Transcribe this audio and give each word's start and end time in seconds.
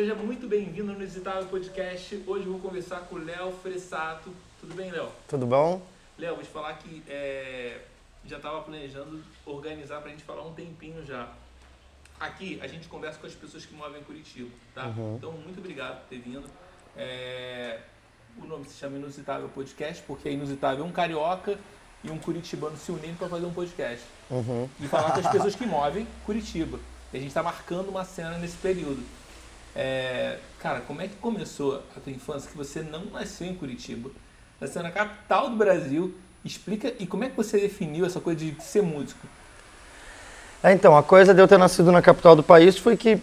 Seja 0.00 0.14
muito 0.14 0.48
bem-vindo 0.48 0.94
no 0.94 0.94
Inusitável 0.94 1.44
Podcast. 1.44 2.24
Hoje 2.26 2.46
eu 2.46 2.52
vou 2.52 2.58
conversar 2.58 3.00
com 3.00 3.16
o 3.16 3.18
Léo 3.22 3.52
Fressato. 3.62 4.32
Tudo 4.58 4.74
bem, 4.74 4.90
Léo? 4.90 5.10
Tudo 5.28 5.44
bom? 5.44 5.82
Léo, 6.16 6.36
vou 6.36 6.42
te 6.42 6.48
falar 6.48 6.72
que 6.78 7.02
é, 7.06 7.82
já 8.24 8.38
estava 8.38 8.62
planejando 8.62 9.22
organizar 9.44 9.98
para 10.00 10.08
a 10.08 10.12
gente 10.12 10.24
falar 10.24 10.40
um 10.40 10.54
tempinho 10.54 11.04
já. 11.04 11.28
Aqui 12.18 12.58
a 12.62 12.66
gente 12.66 12.88
conversa 12.88 13.18
com 13.18 13.26
as 13.26 13.34
pessoas 13.34 13.66
que 13.66 13.74
moram 13.74 13.98
em 13.98 14.02
Curitiba, 14.02 14.48
tá? 14.74 14.86
Uhum. 14.86 15.16
Então, 15.16 15.32
muito 15.32 15.58
obrigado 15.58 16.00
por 16.00 16.08
ter 16.08 16.18
vindo. 16.18 16.48
É, 16.96 17.80
o 18.42 18.46
nome 18.46 18.64
se 18.64 18.78
chama 18.78 18.96
Inusitável 18.96 19.50
Podcast 19.50 20.02
porque 20.06 20.30
é 20.30 20.32
inusitável 20.32 20.82
um 20.82 20.92
carioca 20.92 21.58
e 22.02 22.10
um 22.10 22.16
curitibano 22.16 22.74
se 22.78 22.90
unindo 22.90 23.18
para 23.18 23.28
fazer 23.28 23.44
um 23.44 23.52
podcast. 23.52 24.06
Uhum. 24.30 24.66
E 24.80 24.88
falar 24.88 25.12
com 25.12 25.20
as 25.20 25.30
pessoas 25.30 25.54
que 25.56 25.66
movem 25.66 26.08
Curitiba. 26.24 26.80
E 27.12 27.18
a 27.18 27.20
gente 27.20 27.28
está 27.28 27.42
marcando 27.42 27.90
uma 27.90 28.06
cena 28.06 28.38
nesse 28.38 28.56
período. 28.56 29.19
É, 29.82 30.36
cara, 30.58 30.80
como 30.80 31.00
é 31.00 31.08
que 31.08 31.16
começou 31.16 31.82
a 31.96 32.00
tua 32.00 32.12
infância 32.12 32.50
que 32.50 32.54
você 32.54 32.82
não 32.82 33.06
nasceu 33.06 33.46
em 33.46 33.54
Curitiba? 33.54 34.10
Nasceu 34.60 34.82
na 34.82 34.90
capital 34.90 35.48
do 35.48 35.56
Brasil. 35.56 36.14
Explica 36.44 36.92
e 36.98 37.06
como 37.06 37.24
é 37.24 37.30
que 37.30 37.36
você 37.36 37.58
definiu 37.58 38.04
essa 38.04 38.20
coisa 38.20 38.44
de 38.44 38.62
ser 38.62 38.82
músico? 38.82 39.26
É, 40.62 40.70
então, 40.72 40.94
a 40.94 41.02
coisa 41.02 41.32
de 41.32 41.40
eu 41.40 41.48
ter 41.48 41.58
nascido 41.58 41.90
na 41.90 42.02
capital 42.02 42.36
do 42.36 42.42
país 42.42 42.76
foi 42.76 42.94
que 42.94 43.22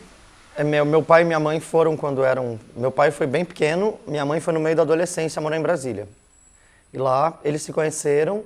é, 0.56 0.64
meu, 0.64 0.84
meu 0.84 1.04
pai 1.04 1.22
e 1.22 1.26
minha 1.26 1.40
mãe 1.40 1.60
foram 1.60 1.96
quando 1.96 2.24
eram. 2.24 2.60
Meu 2.76 2.90
pai 2.90 3.12
foi 3.12 3.28
bem 3.28 3.46
pequeno, 3.46 4.00
minha 4.08 4.26
mãe 4.26 4.40
foi 4.40 4.52
no 4.52 4.60
meio 4.60 4.76
da 4.76 4.82
adolescência 4.82 5.40
morar 5.40 5.58
em 5.58 5.62
Brasília. 5.62 6.08
E 6.92 6.98
lá 6.98 7.40
eles 7.44 7.62
se 7.62 7.72
conheceram, 7.72 8.44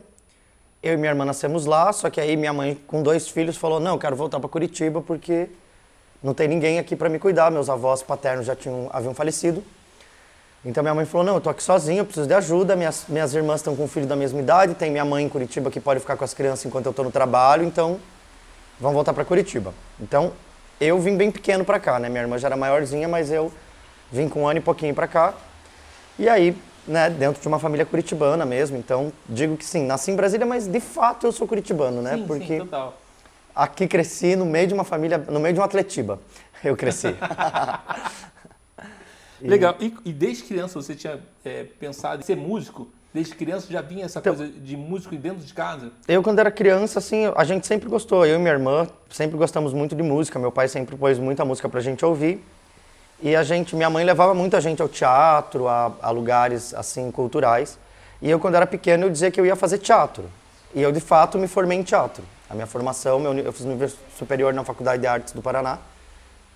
eu 0.83 0.95
e 0.95 0.97
minha 0.97 1.11
irmã 1.11 1.23
nascemos 1.23 1.65
lá, 1.65 1.93
só 1.93 2.09
que 2.09 2.19
aí 2.19 2.35
minha 2.35 2.51
mãe, 2.51 2.77
com 2.87 3.01
dois 3.01 3.29
filhos, 3.29 3.55
falou: 3.55 3.79
Não, 3.79 3.93
eu 3.93 3.99
quero 3.99 4.17
voltar 4.17 4.37
para 4.37 4.49
Curitiba 4.49 5.01
porque 5.01 5.47
não 6.23 6.33
tem 6.33 6.47
ninguém 6.47 6.79
aqui 6.79 6.95
para 6.95 7.09
me 7.09 7.19
cuidar. 7.19 7.49
Meus 7.51 7.69
avós 7.69 8.03
paternos 8.03 8.45
já 8.45 8.55
tinham, 8.55 8.89
haviam 8.93 9.13
falecido. 9.13 9.63
Então 10.63 10.83
minha 10.83 10.93
mãe 10.93 11.05
falou: 11.05 11.25
Não, 11.25 11.35
eu 11.35 11.41
tô 11.41 11.49
aqui 11.49 11.63
sozinha, 11.63 12.01
eu 12.01 12.05
preciso 12.05 12.27
de 12.27 12.33
ajuda. 12.33 12.75
Minhas, 12.75 13.05
minhas 13.09 13.33
irmãs 13.33 13.61
estão 13.61 13.75
com 13.75 13.83
um 13.83 13.87
filho 13.87 14.05
da 14.05 14.15
mesma 14.15 14.39
idade, 14.39 14.75
tem 14.75 14.91
minha 14.91 15.05
mãe 15.05 15.25
em 15.25 15.29
Curitiba 15.29 15.71
que 15.71 15.79
pode 15.79 15.99
ficar 15.99 16.15
com 16.15 16.23
as 16.23 16.33
crianças 16.33 16.65
enquanto 16.65 16.85
eu 16.85 16.93
tô 16.93 17.03
no 17.03 17.11
trabalho, 17.11 17.63
então 17.63 17.99
vamos 18.79 18.93
voltar 18.93 19.13
para 19.13 19.25
Curitiba. 19.25 19.73
Então 19.99 20.31
eu 20.79 20.99
vim 20.99 21.17
bem 21.17 21.31
pequeno 21.31 21.65
para 21.65 21.79
cá, 21.79 21.99
né? 21.99 22.09
Minha 22.09 22.21
irmã 22.21 22.37
já 22.37 22.47
era 22.47 22.57
maiorzinha, 22.57 23.07
mas 23.07 23.31
eu 23.31 23.51
vim 24.11 24.29
com 24.29 24.43
um 24.43 24.47
ano 24.47 24.59
e 24.59 24.61
pouquinho 24.61 24.93
para 24.93 25.07
cá. 25.07 25.33
E 26.19 26.29
aí, 26.29 26.55
né, 26.87 27.09
dentro 27.09 27.41
de 27.41 27.47
uma 27.47 27.57
família 27.57 27.85
curitibana 27.85 28.45
mesmo. 28.45 28.77
Então, 28.77 29.11
digo 29.27 29.57
que 29.57 29.65
sim, 29.65 29.85
nasci 29.85 30.11
em 30.11 30.15
Brasília, 30.15 30.45
mas 30.45 30.67
de 30.67 30.79
fato 30.79 31.25
eu 31.25 31.31
sou 31.31 31.47
curitibano, 31.47 32.01
né? 32.01 32.17
Sim, 32.17 32.27
Porque 32.27 32.47
sim, 32.47 32.59
total. 32.59 33.00
Aqui 33.55 33.87
cresci 33.87 34.35
no 34.35 34.45
meio 34.45 34.67
de 34.67 34.73
uma 34.73 34.83
família, 34.83 35.17
no 35.17 35.39
meio 35.39 35.53
de 35.53 35.59
um 35.59 35.63
atletiba. 35.63 36.19
Eu 36.63 36.75
cresci. 36.77 37.07
E- 39.41 39.47
Legal. 39.47 39.75
E, 39.79 39.91
e 40.05 40.13
desde 40.13 40.43
criança 40.43 40.79
você 40.79 40.93
tinha 40.93 41.19
é, 41.43 41.63
pensado 41.79 42.21
em 42.21 42.25
ser 42.25 42.37
músico? 42.37 42.87
Desde 43.13 43.33
criança 43.35 43.65
já 43.71 43.81
vinha 43.81 44.05
essa 44.05 44.19
Então- 44.19 44.35
coisa 44.35 44.51
de 44.51 44.77
músico 44.77 45.15
dentro 45.15 45.39
de 45.43 45.51
casa? 45.53 45.91
Eu, 46.07 46.21
quando 46.21 46.37
era 46.39 46.51
criança, 46.51 46.99
assim, 46.99 47.23
a 47.35 47.43
gente 47.43 47.65
sempre 47.65 47.89
gostou. 47.89 48.23
Eu 48.25 48.35
e 48.35 48.39
minha 48.39 48.53
irmã 48.53 48.87
sempre 49.09 49.37
gostamos 49.37 49.73
muito 49.73 49.95
de 49.95 50.03
música. 50.03 50.37
Meu 50.37 50.51
pai 50.51 50.67
sempre 50.67 50.95
pôs 50.95 51.17
muita 51.17 51.43
música 51.43 51.67
pra 51.67 51.81
gente 51.81 52.05
ouvir. 52.05 52.43
E 53.19 53.35
a 53.35 53.43
gente, 53.43 53.75
minha 53.75 53.89
mãe 53.89 54.05
levava 54.05 54.33
muita 54.33 54.61
gente 54.61 54.81
ao 54.81 54.87
teatro, 54.87 55.67
a, 55.67 55.91
a 56.01 56.09
lugares, 56.11 56.73
assim, 56.73 57.09
culturais. 57.11 57.77
E 58.21 58.29
eu, 58.29 58.39
quando 58.39 58.55
era 58.55 58.65
pequeno, 58.67 59.05
eu 59.05 59.09
dizia 59.09 59.29
que 59.31 59.39
eu 59.41 59.45
ia 59.45 59.55
fazer 59.55 59.79
teatro. 59.79 60.23
E 60.73 60.81
eu, 60.81 60.91
de 60.91 60.99
fato, 61.01 61.37
me 61.39 61.47
formei 61.47 61.77
em 61.79 61.83
teatro. 61.83 62.23
A 62.51 62.53
minha 62.53 62.67
formação, 62.67 63.17
meu, 63.17 63.33
eu 63.33 63.53
fiz 63.53 63.65
no 63.65 63.71
nível 63.71 63.89
superior 64.17 64.53
na 64.53 64.61
Faculdade 64.65 64.99
de 64.99 65.07
Artes 65.07 65.31
do 65.31 65.41
Paraná, 65.41 65.79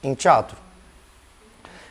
em 0.03 0.13
teatro. 0.13 0.57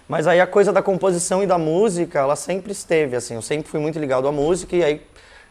Mas 0.06 0.27
aí 0.27 0.42
a 0.42 0.47
coisa 0.47 0.70
da 0.74 0.83
composição 0.83 1.42
e 1.42 1.47
da 1.47 1.56
música, 1.56 2.19
ela 2.19 2.36
sempre 2.36 2.72
esteve, 2.72 3.16
assim, 3.16 3.34
eu 3.34 3.41
sempre 3.41 3.66
fui 3.66 3.80
muito 3.80 3.98
ligado 3.98 4.28
à 4.28 4.32
música 4.32 4.77
e 4.77 4.84
aí 4.84 5.06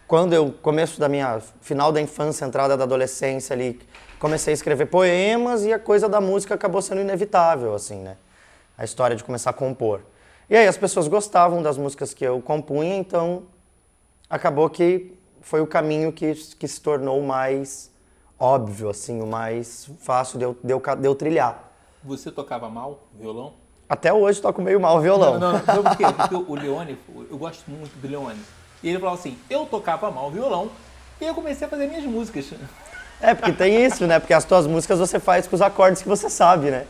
quando 0.08 0.34
eu 0.34 0.54
começo 0.62 1.00
da 1.00 1.09
minha 1.09 1.42
final 1.62 1.92
da 1.92 2.00
infância, 2.00 2.46
entrada 2.46 2.78
da 2.78 2.84
adolescência 2.84 3.56
ali, 3.56 3.80
comecei 4.19 4.53
a 4.53 4.56
escrever 4.56 4.85
poemas 4.85 5.66
e 5.66 5.74
a 5.74 5.80
coisa 5.80 6.08
da 6.08 6.22
música 6.22 6.53
acabou 6.53 6.80
sendo 6.80 7.02
inevitável, 7.02 7.74
assim, 7.74 7.96
né? 7.96 8.18
A 8.78 8.84
história 8.84 9.16
de 9.16 9.24
começar 9.24 9.50
a 9.50 9.53
compor. 9.53 10.02
E 10.47 10.56
aí 10.56 10.68
as 10.68 10.78
pessoas 10.78 11.08
gostavam 11.08 11.64
das 11.64 11.75
músicas 11.75 12.14
que 12.14 12.24
eu 12.24 12.40
compunha, 12.40 12.96
então 12.96 13.41
acabou 14.30 14.70
que 14.70 15.12
foi 15.41 15.59
o 15.59 15.66
caminho 15.66 16.12
que, 16.12 16.35
que 16.35 16.68
se 16.68 16.80
tornou 16.80 17.20
mais 17.24 17.91
óbvio, 18.44 18.90
assim, 18.90 19.22
o 19.22 19.26
mais 19.26 19.90
fácil 20.00 20.38
de 20.38 20.44
eu, 20.44 20.58
de 20.62 20.74
eu, 20.74 20.81
de 20.98 21.08
eu 21.08 21.16
trilhar. 21.16 21.72
Você 22.04 22.30
tocava 22.30 22.70
mal 22.70 23.08
violão? 23.18 23.54
Até 23.88 24.12
hoje 24.12 24.42
toco 24.42 24.62
meio 24.62 24.81
mal 24.81 25.00
violão. 25.00 25.40
Não, 25.40 25.54
não, 25.54 25.59
não. 25.59 25.84
Por 25.84 25.96
quê? 25.96 26.04
Porque 26.12 26.36
o 26.36 26.56
Leone, 26.56 26.98
eu 27.32 27.38
gosto 27.38 27.64
muito 27.72 27.96
do 27.96 28.08
Leone. 28.08 28.40
E 28.84 28.90
ele 28.90 29.00
falava 29.00 29.18
assim, 29.18 29.38
eu 29.50 29.66
tocava 29.66 30.12
mal 30.12 30.30
violão 30.30 30.70
e 31.22 31.26
eu 31.26 31.34
comecei 31.34 31.66
a 31.66 31.70
fazer 31.70 31.88
minhas 31.88 32.03
músicas. 32.03 32.53
É, 33.22 33.34
porque 33.34 33.53
tem 33.53 33.86
isso, 33.86 34.06
né? 34.06 34.20
Porque 34.20 34.34
as 34.34 34.44
tuas 34.44 34.68
músicas 34.68 35.00
você 35.00 35.18
faz 35.18 35.48
com 35.48 35.56
os 35.56 35.62
acordes 35.62 36.02
que 36.02 36.09
você 36.09 36.30
sabe, 36.30 36.70
né? 36.70 36.86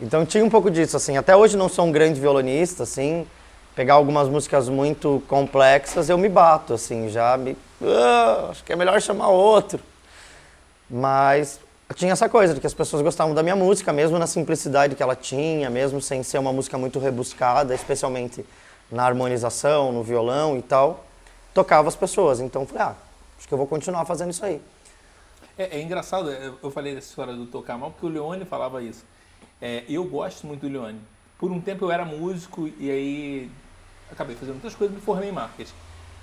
Então 0.00 0.24
tinha 0.24 0.44
um 0.44 0.50
pouco 0.50 0.70
disso, 0.70 0.96
assim. 0.96 1.16
Até 1.16 1.34
hoje 1.34 1.56
não 1.56 1.68
sou 1.68 1.84
um 1.84 1.90
grande 1.90 2.20
violonista, 2.20 2.84
assim. 2.84 3.26
Pegar 3.74 3.94
algumas 3.94 4.28
músicas 4.28 4.68
muito 4.68 5.20
complexas, 5.26 6.08
eu 6.08 6.16
me 6.16 6.28
bato, 6.28 6.74
assim, 6.74 7.08
já 7.08 7.36
me... 7.36 7.56
Ah, 7.82 8.48
acho 8.50 8.62
que 8.62 8.72
é 8.72 8.76
melhor 8.76 9.00
chamar 9.02 9.28
outro. 9.28 9.82
Mas 10.88 11.60
tinha 11.94 12.12
essa 12.12 12.28
coisa 12.28 12.54
de 12.54 12.60
que 12.60 12.66
as 12.66 12.74
pessoas 12.74 13.02
gostavam 13.02 13.34
da 13.34 13.42
minha 13.42 13.56
música, 13.56 13.92
mesmo 13.92 14.18
na 14.18 14.26
simplicidade 14.26 14.94
que 14.94 15.02
ela 15.02 15.14
tinha, 15.14 15.70
mesmo 15.70 16.00
sem 16.00 16.22
ser 16.22 16.38
uma 16.38 16.52
música 16.52 16.76
muito 16.76 16.98
rebuscada, 16.98 17.74
especialmente 17.74 18.44
na 18.90 19.04
harmonização, 19.04 19.92
no 19.92 20.02
violão 20.02 20.56
e 20.56 20.62
tal. 20.62 21.04
Tocava 21.54 21.88
as 21.88 21.96
pessoas. 21.96 22.40
Então 22.40 22.66
falei, 22.66 22.82
ah, 22.82 22.94
acho 23.38 23.46
que 23.46 23.54
eu 23.54 23.58
vou 23.58 23.66
continuar 23.66 24.04
fazendo 24.04 24.30
isso 24.30 24.44
aí. 24.44 24.60
É, 25.58 25.78
é 25.78 25.82
engraçado, 25.82 26.30
eu 26.30 26.70
falei 26.70 26.94
dessa 26.94 27.08
história 27.08 27.32
do 27.32 27.46
tocar 27.46 27.78
mal, 27.78 27.90
porque 27.90 28.06
o 28.06 28.08
Leone 28.08 28.44
falava 28.44 28.82
isso. 28.82 29.04
É, 29.60 29.84
eu 29.88 30.04
gosto 30.04 30.46
muito 30.46 30.60
do 30.60 30.68
Leone. 30.68 31.00
Por 31.38 31.50
um 31.50 31.60
tempo 31.60 31.84
eu 31.84 31.90
era 31.90 32.04
músico 32.04 32.68
e 32.78 32.90
aí 32.90 33.50
acabei 34.10 34.36
fazendo 34.36 34.56
outras 34.56 34.74
coisas, 34.74 34.94
me 34.94 35.02
formei 35.02 35.30
em 35.30 35.32
marketing. 35.32 35.72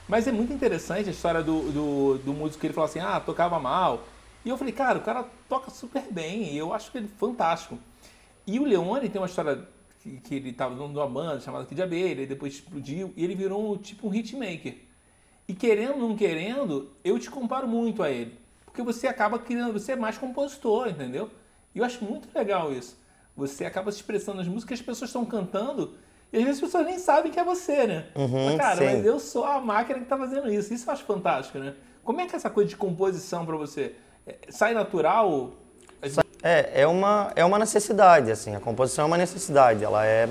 Mas 0.07 0.27
é 0.27 0.31
muito 0.31 0.53
interessante 0.53 1.09
a 1.09 1.11
história 1.11 1.41
do, 1.41 1.71
do, 1.71 2.17
do 2.19 2.33
músico 2.33 2.59
que 2.59 2.67
ele 2.67 2.73
falou 2.73 2.89
assim, 2.89 2.99
ah, 2.99 3.19
tocava 3.19 3.59
mal. 3.59 4.01
E 4.45 4.49
eu 4.49 4.57
falei, 4.57 4.73
cara, 4.73 4.99
o 4.99 5.01
cara 5.01 5.25
toca 5.47 5.71
super 5.71 6.03
bem, 6.11 6.53
e 6.53 6.57
eu 6.57 6.73
acho 6.73 6.91
que 6.91 6.97
ele 6.97 7.07
é 7.07 7.17
fantástico. 7.17 7.77
E 8.45 8.59
o 8.59 8.65
Leone 8.65 9.09
tem 9.09 9.21
uma 9.21 9.27
história 9.27 9.67
que, 9.99 10.17
que 10.19 10.35
ele 10.35 10.49
estava 10.49 10.75
numa 10.75 11.07
banda 11.07 11.39
chamada 11.39 11.65
Kid 11.65 11.81
Abelha, 11.81 12.23
e 12.23 12.27
depois 12.27 12.53
explodiu, 12.53 13.13
e 13.15 13.23
ele 13.23 13.35
virou 13.35 13.73
um, 13.73 13.77
tipo 13.77 14.07
um 14.07 14.13
hitmaker. 14.13 14.75
E 15.47 15.53
querendo 15.53 15.93
ou 15.93 16.09
não 16.09 16.15
querendo, 16.15 16.91
eu 17.03 17.17
te 17.17 17.29
comparo 17.29 17.67
muito 17.67 18.03
a 18.03 18.11
ele. 18.11 18.37
Porque 18.65 18.81
você 18.81 19.07
acaba 19.07 19.39
criando, 19.39 19.73
você 19.73 19.93
é 19.93 19.95
mais 19.95 20.17
compositor, 20.17 20.87
entendeu? 20.87 21.29
E 21.73 21.79
eu 21.79 21.85
acho 21.85 22.03
muito 22.03 22.27
legal 22.35 22.73
isso. 22.73 22.97
Você 23.35 23.65
acaba 23.65 23.91
se 23.91 23.97
expressando 23.97 24.37
nas 24.37 24.47
músicas, 24.47 24.79
as 24.79 24.85
pessoas 24.85 25.09
estão 25.09 25.25
cantando, 25.25 25.95
e 26.31 26.37
às 26.37 26.43
vezes 26.43 26.63
as 26.63 26.67
pessoas 26.69 26.85
nem 26.85 26.99
sabem 26.99 27.31
que 27.31 27.39
é 27.39 27.43
você, 27.43 27.87
né? 27.87 28.07
Uhum, 28.15 28.45
mas, 28.45 28.57
cara, 28.57 28.77
sim. 28.77 28.85
mas 28.85 29.05
eu 29.05 29.19
sou 29.19 29.45
a 29.45 29.61
máquina 29.61 29.99
que 29.99 30.05
tá 30.05 30.17
fazendo 30.17 30.51
isso. 30.51 30.73
Isso 30.73 30.89
eu 30.89 30.93
acho 30.93 31.03
fantástico, 31.03 31.59
né? 31.59 31.75
Como 32.03 32.19
é 32.19 32.25
que 32.25 32.33
é 32.33 32.35
essa 32.35 32.49
coisa 32.49 32.69
de 32.69 32.75
composição 32.75 33.45
pra 33.45 33.55
você? 33.55 33.95
Sai 34.49 34.73
natural? 34.73 35.51
É, 36.41 36.81
é 36.81 36.87
uma, 36.87 37.31
é 37.35 37.45
uma 37.45 37.57
necessidade, 37.57 38.29
assim, 38.29 38.53
a 38.53 38.59
composição 38.59 39.05
é 39.05 39.07
uma 39.07 39.17
necessidade, 39.17 39.81
ela 39.81 40.05
é, 40.05 40.27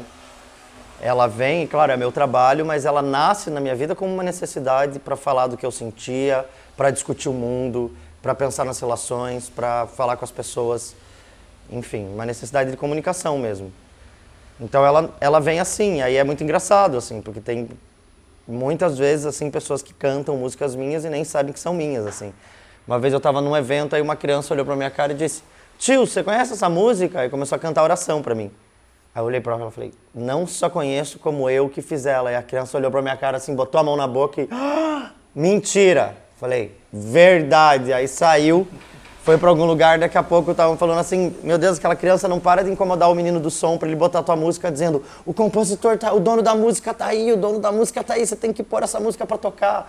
ela 1.00 1.26
vem, 1.26 1.66
claro, 1.66 1.90
é 1.90 1.96
meu 1.96 2.12
trabalho, 2.12 2.66
mas 2.66 2.84
ela 2.84 3.00
nasce 3.00 3.48
na 3.48 3.60
minha 3.60 3.74
vida 3.74 3.94
como 3.94 4.12
uma 4.12 4.22
necessidade 4.22 4.98
para 4.98 5.16
falar 5.16 5.46
do 5.46 5.56
que 5.56 5.64
eu 5.64 5.70
sentia, 5.70 6.46
para 6.76 6.90
discutir 6.90 7.30
o 7.30 7.32
mundo, 7.32 7.90
para 8.20 8.34
pensar 8.34 8.64
nas 8.64 8.78
relações, 8.78 9.48
para 9.48 9.86
falar 9.86 10.18
com 10.18 10.24
as 10.24 10.30
pessoas, 10.30 10.94
enfim, 11.70 12.06
uma 12.12 12.26
necessidade 12.26 12.70
de 12.70 12.76
comunicação 12.76 13.38
mesmo. 13.38 13.72
Então 14.60 14.84
ela, 14.84 15.10
ela 15.18 15.40
vem 15.40 15.60
assim, 15.60 16.02
aí 16.02 16.16
é 16.16 16.24
muito 16.24 16.44
engraçado, 16.44 16.98
assim, 16.98 17.22
porque 17.22 17.40
tem 17.40 17.70
muitas 18.46 18.98
vezes, 18.98 19.24
assim, 19.24 19.50
pessoas 19.50 19.82
que 19.82 19.94
cantam 19.94 20.36
músicas 20.36 20.74
minhas 20.74 21.06
e 21.06 21.08
nem 21.08 21.24
sabem 21.24 21.54
que 21.54 21.60
são 21.60 21.72
minhas, 21.72 22.06
assim. 22.06 22.34
Uma 22.86 22.98
vez 22.98 23.12
eu 23.12 23.18
estava 23.18 23.40
num 23.40 23.56
evento, 23.56 23.94
aí 23.94 24.02
uma 24.02 24.16
criança 24.16 24.52
olhou 24.52 24.66
pra 24.66 24.74
minha 24.74 24.90
cara 24.90 25.12
e 25.12 25.14
disse, 25.14 25.42
tio, 25.78 26.06
você 26.06 26.22
conhece 26.22 26.52
essa 26.52 26.68
música? 26.68 27.20
Aí 27.20 27.30
começou 27.30 27.56
a 27.56 27.58
cantar 27.58 27.82
oração 27.82 28.20
pra 28.22 28.34
mim. 28.34 28.50
Aí 29.14 29.20
eu 29.20 29.26
olhei 29.26 29.40
pra 29.40 29.54
ela 29.54 29.68
e 29.68 29.70
falei, 29.70 29.92
não 30.14 30.46
só 30.46 30.68
conheço 30.68 31.18
como 31.18 31.48
eu 31.48 31.68
que 31.68 31.80
fiz 31.82 32.06
ela. 32.06 32.32
E 32.32 32.36
a 32.36 32.42
criança 32.42 32.76
olhou 32.76 32.90
pra 32.90 33.00
minha 33.02 33.16
cara 33.16 33.36
assim, 33.36 33.54
botou 33.54 33.80
a 33.80 33.84
mão 33.84 33.96
na 33.96 34.06
boca 34.06 34.40
e, 34.40 34.48
"Ah, 34.50 35.10
mentira! 35.34 36.16
Falei, 36.38 36.76
verdade. 36.92 37.92
Aí 37.92 38.08
saiu, 38.08 38.66
foi 39.22 39.38
pra 39.38 39.48
algum 39.48 39.64
lugar, 39.64 40.00
daqui 40.00 40.18
a 40.18 40.22
pouco 40.24 40.50
estavam 40.50 40.76
falando 40.76 40.98
assim, 40.98 41.32
meu 41.44 41.56
Deus, 41.56 41.78
aquela 41.78 41.94
criança 41.94 42.26
não 42.26 42.40
para 42.40 42.64
de 42.64 42.70
incomodar 42.72 43.08
o 43.08 43.14
menino 43.14 43.38
do 43.38 43.48
som 43.48 43.78
pra 43.78 43.86
ele 43.86 43.96
botar 43.96 44.18
a 44.18 44.22
tua 44.24 44.34
música, 44.34 44.72
dizendo, 44.72 45.04
o 45.24 45.32
compositor 45.32 45.96
tá, 45.96 46.12
o 46.12 46.18
dono 46.18 46.42
da 46.42 46.56
música 46.56 46.92
tá 46.92 47.06
aí, 47.06 47.30
o 47.32 47.36
dono 47.36 47.60
da 47.60 47.70
música 47.70 48.02
tá 48.02 48.14
aí, 48.14 48.26
você 48.26 48.34
tem 48.34 48.52
que 48.52 48.64
pôr 48.64 48.82
essa 48.82 48.98
música 48.98 49.24
pra 49.24 49.38
tocar. 49.38 49.88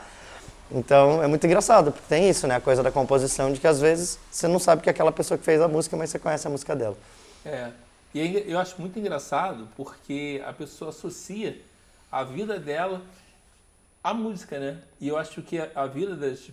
Então 0.73 1.21
é 1.21 1.27
muito 1.27 1.45
engraçado, 1.45 1.91
porque 1.91 2.07
tem 2.09 2.27
isso, 2.27 2.47
né? 2.47 2.55
A 2.55 2.61
coisa 2.61 2.81
da 2.81 2.91
composição, 2.91 3.53
de 3.53 3.59
que 3.59 3.67
às 3.67 3.79
vezes 3.79 4.19
você 4.31 4.47
não 4.47 4.57
sabe 4.57 4.81
que 4.81 4.89
é 4.89 4.91
aquela 4.91 5.11
pessoa 5.11 5.37
que 5.37 5.45
fez 5.45 5.61
a 5.61 5.67
música, 5.67 5.95
mas 5.95 6.09
você 6.09 6.17
conhece 6.17 6.47
a 6.47 6.49
música 6.49 6.75
dela. 6.75 6.97
É. 7.45 7.71
E 8.13 8.19
aí 8.19 8.51
eu 8.51 8.59
acho 8.59 8.79
muito 8.79 8.97
engraçado 8.97 9.67
porque 9.75 10.41
a 10.45 10.51
pessoa 10.51 10.89
associa 10.89 11.61
a 12.11 12.23
vida 12.23 12.59
dela 12.59 13.01
à 14.03 14.13
música, 14.13 14.59
né? 14.59 14.81
E 14.99 15.07
eu 15.07 15.17
acho 15.17 15.41
que 15.41 15.59
a 15.59 15.85
vida 15.85 16.15
das. 16.15 16.49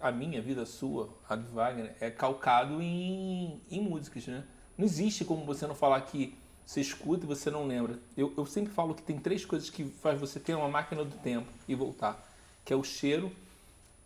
A 0.00 0.10
minha 0.10 0.40
vida, 0.40 0.62
a 0.62 0.66
sua, 0.66 1.10
a 1.28 1.36
do 1.36 1.52
Wagner, 1.52 1.94
é 2.00 2.10
calcado 2.10 2.80
em, 2.80 3.60
em 3.70 3.82
músicas, 3.82 4.26
né? 4.26 4.42
Não 4.78 4.86
existe 4.86 5.26
como 5.26 5.44
você 5.44 5.66
não 5.66 5.74
falar 5.74 6.00
que 6.00 6.34
você 6.64 6.80
escuta 6.80 7.24
e 7.24 7.28
você 7.28 7.50
não 7.50 7.66
lembra. 7.66 7.98
Eu, 8.16 8.32
eu 8.34 8.46
sempre 8.46 8.72
falo 8.72 8.94
que 8.94 9.02
tem 9.02 9.18
três 9.18 9.44
coisas 9.44 9.68
que 9.68 9.84
faz 9.84 10.18
você 10.18 10.40
ter 10.40 10.54
uma 10.54 10.68
máquina 10.68 11.04
do 11.04 11.14
tempo 11.18 11.48
e 11.68 11.74
voltar. 11.74 12.29
Que 12.64 12.72
é 12.72 12.76
o 12.76 12.84
cheiro, 12.84 13.32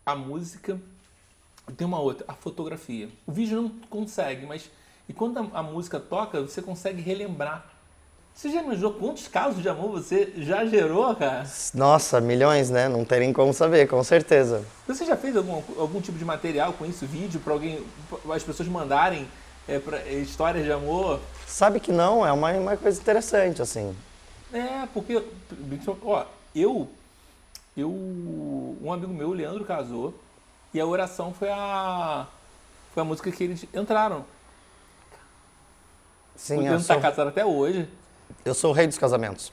a 0.05 0.15
música 0.15 0.79
tem 1.77 1.85
uma 1.85 1.99
outra, 1.99 2.25
a 2.27 2.33
fotografia. 2.33 3.09
O 3.25 3.31
vídeo 3.31 3.61
não 3.61 3.69
consegue, 3.89 4.45
mas 4.45 4.69
e 5.07 5.13
quando 5.13 5.37
a, 5.37 5.59
a 5.59 5.63
música 5.63 5.99
toca, 5.99 6.41
você 6.41 6.61
consegue 6.61 7.01
relembrar. 7.01 7.65
Você 8.33 8.49
já 8.49 8.61
imaginou 8.61 8.93
quantos 8.93 9.29
casos 9.29 9.61
de 9.61 9.69
amor 9.69 9.91
você 9.91 10.33
já 10.37 10.65
gerou, 10.65 11.15
cara? 11.15 11.47
Nossa, 11.73 12.19
milhões, 12.19 12.69
né? 12.69 12.89
Não 12.89 13.05
tem 13.05 13.21
nem 13.21 13.31
como 13.31 13.53
saber, 13.53 13.87
com 13.87 14.03
certeza. 14.03 14.65
Você 14.85 15.05
já 15.05 15.15
fez 15.15 15.37
algum, 15.37 15.61
algum 15.79 16.01
tipo 16.01 16.17
de 16.17 16.25
material 16.25 16.73
com 16.73 16.85
isso, 16.85 17.05
vídeo, 17.05 17.39
para 17.39 17.53
alguém, 17.53 17.81
as 18.29 18.43
pessoas 18.43 18.67
mandarem 18.67 19.25
é, 19.65 19.79
pra, 19.79 19.99
é, 19.99 20.15
histórias 20.15 20.65
de 20.65 20.71
amor? 20.71 21.21
Sabe 21.47 21.79
que 21.79 21.93
não, 21.93 22.27
é 22.27 22.31
uma, 22.33 22.51
uma 22.51 22.75
coisa 22.75 22.99
interessante, 22.99 23.61
assim. 23.61 23.95
É, 24.51 24.85
porque, 24.93 25.23
ó, 26.03 26.25
eu, 26.53 26.89
eu, 27.81 27.89
um 27.89 28.91
amigo 28.91 29.13
meu, 29.13 29.29
o 29.29 29.33
Leandro, 29.33 29.65
casou, 29.65 30.13
e 30.73 30.79
a 30.79 30.85
oração 30.85 31.33
foi 31.33 31.49
a, 31.49 32.27
foi 32.93 33.01
a 33.01 33.05
música 33.05 33.31
que 33.31 33.43
eles 33.43 33.65
entraram. 33.73 34.25
Sim, 36.35 36.57
o 36.57 36.61
Leandro 36.61 36.81
está 36.81 36.99
casado 36.99 37.29
até 37.29 37.45
hoje. 37.45 37.87
Eu 38.43 38.53
sou 38.53 38.71
o 38.71 38.73
rei 38.73 38.87
dos 38.87 38.97
casamentos. 38.97 39.51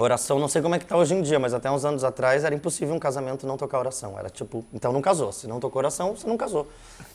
Oração, 0.00 0.38
não 0.38 0.46
sei 0.46 0.62
como 0.62 0.76
é 0.76 0.78
que 0.78 0.86
tá 0.86 0.96
hoje 0.96 1.12
em 1.12 1.22
dia, 1.22 1.40
mas 1.40 1.52
até 1.52 1.68
uns 1.68 1.84
anos 1.84 2.04
atrás 2.04 2.44
era 2.44 2.54
impossível 2.54 2.94
um 2.94 3.00
casamento 3.00 3.44
não 3.44 3.56
tocar 3.56 3.80
oração. 3.80 4.16
Era 4.16 4.30
tipo, 4.30 4.64
então 4.72 4.92
não 4.92 5.02
casou. 5.02 5.32
Se 5.32 5.48
não 5.48 5.58
tocou 5.58 5.80
oração, 5.80 6.14
você 6.14 6.24
não 6.24 6.36
casou. 6.36 6.68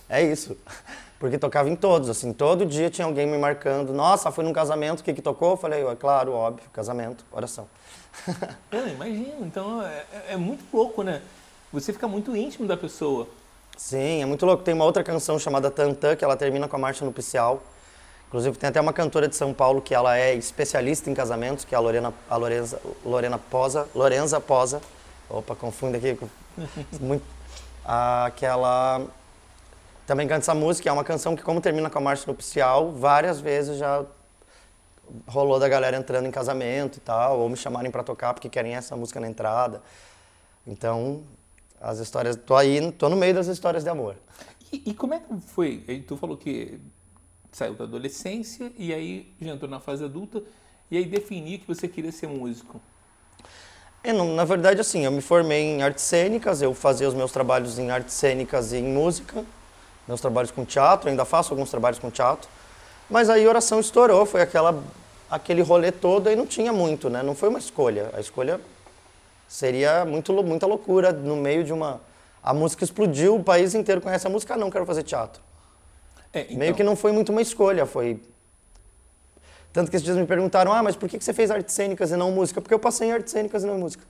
É 0.09 0.21
isso. 0.21 0.57
Porque 1.17 1.37
tocava 1.37 1.69
em 1.69 1.77
todos, 1.77 2.09
assim, 2.09 2.33
todo 2.33 2.65
dia 2.65 2.89
tinha 2.89 3.07
alguém 3.07 3.25
me 3.25 3.37
marcando. 3.37 3.93
Nossa, 3.93 4.29
foi 4.31 4.43
num 4.43 4.51
casamento, 4.51 4.99
o 4.99 5.03
que 5.03 5.13
que 5.13 5.21
tocou? 5.21 5.51
Eu 5.51 5.57
falei, 5.57 5.87
é 5.87 5.95
claro, 5.95 6.33
óbvio, 6.33 6.69
casamento, 6.73 7.23
oração. 7.31 7.69
é, 8.71 8.89
imagino. 8.89 9.45
Então 9.45 9.81
é, 9.81 10.05
é, 10.29 10.37
muito 10.37 10.63
louco, 10.73 11.03
né? 11.03 11.21
Você 11.71 11.91
fica 11.91 12.07
muito 12.07 12.35
íntimo 12.35 12.67
da 12.67 12.77
pessoa. 12.77 13.27
Sim, 13.77 14.21
é 14.21 14.25
muito 14.25 14.45
louco. 14.45 14.63
Tem 14.63 14.73
uma 14.73 14.85
outra 14.85 15.03
canção 15.03 15.39
chamada 15.39 15.71
Tantã, 15.71 16.15
que 16.15 16.23
ela 16.23 16.37
termina 16.37 16.67
com 16.67 16.75
a 16.75 16.79
marcha 16.79 17.03
nupcial. 17.03 17.61
Inclusive 18.27 18.57
tem 18.57 18.69
até 18.69 18.81
uma 18.81 18.93
cantora 18.93 19.27
de 19.27 19.35
São 19.35 19.53
Paulo 19.53 19.81
que 19.81 19.93
ela 19.93 20.17
é 20.17 20.33
especialista 20.33 21.09
em 21.09 21.13
casamentos, 21.13 21.65
que 21.65 21.75
é 21.75 21.77
a 21.77 21.81
Lorena, 21.81 22.13
a 22.29 22.35
Lorenza, 22.35 22.79
Lorena 23.05 23.37
Posa, 23.37 23.87
Lorenza 23.93 24.39
Posa. 24.39 24.81
Opa, 25.29 25.55
confunde 25.55 25.97
aqui. 25.97 26.17
Muito, 26.99 27.23
ah, 27.85 28.31
que 28.35 28.45
ela 28.45 29.05
também 30.05 30.27
canta 30.27 30.41
essa 30.41 30.53
música, 30.53 30.89
é 30.89 30.91
uma 30.91 31.03
canção 31.03 31.35
que 31.35 31.43
como 31.43 31.61
termina 31.61 31.89
com 31.89 31.97
a 31.97 32.01
marcha 32.01 32.25
nupcial, 32.27 32.91
várias 32.91 33.39
vezes 33.39 33.77
já 33.77 34.03
rolou 35.27 35.59
da 35.59 35.67
galera 35.67 35.97
entrando 35.97 36.27
em 36.27 36.31
casamento 36.31 36.97
e 36.97 37.01
tal, 37.01 37.39
ou 37.39 37.49
me 37.49 37.57
chamarem 37.57 37.91
para 37.91 38.03
tocar 38.03 38.33
porque 38.33 38.49
querem 38.49 38.75
essa 38.75 38.95
música 38.95 39.19
na 39.19 39.27
entrada. 39.27 39.81
Então, 40.65 41.23
as 41.79 41.99
histórias, 41.99 42.35
tô 42.35 42.55
aí, 42.55 42.91
tô 42.93 43.09
no 43.09 43.15
meio 43.15 43.33
das 43.33 43.47
histórias 43.47 43.83
de 43.83 43.89
amor. 43.89 44.15
E, 44.71 44.83
e 44.87 44.93
como 44.93 45.13
é 45.13 45.19
que 45.19 45.39
foi? 45.47 46.03
Tu 46.07 46.17
falou 46.17 46.37
que 46.37 46.79
saiu 47.51 47.75
da 47.75 47.83
adolescência 47.83 48.71
e 48.77 48.93
aí 48.93 49.31
já 49.39 49.51
entrou 49.51 49.69
na 49.69 49.79
fase 49.79 50.03
adulta 50.03 50.41
e 50.89 50.97
aí 50.97 51.05
definiu 51.05 51.59
que 51.59 51.67
você 51.67 51.87
queria 51.87 52.11
ser 52.11 52.27
músico? 52.27 52.81
É, 54.03 54.11
não, 54.11 54.35
na 54.35 54.43
verdade, 54.43 54.81
assim, 54.81 55.05
eu 55.05 55.11
me 55.11 55.21
formei 55.21 55.63
em 55.63 55.81
artes 55.81 56.03
cênicas, 56.03 56.61
eu 56.61 56.73
fazia 56.73 57.07
os 57.07 57.13
meus 57.13 57.31
trabalhos 57.31 57.79
em 57.79 57.89
artes 57.89 58.13
cênicas 58.13 58.73
e 58.73 58.77
em 58.77 58.83
música, 58.83 59.45
meus 60.07 60.19
trabalhos 60.19 60.51
com 60.51 60.65
teatro, 60.65 61.09
ainda 61.09 61.23
faço 61.23 61.53
alguns 61.53 61.69
trabalhos 61.69 61.99
com 61.99 62.11
teatro, 62.11 62.49
mas 63.09 63.29
aí 63.29 63.45
a 63.45 63.49
oração 63.49 63.79
estourou, 63.79 64.25
foi 64.25 64.41
aquela, 64.41 64.83
aquele 65.29 65.61
rolê 65.61 65.91
todo 65.91 66.29
e 66.29 66.35
não 66.35 66.45
tinha 66.45 66.73
muito, 66.73 67.09
né? 67.09 67.21
Não 67.21 67.35
foi 67.35 67.49
uma 67.49 67.59
escolha, 67.59 68.09
a 68.13 68.19
escolha 68.19 68.59
seria 69.47 70.03
muito, 70.05 70.33
muita 70.43 70.65
loucura 70.65 71.11
no 71.11 71.35
meio 71.35 71.63
de 71.63 71.71
uma... 71.71 72.01
A 72.41 72.53
música 72.53 72.83
explodiu, 72.83 73.35
o 73.35 73.43
país 73.43 73.73
inteiro 73.73 74.01
conhece 74.01 74.27
a 74.27 74.29
música, 74.29 74.55
ah, 74.55 74.57
não 74.57 74.69
quero 74.69 74.85
fazer 74.85 75.03
teatro. 75.03 75.41
É, 76.33 76.41
então... 76.41 76.57
Meio 76.57 76.75
que 76.75 76.83
não 76.83 76.95
foi 76.95 77.11
muito 77.11 77.31
uma 77.31 77.41
escolha, 77.41 77.85
foi. 77.85 78.19
Tanto 79.71 79.89
que 79.89 79.95
esses 79.95 80.03
dias 80.03 80.17
me 80.17 80.25
perguntaram, 80.25 80.73
ah, 80.73 80.83
mas 80.83 80.95
por 80.95 81.07
que 81.07 81.19
você 81.19 81.33
fez 81.33 81.49
artes 81.51 81.73
cênicas 81.73 82.11
e 82.11 82.17
não 82.17 82.31
música? 82.31 82.59
Porque 82.59 82.73
eu 82.73 82.79
passei 82.79 83.09
em 83.09 83.11
artes 83.11 83.31
cênicas 83.31 83.63
e 83.63 83.67
não 83.67 83.77
música. 83.77 84.03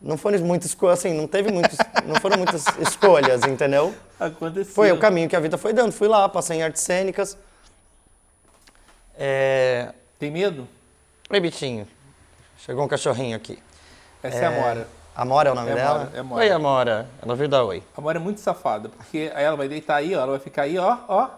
Não 0.00 0.16
foram 0.16 0.38
muitas 0.40 0.76
assim, 0.90 1.14
não 1.14 1.28
teve 1.28 1.52
muitos, 1.52 1.78
não 2.04 2.16
foram 2.16 2.36
muitas 2.36 2.64
escolhas, 2.80 3.42
entendeu? 3.44 3.94
Aconteceu. 4.18 4.74
Foi 4.74 4.90
o 4.90 4.98
caminho 4.98 5.28
que 5.28 5.36
a 5.36 5.40
vida 5.40 5.56
foi 5.56 5.72
dando. 5.72 5.92
Fui 5.92 6.08
lá, 6.08 6.28
passei 6.28 6.58
em 6.58 6.62
artes 6.62 6.82
cênicas. 6.82 7.36
É... 9.24 9.94
Tem 10.18 10.32
medo? 10.32 10.66
Oi, 11.30 11.38
Bitinho. 11.38 11.86
Chegou 12.58 12.84
um 12.84 12.88
cachorrinho 12.88 13.36
aqui. 13.36 13.56
Essa 14.20 14.38
é, 14.38 14.42
é 14.42 14.46
a 14.46 14.50
Mora. 14.50 14.88
Amora 15.14 15.48
é 15.48 15.52
o 15.52 15.54
nome 15.54 15.70
é 15.70 15.74
dela? 15.76 16.12
É 16.12 16.18
Amora. 16.18 16.42
Oi, 16.42 16.50
Amora. 16.50 17.08
Ela 17.22 17.36
veio 17.36 17.48
dar 17.48 17.62
oi. 17.62 17.84
A 17.96 18.00
Amora 18.00 18.18
é 18.18 18.20
muito 18.20 18.40
safada, 18.40 18.88
porque 18.88 19.30
aí 19.32 19.44
ela 19.44 19.56
vai 19.56 19.68
deitar 19.68 19.94
aí, 19.94 20.12
ó, 20.16 20.22
ela 20.22 20.32
vai 20.32 20.40
ficar 20.40 20.62
aí, 20.62 20.76
ó, 20.76 20.98
ó. 21.06 21.30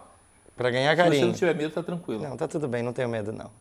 Pra 0.57 0.71
ganhar 0.71 0.95
carinho. 0.95 1.13
Se 1.13 1.19
você 1.19 1.25
não 1.27 1.33
tiver 1.33 1.53
medo, 1.53 1.75
tá 1.75 1.83
tranquilo. 1.83 2.23
Não, 2.23 2.35
tá 2.35 2.47
tudo 2.47 2.67
bem, 2.67 2.81
não 2.81 2.91
tenho 2.91 3.07
medo, 3.07 3.31
não. 3.31 3.51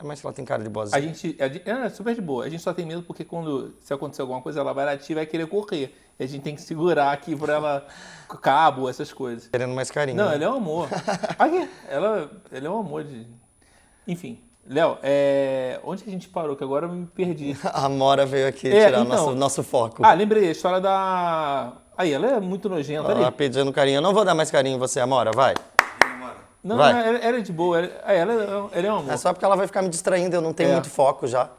É 0.00 0.04
Mas 0.04 0.24
ela 0.24 0.32
tem 0.32 0.44
cara 0.44 0.64
de 0.64 0.68
boazinha. 0.68 0.98
A 0.98 1.00
gente, 1.00 1.36
a 1.38 1.46
gente, 1.46 1.70
é 1.70 1.88
super 1.90 2.12
de 2.12 2.20
boa. 2.20 2.46
A 2.46 2.48
gente 2.48 2.62
só 2.64 2.74
tem 2.74 2.84
medo 2.84 3.02
porque 3.02 3.24
quando, 3.24 3.72
se 3.80 3.94
acontecer 3.94 4.22
alguma 4.22 4.42
coisa, 4.42 4.58
ela 4.58 4.72
vai 4.72 4.84
latir 4.84 5.12
e 5.12 5.14
vai 5.14 5.26
querer 5.26 5.46
correr. 5.46 5.94
E 6.18 6.24
a 6.24 6.26
gente 6.26 6.42
tem 6.42 6.56
que 6.56 6.62
segurar 6.62 7.12
aqui 7.12 7.36
pra 7.36 7.54
ela, 7.54 7.86
cabo, 8.42 8.88
essas 8.88 9.12
coisas. 9.12 9.46
Querendo 9.46 9.74
mais 9.74 9.92
carinho. 9.92 10.16
Não, 10.16 10.28
né? 10.28 10.34
ela 10.34 10.44
é 10.44 10.48
um 10.48 10.56
amor. 10.56 10.88
aqui, 11.38 11.70
ela, 11.88 12.30
ela 12.50 12.66
é 12.66 12.70
um 12.70 12.80
amor 12.80 13.04
de... 13.04 13.26
Enfim, 14.06 14.38
Léo, 14.68 14.98
é... 15.02 15.80
onde 15.84 16.04
a 16.06 16.10
gente 16.10 16.28
parou? 16.28 16.54
Que 16.54 16.62
agora 16.62 16.86
eu 16.86 16.92
me 16.92 17.06
perdi. 17.06 17.56
A 17.74 17.88
Mora 17.88 18.24
veio 18.24 18.46
aqui 18.46 18.68
é, 18.68 18.86
tirar 18.86 19.00
então... 19.00 19.04
nosso, 19.04 19.34
nosso 19.34 19.62
foco. 19.62 20.02
Ah, 20.04 20.12
lembrei, 20.12 20.48
a 20.48 20.52
história 20.52 20.80
da. 20.80 21.72
Aí, 21.96 22.12
ela 22.12 22.26
é 22.26 22.40
muito 22.40 22.68
nojenta. 22.68 23.10
Ela 23.10 23.26
ali. 23.26 23.36
pedindo 23.36 23.72
carinho. 23.72 23.98
Eu 23.98 24.02
não 24.02 24.14
vou 24.14 24.24
dar 24.24 24.34
mais 24.34 24.50
carinho 24.50 24.76
em 24.76 24.78
você, 24.78 25.00
Amora, 25.00 25.32
vai. 25.32 25.54
Não, 26.62 26.76
não 26.76 26.84
ela, 26.84 27.18
ela 27.18 27.38
é 27.38 27.40
de 27.40 27.52
boa. 27.52 27.78
Ela, 27.80 28.12
ela, 28.12 28.70
ela 28.72 28.86
é 28.86 28.92
um 28.92 28.96
amor. 28.98 29.12
É 29.12 29.16
só 29.16 29.32
porque 29.32 29.44
ela 29.44 29.56
vai 29.56 29.66
ficar 29.66 29.82
me 29.82 29.88
distraindo, 29.88 30.36
eu 30.36 30.40
não 30.40 30.52
tenho 30.52 30.70
é. 30.70 30.72
muito 30.74 30.90
foco 30.90 31.26
já. 31.26 31.50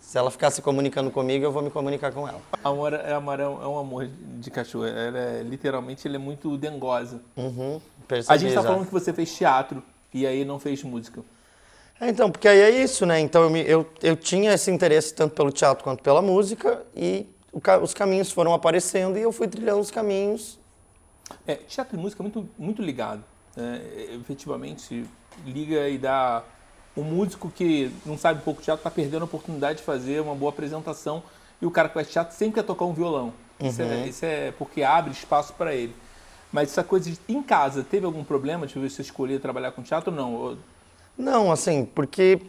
Se 0.00 0.18
ela 0.18 0.30
ficar 0.30 0.50
se 0.50 0.60
comunicando 0.60 1.10
comigo, 1.10 1.44
eu 1.44 1.52
vou 1.52 1.62
me 1.62 1.70
comunicar 1.70 2.12
com 2.12 2.28
ela. 2.28 2.40
A 2.62 2.68
Amora, 2.68 3.14
a 3.14 3.16
Amora 3.16 3.44
é 3.44 3.46
um 3.46 3.78
amor 3.78 4.06
de 4.06 4.50
cachorro. 4.50 4.86
Ela 4.86 5.18
é, 5.18 5.42
literalmente, 5.42 6.06
ela 6.06 6.16
é 6.16 6.18
muito 6.18 6.56
dengosa. 6.58 7.20
Uhum, 7.36 7.80
percebi, 8.08 8.34
a 8.34 8.36
gente 8.36 8.54
tá 8.54 8.62
já. 8.62 8.68
falando 8.68 8.86
que 8.86 8.92
você 8.92 9.12
fez 9.12 9.34
teatro 9.34 9.82
e 10.12 10.26
aí 10.26 10.44
não 10.44 10.58
fez 10.58 10.82
música. 10.82 11.22
É, 12.02 12.08
então, 12.08 12.28
porque 12.32 12.48
aí 12.48 12.58
é 12.58 12.70
isso, 12.82 13.06
né? 13.06 13.20
Então 13.20 13.44
eu, 13.44 13.50
me, 13.50 13.60
eu, 13.60 13.88
eu 14.02 14.16
tinha 14.16 14.52
esse 14.52 14.68
interesse 14.72 15.14
tanto 15.14 15.36
pelo 15.36 15.52
teatro 15.52 15.84
quanto 15.84 16.02
pela 16.02 16.20
música 16.20 16.84
e 16.96 17.28
o, 17.52 17.60
os 17.80 17.94
caminhos 17.94 18.32
foram 18.32 18.52
aparecendo 18.52 19.16
e 19.16 19.22
eu 19.22 19.30
fui 19.30 19.46
trilhando 19.46 19.78
os 19.78 19.88
caminhos. 19.88 20.58
É, 21.46 21.54
teatro 21.54 21.96
e 21.96 22.00
música 22.00 22.20
é 22.20 22.24
muito, 22.24 22.48
muito 22.58 22.82
ligado. 22.82 23.22
Né? 23.54 23.80
Efetivamente, 24.20 25.04
liga 25.46 25.88
e 25.88 25.96
dá. 25.96 26.42
O 26.96 27.04
músico 27.04 27.48
que 27.48 27.92
não 28.04 28.18
sabe 28.18 28.40
um 28.40 28.42
pouco 28.42 28.58
de 28.58 28.64
teatro 28.64 28.80
está 28.80 28.90
perdendo 28.90 29.22
a 29.22 29.26
oportunidade 29.26 29.78
de 29.78 29.84
fazer 29.84 30.20
uma 30.20 30.34
boa 30.34 30.50
apresentação 30.50 31.22
e 31.60 31.66
o 31.66 31.70
cara 31.70 31.86
que 31.86 31.94
faz 31.94 32.10
teatro 32.10 32.36
sempre 32.36 32.56
quer 32.56 32.66
tocar 32.66 32.84
um 32.84 32.92
violão. 32.92 33.32
Uhum. 33.60 33.68
Isso, 33.68 33.80
é, 33.80 33.84
uhum. 33.84 34.04
isso 34.06 34.24
é 34.24 34.50
porque 34.58 34.82
abre 34.82 35.12
espaço 35.12 35.52
para 35.52 35.72
ele. 35.72 35.94
Mas 36.50 36.70
essa 36.70 36.82
coisa 36.82 37.08
de, 37.08 37.18
em 37.28 37.40
casa, 37.40 37.84
teve 37.84 38.04
algum 38.04 38.24
problema 38.24 38.66
de 38.66 38.76
você 38.76 39.02
escolher 39.02 39.40
trabalhar 39.40 39.70
com 39.70 39.82
teatro 39.82 40.10
ou 40.10 40.16
não? 40.16 40.58
Não, 41.16 41.52
assim, 41.52 41.84
porque, 41.84 42.40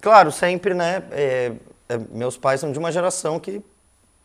claro, 0.00 0.30
sempre, 0.30 0.74
né? 0.74 1.02
É, 1.10 1.52
é, 1.88 1.98
meus 2.10 2.36
pais 2.36 2.60
são 2.60 2.72
de 2.72 2.78
uma 2.78 2.92
geração 2.92 3.38
que. 3.38 3.62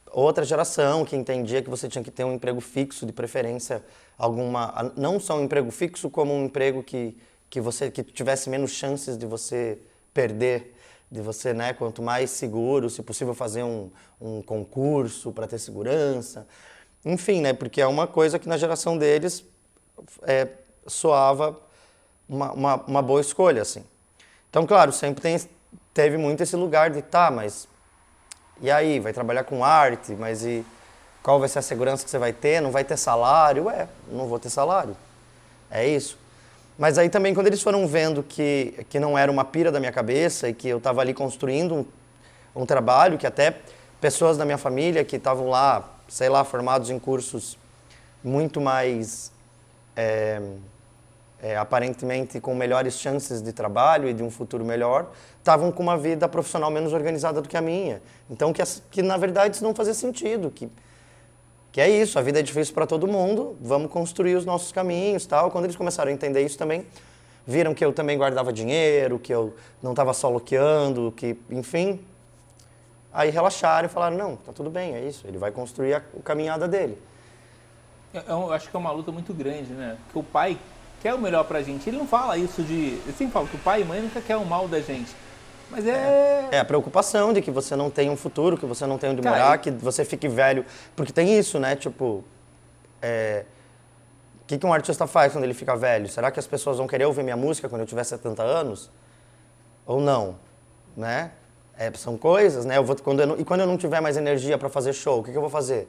Outra 0.09 0.45
geração 0.45 1.03
que 1.03 1.15
entendia 1.15 1.61
que 1.61 1.69
você 1.69 1.87
tinha 1.87 2.03
que 2.03 2.09
ter 2.09 2.23
um 2.23 2.33
emprego 2.33 2.61
fixo, 2.61 3.05
de 3.05 3.11
preferência, 3.11 3.83
alguma. 4.17 4.93
Não 4.95 5.19
só 5.19 5.37
um 5.37 5.43
emprego 5.43 5.69
fixo, 5.69 6.09
como 6.09 6.33
um 6.33 6.45
emprego 6.45 6.81
que, 6.81 7.17
que 7.49 7.59
você 7.59 7.91
que 7.91 8.03
tivesse 8.03 8.49
menos 8.49 8.71
chances 8.71 9.17
de 9.17 9.25
você 9.25 9.77
perder 10.13 10.73
de 11.09 11.21
você, 11.21 11.53
né, 11.53 11.73
quanto 11.73 12.01
mais 12.01 12.29
seguro, 12.29 12.89
se 12.89 13.01
possível 13.01 13.33
fazer 13.33 13.63
um, 13.63 13.89
um 14.19 14.41
concurso 14.41 15.31
para 15.31 15.47
ter 15.47 15.57
segurança, 15.57 16.45
enfim, 17.05 17.41
né, 17.41 17.53
porque 17.53 17.79
é 17.81 17.87
uma 17.87 18.05
coisa 18.05 18.37
que 18.37 18.47
na 18.47 18.57
geração 18.57 18.97
deles 18.97 19.45
é, 20.23 20.49
soava 20.85 21.57
uma, 22.29 22.51
uma, 22.51 22.75
uma 22.87 23.01
boa 23.01 23.21
escolha, 23.21 23.61
assim. 23.61 23.83
Então, 24.49 24.65
claro, 24.65 24.91
sempre 24.91 25.21
tem, 25.21 25.39
teve 25.93 26.17
muito 26.17 26.43
esse 26.43 26.55
lugar 26.55 26.89
de, 26.89 27.01
tá, 27.01 27.29
mas 27.31 27.67
e 28.59 28.71
aí, 28.71 28.99
vai 28.99 29.13
trabalhar 29.13 29.43
com 29.43 29.63
arte, 29.63 30.13
mas 30.13 30.43
e 30.43 30.65
qual 31.21 31.39
vai 31.39 31.47
ser 31.47 31.59
a 31.59 31.61
segurança 31.61 32.03
que 32.03 32.09
você 32.09 32.17
vai 32.17 32.33
ter? 32.33 32.59
Não 32.59 32.71
vai 32.71 32.83
ter 32.83 32.97
salário? 32.97 33.65
Ué, 33.65 33.87
não 34.11 34.27
vou 34.27 34.39
ter 34.39 34.49
salário. 34.49 34.97
É 35.69 35.87
isso. 35.87 36.17
Mas 36.77 36.97
aí 36.97 37.09
também, 37.09 37.33
quando 37.33 37.47
eles 37.47 37.61
foram 37.61 37.87
vendo 37.87 38.23
que, 38.23 38.85
que 38.89 38.99
não 38.99 39.17
era 39.17 39.31
uma 39.31 39.45
pira 39.45 39.71
da 39.71 39.79
minha 39.79 39.91
cabeça 39.91 40.49
e 40.49 40.53
que 40.53 40.67
eu 40.67 40.79
estava 40.79 41.01
ali 41.01 41.13
construindo 41.13 41.75
um, 41.75 41.85
um 42.61 42.65
trabalho 42.65 43.17
que 43.17 43.27
até 43.27 43.55
pessoas 44.01 44.37
da 44.37 44.45
minha 44.45 44.57
família 44.57 45.03
que 45.03 45.17
estavam 45.17 45.49
lá, 45.49 45.87
sei 46.07 46.29
lá, 46.29 46.43
formados 46.43 46.89
em 46.89 46.97
cursos 46.97 47.57
muito 48.23 48.59
mais 48.59 49.31
é, 49.95 50.41
é, 51.41 51.55
aparentemente 51.55 52.39
com 52.39 52.55
melhores 52.55 52.99
chances 52.99 53.41
de 53.41 53.53
trabalho 53.53 54.09
e 54.09 54.13
de 54.13 54.23
um 54.23 54.29
futuro 54.29 54.65
melhor, 54.65 55.11
estavam 55.37 55.71
com 55.71 55.83
uma 55.83 55.97
vida 55.97 56.27
profissional 56.27 56.71
menos 56.71 56.93
organizada 56.93 57.41
do 57.41 57.47
que 57.47 57.55
a 57.55 57.61
minha. 57.61 58.01
Então, 58.29 58.51
que, 58.51 58.61
que 58.89 59.01
na 59.01 59.17
verdade 59.17 59.55
isso 59.55 59.63
não 59.63 59.75
fazia 59.75 59.93
sentido, 59.93 60.49
que, 60.49 60.69
que 61.71 61.79
é 61.79 61.89
isso, 61.89 62.17
a 62.17 62.21
vida 62.21 62.39
é 62.39 62.41
difícil 62.41 62.73
para 62.73 62.87
todo 62.87 63.07
mundo, 63.07 63.55
vamos 63.61 63.91
construir 63.91 64.35
os 64.35 64.45
nossos 64.45 64.71
caminhos 64.71 65.25
tal. 65.25 65.51
Quando 65.51 65.65
eles 65.65 65.75
começaram 65.75 66.09
a 66.09 66.13
entender 66.13 66.41
isso 66.41 66.57
também, 66.57 66.85
viram 67.45 67.73
que 67.73 67.85
eu 67.85 67.93
também 67.93 68.17
guardava 68.17 68.51
dinheiro, 68.51 69.19
que 69.19 69.33
eu 69.33 69.53
não 69.81 69.91
estava 69.91 70.13
só 70.13 70.29
loqueando, 70.29 71.13
que, 71.15 71.37
enfim, 71.51 71.99
aí 73.13 73.29
relaxaram 73.29 73.85
e 73.85 73.89
falaram, 73.89 74.17
não, 74.17 74.35
tá 74.35 74.51
tudo 74.51 74.69
bem, 74.69 74.95
é 74.95 75.01
isso, 75.01 75.25
ele 75.27 75.37
vai 75.37 75.51
construir 75.51 75.93
a, 75.93 75.97
a 75.97 76.21
caminhada 76.23 76.67
dele. 76.67 76.97
Eu 78.27 78.51
acho 78.51 78.69
que 78.69 78.75
é 78.75 78.79
uma 78.79 78.91
luta 78.91 79.11
muito 79.11 79.33
grande, 79.33 79.73
né? 79.73 79.97
Porque 80.05 80.19
o 80.19 80.23
pai 80.23 80.57
quer 81.01 81.13
o 81.13 81.19
melhor 81.19 81.43
pra 81.43 81.61
gente. 81.61 81.89
Ele 81.89 81.97
não 81.97 82.07
fala 82.07 82.37
isso 82.37 82.61
de. 82.63 82.73
Ele 82.73 83.13
sempre 83.17 83.33
fala 83.33 83.47
que 83.47 83.55
o 83.55 83.59
pai 83.59 83.81
e 83.81 83.85
mãe 83.85 84.01
nunca 84.01 84.21
quer 84.21 84.37
o 84.37 84.45
mal 84.45 84.67
da 84.67 84.79
gente. 84.79 85.15
Mas 85.69 85.85
é... 85.85 86.47
é. 86.51 86.59
a 86.59 86.65
preocupação 86.65 87.33
de 87.33 87.41
que 87.41 87.51
você 87.51 87.75
não 87.75 87.89
tem 87.89 88.09
um 88.09 88.15
futuro, 88.15 88.57
que 88.57 88.65
você 88.65 88.85
não 88.85 88.97
tem 88.97 89.09
onde 89.09 89.21
Cara, 89.21 89.37
morar, 89.37 89.57
que 89.57 89.69
você 89.71 90.05
fique 90.05 90.27
velho. 90.27 90.65
Porque 90.95 91.11
tem 91.11 91.37
isso, 91.37 91.59
né? 91.59 91.75
Tipo. 91.75 92.23
É... 93.01 93.45
O 94.43 94.47
que, 94.47 94.57
que 94.57 94.65
um 94.65 94.71
artista 94.71 95.05
faz 95.05 95.33
quando 95.33 95.43
ele 95.43 95.53
fica 95.53 95.75
velho? 95.75 96.07
Será 96.07 96.31
que 96.31 96.39
as 96.39 96.47
pessoas 96.47 96.77
vão 96.77 96.87
querer 96.87 97.03
ouvir 97.05 97.21
minha 97.21 97.35
música 97.35 97.67
quando 97.67 97.81
eu 97.81 97.87
tiver 97.87 98.05
70 98.05 98.41
anos? 98.41 98.89
Ou 99.85 99.99
não? 99.99 100.37
Né? 100.95 101.31
É, 101.77 101.91
são 101.93 102.17
coisas, 102.17 102.65
né? 102.65 102.77
Eu 102.77 102.83
vou, 102.83 102.95
quando 102.95 103.19
eu 103.19 103.27
não, 103.27 103.37
e 103.37 103.43
quando 103.43 103.59
eu 103.59 103.67
não 103.67 103.77
tiver 103.77 103.99
mais 103.99 104.15
energia 104.15 104.57
para 104.57 104.69
fazer 104.69 104.93
show, 104.93 105.19
o 105.19 105.23
que, 105.23 105.31
que 105.31 105.37
eu 105.37 105.41
vou 105.41 105.49
fazer? 105.49 105.87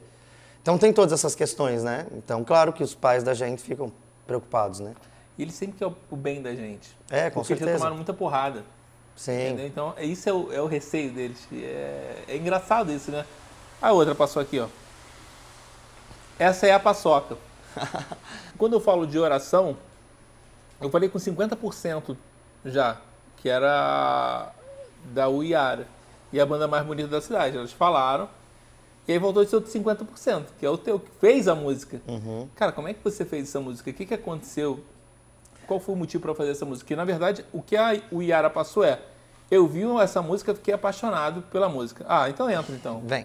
Então 0.60 0.76
tem 0.76 0.92
todas 0.92 1.12
essas 1.12 1.36
questões, 1.36 1.84
né? 1.84 2.06
Então, 2.12 2.42
claro 2.44 2.72
que 2.72 2.82
os 2.82 2.94
pais 2.94 3.22
da 3.22 3.32
gente 3.32 3.62
ficam 3.62 3.92
preocupados, 4.28 4.78
né? 4.78 4.94
E 5.36 5.42
eles 5.42 5.54
sempre 5.54 5.78
querem 5.78 5.96
o 6.10 6.16
bem 6.16 6.42
da 6.42 6.54
gente. 6.54 6.96
É, 7.10 7.30
com 7.30 7.40
porque 7.40 7.48
certeza. 7.48 7.70
eles 7.70 7.72
já 7.72 7.78
tomaram 7.78 7.96
muita 7.96 8.12
porrada. 8.12 8.62
Sim. 9.16 9.46
Entendeu? 9.46 9.66
Então, 9.66 9.94
isso 9.98 10.28
é 10.28 10.32
o, 10.32 10.52
é 10.52 10.60
o 10.60 10.66
receio 10.66 11.10
deles. 11.10 11.48
É, 11.52 12.24
é, 12.28 12.36
engraçado 12.36 12.92
isso, 12.92 13.10
né? 13.10 13.24
A 13.80 13.90
outra 13.90 14.14
passou 14.14 14.42
aqui, 14.42 14.60
ó. 14.60 14.68
Essa 16.38 16.66
é 16.66 16.72
a 16.72 16.78
paçoca. 16.78 17.36
Quando 18.56 18.74
eu 18.74 18.80
falo 18.80 19.06
de 19.06 19.18
oração, 19.18 19.76
eu 20.80 20.90
falei 20.90 21.08
com 21.08 21.18
50% 21.18 22.16
já, 22.64 23.00
que 23.38 23.48
era 23.48 24.52
da 25.06 25.28
Uiara. 25.28 25.86
E 26.32 26.38
a 26.38 26.44
banda 26.44 26.68
mais 26.68 26.84
bonita 26.84 27.08
da 27.08 27.20
cidade. 27.20 27.56
Elas 27.56 27.72
falaram. 27.72 28.28
E 29.08 29.12
aí 29.12 29.18
voltou 29.18 29.42
esse 29.42 29.54
outro 29.54 29.72
50%, 29.72 30.44
que 30.58 30.66
é 30.66 30.68
o 30.68 30.76
teu, 30.76 31.00
que 31.00 31.10
fez 31.18 31.48
a 31.48 31.54
música. 31.54 31.98
Uhum. 32.06 32.46
Cara, 32.54 32.72
como 32.72 32.88
é 32.88 32.92
que 32.92 33.02
você 33.02 33.24
fez 33.24 33.48
essa 33.48 33.58
música? 33.58 33.88
O 33.88 33.94
que, 33.94 34.04
que 34.04 34.12
aconteceu? 34.12 34.80
Qual 35.66 35.80
foi 35.80 35.94
o 35.94 35.98
motivo 35.98 36.22
para 36.22 36.34
fazer 36.34 36.50
essa 36.50 36.66
música? 36.66 36.84
Porque, 36.84 36.94
na 36.94 37.06
verdade, 37.06 37.42
o 37.50 37.62
que 37.62 37.74
a, 37.74 37.98
o 38.12 38.22
Iara 38.22 38.50
passou 38.50 38.84
é, 38.84 39.00
eu 39.50 39.66
vi 39.66 39.82
essa 40.02 40.20
música, 40.20 40.54
fiquei 40.54 40.74
apaixonado 40.74 41.40
pela 41.40 41.70
música. 41.70 42.04
Ah, 42.06 42.28
então 42.28 42.50
entra, 42.50 42.74
então. 42.74 43.00
Vem. 43.02 43.24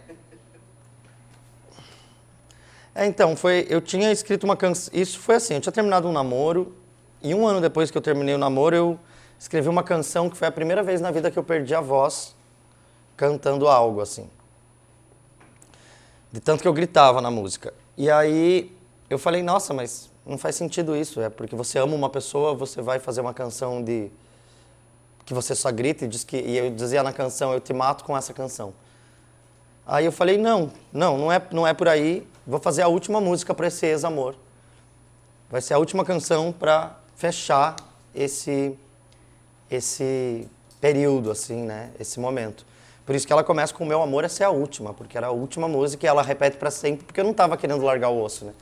É, 2.95 3.05
então, 3.05 3.35
foi, 3.35 3.67
eu 3.69 3.81
tinha 3.81 4.09
escrito 4.09 4.45
uma 4.45 4.55
canção, 4.55 4.93
isso 4.93 5.19
foi 5.19 5.35
assim, 5.35 5.55
eu 5.55 5.61
tinha 5.61 5.73
terminado 5.73 6.07
um 6.07 6.13
namoro, 6.13 6.73
e 7.21 7.35
um 7.35 7.45
ano 7.45 7.59
depois 7.59 7.91
que 7.91 7.97
eu 7.97 8.01
terminei 8.01 8.35
o 8.35 8.37
namoro, 8.37 8.73
eu 8.73 8.99
escrevi 9.37 9.67
uma 9.67 9.83
canção 9.83 10.29
que 10.29 10.37
foi 10.37 10.47
a 10.47 10.51
primeira 10.51 10.81
vez 10.81 11.01
na 11.01 11.11
vida 11.11 11.29
que 11.29 11.37
eu 11.37 11.43
perdi 11.43 11.75
a 11.75 11.81
voz 11.81 12.33
cantando 13.17 13.67
algo, 13.67 13.99
assim 13.99 14.29
de 16.33 16.41
tanto 16.41 16.63
que 16.63 16.67
eu 16.67 16.73
gritava 16.73 17.21
na 17.21 17.29
música. 17.29 17.73
E 17.95 18.09
aí 18.09 18.75
eu 19.07 19.19
falei, 19.19 19.43
nossa, 19.43 19.73
mas 19.73 20.09
não 20.25 20.37
faz 20.37 20.55
sentido 20.55 20.95
isso, 20.95 21.21
é 21.21 21.29
porque 21.29 21.55
você 21.55 21.77
ama 21.77 21.93
uma 21.93 22.09
pessoa, 22.09 22.55
você 22.55 22.81
vai 22.81 22.97
fazer 22.97 23.21
uma 23.21 23.33
canção 23.33 23.83
de 23.83 24.09
que 25.25 25.33
você 25.33 25.53
só 25.53 25.71
grita 25.71 26.05
e 26.05 26.07
diz 26.07 26.23
que 26.23 26.35
e 26.35 26.57
eu 26.57 26.71
dizia 26.71 27.03
na 27.03 27.13
canção, 27.13 27.53
eu 27.53 27.61
te 27.61 27.71
mato 27.71 28.03
com 28.03 28.17
essa 28.17 28.33
canção. 28.33 28.73
Aí 29.85 30.05
eu 30.05 30.11
falei, 30.11 30.37
não, 30.37 30.71
não, 30.91 31.17
não 31.17 31.31
é, 31.31 31.41
não 31.51 31.67
é 31.67 31.73
por 31.73 31.87
aí. 31.87 32.27
Vou 32.47 32.59
fazer 32.59 32.81
a 32.81 32.87
última 32.87 33.21
música 33.21 33.53
para 33.53 33.67
esse 33.67 33.85
ex-amor. 33.85 34.35
Vai 35.51 35.61
ser 35.61 35.75
a 35.75 35.77
última 35.77 36.03
canção 36.03 36.51
para 36.51 36.97
fechar 37.15 37.75
esse 38.15 38.75
esse 39.69 40.47
período 40.79 41.31
assim, 41.31 41.63
né? 41.63 41.91
Esse 41.99 42.19
momento. 42.19 42.65
Por 43.05 43.15
isso 43.15 43.27
que 43.27 43.33
ela 43.33 43.43
começa 43.43 43.73
com 43.73 43.83
o 43.83 43.87
meu 43.87 44.01
amor, 44.01 44.23
essa 44.23 44.43
é 44.43 44.45
a 44.45 44.49
última, 44.49 44.93
porque 44.93 45.17
era 45.17 45.27
a 45.27 45.31
última 45.31 45.67
música 45.67 46.05
e 46.05 46.07
ela 46.07 46.21
repete 46.21 46.57
para 46.57 46.71
sempre, 46.71 47.05
porque 47.05 47.19
eu 47.19 47.23
não 47.25 47.31
estava 47.31 47.57
querendo 47.57 47.83
largar 47.83 48.09
o 48.09 48.21
osso, 48.21 48.45
né? 48.45 48.53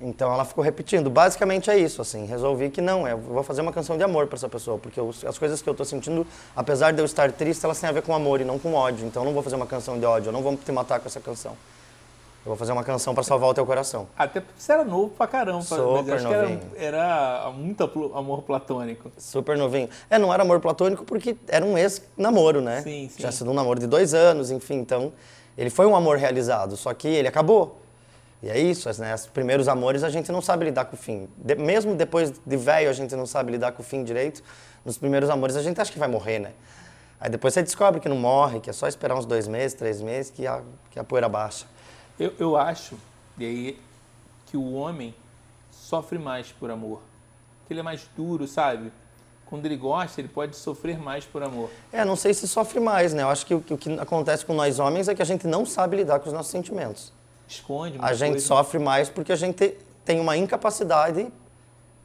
Então 0.00 0.32
ela 0.32 0.44
ficou 0.44 0.62
repetindo. 0.62 1.08
Basicamente 1.08 1.70
é 1.70 1.78
isso, 1.78 2.02
assim. 2.02 2.26
Resolvi 2.26 2.68
que 2.68 2.80
não, 2.80 3.06
eu 3.06 3.16
vou 3.16 3.42
fazer 3.42 3.62
uma 3.62 3.72
canção 3.72 3.96
de 3.96 4.02
amor 4.02 4.26
para 4.26 4.36
essa 4.36 4.48
pessoa, 4.48 4.78
porque 4.78 5.00
as 5.26 5.38
coisas 5.38 5.62
que 5.62 5.68
eu 5.68 5.72
estou 5.72 5.86
sentindo, 5.86 6.26
apesar 6.54 6.92
de 6.92 7.00
eu 7.00 7.04
estar 7.04 7.32
triste, 7.32 7.64
elas 7.64 7.80
têm 7.80 7.88
a 7.88 7.92
ver 7.92 8.02
com 8.02 8.14
amor 8.14 8.40
e 8.40 8.44
não 8.44 8.58
com 8.58 8.74
ódio. 8.74 9.06
Então 9.06 9.22
eu 9.22 9.26
não 9.26 9.32
vou 9.32 9.42
fazer 9.42 9.56
uma 9.56 9.66
canção 9.66 9.98
de 9.98 10.04
ódio, 10.04 10.28
eu 10.28 10.32
não 10.32 10.42
vou 10.42 10.56
te 10.56 10.70
matar 10.72 11.00
com 11.00 11.06
essa 11.06 11.20
canção. 11.20 11.56
Eu 12.44 12.50
vou 12.50 12.56
fazer 12.56 12.72
uma 12.72 12.84
canção 12.84 13.14
para 13.14 13.22
salvar 13.22 13.48
o 13.48 13.54
teu 13.54 13.64
coração. 13.64 14.06
Até 14.18 14.38
porque 14.38 14.60
você 14.60 14.70
era 14.70 14.84
novo 14.84 15.08
pra 15.08 15.26
caramba. 15.26 15.62
Super 15.62 16.04
mas 16.04 16.22
novinho. 16.22 16.60
Era, 16.76 16.98
era 16.98 17.50
muito 17.50 18.12
amor 18.14 18.42
platônico. 18.42 19.10
Super 19.16 19.56
novinho. 19.56 19.88
É, 20.10 20.18
não 20.18 20.32
era 20.32 20.42
amor 20.42 20.60
platônico 20.60 21.04
porque 21.04 21.36
era 21.48 21.64
um 21.64 21.78
ex-namoro, 21.78 22.60
né? 22.60 22.82
Sim, 22.82 23.08
sim. 23.08 23.16
Tinha 23.16 23.32
sido 23.32 23.50
um 23.50 23.54
namoro 23.54 23.80
de 23.80 23.86
dois 23.86 24.12
anos, 24.12 24.50
enfim. 24.50 24.74
Então, 24.74 25.10
ele 25.56 25.70
foi 25.70 25.86
um 25.86 25.96
amor 25.96 26.18
realizado, 26.18 26.76
só 26.76 26.92
que 26.92 27.08
ele 27.08 27.28
acabou. 27.28 27.80
E 28.42 28.50
é 28.50 28.58
isso, 28.58 28.90
né? 29.00 29.14
Os 29.14 29.26
primeiros 29.26 29.66
amores 29.66 30.04
a 30.04 30.10
gente 30.10 30.30
não 30.30 30.42
sabe 30.42 30.66
lidar 30.66 30.84
com 30.84 30.96
o 30.96 30.98
fim. 30.98 31.26
De, 31.38 31.54
mesmo 31.54 31.94
depois 31.94 32.30
de 32.30 32.56
velho 32.58 32.90
a 32.90 32.92
gente 32.92 33.16
não 33.16 33.24
sabe 33.24 33.52
lidar 33.52 33.72
com 33.72 33.80
o 33.80 33.84
fim 33.84 34.04
direito. 34.04 34.42
Nos 34.84 34.98
primeiros 34.98 35.30
amores 35.30 35.56
a 35.56 35.62
gente 35.62 35.80
acha 35.80 35.90
que 35.90 35.98
vai 35.98 36.08
morrer, 36.08 36.40
né? 36.40 36.52
Aí 37.18 37.30
depois 37.30 37.54
você 37.54 37.62
descobre 37.62 38.00
que 38.00 38.08
não 38.08 38.18
morre, 38.18 38.60
que 38.60 38.68
é 38.68 38.72
só 38.74 38.86
esperar 38.86 39.14
uns 39.16 39.24
dois 39.24 39.48
meses, 39.48 39.72
três 39.72 40.02
meses, 40.02 40.30
que 40.30 40.46
a, 40.46 40.60
que 40.90 40.98
a 40.98 41.04
poeira 41.04 41.26
baixa. 41.26 41.64
Eu, 42.18 42.32
eu 42.38 42.56
acho 42.56 42.96
e 43.36 43.44
aí, 43.44 43.80
que 44.46 44.56
o 44.56 44.74
homem 44.74 45.14
sofre 45.70 46.18
mais 46.18 46.52
por 46.52 46.70
amor. 46.70 47.00
Que 47.66 47.72
ele 47.72 47.80
é 47.80 47.82
mais 47.82 48.08
duro, 48.16 48.46
sabe? 48.46 48.92
Quando 49.46 49.66
ele 49.66 49.76
gosta, 49.76 50.20
ele 50.20 50.28
pode 50.28 50.56
sofrer 50.56 50.98
mais 50.98 51.24
por 51.24 51.42
amor. 51.42 51.70
É, 51.92 52.04
não 52.04 52.16
sei 52.16 52.32
se 52.32 52.46
sofre 52.46 52.78
mais, 52.78 53.12
né? 53.12 53.22
Eu 53.22 53.28
acho 53.28 53.44
que 53.44 53.54
o, 53.54 53.58
o 53.58 53.78
que 53.78 53.92
acontece 53.98 54.44
com 54.44 54.54
nós 54.54 54.78
homens 54.78 55.08
é 55.08 55.14
que 55.14 55.22
a 55.22 55.24
gente 55.24 55.46
não 55.46 55.66
sabe 55.66 55.96
lidar 55.96 56.20
com 56.20 56.26
os 56.26 56.32
nossos 56.32 56.50
sentimentos. 56.50 57.12
Esconde. 57.48 57.98
A 58.00 58.14
gente 58.14 58.32
coisa. 58.32 58.46
sofre 58.46 58.78
mais 58.78 59.08
porque 59.08 59.32
a 59.32 59.36
gente 59.36 59.76
tem 60.04 60.20
uma 60.20 60.36
incapacidade 60.36 61.26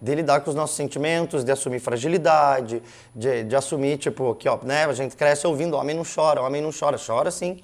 de 0.02 0.16
lidar 0.16 0.42
com 0.42 0.50
os 0.50 0.56
nossos 0.56 0.76
sentimentos, 0.76 1.44
de 1.44 1.52
assumir 1.52 1.80
fragilidade, 1.80 2.82
de, 3.14 3.44
de 3.44 3.56
assumir, 3.56 3.98
tipo, 3.98 4.34
que, 4.36 4.48
ó, 4.48 4.58
né? 4.64 4.86
A 4.86 4.94
gente 4.94 5.16
cresce 5.16 5.46
ouvindo, 5.46 5.76
homem 5.76 5.96
não 5.96 6.04
chora, 6.04 6.42
homem 6.42 6.62
não 6.62 6.72
chora, 6.72 6.98
chora 6.98 7.30
sim. 7.30 7.60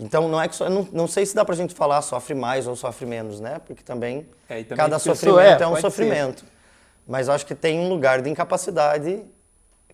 Então, 0.00 0.28
não 0.28 0.40
é 0.40 0.48
que 0.48 0.58
não, 0.64 0.88
não 0.90 1.06
sei 1.06 1.26
se 1.26 1.34
dá 1.34 1.44
pra 1.44 1.54
gente 1.54 1.74
falar 1.74 2.00
sofre 2.00 2.34
mais 2.34 2.66
ou 2.66 2.74
sofre 2.74 3.04
menos, 3.04 3.38
né? 3.38 3.60
Porque 3.66 3.82
também, 3.82 4.26
é, 4.48 4.62
também 4.64 4.76
cada 4.76 4.98
sofrimento 4.98 5.62
é, 5.62 5.64
é 5.64 5.68
um 5.68 5.76
sofrimento. 5.76 6.40
Ser. 6.40 6.46
Mas 7.06 7.28
acho 7.28 7.44
que 7.44 7.54
tem 7.54 7.78
um 7.78 7.88
lugar 7.90 8.22
de 8.22 8.30
incapacidade 8.30 9.22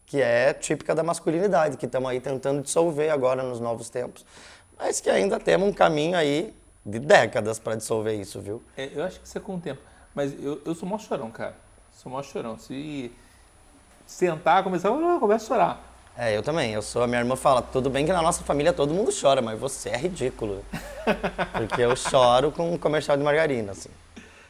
que 0.07 0.23
é 0.23 0.53
típica 0.53 0.95
da 0.95 1.03
masculinidade, 1.03 1.77
que 1.77 1.87
estamos 1.87 2.09
aí 2.09 2.21
tentando 2.21 2.63
dissolver 2.63 3.11
agora 3.11 3.43
nos 3.43 3.59
novos 3.59 3.91
tempos. 3.91 4.25
Mas 4.79 5.01
que 5.01 5.11
ainda 5.11 5.41
temos 5.41 5.69
um 5.69 5.73
caminho 5.73 6.17
aí 6.17 6.55
de 6.85 7.01
décadas 7.01 7.59
para 7.59 7.75
dissolver 7.75 8.15
isso, 8.15 8.41
viu? 8.41 8.63
É, 8.77 8.91
eu 8.95 9.03
acho 9.03 9.19
que 9.19 9.27
isso 9.27 9.37
é 9.37 9.41
com 9.41 9.57
o 9.57 9.61
tempo. 9.61 9.81
Mas 10.15 10.33
eu, 10.41 10.63
eu 10.65 10.75
sou 10.77 10.89
mó 10.89 10.99
chorão, 10.99 11.33
cara. 11.33 11.57
Sou 11.91 12.13
mó 12.13 12.23
chorão. 12.23 12.57
Se 12.57 13.11
sentar, 14.07 14.63
começar, 14.63 14.89
eu 14.89 15.19
começo 15.19 15.47
a 15.47 15.49
chorar. 15.49 15.96
É, 16.19 16.37
eu 16.37 16.43
também. 16.43 16.73
Eu 16.73 16.81
sou, 16.81 17.03
a 17.03 17.07
minha 17.07 17.21
irmã 17.21 17.37
fala, 17.37 17.61
tudo 17.61 17.91
bem 17.91 18.07
que 18.07 18.13
na 18.13 18.23
nossa 18.23 18.43
família 18.43 18.73
todo 18.73 18.95
mundo 18.95 19.11
chora, 19.19 19.43
mas 19.43 19.59
você 19.59 19.91
é 19.91 19.97
ridículo. 19.97 20.65
Porque 21.53 21.83
eu 21.83 21.95
choro 21.95 22.51
com 22.51 22.73
um 22.73 22.79
comercial 22.79 23.17
de 23.17 23.23
margarina, 23.23 23.73
assim. 23.73 23.91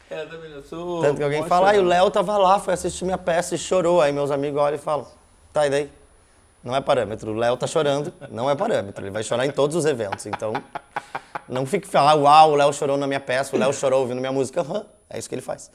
É, 0.09 0.23
eu 0.23 0.31
também, 0.31 0.53
eu 0.53 0.63
sou. 0.63 1.03
Tanto 1.03 1.17
que 1.17 1.25
alguém 1.25 1.43
fala, 1.45 1.73
ah, 1.73 1.79
o 1.79 1.85
Léo 1.85 2.11
tava 2.11 2.39
lá, 2.39 2.61
foi 2.61 2.75
assistir 2.75 3.05
minha 3.05 3.19
peça 3.19 3.57
e 3.57 3.59
chorou. 3.59 4.01
Aí 4.01 4.13
meus 4.13 4.31
amigos 4.31 4.61
olham 4.61 4.77
e 4.77 4.81
falam, 4.81 5.07
tá, 5.53 5.67
e 5.67 5.71
daí? 5.71 5.91
Não 6.63 6.75
é 6.75 6.81
parâmetro. 6.81 7.33
O 7.33 7.35
Léo 7.35 7.57
tá 7.57 7.67
chorando, 7.67 8.13
não 8.31 8.49
é 8.49 8.55
parâmetro. 8.55 9.05
Ele 9.05 9.11
vai 9.11 9.25
chorar 9.25 9.47
em 9.47 9.51
todos 9.51 9.75
os 9.75 9.85
eventos. 9.85 10.27
Então, 10.27 10.53
não 11.49 11.67
fique 11.67 11.89
falando, 11.89 12.23
uau, 12.23 12.53
o 12.53 12.57
Léo 12.57 12.73
chorou 12.73 12.97
na 12.97 13.07
minha 13.07 13.21
peça, 13.21 13.55
o 13.55 13.59
Léo 13.59 13.73
chorou 13.73 14.01
ouvindo 14.01 14.21
minha 14.21 14.33
música. 14.33 14.63
Uhum, 14.63 14.85
é 15.11 15.19
isso 15.19 15.29
que 15.29 15.35
ele 15.35 15.43
faz. 15.43 15.71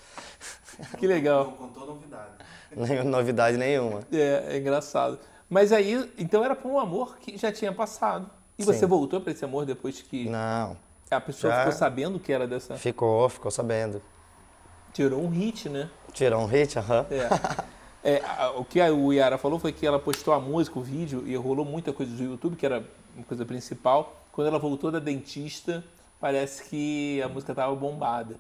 Que 0.98 1.06
legal. 1.06 1.46
Não 1.46 1.52
contou 1.52 1.86
novidade. 1.86 3.04
novidade 3.06 3.58
nenhuma. 3.58 4.02
É, 4.12 4.46
é 4.50 4.58
engraçado. 4.58 5.20
Mas 5.52 5.74
aí, 5.74 6.10
então 6.18 6.46
era 6.46 6.56
por 6.56 6.72
um 6.72 6.80
amor 6.80 7.18
que 7.18 7.38
já 7.38 7.52
tinha 7.52 7.74
passado. 7.74 8.30
E 8.58 8.64
Sim. 8.64 8.72
você 8.72 8.86
voltou 8.86 9.20
para 9.20 9.34
esse 9.34 9.44
amor 9.44 9.66
depois 9.66 10.02
que. 10.02 10.30
Não. 10.30 10.78
A 11.12 11.20
pessoa 11.20 11.52
já 11.52 11.60
ficou 11.60 11.74
sabendo 11.74 12.18
que 12.22 12.32
era 12.32 12.48
dessa. 12.48 12.78
Ficou, 12.78 13.28
ficou 13.28 13.52
sabendo. 13.52 14.02
Tirou 14.94 15.22
um 15.22 15.28
hit, 15.28 15.68
né? 15.68 15.90
Tirou 16.14 16.42
um 16.42 16.46
hit, 16.46 16.80
aham. 16.80 17.06
É. 17.12 18.16
É, 18.16 18.22
a- 18.26 18.52
o 18.52 18.64
que 18.64 18.80
a- 18.80 18.92
o 18.94 19.12
Yara 19.12 19.38
falou 19.38 19.60
foi 19.60 19.72
que 19.74 19.86
ela 19.86 20.00
postou 20.00 20.34
a 20.34 20.40
música, 20.40 20.80
o 20.80 20.82
vídeo, 20.82 21.24
e 21.28 21.36
rolou 21.36 21.66
muita 21.66 21.92
coisa 21.94 22.12
do 22.16 22.24
YouTube, 22.24 22.56
que 22.56 22.66
era 22.66 22.84
uma 23.16 23.26
coisa 23.26 23.46
principal. 23.46 24.16
Quando 24.32 24.48
ela 24.48 24.58
voltou 24.58 24.90
da 24.90 25.00
dentista, 25.00 25.84
parece 26.20 26.64
que 26.70 27.22
a 27.22 27.28
música 27.28 27.54
tava 27.54 27.76
bombada. 27.76 28.38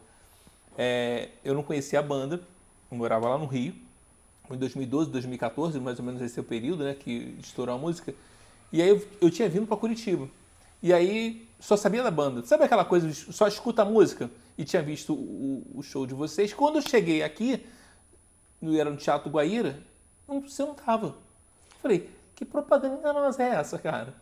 É, 0.77 1.27
eu 1.43 1.53
não 1.53 1.61
conhecia 1.61 1.99
a 1.99 2.01
banda, 2.01 2.39
eu 2.89 2.97
morava 2.97 3.27
lá 3.27 3.37
no 3.37 3.45
Rio, 3.45 3.75
em 4.55 4.59
2012, 4.59 5.09
2014, 5.11 5.79
mais 5.79 5.99
ou 5.99 6.05
menos 6.05 6.21
esse 6.21 6.37
é 6.37 6.41
o 6.41 6.45
período 6.45 6.83
né, 6.83 6.93
que 6.93 7.35
estourou 7.39 7.75
a 7.75 7.77
música. 7.77 8.13
E 8.71 8.81
aí 8.81 8.89
eu, 8.89 9.05
eu 9.19 9.29
tinha 9.29 9.49
vindo 9.49 9.67
para 9.67 9.77
Curitiba. 9.77 10.27
E 10.81 10.91
aí 10.93 11.47
só 11.59 11.77
sabia 11.77 12.01
da 12.01 12.09
banda. 12.11 12.43
Sabe 12.45 12.63
aquela 12.63 12.85
coisa, 12.85 13.11
só 13.13 13.47
escuta 13.47 13.81
a 13.83 13.85
música? 13.85 14.29
E 14.57 14.63
tinha 14.63 14.81
visto 14.81 15.13
o, 15.13 15.63
o 15.75 15.83
show 15.83 16.05
de 16.07 16.13
vocês. 16.13 16.53
Quando 16.53 16.77
eu 16.77 16.81
cheguei 16.81 17.21
aqui, 17.23 17.63
no- 18.61 18.77
era 18.77 18.89
no 18.89 18.97
Teatro 18.97 19.29
Guaíra, 19.29 19.79
não, 20.27 20.41
você 20.41 20.63
não 20.63 20.73
tava. 20.73 21.15
Falei, 21.81 22.09
que 22.35 22.45
propaganda 22.45 22.95
enganosa 22.95 23.43
é 23.43 23.49
essa, 23.49 23.77
cara? 23.77 24.13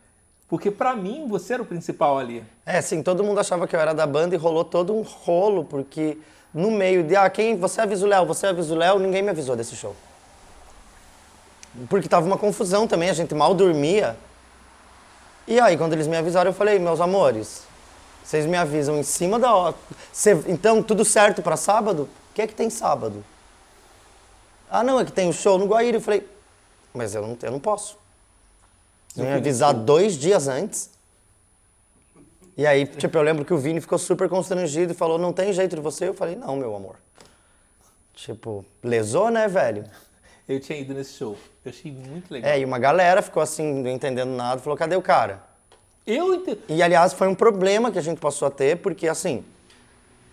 Porque 0.48 0.72
pra 0.72 0.96
mim 0.96 1.28
você 1.28 1.54
era 1.54 1.64
o 1.64 1.66
principal 1.66 2.18
ali. 2.18 2.44
É, 2.66 2.82
sim, 2.82 3.04
todo 3.04 3.24
mundo 3.24 3.40
achava 3.40 3.68
que 3.68 3.76
eu 3.76 3.80
era 3.80 3.94
da 3.94 4.08
banda 4.08 4.34
e 4.34 4.38
rolou 4.38 4.66
todo 4.66 4.94
um 4.94 5.02
rolo, 5.02 5.64
porque 5.64 6.18
no 6.54 6.72
meio 6.72 7.04
de, 7.04 7.16
ah, 7.16 7.30
quem, 7.30 7.56
você 7.56 7.82
avisa 7.82 8.06
o 8.06 8.10
Léo, 8.10 8.26
você 8.26 8.48
avisa 8.48 8.74
o 8.74 8.78
Léo, 8.78 8.98
ninguém 8.98 9.22
me 9.22 9.30
avisou 9.30 9.56
desse 9.56 9.76
show. 9.76 9.96
Porque 11.90 12.08
tava 12.10 12.26
uma 12.26 12.38
confusão 12.38 12.88
também, 12.88 13.10
a 13.10 13.14
gente 13.14 13.34
mal 13.36 13.54
dormia. 13.54 14.18
E 15.48 15.60
aí, 15.60 15.78
quando 15.78 15.94
eles 15.94 16.08
me 16.08 16.16
avisaram, 16.18 16.50
eu 16.50 16.54
falei, 16.54 16.78
meus 16.80 17.00
amores, 17.02 17.64
vocês 18.24 18.46
me 18.46 18.58
avisam 18.58 18.98
em 18.98 19.04
cima 19.04 19.40
da 19.40 19.54
hora. 19.54 19.76
Cê- 20.12 20.38
então, 20.48 20.84
tudo 20.84 21.04
certo 21.06 21.42
pra 21.42 21.56
sábado? 21.58 22.10
O 22.32 22.34
que 22.34 22.42
é 22.42 22.48
que 22.48 22.54
tem 22.54 22.70
sábado? 22.70 23.24
Ah, 24.70 24.84
não, 24.84 25.00
é 25.00 25.06
que 25.06 25.12
tem 25.12 25.28
o 25.28 25.34
show 25.34 25.58
no 25.58 25.66
Guaíra. 25.66 25.98
Eu 25.98 26.02
falei, 26.02 26.28
mas 26.94 27.16
eu 27.16 27.22
não, 27.24 27.38
eu 27.42 27.52
não 27.52 27.60
posso. 27.60 27.98
Eu 29.18 29.24
Me 29.26 29.32
avisar 29.34 29.74
dois 29.74 30.16
dias 30.16 30.48
antes. 30.48 30.92
E 32.56 32.68
aí, 32.68 32.86
tipo, 32.86 33.18
eu 33.18 33.22
lembro 33.22 33.44
que 33.46 33.54
o 33.54 33.58
Vini 33.58 33.80
ficou 33.82 33.98
super 33.98 34.28
constrangido 34.30 34.92
e 34.92 34.96
falou, 34.96 35.18
não 35.18 35.32
tem 35.34 35.52
jeito 35.54 35.76
de 35.76 35.82
você? 35.82 36.10
Eu 36.10 36.14
falei, 36.14 36.36
não, 36.36 36.56
meu 36.58 36.76
amor. 36.76 36.96
Tipo, 38.14 38.66
lesou, 38.84 39.30
né, 39.32 39.48
velho? 39.48 39.86
Eu 40.50 40.60
tinha 40.60 40.80
ido 40.80 40.96
nesse 40.96 41.14
show. 41.14 41.38
Eu 41.64 41.70
achei 41.70 41.92
muito 41.92 42.32
legal. 42.34 42.50
É, 42.52 42.60
e 42.60 42.66
uma 42.66 42.80
galera 42.80 43.22
ficou 43.22 43.42
assim, 43.42 43.84
não 43.84 43.90
entendendo 43.92 44.32
nada, 44.32 44.60
falou, 44.60 44.76
cadê 44.76 44.96
o 44.96 45.02
cara? 45.02 45.44
Eu 46.08 46.34
entendo. 46.34 46.60
E, 46.68 46.82
aliás, 46.82 47.14
foi 47.14 47.28
um 47.28 47.36
problema 47.36 47.92
que 47.92 48.00
a 48.00 48.02
gente 48.02 48.20
passou 48.20 48.48
a 48.48 48.52
ter, 48.52 48.78
porque, 48.78 49.08
assim, 49.08 49.46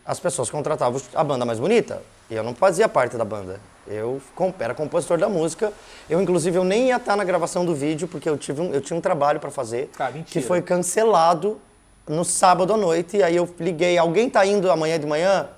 as 0.06 0.18
pessoas 0.18 0.48
contratavam 0.48 0.98
a 1.14 1.22
banda 1.22 1.44
mais 1.44 1.60
bonita, 1.60 2.02
e 2.30 2.34
eu 2.34 2.42
não 2.42 2.54
fazia 2.54 2.88
parte 2.88 3.16
da 3.18 3.24
banda. 3.26 3.60
Eu 3.86 4.20
era 4.58 4.74
compositor 4.74 5.18
da 5.18 5.28
música. 5.28 5.70
Eu, 6.08 6.20
inclusive, 6.20 6.56
eu 6.56 6.64
nem 6.64 6.88
ia 6.88 6.96
estar 6.96 7.14
na 7.14 7.22
gravação 7.22 7.64
do 7.66 7.74
vídeo, 7.74 8.08
porque 8.08 8.28
eu, 8.28 8.38
tive 8.38 8.60
um- 8.62 8.72
eu 8.72 8.80
tinha 8.80 8.96
um 8.96 9.00
trabalho 9.02 9.38
para 9.38 9.50
fazer, 9.50 9.90
Ah, 9.98 10.10
que 10.10 10.40
foi 10.40 10.62
cancelado 10.62 11.60
no 12.08 12.24
sábado 12.24 12.72
à 12.72 12.76
noite, 12.76 13.18
e 13.18 13.22
aí 13.22 13.36
eu 13.36 13.48
liguei, 13.60 13.98
alguém 13.98 14.30
tá 14.30 14.44
indo 14.46 14.70
amanhã 14.70 14.98
de 14.98 15.06
manhã? 15.06 15.48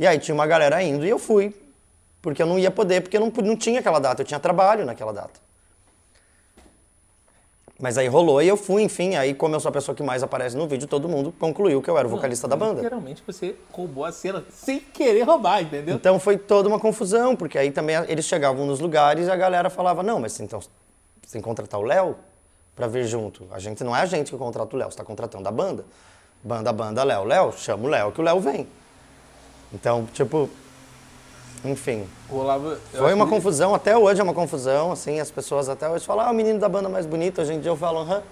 E 0.00 0.06
aí 0.06 0.18
tinha 0.18 0.34
uma 0.34 0.46
galera 0.46 0.82
indo, 0.82 1.06
e 1.06 1.08
eu 1.10 1.18
fui. 1.18 1.54
Porque 2.24 2.42
eu 2.42 2.46
não 2.46 2.58
ia 2.58 2.70
poder, 2.70 3.02
porque 3.02 3.18
eu 3.18 3.20
não, 3.20 3.30
não 3.44 3.54
tinha 3.54 3.80
aquela 3.80 3.98
data, 3.98 4.22
eu 4.22 4.24
tinha 4.24 4.40
trabalho 4.40 4.86
naquela 4.86 5.12
data. 5.12 5.38
Mas 7.78 7.98
aí 7.98 8.08
rolou 8.08 8.40
e 8.40 8.48
eu 8.48 8.56
fui, 8.56 8.82
enfim. 8.82 9.14
Aí, 9.14 9.34
como 9.34 9.54
eu 9.54 9.60
sou 9.60 9.68
a 9.68 9.72
pessoa 9.72 9.94
que 9.94 10.02
mais 10.02 10.22
aparece 10.22 10.56
no 10.56 10.66
vídeo, 10.66 10.88
todo 10.88 11.06
mundo 11.06 11.34
concluiu 11.38 11.82
que 11.82 11.90
eu 11.90 11.98
era 11.98 12.08
o 12.08 12.10
vocalista 12.10 12.48
da 12.48 12.56
banda. 12.56 12.80
Literalmente 12.80 13.22
você 13.26 13.56
roubou 13.70 14.06
a 14.06 14.10
cena 14.10 14.42
sem 14.48 14.80
querer 14.80 15.20
roubar, 15.20 15.60
entendeu? 15.60 15.96
Então 15.96 16.18
foi 16.18 16.38
toda 16.38 16.66
uma 16.66 16.80
confusão, 16.80 17.36
porque 17.36 17.58
aí 17.58 17.70
também 17.70 17.96
eles 18.08 18.24
chegavam 18.24 18.64
nos 18.64 18.80
lugares 18.80 19.26
e 19.26 19.30
a 19.30 19.36
galera 19.36 19.68
falava: 19.68 20.02
não, 20.02 20.18
mas 20.18 20.40
então 20.40 20.62
você 20.62 20.70
tem 21.30 21.42
que 21.42 21.46
contratar 21.46 21.78
o 21.78 21.82
Léo 21.82 22.16
pra 22.74 22.86
vir 22.86 23.04
junto. 23.04 23.46
A 23.50 23.58
gente 23.58 23.84
não 23.84 23.94
é 23.94 24.00
a 24.00 24.06
gente 24.06 24.30
que 24.30 24.38
contrata 24.38 24.74
o 24.74 24.78
Léo, 24.78 24.90
você 24.90 24.96
tá 24.96 25.04
contratando 25.04 25.46
a 25.46 25.52
banda. 25.52 25.84
Banda, 26.42 26.72
banda, 26.72 27.04
Léo. 27.04 27.24
Léo, 27.24 27.52
chama 27.52 27.84
o 27.84 27.88
Léo 27.88 28.12
que 28.12 28.20
o 28.22 28.24
Léo 28.24 28.40
vem. 28.40 28.66
Então, 29.74 30.06
tipo. 30.14 30.48
Enfim. 31.64 32.06
Rolava. 32.30 32.78
eu 32.92 33.00
Foi 33.00 33.14
uma 33.14 33.24
que- 33.24 33.30
confusão, 33.30 33.74
até 33.74 33.96
hoje 33.96 34.20
é 34.20 34.24
uma 34.24 34.34
confusão, 34.34 34.92
assim, 34.92 35.18
as 35.20 35.30
pessoas 35.30 35.68
até 35.68 35.88
hoje 35.88 36.04
falam, 36.04 36.26
ah, 36.26 36.30
o 36.30 36.34
menino 36.34 36.58
da 36.58 36.68
banda 36.68 36.88
mais 36.88 37.06
bonito, 37.06 37.40
hoje 37.40 37.54
em 37.54 37.60
dia 37.60 37.70
eu 37.70 37.76
falo, 37.76 38.00
aham. 38.00 38.22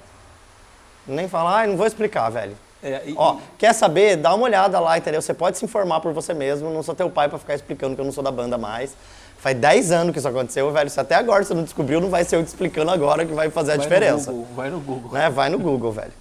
Nem 1.07 1.29
falar, 1.29 1.63
ah, 1.63 1.67
não 1.67 1.77
vou 1.77 1.87
explicar, 1.87 2.29
velho. 2.31 2.57
É, 2.83 3.03
e- 3.07 3.15
Ó, 3.17 3.37
quer 3.57 3.73
saber? 3.73 4.17
Dá 4.17 4.35
uma 4.35 4.45
olhada 4.45 4.79
lá, 4.81 4.99
entendeu? 4.99 5.23
Você 5.23 5.33
pode 5.33 5.57
se 5.57 5.65
informar 5.65 6.01
por 6.01 6.13
você 6.13 6.35
mesmo, 6.35 6.71
não 6.71 6.83
sou 6.83 6.95
teu 6.95 7.09
pai 7.11 7.29
pra 7.29 7.39
ficar 7.39 7.55
explicando 7.55 7.95
que 7.95 8.01
eu 8.01 8.05
não 8.05 8.13
sou 8.13 8.23
da 8.25 8.31
banda 8.31 8.59
mais. 8.59 8.95
Faz 9.39 9.57
10 9.57 9.91
anos 9.91 10.13
que 10.13 10.19
isso 10.19 10.29
aconteceu, 10.29 10.71
velho. 10.73 10.89
Se 10.91 11.01
até 11.01 11.15
agora 11.17 11.43
você 11.43 11.55
não 11.55 11.65
descobriu, 11.65 12.01
não 12.01 12.11
vai 12.11 12.25
ser 12.25 12.37
eu 12.37 12.45
te 12.45 12.49
explicando 12.49 12.91
agora 12.91 13.25
que 13.27 13.33
vai 13.33 13.51
fazer 13.51 13.73
a 13.73 13.77
vai 13.77 13.85
diferença. 13.85 14.31
No 14.31 14.39
Google, 14.39 14.55
vai 14.55 14.71
no 14.71 14.81
Google. 14.81 15.13
Né? 15.13 15.31
Vai 15.31 15.49
no 15.49 15.59
Google, 15.59 15.91
velho. 15.93 16.13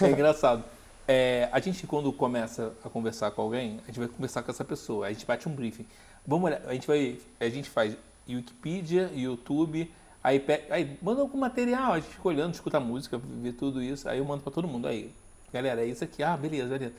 É 0.00 0.06
engraçado. 0.08 0.62
É, 1.06 1.48
a 1.52 1.60
gente, 1.60 1.86
quando 1.86 2.10
começa 2.12 2.72
a 2.82 2.88
conversar 2.88 3.30
com 3.32 3.42
alguém, 3.42 3.78
a 3.84 3.86
gente 3.88 3.98
vai 3.98 4.08
conversar 4.08 4.42
com 4.42 4.50
essa 4.50 4.64
pessoa, 4.64 5.06
a 5.06 5.10
gente 5.10 5.26
bate 5.26 5.46
um 5.46 5.52
briefing. 5.52 5.84
Vamos 6.26 6.46
olhar, 6.46 6.62
a 6.66 6.72
gente 6.72 6.86
vai, 6.86 7.18
a 7.38 7.48
gente 7.48 7.68
faz 7.68 7.96
Wikipedia, 8.26 9.10
YouTube, 9.14 9.90
aí, 10.22 10.42
aí 10.70 10.98
manda 11.02 11.20
algum 11.20 11.38
material, 11.38 11.92
a 11.92 12.00
gente 12.00 12.10
fica 12.10 12.26
olhando, 12.26 12.54
escuta 12.54 12.80
música, 12.80 13.18
vê 13.18 13.52
tudo 13.52 13.82
isso, 13.82 14.08
aí 14.08 14.18
eu 14.18 14.24
mando 14.24 14.42
pra 14.42 14.50
todo 14.50 14.66
mundo. 14.66 14.88
Aí, 14.88 15.12
galera, 15.52 15.82
é 15.82 15.86
isso 15.86 16.02
aqui, 16.02 16.22
ah, 16.22 16.36
beleza, 16.36 16.68
beleza. 16.68 16.94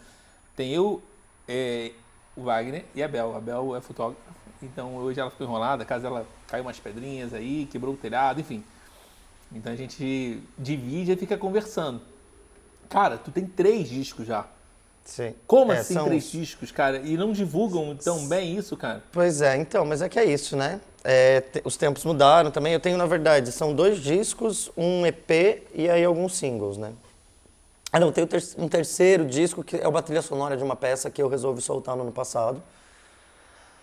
Tem 0.56 0.72
eu, 0.72 1.02
é, 1.48 1.92
o 2.36 2.44
Wagner 2.44 2.86
e 2.94 3.02
a 3.02 3.08
Bel. 3.08 3.36
A 3.36 3.42
Bel 3.42 3.76
é 3.76 3.82
fotógrafa, 3.82 4.22
então 4.62 4.96
hoje 4.98 5.20
ela 5.20 5.32
ficou 5.32 5.48
enrolada, 5.48 5.84
caso 5.84 6.06
ela 6.06 6.28
caiu 6.48 6.64
umas 6.64 6.80
pedrinhas 6.80 7.34
aí, 7.34 7.66
quebrou 7.66 7.96
o 7.96 7.98
telhado, 7.98 8.40
enfim. 8.40 8.64
Então 9.52 9.74
a 9.74 9.76
gente 9.76 10.42
divide 10.58 11.12
e 11.12 11.16
fica 11.16 11.36
conversando. 11.36 12.02
Cara, 12.90 13.18
tu 13.18 13.32
tem 13.32 13.48
três 13.48 13.90
discos 13.90 14.28
já. 14.28 14.48
Sim. 15.06 15.36
Como 15.46 15.72
É, 15.72 15.78
assim 15.78 15.94
são 15.94 16.06
três 16.08 16.26
os- 16.26 16.32
discos, 16.32 16.72
cara? 16.72 16.98
E 16.98 17.16
não 17.16 17.32
divulgam 17.32 17.96
tão 17.96 18.28
bem 18.28 18.58
isso, 18.58 18.76
cara? 18.76 19.04
Pois 19.12 19.40
é, 19.42 19.56
então, 19.56 19.86
mas 19.86 20.02
é 20.02 20.10
que 20.10 20.18
é 20.20 20.26
isso, 20.26 20.58
né? 20.58 20.82
É, 21.04 21.44
os 21.64 21.78
tempos 21.78 22.04
mudaram 22.04 22.50
também. 22.50 22.74
Eu 22.74 22.80
tenho, 22.80 22.98
na 22.98 23.06
verdade, 23.06 23.52
são 23.52 23.74
dois 23.74 24.00
discos, 24.00 24.72
um 24.76 25.06
EP 25.06 25.62
e 25.76 25.88
aí 25.88 26.04
alguns 26.04 26.36
singles, 26.36 26.78
né? 26.78 26.92
Ah, 27.92 28.00
não, 28.00 28.12
tem 28.12 28.24
um, 28.24 28.28
ter- 28.28 28.44
um 28.58 28.68
terceiro 28.68 29.26
disco 29.26 29.64
que 29.64 29.78
é 29.78 29.88
uma 29.88 30.02
trilha 30.02 30.24
sonora 30.24 30.58
de 30.58 30.64
uma 30.64 30.76
peça 30.76 31.10
que 31.12 31.22
eu 31.22 31.30
resolvi 31.30 31.62
soltar 31.62 31.96
no 31.96 32.02
ano 32.02 32.12
passado. 32.12 32.62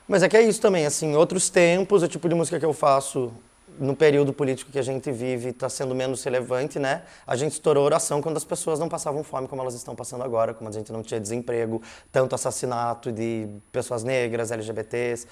Mas 0.08 0.22
é 0.24 0.28
que 0.28 0.36
é 0.36 0.42
isso 0.42 0.60
também, 0.60 0.84
assim, 0.84 1.14
outros 1.14 1.48
tempos, 1.48 2.02
o 2.02 2.08
tipo 2.08 2.28
de 2.28 2.34
música 2.34 2.58
que 2.58 2.66
eu 2.66 2.72
faço 2.72 3.32
no 3.78 3.96
período 3.96 4.32
político 4.32 4.70
que 4.70 4.78
a 4.78 4.82
gente 4.82 5.10
vive 5.10 5.50
está 5.50 5.68
sendo 5.68 5.94
menos 5.94 6.22
relevante, 6.22 6.78
né? 6.78 7.02
A 7.26 7.36
gente 7.36 7.52
estourou 7.52 7.84
oração 7.84 8.20
quando 8.20 8.36
as 8.36 8.44
pessoas 8.44 8.78
não 8.78 8.88
passavam 8.88 9.22
fome 9.24 9.48
como 9.48 9.62
elas 9.62 9.74
estão 9.74 9.94
passando 9.94 10.22
agora, 10.22 10.54
como 10.54 10.68
a 10.68 10.72
gente 10.72 10.92
não 10.92 11.02
tinha 11.02 11.20
desemprego, 11.20 11.82
tanto 12.10 12.34
assassinato 12.34 13.10
de 13.10 13.48
pessoas 13.70 14.04
negras, 14.04 14.50
LGBTs, 14.50 15.26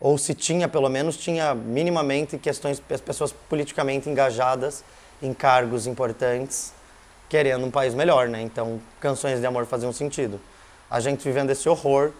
ou 0.00 0.18
se 0.18 0.34
tinha, 0.34 0.68
pelo 0.68 0.88
menos, 0.88 1.16
tinha 1.16 1.54
minimamente 1.54 2.36
questões, 2.36 2.82
as 2.90 3.00
pessoas 3.00 3.32
politicamente 3.32 4.08
engajadas 4.08 4.84
em 5.22 5.32
cargos 5.32 5.86
importantes, 5.86 6.72
querendo 7.28 7.64
um 7.64 7.70
país 7.70 7.94
melhor, 7.94 8.28
né? 8.28 8.42
Então, 8.42 8.80
canções 9.00 9.40
de 9.40 9.46
amor 9.46 9.66
faziam 9.66 9.92
sentido. 9.92 10.40
A 10.90 11.00
gente 11.00 11.24
vivendo 11.24 11.50
esse 11.50 11.68
horror, 11.68 12.12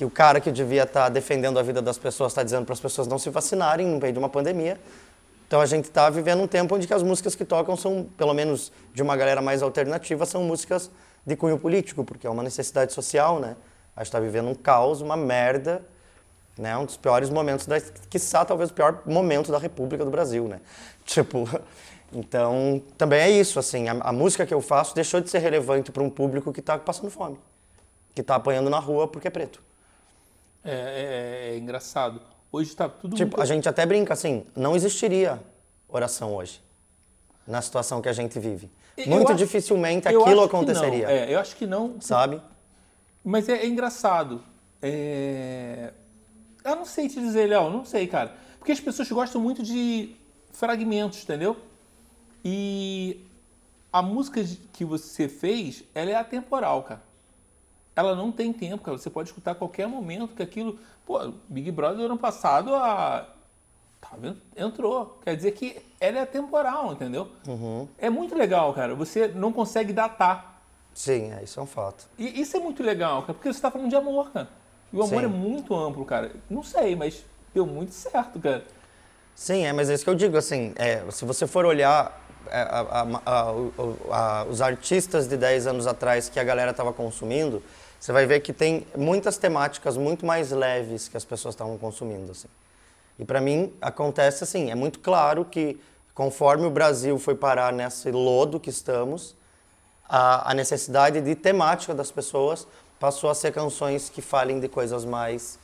que 0.00 0.04
o 0.06 0.08
cara 0.08 0.40
que 0.40 0.50
devia 0.50 0.84
estar 0.84 1.10
defendendo 1.10 1.58
a 1.58 1.62
vida 1.62 1.82
das 1.82 1.98
pessoas 1.98 2.32
está 2.32 2.42
dizendo 2.42 2.64
para 2.64 2.72
as 2.72 2.80
pessoas 2.80 3.06
não 3.06 3.18
se 3.18 3.28
vacinarem 3.28 3.86
no 3.86 4.00
meio 4.00 4.14
de 4.14 4.18
uma 4.18 4.30
pandemia. 4.30 4.80
Então 5.46 5.60
a 5.60 5.66
gente 5.66 5.84
está 5.84 6.08
vivendo 6.08 6.42
um 6.42 6.46
tempo 6.46 6.74
onde 6.74 6.90
as 6.90 7.02
músicas 7.02 7.34
que 7.34 7.44
tocam 7.44 7.76
são, 7.76 8.08
pelo 8.16 8.32
menos 8.32 8.72
de 8.94 9.02
uma 9.02 9.14
galera 9.14 9.42
mais 9.42 9.62
alternativa, 9.62 10.24
são 10.24 10.42
músicas 10.42 10.90
de 11.26 11.36
cunho 11.36 11.58
político, 11.58 12.02
porque 12.02 12.26
é 12.26 12.30
uma 12.30 12.42
necessidade 12.42 12.94
social, 12.94 13.40
né? 13.40 13.56
A 13.94 14.00
gente 14.00 14.06
está 14.06 14.18
vivendo 14.18 14.48
um 14.48 14.54
caos, 14.54 15.02
uma 15.02 15.18
merda, 15.18 15.82
né? 16.56 16.74
Um 16.78 16.86
dos 16.86 16.96
piores 16.96 17.28
momentos 17.28 17.66
da, 17.66 17.78
quiçá 18.08 18.42
talvez 18.42 18.70
o 18.70 18.72
pior 18.72 19.02
momento 19.04 19.52
da 19.52 19.58
República 19.58 20.02
do 20.02 20.10
Brasil, 20.10 20.48
né? 20.48 20.62
Tipo, 21.04 21.46
então 22.10 22.82
também 22.96 23.20
é 23.20 23.30
isso, 23.30 23.58
assim, 23.58 23.86
a, 23.86 23.92
a 24.00 24.12
música 24.14 24.46
que 24.46 24.54
eu 24.54 24.62
faço 24.62 24.94
deixou 24.94 25.20
de 25.20 25.28
ser 25.28 25.40
relevante 25.40 25.92
para 25.92 26.02
um 26.02 26.08
público 26.08 26.54
que 26.54 26.60
está 26.60 26.78
passando 26.78 27.10
fome, 27.10 27.38
que 28.14 28.22
está 28.22 28.36
apanhando 28.36 28.70
na 28.70 28.78
rua 28.78 29.06
porque 29.06 29.28
é 29.28 29.30
preto. 29.30 29.68
É, 30.64 31.50
é- 31.50 31.54
é 31.54 31.58
engraçado. 31.58 32.20
Hoje 32.52 32.74
tá 32.74 32.88
tudo 32.88 33.16
Tipo, 33.16 33.36
muito... 33.36 33.40
a 33.42 33.46
gente 33.46 33.68
até 33.68 33.86
brinca 33.86 34.12
assim, 34.12 34.44
não 34.56 34.74
existiria 34.74 35.40
oração 35.88 36.34
hoje, 36.34 36.60
na 37.46 37.62
situação 37.62 38.02
que 38.02 38.08
a 38.08 38.12
gente 38.12 38.38
vive. 38.38 38.70
Muito 39.06 39.34
dificilmente 39.34 40.08
aquilo 40.08 40.42
aconteceria. 40.42 41.10
É, 41.10 41.34
eu 41.34 41.38
acho 41.38 41.56
que 41.56 41.66
não. 41.66 42.00
sabe? 42.00 42.40
Mas 43.24 43.48
é, 43.48 43.58
é 43.58 43.66
engraçado. 43.66 44.42
É... 44.82 45.92
Eu 46.64 46.76
não 46.76 46.84
sei 46.84 47.08
te 47.08 47.18
dizer, 47.20 47.48
Léo, 47.48 47.70
não 47.70 47.84
sei, 47.84 48.06
cara. 48.06 48.34
Porque 48.58 48.72
as 48.72 48.80
pessoas 48.80 49.10
gostam 49.10 49.40
muito 49.40 49.62
de 49.62 50.14
fragmentos, 50.52 51.22
entendeu? 51.22 51.56
E 52.44 53.24
a 53.92 54.02
música 54.02 54.42
que 54.72 54.84
você 54.84 55.28
fez, 55.28 55.84
ela 55.94 56.10
é 56.10 56.14
atemporal, 56.14 56.82
cara. 56.82 57.02
Ela 57.94 58.14
não 58.14 58.30
tem 58.30 58.52
tempo, 58.52 58.82
cara. 58.82 58.96
Você 58.96 59.10
pode 59.10 59.28
escutar 59.28 59.52
a 59.52 59.54
qualquer 59.54 59.86
momento 59.86 60.34
que 60.34 60.42
aquilo. 60.42 60.78
Pô, 61.04 61.32
Big 61.48 61.70
Brother 61.70 62.06
ano 62.06 62.18
passado 62.18 62.74
a. 62.74 63.28
Tá 64.00 64.10
vendo? 64.18 64.38
Entrou. 64.56 65.18
Quer 65.22 65.36
dizer 65.36 65.52
que 65.52 65.76
ela 66.00 66.20
é 66.20 66.26
temporal, 66.26 66.92
entendeu? 66.92 67.28
Uhum. 67.46 67.86
É 67.98 68.08
muito 68.08 68.34
legal, 68.34 68.72
cara. 68.72 68.94
Você 68.94 69.28
não 69.28 69.52
consegue 69.52 69.92
datar. 69.92 70.62
Sim, 70.94 71.32
é, 71.32 71.42
isso 71.44 71.60
é 71.60 71.62
um 71.62 71.66
fato. 71.66 72.08
E 72.18 72.40
isso 72.40 72.56
é 72.56 72.60
muito 72.60 72.82
legal, 72.82 73.22
cara, 73.22 73.34
porque 73.34 73.52
você 73.52 73.60
tá 73.60 73.70
falando 73.70 73.88
de 73.88 73.96
amor, 73.96 74.30
cara. 74.32 74.48
E 74.92 74.96
o 74.96 75.02
amor 75.02 75.20
Sim. 75.20 75.24
é 75.24 75.28
muito 75.28 75.74
amplo, 75.74 76.04
cara. 76.04 76.32
Não 76.48 76.62
sei, 76.62 76.96
mas 76.96 77.24
deu 77.54 77.64
muito 77.64 77.92
certo, 77.92 78.40
cara. 78.40 78.64
Sim, 79.34 79.64
é, 79.64 79.72
mas 79.72 79.88
é 79.88 79.94
isso 79.94 80.04
que 80.04 80.10
eu 80.10 80.14
digo, 80.14 80.36
assim, 80.36 80.72
é, 80.76 81.08
se 81.10 81.24
você 81.24 81.46
for 81.46 81.64
olhar 81.64 82.20
a- 82.50 83.02
a- 83.26 83.52
a- 84.10 84.44
os 84.48 84.60
artistas 84.60 85.26
de 85.28 85.36
10 85.36 85.66
anos 85.66 85.86
atrás 85.86 86.28
que 86.28 86.38
a 86.40 86.44
galera 86.44 86.70
estava 86.70 86.92
consumindo, 86.92 87.62
você 87.98 88.12
vai 88.12 88.26
ver 88.26 88.40
que 88.40 88.52
tem 88.52 88.86
muitas 88.96 89.36
temáticas 89.38 89.96
muito 89.96 90.24
mais 90.24 90.50
leves 90.50 91.08
que 91.08 91.16
as 91.16 91.24
pessoas 91.24 91.54
estavam 91.54 91.76
consumindo, 91.78 92.32
assim. 92.32 92.48
E 93.18 93.24
para 93.24 93.40
mim 93.40 93.72
acontece 93.80 94.44
assim, 94.44 94.70
é 94.70 94.74
muito 94.74 95.00
claro 95.00 95.44
que 95.44 95.78
conforme 96.14 96.64
o 96.66 96.70
Brasil 96.70 97.18
foi 97.18 97.34
parar 97.34 97.72
nesse 97.72 98.10
lodo 98.10 98.58
que 98.58 98.70
estamos, 98.70 99.36
a, 100.08 100.50
a 100.50 100.54
necessidade 100.54 101.20
de 101.20 101.34
temática 101.34 101.94
das 101.94 102.10
pessoas 102.10 102.66
passou 102.98 103.30
a 103.30 103.34
ser 103.34 103.52
canções 103.52 104.08
que 104.08 104.20
falem 104.22 104.58
de 104.60 104.68
coisas 104.68 105.04
mais 105.04 105.58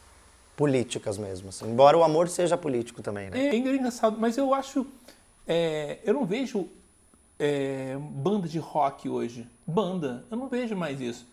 políticas 0.56 1.18
mesmo, 1.18 1.50
assim. 1.50 1.66
embora 1.68 1.96
o 1.98 2.02
amor 2.04 2.28
seja 2.28 2.56
político 2.56 3.02
também, 3.02 3.28
né? 3.28 3.48
É 3.48 3.54
engraçado, 3.56 4.16
mas 4.18 4.38
eu 4.38 4.54
acho. 4.54 4.86
É, 5.46 5.98
eu 6.04 6.14
não 6.14 6.24
vejo 6.24 6.68
é, 7.38 7.96
banda 7.98 8.48
de 8.48 8.58
rock 8.58 9.08
hoje. 9.08 9.46
Banda, 9.66 10.24
eu 10.30 10.36
não 10.36 10.48
vejo 10.48 10.74
mais 10.76 11.00
isso. 11.00 11.26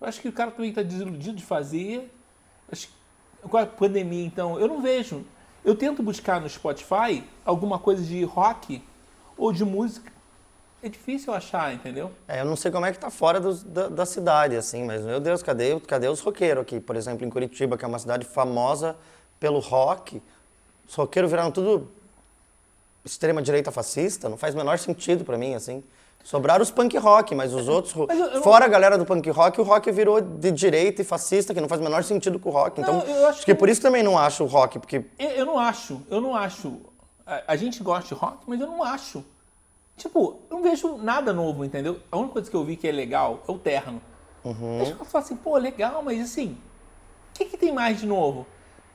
Eu 0.00 0.06
acho 0.06 0.20
que 0.20 0.28
o 0.28 0.32
cara 0.32 0.50
também 0.50 0.70
está 0.70 0.82
desiludido 0.82 1.36
de 1.36 1.44
fazer. 1.44 2.12
Acho 2.70 2.88
com 3.42 3.56
a 3.56 3.64
pandemia, 3.66 4.24
então, 4.24 4.58
eu 4.58 4.66
não 4.66 4.80
vejo. 4.82 5.24
Eu 5.64 5.74
tento 5.76 6.02
buscar 6.02 6.40
no 6.40 6.48
Spotify 6.48 7.22
alguma 7.44 7.78
coisa 7.78 8.02
de 8.02 8.22
rock 8.24 8.82
ou 9.36 9.52
de 9.52 9.64
música. 9.64 10.12
É 10.82 10.88
difícil 10.88 11.32
achar, 11.32 11.72
entendeu? 11.74 12.12
É, 12.28 12.40
eu 12.40 12.44
não 12.44 12.54
sei 12.56 12.70
como 12.70 12.86
é 12.86 12.92
que 12.92 12.98
tá 12.98 13.10
fora 13.10 13.40
dos- 13.40 13.62
da, 13.62 13.88
da 13.88 14.06
cidade, 14.06 14.56
assim, 14.56 14.84
mas, 14.84 15.02
meu 15.04 15.18
Deus, 15.20 15.42
cadê, 15.42 15.78
cadê 15.80 16.08
os 16.08 16.20
roqueiros 16.20 16.62
aqui? 16.62 16.78
Por 16.80 16.94
exemplo, 16.96 17.26
em 17.26 17.30
Curitiba, 17.30 17.76
que 17.78 17.84
é 17.84 17.88
uma 17.88 17.98
cidade 17.98 18.24
famosa 18.26 18.96
pelo 19.40 19.58
rock, 19.58 20.22
os 20.88 20.94
roqueiros 20.94 21.30
viraram 21.30 21.50
tudo 21.50 21.90
extrema-direita 23.06 23.70
fascista, 23.70 24.28
não 24.28 24.36
faz 24.36 24.54
o 24.54 24.58
menor 24.58 24.78
sentido 24.78 25.24
pra 25.24 25.38
mim, 25.38 25.54
assim. 25.54 25.82
Sobraram 26.24 26.60
os 26.62 26.72
punk 26.72 26.96
rock, 26.98 27.36
mas 27.36 27.54
os 27.54 27.68
outros, 27.68 27.92
ro- 27.94 28.06
Mas 28.08 28.18
eu- 28.18 28.26
eu 28.26 28.34
não- 28.34 28.42
fora 28.42 28.64
a 28.64 28.68
galera 28.68 28.98
do 28.98 29.06
punk 29.06 29.30
rock, 29.30 29.60
o 29.60 29.64
rock 29.64 29.90
virou 29.92 30.20
de 30.20 30.50
direita 30.50 31.00
e 31.00 31.04
fascista, 31.04 31.54
que 31.54 31.60
não 31.60 31.68
faz 31.68 31.80
o 31.80 31.84
menor 31.84 32.02
sentido 32.02 32.36
com 32.40 32.48
o 32.48 32.52
rock. 32.52 32.80
Então, 32.80 33.04
Não, 33.06 33.26
acho 33.28 33.44
que 33.44 33.54
por 33.54 33.68
isso 33.68 33.80
também 33.80 34.02
não 34.02 34.18
acho 34.18 34.42
o 34.42 34.46
rock, 34.48 34.80
porque 34.80 35.04
Eu, 35.20 35.28
eu 35.30 35.46
não 35.46 35.56
acho, 35.56 36.02
eu 36.10 36.20
não 36.20 36.34
acho. 36.34 36.80
A, 37.24 37.42
a 37.52 37.56
gente 37.56 37.80
gosta 37.82 38.12
de 38.12 38.20
rock, 38.20 38.38
mas 38.46 38.60
eu 38.60 38.66
não 38.66 38.82
acho. 38.82 39.24
Tipo, 39.96 40.40
eu 40.50 40.56
não 40.56 40.62
vejo 40.64 40.96
nada 40.98 41.32
novo, 41.32 41.64
entendeu? 41.64 42.00
A 42.10 42.16
única 42.16 42.32
coisa 42.34 42.50
que 42.50 42.56
eu 42.56 42.64
vi 42.64 42.76
que 42.76 42.88
é 42.88 42.92
legal 42.92 43.42
é 43.48 43.52
o 43.52 43.56
terno. 43.58 44.02
Uhum. 44.44 44.80
Aí 44.80 44.90
eu 44.90 45.04
falo 45.04 45.24
assim, 45.24 45.36
pô, 45.36 45.56
legal, 45.56 46.02
mas 46.04 46.20
assim, 46.20 46.58
o 47.30 47.38
que, 47.38 47.44
que 47.46 47.56
tem 47.56 47.72
mais 47.72 48.00
de 48.00 48.06
novo? 48.06 48.46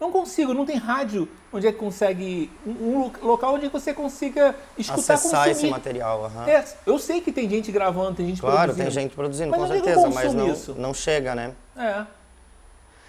Não 0.01 0.11
consigo, 0.11 0.51
não 0.51 0.65
tem 0.65 0.77
rádio 0.77 1.29
onde 1.53 1.67
é 1.67 1.71
que 1.71 1.77
consegue. 1.77 2.49
Um, 2.65 2.71
um 2.71 2.99
lo- 3.03 3.11
local 3.21 3.53
onde 3.53 3.67
você 3.67 3.93
consiga 3.93 4.55
escutar 4.75 5.13
acessar 5.13 5.43
esse 5.47 5.53
consumir. 5.61 5.71
material. 5.71 6.25
aham. 6.25 6.47
É, 6.49 6.65
eu 6.87 6.97
sei 6.97 7.21
que 7.21 7.31
tem 7.31 7.47
gente 7.47 7.71
gravando, 7.71 8.15
tem 8.15 8.25
gente 8.25 8.41
Claro, 8.41 8.73
produzindo. 8.73 8.83
tem 8.83 8.91
gente 9.03 9.15
produzindo, 9.15 9.51
Mas 9.51 9.59
com 9.59 9.65
é 9.65 9.69
certeza, 9.69 10.09
mas 10.09 10.33
não, 10.33 10.51
isso? 10.51 10.73
não 10.73 10.91
chega, 10.93 11.35
né? 11.35 11.53
É. 11.77 12.03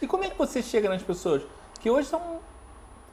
E 0.03 0.07
como 0.07 0.23
é 0.25 0.29
que 0.29 0.37
você 0.37 0.63
chega 0.63 0.87
nas 0.91 1.03
pessoas? 1.03 1.43
Que 1.81 1.89
hoje 1.89 2.09
são. 2.09 2.21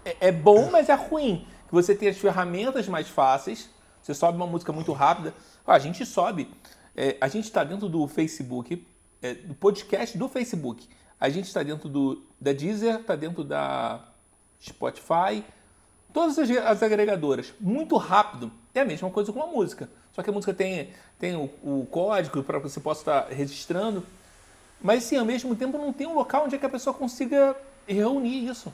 É, 0.03 0.27
é 0.27 0.31
bom, 0.31 0.69
mas 0.69 0.89
é 0.89 0.93
ruim. 0.95 1.47
Que 1.67 1.73
você 1.73 1.95
tem 1.95 2.09
as 2.09 2.17
ferramentas 2.17 2.85
mais 2.89 3.07
fáceis. 3.07 3.69
Você 4.01 4.13
sobe 4.13 4.35
uma 4.35 4.47
música 4.47 4.73
muito 4.73 4.91
rápida. 4.91 5.33
Ah, 5.65 5.73
a 5.75 5.79
gente 5.79 6.05
sobe. 6.05 6.51
É, 6.97 7.15
a 7.21 7.29
gente 7.29 7.45
está 7.45 7.63
dentro 7.63 7.87
do 7.87 8.05
Facebook, 8.09 8.85
é, 9.21 9.35
do 9.35 9.53
podcast 9.53 10.17
do 10.17 10.27
Facebook. 10.27 10.85
A 11.19 11.29
gente 11.29 11.45
está 11.45 11.61
dentro 11.63 11.89
do, 11.89 12.23
da 12.39 12.53
Deezer, 12.53 13.01
está 13.01 13.15
dentro 13.15 13.43
da 13.43 13.99
Spotify. 14.61 15.43
Todas 16.13 16.39
as, 16.39 16.49
as 16.49 16.81
agregadoras. 16.81 17.53
Muito 17.59 17.97
rápido. 17.97 18.51
É 18.73 18.81
a 18.81 18.85
mesma 18.85 19.09
coisa 19.09 19.33
com 19.33 19.43
a 19.43 19.47
música. 19.47 19.89
Só 20.13 20.23
que 20.23 20.29
a 20.29 20.33
música 20.33 20.53
tem, 20.53 20.89
tem 21.19 21.35
o, 21.35 21.49
o 21.63 21.87
código 21.89 22.43
para 22.43 22.59
que 22.59 22.69
você 22.69 22.79
possa 22.79 23.01
estar 23.01 23.27
registrando. 23.29 24.03
Mas, 24.81 25.05
assim, 25.05 25.17
ao 25.17 25.25
mesmo 25.25 25.55
tempo, 25.55 25.77
não 25.77 25.91
tem 25.91 26.07
um 26.07 26.13
local 26.13 26.45
onde 26.45 26.55
é 26.55 26.57
que 26.57 26.65
a 26.65 26.69
pessoa 26.69 26.93
consiga 26.93 27.55
reunir 27.85 28.47
isso. 28.47 28.71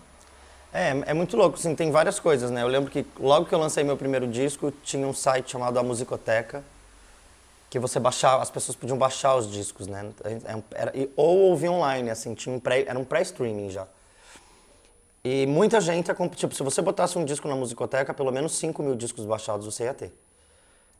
É, 0.72 0.90
é 1.06 1.14
muito 1.14 1.38
louco, 1.38 1.58
assim, 1.58 1.74
tem 1.74 1.90
várias 1.90 2.20
coisas, 2.20 2.52
né? 2.52 2.62
Eu 2.62 2.68
lembro 2.68 2.92
que 2.92 3.06
logo 3.18 3.46
que 3.46 3.56
eu 3.56 3.60
lancei 3.60 3.82
meu 3.84 3.96
primeiro 3.96 4.28
disco, 4.28 4.74
tinha 4.84 5.08
um 5.08 5.14
site 5.14 5.52
chamado 5.52 5.80
A 5.80 5.84
Musicoteca, 5.84 6.64
que 7.76 7.80
você 7.80 8.00
baixava, 8.00 8.42
as 8.42 8.50
pessoas 8.50 8.74
podiam 8.74 8.98
baixar 8.98 9.36
os 9.36 9.52
discos, 9.52 9.86
né? 9.86 10.10
É 10.24 10.82
Era, 10.82 10.94
ou 11.18 11.40
ouvir 11.50 11.68
online, 11.68 12.10
assim, 12.10 12.34
tinha 12.34 12.56
um 12.56 12.58
pré, 12.58 12.86
era 12.88 12.98
um 12.98 13.04
pré-streaming 13.04 13.70
já. 13.70 13.86
E 15.22 15.46
muita 15.46 15.82
gente, 15.82 16.10
tipo, 16.38 16.56
se 16.56 16.64
você 16.64 16.82
botasse 16.82 17.18
um 17.18 17.26
disco 17.26 17.50
na 17.50 17.56
Musicoteca, 17.56 18.14
pelo 18.14 18.32
menos 18.32 18.54
5 18.54 18.82
mil 18.82 18.96
discos 18.96 19.26
baixados 19.26 19.66
você 19.66 19.84
ia 19.84 19.94
ter. 19.94 20.18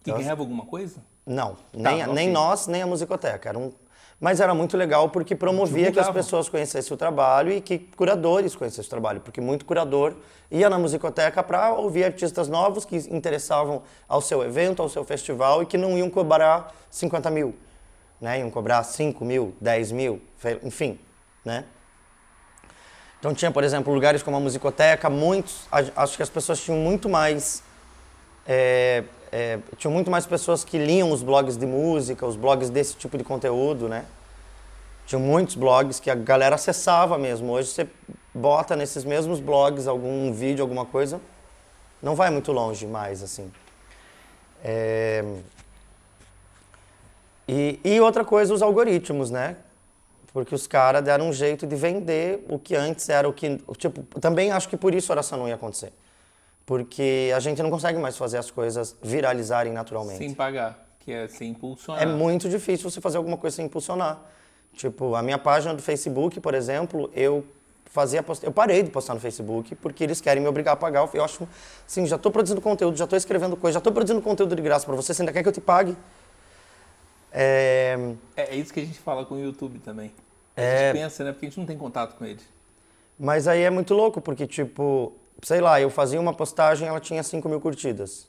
E 0.06 0.12
ganhava 0.12 0.42
alguma 0.42 0.66
coisa? 0.66 0.98
Não, 1.26 1.56
nem, 1.72 2.06
não, 2.06 2.14
nem 2.14 2.28
sim. 2.28 2.34
nós, 2.34 2.68
nem 2.68 2.82
a 2.82 2.88
musicoteca. 2.88 3.48
Era 3.48 3.58
um... 3.58 3.72
Mas 4.20 4.40
era 4.40 4.54
muito 4.54 4.78
legal 4.78 5.10
porque 5.10 5.36
promovia 5.36 5.92
que 5.92 6.00
as 6.00 6.10
pessoas 6.10 6.48
conhecessem 6.48 6.94
o 6.94 6.98
trabalho 6.98 7.52
e 7.52 7.60
que 7.60 7.78
curadores 7.78 8.56
conhecessem 8.56 8.88
o 8.88 8.90
trabalho. 8.90 9.20
Porque 9.20 9.42
muito 9.42 9.66
curador 9.66 10.14
ia 10.50 10.70
na 10.70 10.80
musicoteca 10.80 11.44
para 11.44 11.74
ouvir 11.74 12.06
artistas 12.06 12.48
novos 12.48 12.86
que 12.86 12.96
interessavam 12.96 13.84
ao 14.08 14.22
seu 14.22 14.42
evento, 14.44 14.82
ao 14.82 14.88
seu 14.88 15.04
festival 15.04 15.64
e 15.64 15.66
que 15.66 15.78
não 15.78 15.98
iam 15.98 16.10
cobrar 16.10 16.74
50 16.90 17.30
mil. 17.30 17.56
Né? 18.22 18.40
Iam 18.40 18.50
cobrar 18.50 18.84
5 18.84 19.24
mil, 19.26 19.54
10 19.60 19.92
mil, 19.92 20.22
enfim. 20.64 20.98
Né? 21.44 21.66
Então 23.20 23.34
tinha, 23.34 23.52
por 23.52 23.64
exemplo, 23.64 23.94
lugares 23.94 24.24
como 24.24 24.38
a 24.38 24.40
musicoteca, 24.40 25.10
muitos, 25.10 25.68
acho 25.96 26.16
que 26.16 26.24
as 26.24 26.30
pessoas 26.30 26.62
tinham 26.62 26.80
muito 26.80 27.10
mais 27.10 27.64
é, 28.48 29.04
é, 29.38 29.60
tinham 29.76 29.92
muito 29.92 30.10
mais 30.10 30.26
pessoas 30.26 30.64
que 30.64 30.78
liam 30.78 31.12
os 31.12 31.22
blogs 31.22 31.58
de 31.58 31.66
música, 31.66 32.26
os 32.26 32.38
blogs 32.38 32.70
desse 32.70 32.96
tipo 32.96 33.18
de 33.18 33.24
conteúdo, 33.24 33.90
né? 33.90 34.06
Tinham 35.06 35.22
muitos 35.22 35.56
blogs 35.56 36.00
que 36.00 36.10
a 36.10 36.16
galera 36.16 36.56
acessava 36.56 37.18
mesmo. 37.18 37.52
Hoje 37.52 37.68
você 37.68 37.88
bota 38.34 38.78
nesses 38.78 39.04
mesmos 39.04 39.42
blogs 39.42 39.88
algum 39.88 40.32
vídeo, 40.32 40.62
alguma 40.62 40.86
coisa, 40.86 41.20
não 42.02 42.16
vai 42.16 42.30
muito 42.30 42.54
longe 42.54 42.88
mais, 42.88 43.22
assim. 43.22 43.52
É, 44.64 45.22
E, 47.48 47.80
e 47.84 48.00
outra 48.00 48.24
coisa, 48.26 48.54
os 48.54 48.62
algoritmos, 48.62 49.30
né? 49.30 49.58
Porque 50.34 50.56
os 50.56 50.66
caras 50.68 51.04
deram 51.04 51.30
um 51.30 51.34
jeito 51.34 51.68
de 51.68 51.76
vender 51.76 52.44
o 52.50 52.58
que 52.58 52.76
antes 52.76 53.08
era 53.10 53.28
o 53.28 53.34
que. 53.34 53.58
Tipo, 53.78 54.02
também 54.20 54.52
acho 54.52 54.68
que 54.68 54.78
por 54.78 54.94
isso 54.94 55.12
a 55.12 55.14
oração 55.14 55.38
não 55.38 55.48
ia 55.48 55.56
acontecer. 55.56 55.94
Porque 56.66 57.32
a 57.36 57.40
gente 57.40 57.62
não 57.62 57.70
consegue 57.70 58.00
mais 58.00 58.18
fazer 58.18 58.38
as 58.38 58.50
coisas 58.50 58.96
viralizarem 59.02 59.72
naturalmente. 59.72 60.18
Sem 60.18 60.34
pagar, 60.34 60.84
que 61.00 61.12
é 61.12 61.28
sem 61.28 61.52
impulsionar. 61.52 62.02
É 62.02 62.06
muito 62.06 62.50
difícil 62.50 62.90
você 62.90 63.00
fazer 63.00 63.18
alguma 63.18 63.38
coisa 63.38 63.56
sem 63.56 63.66
impulsionar. 63.66 64.20
Tipo, 64.74 65.16
a 65.16 65.22
minha 65.22 65.38
página 65.38 65.74
do 65.74 65.82
Facebook, 65.82 66.40
por 66.40 66.54
exemplo, 66.56 67.10
eu 67.14 67.46
fazia 67.86 68.22
post... 68.24 68.44
eu 68.46 68.52
parei 68.52 68.82
de 68.84 68.90
postar 68.90 69.14
no 69.14 69.20
Facebook 69.20 69.76
porque 69.76 70.04
eles 70.04 70.20
querem 70.20 70.42
me 70.42 70.50
obrigar 70.50 70.74
a 70.74 70.76
pagar. 70.76 71.08
Eu 71.14 71.24
acho, 71.24 71.48
assim, 71.88 72.06
já 72.08 72.16
estou 72.16 72.32
produzindo 72.32 72.60
conteúdo, 72.60 72.98
já 72.98 73.04
estou 73.06 73.16
escrevendo 73.16 73.56
coisa, 73.56 73.76
já 73.76 73.78
estou 73.78 73.94
produzindo 73.94 74.22
conteúdo 74.22 74.56
de 74.56 74.62
graça 74.62 74.86
para 74.86 74.96
você, 74.96 75.14
você 75.14 75.22
ainda 75.22 75.32
quer 75.32 75.44
que 75.44 75.50
eu 75.50 75.54
te 75.54 75.62
pague? 75.62 75.96
É... 77.32 77.98
É, 78.36 78.54
é 78.54 78.56
isso 78.56 78.74
que 78.74 78.80
a 78.80 78.86
gente 78.86 79.00
fala 79.00 79.24
com 79.26 79.36
o 79.36 79.40
YouTube 79.40 79.80
também. 79.80 80.12
A 80.58 80.62
É. 80.62 80.88
gente 80.94 81.02
pensa, 81.02 81.24
né? 81.24 81.32
Porque 81.32 81.46
a 81.46 81.50
gente 81.50 81.60
não 81.60 81.66
tem 81.66 81.78
contato 81.78 82.16
com 82.18 82.26
eles. 82.26 82.44
Mas 83.18 83.48
aí 83.48 83.62
é 83.62 83.70
muito 83.70 83.94
louco, 83.94 84.20
porque, 84.20 84.46
tipo, 84.48 85.14
sei 85.42 85.62
lá, 85.62 85.80
eu 85.80 85.90
fazia 85.90 86.20
uma 86.20 86.34
postagem 86.34 86.88
ela 86.88 87.00
tinha 87.00 87.22
5 87.22 87.48
mil 87.48 87.62
curtidas. 87.62 88.28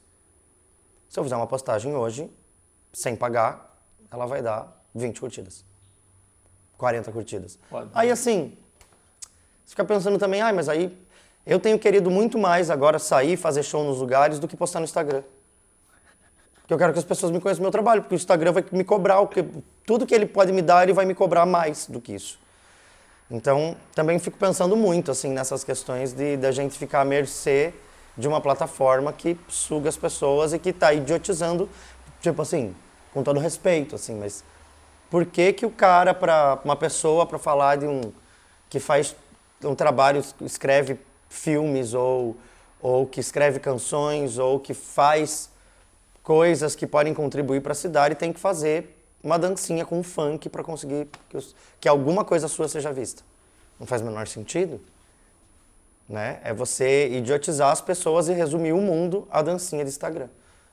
Se 1.09 1.19
eu 1.19 1.25
fizer 1.25 1.37
uma 1.37 1.47
postagem 1.47 1.95
hoje, 1.95 2.31
sem 2.92 3.14
pagar, 3.14 3.79
ela 4.11 4.27
vai 4.27 4.42
dar 4.42 4.85
20 4.95 5.21
curtidas. 5.21 5.64
40 6.77 7.12
curtidas. 7.12 7.59
Pode. 7.71 7.90
Aí, 7.95 8.11
assim, 8.11 8.57
você 9.64 9.71
fica 9.71 9.85
pensando 9.85 10.19
também, 10.19 10.40
ai, 10.40 10.53
mas 10.53 10.69
aí 10.69 10.97
eu 11.45 11.61
tenho 11.61 11.79
querido 11.79 12.11
muito 12.11 12.38
mais 12.38 12.71
agora 12.71 12.99
sair, 12.99 13.37
fazer 13.37 13.62
show 13.62 13.85
nos 13.85 13.99
lugares 13.99 14.38
do 14.38 14.49
que 14.49 14.57
postar 14.57 14.81
no 14.81 14.85
Instagram. 14.85 15.23
Porque 16.61 16.75
eu 16.75 16.79
quero 16.79 16.92
que 16.92 16.99
as 16.99 17.05
pessoas 17.05 17.31
me 17.31 17.40
conheçam 17.40 17.61
o 17.61 17.62
meu 17.62 17.71
trabalho, 17.71 18.03
porque 18.03 18.14
o 18.14 18.16
Instagram 18.16 18.53
vai 18.53 18.64
me 18.73 18.83
cobrar, 18.83 19.21
o 19.21 19.29
que, 19.29 19.45
tudo 19.85 20.05
que 20.05 20.14
ele 20.14 20.27
pode 20.27 20.53
me 20.53 20.61
dar, 20.61 20.83
ele 20.83 20.92
vai 20.92 21.05
me 21.05 21.14
cobrar 21.14 21.47
mais 21.47 21.87
do 21.87 22.01
que 22.01 22.12
isso. 22.12 22.40
Então, 23.31 23.77
também 23.95 24.19
fico 24.19 24.39
pensando 24.39 24.77
muito 24.77 25.11
assim 25.11 25.31
nessas 25.31 25.65
questões 25.65 26.12
de 26.12 26.37
da 26.37 26.53
gente 26.53 26.79
ficar 26.79 27.01
à 27.01 27.05
mercê 27.05 27.75
de 28.17 28.27
uma 28.29 28.41
plataforma 28.41 29.12
que 29.12 29.37
suga 29.49 29.89
as 29.89 29.97
pessoas 29.97 30.53
e 30.53 30.59
que 30.59 30.71
está 30.71 30.93
idiotizando, 30.95 31.69
tipo 32.21 32.41
assim, 32.41 32.75
com 33.12 33.23
todo 33.23 33.41
respeito, 33.41 33.95
assim, 33.95 34.15
mas 34.15 34.45
Por 35.11 35.27
que, 35.27 35.53
que 35.53 35.67
o 35.67 35.71
cara, 35.71 36.15
para 36.15 36.61
uma 36.65 36.77
pessoa, 36.77 37.27
para 37.27 37.39
falar 37.39 37.77
de 37.77 37.87
um. 37.87 38.12
que 38.69 38.81
faz 38.81 39.17
um 39.65 39.75
trabalho, 39.75 40.23
escreve 40.43 40.99
filmes, 41.29 41.95
ou, 41.95 42.37
ou 42.81 43.07
que 43.07 43.21
escreve 43.21 43.61
canções, 43.61 44.39
ou 44.39 44.61
que 44.61 44.75
faz 44.75 45.51
coisas 46.23 46.75
que 46.75 46.87
podem 46.87 47.15
contribuir 47.15 47.62
para 47.62 47.73
a 47.73 47.75
cidade, 47.75 48.17
tem 48.17 48.33
que 48.33 48.41
fazer 48.41 48.97
uma 49.22 49.38
dancinha 49.38 49.85
com 49.85 50.02
funk 50.02 50.48
para 50.48 50.62
conseguir 50.62 51.09
que, 51.29 51.37
os, 51.37 51.55
que 51.81 51.88
alguma 51.88 52.24
coisa 52.24 52.48
sua 52.48 52.68
seja 52.68 52.92
vista. 52.92 53.22
Não 53.79 53.87
faz 53.87 54.02
o 54.02 54.05
menor 54.05 54.26
sentido. 54.26 54.81
Né? 56.09 56.40
É 56.44 56.55
você 56.55 57.09
idiotizar 57.09 57.70
as 57.70 57.81
pessoas 57.81 58.29
e 58.29 58.33
resumir 58.33 58.72
o 58.72 58.81
mundo 58.81 59.26
à 59.31 59.42
dancinha 59.42 59.85
de 59.85 59.90
Instagram. 59.90 60.29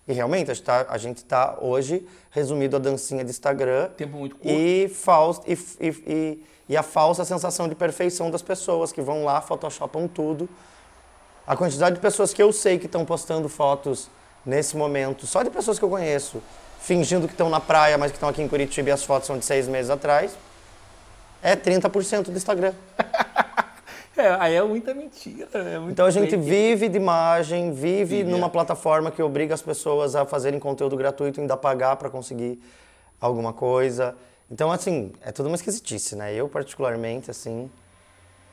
E 0.07 0.13
realmente, 0.13 0.51
a 0.51 0.97
gente 0.97 1.17
está 1.17 1.47
tá 1.47 1.57
hoje 1.61 2.05
resumido 2.29 2.75
a 2.75 2.79
dancinha 2.79 3.23
de 3.23 3.29
Instagram. 3.29 3.89
Tempo 3.95 4.17
muito 4.17 4.35
curto. 4.35 4.49
E, 4.49 4.89
falso, 4.89 5.41
e, 5.47 5.53
e, 5.53 5.89
e, 5.89 6.45
e, 6.69 6.77
a 6.77 6.83
falsa 6.83 7.23
sensação 7.23 7.69
de 7.69 7.75
perfeição 7.75 8.29
das 8.29 8.41
pessoas 8.41 8.91
que 8.91 9.01
vão 9.01 9.23
lá, 9.23 9.39
photoshopam 9.41 10.07
tudo. 10.07 10.49
A 11.47 11.55
quantidade 11.55 11.95
de 11.95 12.01
pessoas 12.01 12.33
que 12.33 12.43
eu 12.43 12.51
sei 12.51 12.77
que 12.77 12.85
estão 12.85 13.05
postando 13.05 13.47
fotos 13.47 14.09
nesse 14.45 14.75
momento, 14.75 15.25
só 15.25 15.41
de 15.41 15.49
pessoas 15.49 15.79
que 15.79 15.85
eu 15.85 15.89
conheço, 15.89 16.41
fingindo 16.83 17.27
que 17.27 17.33
estão 17.33 17.49
na 17.49 17.61
praia, 17.61 17.97
mas 17.97 18.11
que 18.11 18.17
estão 18.17 18.27
aqui 18.27 18.41
em 18.41 18.47
Curitiba 18.47 18.89
e 18.89 18.91
as 18.91 19.03
fotos 19.03 19.25
são 19.25 19.37
de 19.37 19.45
seis 19.45 19.69
meses 19.69 19.89
atrás, 19.89 20.37
é 21.41 21.55
30% 21.55 22.25
do 22.25 22.37
Instagram. 22.37 22.73
É, 24.15 24.29
aí 24.39 24.53
é 24.53 24.61
muita 24.61 24.93
mentira. 24.93 25.49
É 25.55 25.89
então 25.89 26.05
a 26.05 26.11
gente 26.11 26.37
vive 26.37 26.87
de 26.87 26.97
imagem, 26.97 27.73
vive 27.73 28.17
Sim, 28.17 28.25
numa 28.25 28.45
é. 28.45 28.49
plataforma 28.49 29.09
que 29.09 29.23
obriga 29.23 29.55
as 29.55 29.61
pessoas 29.63 30.15
a 30.15 30.23
fazerem 30.23 30.59
conteúdo 30.59 30.95
gratuito 30.95 31.39
e 31.39 31.41
ainda 31.41 31.57
pagar 31.57 31.95
para 31.95 32.11
conseguir 32.11 32.61
alguma 33.19 33.53
coisa. 33.53 34.15
Então, 34.51 34.71
assim, 34.71 35.11
é 35.19 35.31
tudo 35.31 35.47
uma 35.47 35.55
esquisitice, 35.55 36.15
né? 36.15 36.31
Eu, 36.31 36.47
particularmente, 36.47 37.31
assim, 37.31 37.71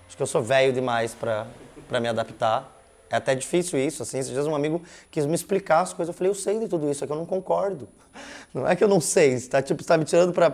acho 0.08 0.16
que 0.16 0.22
eu 0.22 0.26
sou 0.26 0.42
velho 0.42 0.72
demais 0.72 1.14
para 1.14 2.00
me 2.00 2.08
adaptar. 2.08 2.79
É 3.10 3.16
até 3.16 3.34
difícil 3.34 3.78
isso, 3.78 4.04
assim. 4.04 4.18
Esses 4.20 4.32
dias 4.32 4.46
um 4.46 4.54
amigo 4.54 4.80
quis 5.10 5.26
me 5.26 5.34
explicar 5.34 5.80
as 5.80 5.92
coisas. 5.92 6.14
Eu 6.14 6.16
falei, 6.16 6.30
eu 6.30 6.34
sei 6.34 6.60
de 6.60 6.68
tudo 6.68 6.88
isso, 6.88 7.02
é 7.02 7.06
que 7.06 7.12
eu 7.12 7.16
não 7.16 7.26
concordo. 7.26 7.88
Não 8.54 8.66
é 8.66 8.74
que 8.74 8.82
eu 8.82 8.88
não 8.88 9.00
sei, 9.00 9.34
está 9.34 9.62
tipo, 9.62 9.84
tá 9.84 9.96
me 9.96 10.04
tirando 10.04 10.32
para, 10.32 10.50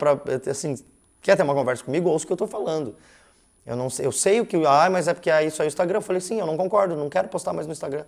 assim, 0.51 0.77
quer 1.23 1.35
ter 1.35 1.42
uma 1.42 1.55
conversa 1.55 1.83
comigo, 1.83 2.11
ouça 2.11 2.25
o 2.25 2.27
que 2.27 2.33
eu 2.33 2.35
estou 2.35 2.47
falando. 2.47 2.95
Eu 3.64 3.75
não 3.75 3.88
sei, 3.88 4.05
eu 4.05 4.12
sei 4.12 4.40
o 4.40 4.45
que, 4.45 4.55
ah, 4.66 4.90
mas 4.90 5.09
é 5.09 5.14
porque 5.14 5.31
é 5.31 5.45
isso 5.47 5.62
aí 5.62 5.66
o 5.66 5.71
Instagram. 5.71 5.97
Eu 5.97 6.03
falei, 6.03 6.21
sim, 6.21 6.38
eu 6.38 6.47
não 6.47 6.59
concordo, 6.59 6.95
não 6.95 7.09
quero 7.09 7.29
postar 7.29 7.55
mais 7.55 7.66
no 7.66 7.73
Instagram. 7.73 8.05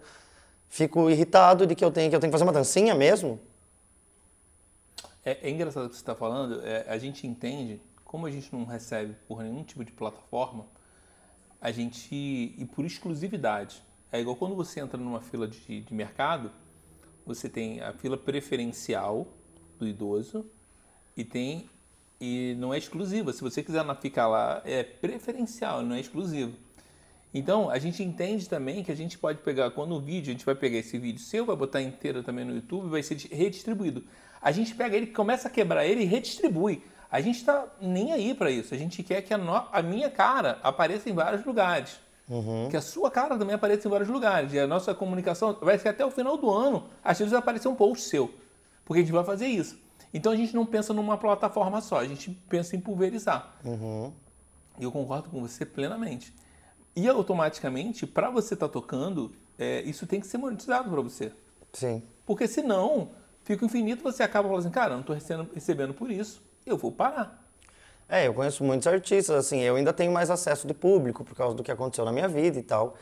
Fico 0.68 1.08
irritado 1.08 1.66
de 1.66 1.74
que 1.74 1.82
eu 1.82 1.90
tenho 1.90 2.10
que 2.10 2.16
eu 2.16 2.20
tenho 2.20 2.30
que 2.30 2.34
fazer 2.34 2.44
uma 2.44 2.52
dancinha 2.52 2.94
mesmo. 2.94 3.40
É, 5.24 5.48
é 5.48 5.50
engraçado 5.50 5.86
o 5.86 5.88
que 5.88 5.96
você 5.96 6.02
está 6.02 6.14
falando. 6.14 6.60
É, 6.64 6.84
a 6.86 6.98
gente 6.98 7.26
entende, 7.26 7.80
como 8.04 8.26
a 8.26 8.30
gente 8.30 8.54
não 8.54 8.66
recebe 8.66 9.16
por 9.26 9.42
nenhum 9.42 9.64
tipo 9.64 9.82
de 9.84 9.92
plataforma, 9.92 10.66
a 11.60 11.72
gente 11.72 12.14
e 12.14 12.64
por 12.66 12.84
exclusividade. 12.84 13.82
É 14.10 14.20
igual 14.20 14.36
quando 14.36 14.54
você 14.54 14.80
entra 14.80 14.98
numa 14.98 15.20
fila 15.20 15.46
de, 15.46 15.80
de 15.80 15.94
mercado, 15.94 16.50
você 17.26 17.48
tem 17.48 17.80
a 17.80 17.92
fila 17.92 18.16
preferencial 18.16 19.26
do 19.78 19.86
idoso 19.86 20.46
e 21.16 21.24
tem 21.24 21.68
e 22.20 22.56
não 22.58 22.74
é 22.74 22.78
exclusiva. 22.78 23.32
Se 23.32 23.40
você 23.40 23.62
quiser 23.62 23.84
ficar 24.00 24.26
lá, 24.26 24.62
é 24.64 24.82
preferencial, 24.82 25.82
não 25.82 25.94
é 25.94 26.00
exclusivo. 26.00 26.52
Então, 27.32 27.70
a 27.70 27.78
gente 27.78 28.02
entende 28.02 28.48
também 28.48 28.82
que 28.82 28.90
a 28.90 28.96
gente 28.96 29.18
pode 29.18 29.38
pegar, 29.40 29.70
quando 29.70 29.94
o 29.94 30.00
vídeo, 30.00 30.30
a 30.30 30.32
gente 30.32 30.46
vai 30.46 30.54
pegar 30.54 30.78
esse 30.78 30.98
vídeo 30.98 31.20
seu, 31.20 31.44
vai 31.44 31.54
botar 31.54 31.82
inteiro 31.82 32.22
também 32.22 32.44
no 32.44 32.54
YouTube, 32.54 32.88
vai 32.88 33.02
ser 33.02 33.16
redistribuído. 33.30 34.04
A 34.40 34.50
gente 34.50 34.74
pega 34.74 34.96
ele, 34.96 35.08
começa 35.08 35.48
a 35.48 35.50
quebrar 35.50 35.86
ele 35.86 36.02
e 36.02 36.06
redistribui. 36.06 36.82
A 37.10 37.20
gente 37.20 37.36
está 37.36 37.66
nem 37.80 38.12
aí 38.12 38.34
para 38.34 38.50
isso. 38.50 38.74
A 38.74 38.78
gente 38.78 39.02
quer 39.02 39.22
que 39.22 39.32
a, 39.32 39.38
no, 39.38 39.54
a, 39.54 39.82
minha 39.82 40.10
cara 40.10 40.58
apareça 40.62 41.08
em 41.08 41.14
vários 41.14 41.44
lugares. 41.44 42.00
Uhum. 42.28 42.68
Que 42.68 42.76
a 42.76 42.80
sua 42.80 43.10
cara 43.10 43.38
também 43.38 43.54
apareça 43.54 43.88
em 43.88 43.90
vários 43.90 44.08
lugares. 44.08 44.52
E 44.52 44.58
a 44.58 44.66
nossa 44.66 44.94
comunicação 44.94 45.56
vai 45.60 45.78
ser 45.78 45.88
até 45.88 46.04
o 46.04 46.10
final 46.10 46.36
do 46.36 46.50
ano. 46.50 46.84
Às 47.02 47.18
vezes 47.18 47.32
vai 47.32 47.40
aparecer 47.40 47.68
um 47.68 47.74
post 47.74 48.04
seu. 48.06 48.32
Porque 48.84 49.00
a 49.00 49.02
gente 49.02 49.12
vai 49.12 49.24
fazer 49.24 49.46
isso. 49.46 49.78
Então 50.12 50.32
a 50.32 50.36
gente 50.36 50.54
não 50.54 50.64
pensa 50.64 50.92
numa 50.92 51.18
plataforma 51.18 51.80
só, 51.80 52.00
a 52.00 52.06
gente 52.06 52.30
pensa 52.48 52.74
em 52.76 52.80
pulverizar. 52.80 53.54
Uhum. 53.64 54.12
E 54.78 54.84
eu 54.84 54.92
concordo 54.92 55.28
com 55.28 55.40
você 55.40 55.66
plenamente. 55.66 56.34
E 56.96 57.06
automaticamente, 57.08 58.06
para 58.06 58.30
você 58.30 58.54
estar 58.54 58.68
tá 58.68 58.72
tocando, 58.72 59.32
é, 59.58 59.82
isso 59.82 60.06
tem 60.06 60.20
que 60.20 60.26
ser 60.26 60.38
monetizado 60.38 60.90
para 60.90 61.00
você. 61.00 61.32
Sim. 61.72 62.02
Porque 62.24 62.46
senão, 62.48 63.10
fica 63.42 63.64
infinito, 63.64 64.02
você 64.02 64.22
acaba 64.22 64.48
falando 64.48 64.64
assim, 64.64 64.70
cara, 64.70 64.94
não 64.94 65.00
estou 65.00 65.14
recebendo, 65.14 65.50
recebendo 65.54 65.94
por 65.94 66.10
isso, 66.10 66.42
eu 66.64 66.76
vou 66.76 66.90
parar. 66.90 67.47
É, 68.08 68.26
eu 68.26 68.32
conheço 68.32 68.64
muitos 68.64 68.86
artistas, 68.86 69.36
assim, 69.36 69.60
eu 69.60 69.76
ainda 69.76 69.92
tenho 69.92 70.10
mais 70.10 70.30
acesso 70.30 70.66
de 70.66 70.72
público 70.72 71.22
por 71.22 71.36
causa 71.36 71.54
do 71.54 71.62
que 71.62 71.70
aconteceu 71.70 72.04
na 72.06 72.12
minha 72.12 72.26
vida 72.26 72.58
e 72.58 72.62
tal. 72.62 72.96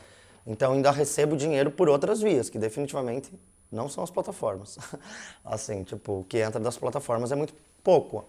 Então 0.45 0.73
ainda 0.73 0.91
recebo 0.91 1.35
dinheiro 1.35 1.71
por 1.71 1.87
outras 1.87 2.21
vias, 2.21 2.49
que 2.49 2.59
definitivamente 2.59 3.31
não 3.71 3.87
são 3.87 4.03
as 4.03 4.09
plataformas. 4.09 4.77
assim, 5.45 5.83
tipo, 5.83 6.19
o 6.19 6.23
que 6.25 6.39
entra 6.39 6.59
das 6.59 6.77
plataformas 6.77 7.31
é 7.31 7.35
muito 7.35 7.53
pouco 7.83 8.25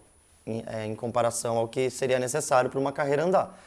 em, 0.47 0.63
é, 0.67 0.87
em 0.87 0.95
comparação 0.95 1.57
ao 1.59 1.67
que 1.67 1.91
seria 1.91 2.19
necessário 2.19 2.71
para 2.71 2.79
uma 2.79 2.93
carreira 2.93 3.25
andar. 3.25 3.59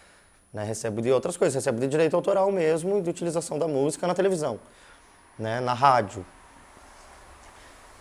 Né? 0.54 0.64
Recebo 0.64 1.02
de 1.02 1.12
outras 1.12 1.36
coisas, 1.36 1.56
recebo 1.56 1.80
de 1.80 1.88
direito 1.88 2.16
autoral 2.16 2.52
mesmo 2.52 3.00
e 3.00 3.02
de 3.02 3.10
utilização 3.10 3.60
da 3.60 3.68
música 3.68 4.08
na 4.08 4.14
televisão, 4.14 4.60
né? 5.38 5.60
na 5.60 5.74
rádio. 5.74 6.26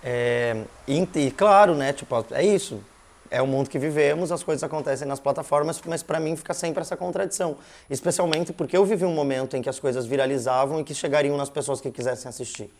É, 0.02 0.64
e, 0.88 1.02
e, 1.14 1.30
claro, 1.30 1.74
né, 1.74 1.92
tipo, 1.92 2.14
é 2.30 2.42
isso. 2.42 2.82
É 3.30 3.40
o 3.40 3.46
mundo 3.46 3.70
que 3.70 3.78
vivemos, 3.78 4.32
as 4.32 4.42
coisas 4.42 4.64
acontecem 4.64 5.06
nas 5.06 5.20
plataformas, 5.20 5.80
mas 5.86 6.02
para 6.02 6.18
mim 6.18 6.34
fica 6.34 6.52
sempre 6.52 6.80
essa 6.80 6.96
contradição. 6.96 7.56
Especialmente 7.88 8.52
porque 8.52 8.76
eu 8.76 8.84
vivi 8.84 9.04
um 9.04 9.14
momento 9.14 9.56
em 9.56 9.62
que 9.62 9.68
as 9.68 9.78
coisas 9.78 10.04
viralizavam 10.04 10.80
e 10.80 10.84
que 10.84 10.92
chegariam 10.92 11.36
nas 11.36 11.48
pessoas 11.48 11.80
que 11.80 11.92
quisessem 11.92 12.28
assistir. 12.28 12.72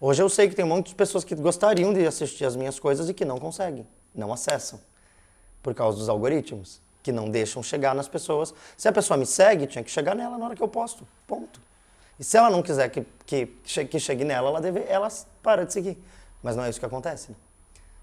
Hoje 0.00 0.22
eu 0.22 0.30
sei 0.30 0.48
que 0.48 0.54
tem 0.54 0.64
um 0.64 0.68
monte 0.68 0.88
de 0.88 0.94
pessoas 0.94 1.24
que 1.24 1.34
gostariam 1.34 1.92
de 1.92 2.06
assistir 2.06 2.46
as 2.46 2.56
minhas 2.56 2.80
coisas 2.80 3.08
e 3.08 3.14
que 3.14 3.24
não 3.24 3.38
conseguem, 3.38 3.86
não 4.14 4.32
acessam, 4.32 4.80
por 5.62 5.74
causa 5.74 5.98
dos 5.98 6.08
algoritmos, 6.08 6.80
que 7.02 7.12
não 7.12 7.28
deixam 7.28 7.62
chegar 7.62 7.94
nas 7.94 8.08
pessoas. 8.08 8.54
Se 8.76 8.88
a 8.88 8.92
pessoa 8.92 9.18
me 9.18 9.26
segue, 9.26 9.66
tinha 9.66 9.84
que 9.84 9.90
chegar 9.90 10.14
nela 10.14 10.38
na 10.38 10.46
hora 10.46 10.56
que 10.56 10.62
eu 10.62 10.68
posto, 10.68 11.06
ponto. 11.26 11.60
E 12.18 12.24
se 12.24 12.36
ela 12.36 12.48
não 12.48 12.62
quiser 12.62 12.88
que, 12.88 13.04
que, 13.26 13.46
que 13.84 14.00
chegue 14.00 14.24
nela, 14.24 14.48
ela, 14.48 14.60
deve, 14.60 14.84
ela 14.88 15.08
para 15.42 15.66
de 15.66 15.72
seguir. 15.72 16.02
Mas 16.42 16.56
não 16.56 16.64
é 16.64 16.70
isso 16.70 16.80
que 16.80 16.86
acontece. 16.86 17.30
Né? 17.30 17.36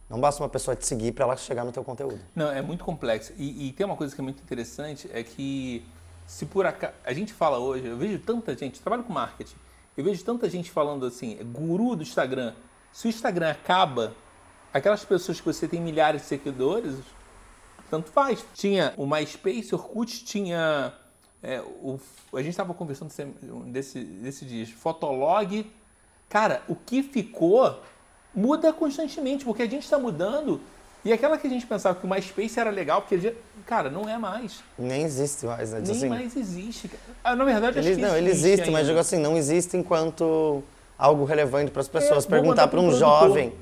Não 0.10 0.19
basta 0.19 0.41
uma 0.41 0.50
pessoa 0.50 0.76
te 0.76 0.88
seguir 0.88 1.12
para 1.12 1.26
ela 1.26 1.38
chegar 1.38 1.63
no 1.63 1.72
teu 1.72 1.84
conteúdo. 1.84 2.19
Não, 2.36 2.52
é 2.52 2.62
muito 2.62 2.84
complexo. 2.84 3.32
E, 3.38 3.67
e, 3.67 3.74
tem 3.74 3.86
uma 3.86 3.95
coisa 3.95 4.15
que 4.15 4.19
é 4.19 4.24
muito 4.24 4.41
interessante, 4.41 5.10
é 5.13 5.22
que 5.22 5.86
se 6.26 6.48
por 6.48 6.65
acaso... 6.65 6.93
A 7.04 7.13
gente 7.13 7.32
fala 7.32 7.60
hoje, 7.60 7.86
eu 7.86 7.98
vejo 7.98 8.17
tanta 8.19 8.58
gente, 8.58 8.82
trabalho 8.82 9.04
com 9.04 9.13
marketing, 9.13 9.56
eu 9.95 10.04
vejo 10.04 10.24
tanta 10.24 10.50
gente 10.50 10.72
falando 10.72 11.06
assim, 11.06 11.38
é 11.39 11.43
guru 11.43 11.95
do 11.95 12.02
Instagram. 12.02 12.56
Se 12.91 13.08
o 13.08 13.10
Instagram 13.10 13.52
acaba, 13.52 14.15
aquelas 14.74 15.06
pessoas 15.06 15.39
que 15.39 15.45
você 15.45 15.67
tem 15.67 15.80
milhares 15.80 16.24
de 16.24 16.28
seguidores, 16.28 16.95
tanto 17.89 18.10
faz. 18.10 18.43
Tinha 18.54 18.93
o 18.98 19.06
MySpace, 19.06 19.74
Orkut 19.74 20.24
tinha. 20.24 20.93
É, 21.41 21.62
o, 21.62 22.00
a 22.34 22.39
gente 22.39 22.50
estava 22.50 22.74
conversando 22.74 23.12
desse, 23.72 24.04
desse 24.04 24.45
dias, 24.45 24.69
Fotolog. 24.69 25.72
Cara, 26.28 26.63
o 26.67 26.76
que 26.76 27.02
ficou 27.02 27.82
muda 28.39 28.71
constantemente, 28.71 29.43
porque 29.43 29.63
a 29.63 29.67
gente 29.67 29.84
está 29.84 29.97
mudando 29.99 30.62
e 31.04 31.13
aquela 31.13 31.38
que 31.38 31.47
a 31.47 31.49
gente 31.49 31.65
pensava 31.65 31.97
que 31.97 32.06
o 32.06 32.10
MySpace 32.10 32.60
era 32.60 32.69
legal, 32.69 33.02
porque, 33.02 33.34
cara, 33.65 33.89
não 33.89 34.08
é 34.10 34.17
mais. 34.17 34.62
Nem 34.78 35.04
existe 35.04 35.45
mais, 35.45 35.71
né? 35.71 35.82
Nem 35.82 35.95
assim, 35.95 36.10
mais 36.10 36.36
existe. 36.36 36.91
Ah, 37.23 37.36
na 37.36 37.45
verdade, 37.45 37.80
ele, 37.80 37.89
acho 37.89 37.95
que 37.97 38.02
Não, 38.06 38.17
ele 38.17 38.30
existe, 38.30 38.63
ainda. 38.63 38.71
mas 38.71 38.88
digo 38.88 38.99
assim, 38.99 39.17
não 39.17 39.38
existe 39.38 39.78
enquanto 39.78 40.62
algo 40.97 41.23
relevante 41.23 41.71
para 41.71 41.82
as 41.82 41.88
pessoas. 41.88 42.25
É, 42.25 42.30
perguntar 42.30 42.67
para 42.67 42.80
um 42.82 42.91
jovem, 42.91 43.54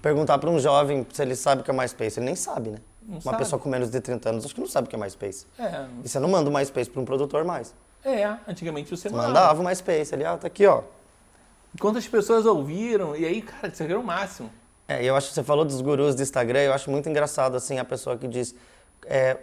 perguntar 0.00 0.38
para 0.38 0.48
um 0.48 0.60
jovem 0.60 1.04
se 1.12 1.22
ele 1.22 1.34
sabe 1.34 1.62
o 1.62 1.64
que 1.64 1.70
é 1.70 1.74
MySpace, 1.74 2.20
ele 2.20 2.26
nem 2.26 2.36
sabe, 2.36 2.70
né? 2.70 2.78
Não 3.02 3.14
Uma 3.16 3.22
sabe. 3.22 3.38
pessoa 3.38 3.60
com 3.60 3.68
menos 3.68 3.90
de 3.90 4.00
30 4.00 4.28
anos, 4.28 4.44
acho 4.44 4.54
que 4.54 4.60
não 4.60 4.68
sabe 4.68 4.86
o 4.86 4.90
que 4.90 4.94
é 4.94 4.98
MySpace. 4.98 5.46
É. 5.58 5.86
E 6.04 6.08
você 6.08 6.20
não 6.20 6.28
manda 6.28 6.48
o 6.48 6.52
MySpace 6.52 6.88
para 6.88 7.02
um 7.02 7.04
produtor 7.04 7.44
mais. 7.44 7.74
É, 8.04 8.24
antigamente 8.46 8.88
você 8.90 9.08
mandava. 9.08 9.28
Mandava 9.28 9.60
o 9.62 9.64
MySpace, 9.64 10.14
ali, 10.14 10.24
ó, 10.24 10.36
tá 10.36 10.46
aqui, 10.46 10.64
ó. 10.66 10.82
Quantas 11.80 12.06
pessoas 12.06 12.46
ouviram, 12.46 13.16
e 13.16 13.24
aí, 13.24 13.42
cara, 13.42 13.68
isso 13.68 13.82
aqui 13.82 13.92
era 13.92 14.00
o 14.00 14.04
máximo. 14.04 14.50
É, 14.88 15.04
eu 15.04 15.16
acho 15.16 15.28
que 15.28 15.34
você 15.34 15.42
falou 15.42 15.64
dos 15.64 15.80
gurus 15.80 16.14
do 16.14 16.22
Instagram, 16.22 16.60
eu 16.60 16.72
acho 16.72 16.90
muito 16.90 17.08
engraçado 17.08 17.56
assim 17.56 17.78
a 17.78 17.84
pessoa 17.84 18.16
que 18.16 18.28
diz 18.28 18.54
é, 19.04 19.38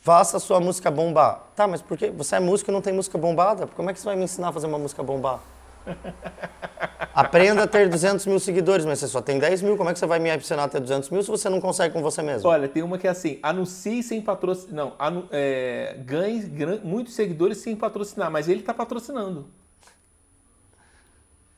faça 0.00 0.36
a 0.36 0.40
sua 0.40 0.60
música 0.60 0.90
bombar. 0.90 1.44
Tá, 1.54 1.66
mas 1.66 1.80
por 1.80 1.96
que? 1.96 2.10
Você 2.10 2.36
é 2.36 2.40
músico 2.40 2.70
e 2.70 2.74
não 2.74 2.80
tem 2.80 2.92
música 2.92 3.16
bombada? 3.16 3.66
Como 3.66 3.90
é 3.90 3.92
que 3.92 4.00
você 4.00 4.06
vai 4.06 4.16
me 4.16 4.24
ensinar 4.24 4.48
a 4.48 4.52
fazer 4.52 4.66
uma 4.66 4.78
música 4.78 5.02
bombar? 5.02 5.40
Aprenda 7.14 7.64
a 7.64 7.66
ter 7.66 7.88
200 7.88 8.26
mil 8.26 8.38
seguidores, 8.38 8.84
mas 8.84 8.98
você 8.98 9.08
só 9.08 9.20
tem 9.20 9.38
10 9.38 9.62
mil. 9.62 9.76
Como 9.76 9.90
é 9.90 9.92
que 9.92 9.98
você 9.98 10.06
vai 10.06 10.18
me 10.18 10.34
ensinar 10.34 10.64
a 10.64 10.68
ter 10.68 10.80
200 10.80 11.10
mil 11.10 11.22
se 11.22 11.28
você 11.28 11.48
não 11.48 11.60
consegue 11.60 11.92
com 11.92 12.02
você 12.02 12.22
mesmo? 12.22 12.48
Olha, 12.48 12.68
tem 12.68 12.82
uma 12.82 12.98
que 12.98 13.06
é 13.06 13.10
assim: 13.10 13.38
anuncie 13.42 14.02
sem 14.02 14.20
patrocinar. 14.20 14.74
Não, 14.74 14.92
anu... 14.98 15.26
é... 15.30 15.96
ganhe 16.04 16.50
muitos 16.82 17.14
seguidores 17.14 17.58
sem 17.58 17.74
patrocinar, 17.74 18.30
mas 18.30 18.48
ele 18.48 18.60
está 18.60 18.72
patrocinando. 18.72 19.46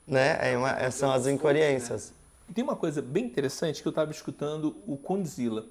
Né? 0.07 0.53
É 0.53 0.57
uma... 0.57 0.91
São 0.91 1.13
as 1.13 1.27
incoerências. 1.27 2.13
Tem 2.55 2.63
uma 2.63 2.77
coisa 2.77 3.01
bem 3.01 3.25
interessante 3.25 3.81
que 3.81 3.89
eu 3.89 3.91
estava 3.91 4.11
escutando 4.11 4.77
o 4.87 4.97
Condzilla. 4.97 5.65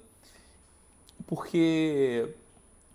porque 1.26 2.34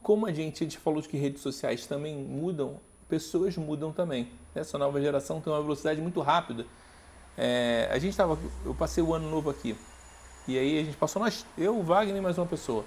como 0.02 0.26
a 0.26 0.32
gente, 0.32 0.64
a 0.64 0.66
gente 0.66 0.78
falou 0.78 1.02
de 1.02 1.10
que 1.10 1.18
redes 1.18 1.42
sociais 1.42 1.86
também 1.86 2.16
mudam, 2.16 2.80
pessoas 3.10 3.58
mudam 3.58 3.92
também. 3.92 4.30
Essa 4.56 4.78
nova 4.78 5.02
geração 5.02 5.42
tem 5.42 5.52
uma 5.52 5.62
velocidade 5.62 6.00
muito 6.02 6.22
rápida. 6.22 6.66
É, 7.38 7.90
a 7.92 8.00
gente 8.00 8.12
estava, 8.12 8.38
eu 8.66 8.74
passei 8.74 9.04
o 9.04 9.14
ano 9.14 9.30
novo 9.30 9.50
aqui 9.50 9.78
e 10.48 10.58
aí 10.58 10.80
a 10.80 10.84
gente 10.84 10.96
passou 10.96 11.22
nós, 11.22 11.46
eu, 11.58 11.78
o 11.78 11.84
Wagner 11.84 12.16
e 12.16 12.22
mais 12.22 12.38
uma 12.38 12.46
pessoa. 12.46 12.86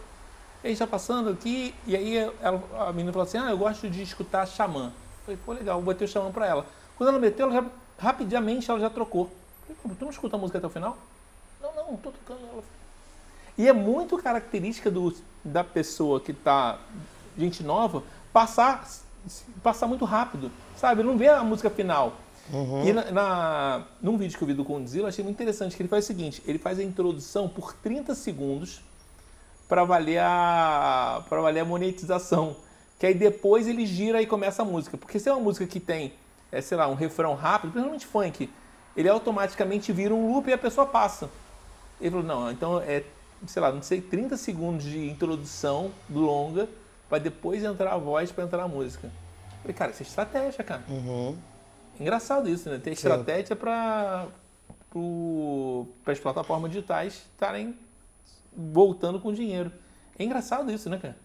E 0.65 0.67
a 0.67 0.71
gente 0.71 0.77
está 0.77 0.87
passando 0.87 1.29
aqui 1.29 1.75
e 1.87 1.95
aí 1.95 2.17
ela, 2.41 2.63
a 2.89 2.91
menina 2.91 3.13
falou 3.13 3.29
assim, 3.29 3.37
ah, 3.37 3.51
eu 3.51 3.59
gosto 3.59 3.89
de 3.89 4.03
escutar 4.03 4.47
xamã. 4.47 4.87
Eu 4.87 5.25
falei, 5.25 5.41
pô, 5.45 5.53
legal, 5.53 5.77
vou 5.77 5.93
bater 5.93 6.05
o 6.05 6.09
xamã 6.09 6.33
para 6.33 6.47
ela. 6.47 6.67
Quando 6.97 7.11
ela 7.11 7.19
meteu, 7.19 7.51
ela 7.51 7.63
já, 7.63 7.71
rapidamente 8.01 8.71
ela 8.71 8.81
já 8.81 8.91
trocou. 8.91 9.31
Tu 9.67 10.05
não 10.05 10.11
escuta 10.11 10.37
a 10.37 10.39
música 10.39 10.59
até 10.59 10.67
o 10.67 10.71
final? 10.71 10.97
Não, 11.63 11.75
não, 11.75 11.97
tô 11.97 12.11
tocando 12.11 12.41
ela. 12.53 12.63
E 13.57 13.69
é 13.69 13.73
muito 13.73 14.17
característica 14.17 14.91
do, 14.91 15.15
da 15.45 15.63
pessoa 15.63 16.19
que 16.21 16.33
está, 16.33 16.79
gente 17.37 17.63
nova, 17.63 18.03
passar, 18.33 18.89
passar 19.63 19.87
muito 19.87 20.05
rápido, 20.05 20.51
sabe? 20.77 21.03
Não 21.03 21.17
vê 21.17 21.29
a 21.29 21.45
música 21.45 21.69
final. 21.69 22.15
Uhum. 22.53 22.85
E 22.85 22.93
na, 22.93 23.11
na, 23.13 23.87
num 24.01 24.17
vídeo 24.17 24.37
que 24.37 24.43
eu 24.43 24.49
vi 24.49 24.55
do 24.55 24.65
Condzilla, 24.65 25.09
achei 25.09 25.23
muito 25.23 25.37
interessante 25.37 25.77
que 25.77 25.83
ele 25.83 25.89
faz 25.89 26.05
o 26.05 26.07
seguinte, 26.07 26.43
ele 26.47 26.59
faz 26.59 26.79
a 26.79 26.83
introdução 26.83 27.49
por 27.49 27.75
30 27.75 28.15
segundos 28.15 28.81
para 29.69 29.85
valer 29.85 30.19
a 30.21 31.23
para 31.29 31.41
valer 31.41 31.61
a 31.61 31.65
monetização, 31.65 32.57
que 32.99 33.07
aí 33.07 33.15
depois 33.15 33.69
ele 33.69 33.87
gira 33.87 34.21
e 34.21 34.27
começa 34.27 34.63
a 34.63 34.65
música. 34.65 34.97
Porque 34.97 35.19
se 35.19 35.29
é 35.29 35.33
uma 35.33 35.41
música 35.41 35.67
que 35.67 35.79
tem, 35.79 36.13
é, 36.51 36.61
sei 36.61 36.77
lá, 36.77 36.89
um 36.89 36.95
refrão 36.95 37.35
rápido, 37.35 37.73
principalmente 37.73 38.07
funk, 38.07 38.51
ele 38.97 39.09
automaticamente 39.09 39.93
vira 39.93 40.15
um 40.15 40.33
loop 40.33 40.49
e 40.49 40.53
a 40.53 40.59
pessoa 40.59 40.87
passa. 40.87 41.31
Ele 42.01 42.11
falou, 42.11 42.27
não, 42.27 42.51
então 42.51 42.81
é 42.81 43.05
sei 43.47 43.63
lá, 43.63 43.73
não 43.73 43.83
sei, 43.83 44.01
30 44.01 44.37
segundos 44.37 44.85
de 44.85 45.09
introdução 45.09 45.91
longa 46.09 46.69
para 47.09 47.19
depois 47.19 47.65
entrar 47.65 47.93
a 47.93 47.99
voz 47.99 48.31
para 48.31 48.45
entrar 48.45 48.63
a 48.63 48.69
música. 48.69 49.07
Eu 49.07 49.63
falei, 49.63 49.75
cara, 49.75 49.91
isso 49.93 50.03
é 50.03 50.07
estratégia, 50.07 50.65
cara. 50.65 50.83
Uhum. 50.89 51.37
Engraçado 51.99 52.49
isso, 52.49 52.69
né? 52.69 52.79
Tem 52.79 52.93
estratégia 52.93 53.57
para 53.57 54.27
as 56.07 56.19
plataformas 56.19 56.71
digitais 56.71 57.27
estarem 57.33 57.77
voltando 58.57 59.21
com 59.21 59.33
dinheiro. 59.33 59.73
É 60.19 60.25
engraçado 60.25 60.71
isso, 60.71 60.89
né, 60.89 60.99
cara? 60.99 61.17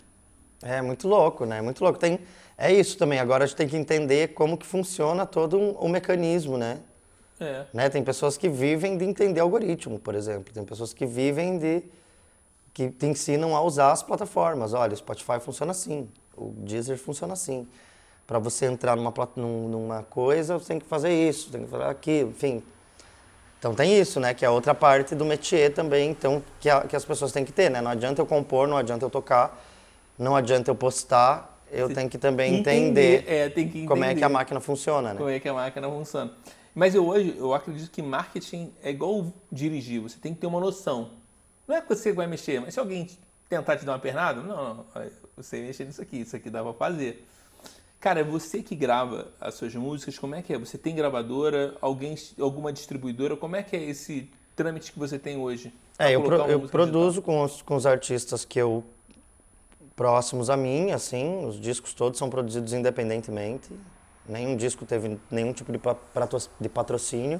É 0.61 0.81
muito 0.81 1.07
louco, 1.07 1.45
né? 1.45 1.61
Muito 1.61 1.83
louco. 1.83 1.99
Tem, 1.99 2.19
é 2.57 2.73
isso 2.73 2.97
também. 2.97 3.19
Agora 3.19 3.43
a 3.43 3.47
gente 3.47 3.57
tem 3.57 3.67
que 3.67 3.75
entender 3.75 4.33
como 4.33 4.57
que 4.57 4.65
funciona 4.65 5.25
todo 5.25 5.59
um, 5.59 5.71
o 5.71 5.89
mecanismo, 5.89 6.57
né? 6.57 6.79
É. 7.39 7.65
né? 7.73 7.89
Tem 7.89 8.03
pessoas 8.03 8.37
que 8.37 8.47
vivem 8.47 8.97
de 8.97 9.03
entender 9.03 9.41
algoritmo, 9.41 9.99
por 9.99 10.15
exemplo. 10.15 10.53
Tem 10.53 10.63
pessoas 10.63 10.93
que 10.93 11.05
vivem 11.05 11.57
de 11.57 11.83
que 12.73 12.89
te 12.89 13.05
ensinam 13.05 13.55
a 13.55 13.61
usar 13.61 13.91
as 13.91 14.03
plataformas. 14.03 14.73
Olha, 14.73 14.93
o 14.93 14.97
Spotify 14.97 15.39
funciona 15.39 15.71
assim, 15.71 16.09
o 16.35 16.51
Deezer 16.57 16.97
funciona 16.97 17.33
assim. 17.33 17.67
Para 18.27 18.39
você 18.39 18.65
entrar 18.65 18.95
numa, 18.95 19.13
numa 19.35 20.03
coisa, 20.03 20.57
você 20.57 20.69
tem 20.69 20.79
que 20.79 20.85
fazer 20.85 21.13
isso, 21.13 21.51
tem 21.51 21.63
que 21.63 21.69
fazer 21.69 21.85
aquilo, 21.85 22.31
enfim. 22.31 22.63
Então 23.59 23.73
tem 23.73 23.97
isso, 23.97 24.19
né? 24.19 24.33
Que 24.33 24.45
é 24.45 24.49
outra 24.49 24.75
parte 24.75 25.15
do 25.15 25.23
métier 25.23 25.73
também, 25.73 26.09
então, 26.09 26.43
que, 26.59 26.69
a, 26.69 26.81
que 26.81 26.95
as 26.95 27.05
pessoas 27.05 27.31
têm 27.31 27.45
que 27.45 27.51
ter, 27.51 27.69
né? 27.69 27.81
Não 27.81 27.91
adianta 27.91 28.21
eu 28.21 28.25
compor, 28.25 28.67
não 28.67 28.77
adianta 28.77 29.05
eu 29.05 29.09
tocar, 29.09 29.63
não 30.17 30.35
adianta 30.35 30.69
eu 30.69 30.75
postar, 30.75 31.54
eu 31.75 31.93
tenho 31.93 32.09
que 32.09 32.17
também 32.17 32.55
entender, 32.55 33.19
entender, 33.19 33.31
é, 33.31 33.49
tem 33.49 33.67
que 33.67 33.77
entender 33.79 33.87
como 33.87 34.03
é 34.03 34.15
que 34.15 34.23
a 34.23 34.29
máquina 34.29 34.59
funciona, 34.59 35.13
né? 35.13 35.17
Como 35.17 35.29
é 35.29 35.39
que 35.39 35.47
a 35.47 35.53
máquina 35.53 35.89
funciona. 35.89 36.31
Mas 36.73 36.93
eu 36.93 37.07
hoje, 37.07 37.35
eu 37.37 37.53
acredito 37.53 37.89
que 37.89 38.01
marketing 38.01 38.71
é 38.83 38.89
igual 38.89 39.31
dirigir, 39.51 40.01
você 40.01 40.17
tem 40.19 40.33
que 40.33 40.41
ter 40.41 40.47
uma 40.47 40.59
noção. 40.59 41.11
Não 41.67 41.75
é 41.75 41.81
que 41.81 41.87
você 41.87 42.11
vai 42.11 42.27
mexer, 42.27 42.59
mas 42.59 42.73
se 42.73 42.79
alguém 42.79 43.07
tentar 43.47 43.77
te 43.77 43.85
dar 43.85 43.93
uma 43.93 43.99
pernada, 43.99 44.41
não, 44.41 44.75
não, 44.75 44.85
você 45.35 45.59
mexe 45.61 45.83
nisso 45.83 46.01
aqui, 46.01 46.21
isso 46.21 46.35
aqui 46.35 46.49
dá 46.49 46.63
pra 46.63 46.73
fazer. 46.73 47.25
Cara, 47.99 48.19
é 48.19 48.23
você 48.23 48.61
que 48.61 48.75
grava 48.75 49.29
as 49.39 49.55
suas 49.55 49.73
músicas, 49.73 50.19
como 50.19 50.35
é 50.35 50.41
que 50.41 50.53
é? 50.53 50.57
Você 50.57 50.77
tem 50.77 50.95
gravadora, 50.95 51.75
alguém, 51.81 52.15
alguma 52.39 52.71
distribuidora, 52.71 53.35
como 53.35 53.55
é 53.55 53.63
que 53.63 53.75
é 53.75 53.81
esse 53.83 54.29
trâmite 54.55 54.91
que 54.91 54.99
você 54.99 55.17
tem 55.17 55.37
hoje? 55.37 55.73
É, 55.97 56.11
eu, 56.11 56.21
pro, 56.21 56.35
eu 56.35 56.59
produzo 56.61 57.21
com 57.21 57.41
os, 57.41 57.61
com 57.61 57.75
os 57.75 57.85
artistas 57.85 58.45
que 58.45 58.59
eu 58.59 58.83
próximos 59.95 60.49
a 60.49 60.57
mim, 60.57 60.91
assim, 60.91 61.45
os 61.45 61.59
discos 61.59 61.93
todos 61.93 62.19
são 62.19 62.29
produzidos 62.29 62.73
independentemente, 62.73 63.71
nenhum 64.27 64.55
disco 64.55 64.85
teve 64.85 65.19
nenhum 65.31 65.53
tipo 65.53 65.71
de, 65.71 66.69
patrocínio. 66.69 67.39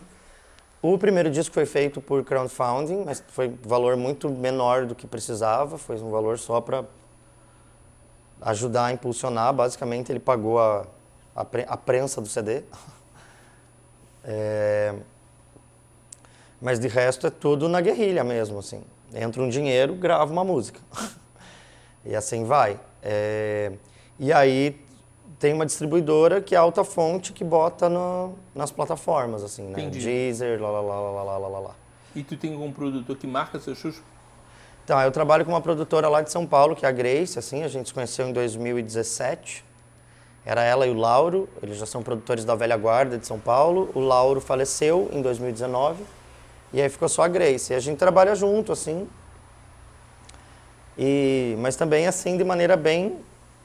O 0.82 0.98
primeiro 0.98 1.32
disco 1.32 1.54
foi 1.54 1.66
feito 1.66 2.00
por 2.00 2.24
crowdfunding, 2.24 3.04
mas 3.06 3.24
foi 3.30 3.50
valor 3.64 3.98
muito 3.98 4.30
menor 4.30 4.86
do 4.86 4.94
que 4.94 5.08
precisava, 5.08 5.78
foi 5.78 6.00
um 6.00 6.12
valor 6.12 6.38
só 6.38 6.62
para 6.62 6.86
ajudar 8.42 8.86
a 8.86 8.92
impulsionar. 8.92 9.52
Basicamente, 9.52 10.12
ele 10.12 10.20
pagou 10.20 10.60
a, 10.60 10.86
a, 11.36 11.46
a 11.68 11.78
prensa 11.78 12.22
do 12.22 12.28
CD. 12.28 12.64
É, 14.28 14.96
mas 16.60 16.80
de 16.80 16.88
resto 16.88 17.28
é 17.28 17.30
tudo 17.30 17.70
na 17.70 17.80
guerrilha 17.80 18.24
mesmo, 18.24 18.58
assim. 18.58 18.84
Entra 19.14 19.40
um 19.40 19.48
dinheiro, 19.48 19.94
grava 19.94 20.34
uma 20.34 20.44
música. 20.44 20.80
E 22.06 22.16
assim 22.16 22.46
vai. 22.46 22.80
É... 23.02 23.72
E 24.20 24.32
aí 24.32 24.80
tem 25.40 25.54
uma 25.54 25.66
distribuidora 25.66 26.42
que 26.42 26.56
é 26.56 26.58
alta 26.58 26.84
fonte 26.84 27.34
que 27.34 27.44
bota 27.44 27.90
no, 27.90 28.34
nas 28.54 28.72
plataformas, 28.72 29.44
assim, 29.44 29.64
né? 29.64 29.82
Entendi. 29.82 30.00
Deezer, 30.00 30.62
lá, 30.62 30.70
lá, 30.70 30.82
lá, 30.82 31.12
lá, 31.12 31.38
lá, 31.38 31.48
lá, 31.48 31.60
lá. 31.60 31.76
E 32.16 32.24
tu 32.24 32.38
tem 32.38 32.54
algum 32.54 32.72
produtor 32.72 33.18
que 33.18 33.28
marca 33.28 33.60
seus 33.60 33.78
shows? 33.78 34.02
Então, 34.84 35.02
eu 35.02 35.12
trabalho 35.12 35.44
com 35.44 35.52
uma 35.52 35.62
produtora 35.62 36.08
lá 36.08 36.22
de 36.22 36.32
São 36.32 36.46
Paulo, 36.46 36.76
que 36.76 36.86
é 36.86 36.90
a 36.90 36.92
Grace, 36.92 37.40
assim, 37.40 37.64
a 37.64 37.68
gente 37.68 37.88
se 37.88 37.94
conheceu 37.94 38.28
em 38.28 38.32
2017. 38.32 39.66
Era 40.46 40.64
ela 40.64 40.86
e 40.86 40.92
o 40.92 40.94
Lauro, 40.94 41.50
eles 41.62 41.78
já 41.78 41.88
são 41.88 42.04
produtores 42.04 42.46
da 42.46 42.54
velha 42.54 42.78
guarda 42.78 43.18
de 43.18 43.26
São 43.26 43.40
Paulo. 43.40 43.90
O 43.96 44.00
Lauro 44.00 44.40
faleceu 44.40 45.10
em 45.12 45.22
2019 45.22 46.04
e 46.72 46.80
aí 46.80 46.88
ficou 46.88 47.10
só 47.10 47.24
a 47.24 47.28
Grace. 47.28 47.74
E 47.74 47.76
a 47.76 47.80
gente 47.80 47.98
trabalha 47.98 48.36
junto, 48.36 48.72
assim, 48.72 49.08
e, 50.98 51.56
mas 51.60 51.76
também, 51.76 52.08
assim, 52.08 52.38
de 52.38 52.44
maneira 52.44 52.78
bem 52.78 53.18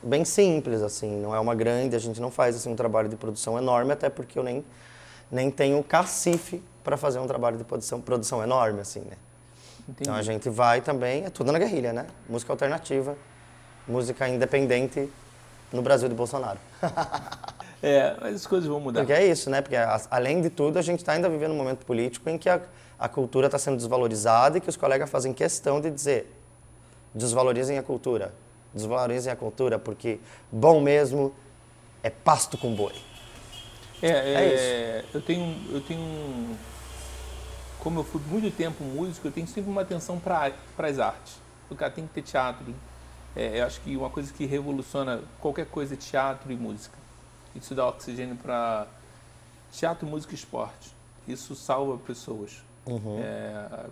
bem 0.02 0.24
simples, 0.24 0.82
assim, 0.82 1.20
não 1.20 1.34
é 1.34 1.40
uma 1.40 1.54
grande, 1.54 1.94
a 1.94 1.98
gente 1.98 2.20
não 2.20 2.30
faz 2.30 2.56
assim 2.56 2.70
um 2.70 2.76
trabalho 2.76 3.08
de 3.08 3.16
produção 3.16 3.58
enorme, 3.58 3.92
até 3.92 4.08
porque 4.08 4.38
eu 4.38 4.42
nem, 4.42 4.64
nem 5.30 5.50
tenho 5.50 5.82
cacife 5.82 6.62
para 6.82 6.96
fazer 6.96 7.18
um 7.18 7.26
trabalho 7.26 7.58
de 7.58 7.64
produção, 7.64 8.00
produção 8.00 8.42
enorme, 8.42 8.80
assim, 8.80 9.00
né? 9.00 9.16
Entendi. 9.82 10.02
Então 10.02 10.14
a 10.14 10.22
gente 10.22 10.48
vai 10.48 10.80
também, 10.80 11.24
é 11.24 11.30
tudo 11.30 11.52
na 11.52 11.58
guerrilha, 11.58 11.92
né? 11.92 12.06
Música 12.28 12.52
alternativa, 12.52 13.16
música 13.86 14.28
independente 14.28 15.08
no 15.72 15.82
Brasil 15.82 16.08
de 16.08 16.14
Bolsonaro. 16.14 16.58
é, 17.82 18.16
mas 18.20 18.36
as 18.36 18.46
coisas 18.46 18.68
vão 18.68 18.80
mudar. 18.80 19.00
Porque 19.00 19.12
é 19.12 19.26
isso, 19.26 19.50
né? 19.50 19.60
Porque 19.60 19.76
além 20.10 20.40
de 20.40 20.48
tudo, 20.48 20.78
a 20.78 20.82
gente 20.82 21.00
está 21.00 21.12
ainda 21.12 21.28
vivendo 21.28 21.52
um 21.52 21.56
momento 21.56 21.84
político 21.84 22.28
em 22.30 22.38
que 22.38 22.48
a, 22.48 22.60
a 22.98 23.08
cultura 23.08 23.46
está 23.46 23.58
sendo 23.58 23.76
desvalorizada 23.76 24.58
e 24.58 24.60
que 24.60 24.68
os 24.68 24.76
colegas 24.76 25.10
fazem 25.10 25.32
questão 25.32 25.80
de 25.80 25.90
dizer 25.90 26.39
desvalorizem 27.14 27.78
a 27.78 27.82
cultura 27.82 28.32
desvalorizem 28.72 29.32
a 29.32 29.36
cultura, 29.36 29.78
porque 29.78 30.20
bom 30.50 30.80
mesmo 30.80 31.34
é 32.02 32.10
pasto 32.10 32.56
com 32.56 32.74
boi. 32.74 32.94
É, 34.02 34.08
é, 34.08 34.34
é 34.34 35.00
isso. 35.02 35.16
Eu 35.16 35.20
tenho, 35.20 35.74
eu 35.74 35.80
tenho, 35.82 36.56
como 37.80 38.00
eu 38.00 38.04
fui 38.04 38.20
muito 38.26 38.54
tempo 38.56 38.82
músico, 38.84 39.28
eu 39.28 39.32
tenho 39.32 39.46
sempre 39.46 39.70
uma 39.70 39.82
atenção 39.82 40.18
para 40.18 40.52
as 40.78 40.98
artes. 40.98 41.36
O 41.68 41.74
cara 41.74 41.90
tem 41.90 42.06
que 42.06 42.14
ter 42.14 42.22
teatro. 42.22 42.74
É, 43.36 43.60
eu 43.60 43.66
acho 43.66 43.80
que 43.82 43.96
uma 43.96 44.10
coisa 44.10 44.32
que 44.32 44.44
revoluciona 44.46 45.22
qualquer 45.40 45.66
coisa 45.66 45.94
é 45.94 45.96
teatro 45.96 46.50
e 46.50 46.56
música. 46.56 46.98
Isso 47.54 47.74
dá 47.74 47.86
oxigênio 47.86 48.36
para 48.36 48.86
teatro, 49.70 50.06
música 50.06 50.32
e 50.32 50.36
esporte. 50.36 50.94
Isso 51.28 51.54
salva 51.54 51.98
pessoas. 51.98 52.62
Uhum. 52.86 53.20
É, 53.22 53.86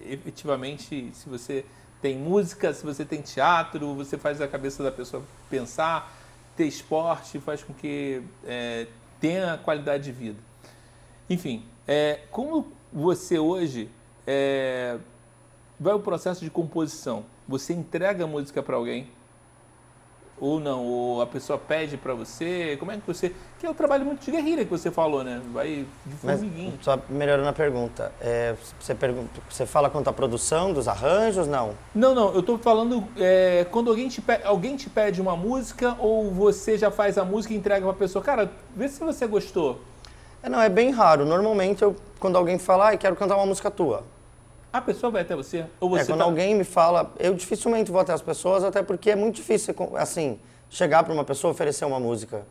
efetivamente, 0.00 1.10
se 1.14 1.28
você 1.28 1.64
tem 2.02 2.18
música, 2.18 2.74
se 2.74 2.84
você 2.84 3.04
tem 3.04 3.22
teatro, 3.22 3.94
você 3.94 4.18
faz 4.18 4.40
a 4.40 4.48
cabeça 4.48 4.82
da 4.82 4.90
pessoa 4.90 5.22
pensar, 5.48 6.12
ter 6.56 6.66
esporte 6.66 7.38
faz 7.38 7.62
com 7.62 7.72
que 7.72 8.22
é, 8.44 8.88
tenha 9.20 9.56
qualidade 9.56 10.04
de 10.04 10.12
vida. 10.12 10.38
Enfim, 11.30 11.64
é, 11.86 12.20
como 12.32 12.72
você 12.92 13.38
hoje 13.38 13.88
é, 14.26 14.98
vai 15.78 15.94
o 15.94 16.00
processo 16.00 16.44
de 16.44 16.50
composição? 16.50 17.24
Você 17.46 17.72
entrega 17.72 18.24
a 18.24 18.26
música 18.26 18.60
para 18.62 18.74
alguém? 18.74 19.08
Ou 20.42 20.58
não? 20.58 20.84
Ou 20.84 21.22
a 21.22 21.26
pessoa 21.26 21.56
pede 21.56 21.96
para 21.96 22.12
você? 22.14 22.76
Como 22.78 22.90
é 22.90 22.96
que 22.96 23.06
você. 23.06 23.32
Que 23.60 23.64
é 23.64 23.70
o 23.70 23.74
trabalho 23.74 24.04
muito 24.04 24.24
de 24.24 24.30
guerrilha 24.32 24.64
que 24.64 24.70
você 24.70 24.90
falou, 24.90 25.22
né? 25.22 25.40
Vai 25.52 25.86
de 26.04 26.16
formiguinho. 26.16 26.72
Mas, 26.76 26.84
só 26.84 26.98
melhorando 27.08 27.48
a 27.48 27.52
pergunta, 27.52 28.12
é, 28.20 28.56
você, 28.80 28.92
pergunta, 28.92 29.40
você 29.48 29.64
fala 29.64 29.88
quanto 29.88 30.10
à 30.10 30.12
produção 30.12 30.72
dos 30.72 30.88
arranjos, 30.88 31.46
não? 31.46 31.74
Não, 31.94 32.12
não. 32.12 32.34
Eu 32.34 32.40
estou 32.40 32.58
falando 32.58 33.06
é, 33.16 33.64
quando 33.70 33.88
alguém 33.88 34.08
te, 34.08 34.20
pede, 34.20 34.44
alguém 34.44 34.76
te 34.76 34.90
pede 34.90 35.20
uma 35.20 35.36
música 35.36 35.96
ou 36.00 36.28
você 36.32 36.76
já 36.76 36.90
faz 36.90 37.16
a 37.16 37.24
música 37.24 37.54
e 37.54 37.56
entrega 37.56 37.82
para 37.82 37.94
a 37.94 37.98
pessoa. 37.98 38.24
Cara, 38.24 38.50
vê 38.74 38.88
se 38.88 38.98
você 38.98 39.28
gostou. 39.28 39.80
É, 40.42 40.48
não, 40.48 40.60
é 40.60 40.68
bem 40.68 40.90
raro. 40.90 41.24
Normalmente, 41.24 41.82
eu, 41.82 41.94
quando 42.18 42.36
alguém 42.36 42.58
fala, 42.58 42.90
ah, 42.90 42.96
quero 42.96 43.14
cantar 43.14 43.36
uma 43.36 43.46
música 43.46 43.70
tua. 43.70 44.02
A 44.72 44.80
pessoa 44.80 45.10
vai 45.10 45.22
até 45.22 45.36
você? 45.36 45.66
Ou 45.78 45.90
você 45.90 46.02
é, 46.02 46.06
quando 46.06 46.20
tá- 46.20 46.24
alguém 46.24 46.54
me 46.54 46.64
fala, 46.64 47.12
eu 47.18 47.34
dificilmente 47.34 47.90
vou 47.90 48.00
até 48.00 48.12
as 48.12 48.22
pessoas, 48.22 48.64
até 48.64 48.82
porque 48.82 49.10
é 49.10 49.16
muito 49.16 49.36
difícil, 49.36 49.74
assim, 49.96 50.38
chegar 50.70 51.04
para 51.04 51.12
uma 51.12 51.24
pessoa 51.24 51.50
e 51.50 51.52
oferecer 51.52 51.84
uma 51.84 52.00
música. 52.00 52.42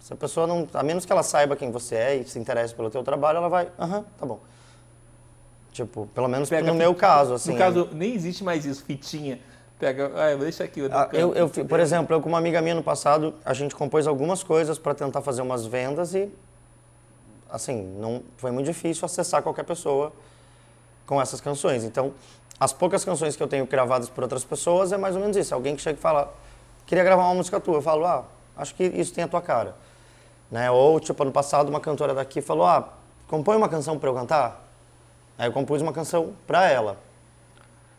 Se 0.00 0.12
a 0.12 0.16
pessoa 0.16 0.46
não, 0.46 0.66
a 0.74 0.82
menos 0.82 1.04
que 1.04 1.12
ela 1.12 1.22
saiba 1.22 1.54
quem 1.54 1.70
você 1.70 1.94
é 1.94 2.16
e 2.16 2.24
se 2.24 2.38
interesse 2.38 2.74
pelo 2.74 2.90
teu 2.90 3.02
trabalho, 3.04 3.36
ela 3.36 3.48
vai, 3.48 3.70
aham, 3.78 4.04
tá 4.18 4.26
bom. 4.26 4.40
Tipo, 5.72 6.08
pelo 6.14 6.26
menos 6.26 6.48
Pega 6.48 6.66
no 6.66 6.74
meu 6.74 6.94
caso, 6.94 7.34
assim. 7.34 7.52
No 7.52 7.58
caso, 7.58 7.88
nem 7.92 8.12
existe 8.14 8.42
mais 8.42 8.64
isso, 8.64 8.84
fitinha. 8.84 9.38
Pega, 9.78 10.10
ah, 10.14 10.36
deixa 10.36 10.64
aqui. 10.64 10.80
Ah, 10.90 11.08
eu, 11.12 11.32
eu, 11.34 11.48
por 11.48 11.78
exemplo, 11.78 12.14
eu 12.14 12.20
com 12.20 12.28
uma 12.28 12.38
amiga 12.38 12.60
minha 12.60 12.74
no 12.74 12.82
passado, 12.82 13.34
a 13.44 13.54
gente 13.54 13.74
compôs 13.74 14.06
algumas 14.06 14.42
coisas 14.42 14.78
para 14.78 14.94
tentar 14.94 15.22
fazer 15.22 15.42
umas 15.42 15.64
vendas 15.64 16.12
e, 16.14 16.28
assim, 17.48 17.82
não 17.98 18.22
foi 18.36 18.50
muito 18.50 18.66
difícil 18.66 19.04
acessar 19.06 19.42
qualquer 19.42 19.64
pessoa 19.64 20.12
com 21.10 21.20
essas 21.20 21.40
canções. 21.40 21.82
Então, 21.82 22.14
as 22.60 22.72
poucas 22.72 23.04
canções 23.04 23.34
que 23.34 23.42
eu 23.42 23.48
tenho 23.48 23.66
gravadas 23.66 24.08
por 24.08 24.22
outras 24.22 24.44
pessoas 24.44 24.92
é 24.92 24.96
mais 24.96 25.16
ou 25.16 25.20
menos 25.20 25.36
isso. 25.36 25.52
Alguém 25.52 25.74
que 25.74 25.82
chega 25.82 25.98
e 25.98 26.00
fala, 26.00 26.32
queria 26.86 27.02
gravar 27.02 27.24
uma 27.24 27.34
música 27.34 27.58
tua. 27.58 27.78
Eu 27.78 27.82
falo, 27.82 28.06
ah, 28.06 28.24
acho 28.56 28.76
que 28.76 28.84
isso 28.84 29.12
tem 29.12 29.24
a 29.24 29.28
tua 29.28 29.42
cara. 29.42 29.74
Né? 30.48 30.70
Ou, 30.70 31.00
tipo, 31.00 31.20
ano 31.20 31.32
passado, 31.32 31.68
uma 31.68 31.80
cantora 31.80 32.14
daqui 32.14 32.40
falou, 32.40 32.64
ah, 32.64 32.90
compõe 33.26 33.56
uma 33.56 33.68
canção 33.68 33.98
para 33.98 34.08
eu 34.08 34.14
cantar. 34.14 34.64
Aí 35.36 35.48
eu 35.48 35.52
compus 35.52 35.82
uma 35.82 35.92
canção 35.92 36.32
para 36.46 36.70
ela. 36.70 36.96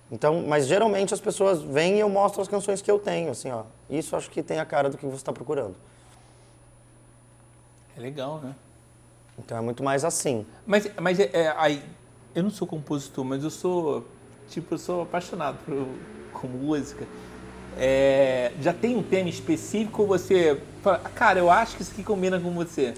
Então, 0.10 0.46
mas 0.48 0.66
geralmente 0.66 1.14
as 1.14 1.20
pessoas 1.20 1.62
vêm 1.62 1.98
e 1.98 2.00
eu 2.00 2.08
mostro 2.08 2.42
as 2.42 2.48
canções 2.48 2.82
que 2.82 2.90
eu 2.90 2.98
tenho, 2.98 3.32
assim, 3.32 3.52
ó. 3.52 3.64
Isso 3.90 4.16
acho 4.16 4.30
que 4.30 4.42
tem 4.42 4.58
a 4.58 4.66
cara 4.66 4.90
do 4.90 4.98
que 4.98 5.06
você 5.06 5.18
está 5.18 5.34
procurando. 5.34 5.76
É 7.98 8.00
legal, 8.00 8.38
né? 8.38 8.56
Então 9.38 9.58
é 9.58 9.62
muito 9.62 9.84
mais 9.84 10.06
assim. 10.06 10.46
Mas, 10.66 10.90
mas 10.98 11.20
é, 11.20 11.30
é, 11.34 11.54
aí, 11.58 11.84
eu 12.34 12.44
não 12.44 12.50
sou 12.50 12.68
compositor, 12.68 13.26
mas 13.26 13.44
eu 13.44 13.50
sou, 13.50 14.06
tipo, 14.50 14.74
eu 14.74 14.78
sou 14.78 15.02
apaixonado 15.04 15.58
por, 15.66 16.48
música. 16.48 17.06
É, 17.78 18.52
já 18.60 18.74
tem 18.74 18.98
um 18.98 19.04
tema 19.04 19.30
específico 19.30 20.02
ou 20.02 20.08
você 20.08 20.60
fala, 20.82 20.98
cara, 21.00 21.40
eu 21.40 21.52
acho 21.52 21.76
que 21.76 21.84
isso 21.84 21.92
aqui 21.92 22.04
combina 22.04 22.40
com 22.40 22.52
você? 22.52 22.96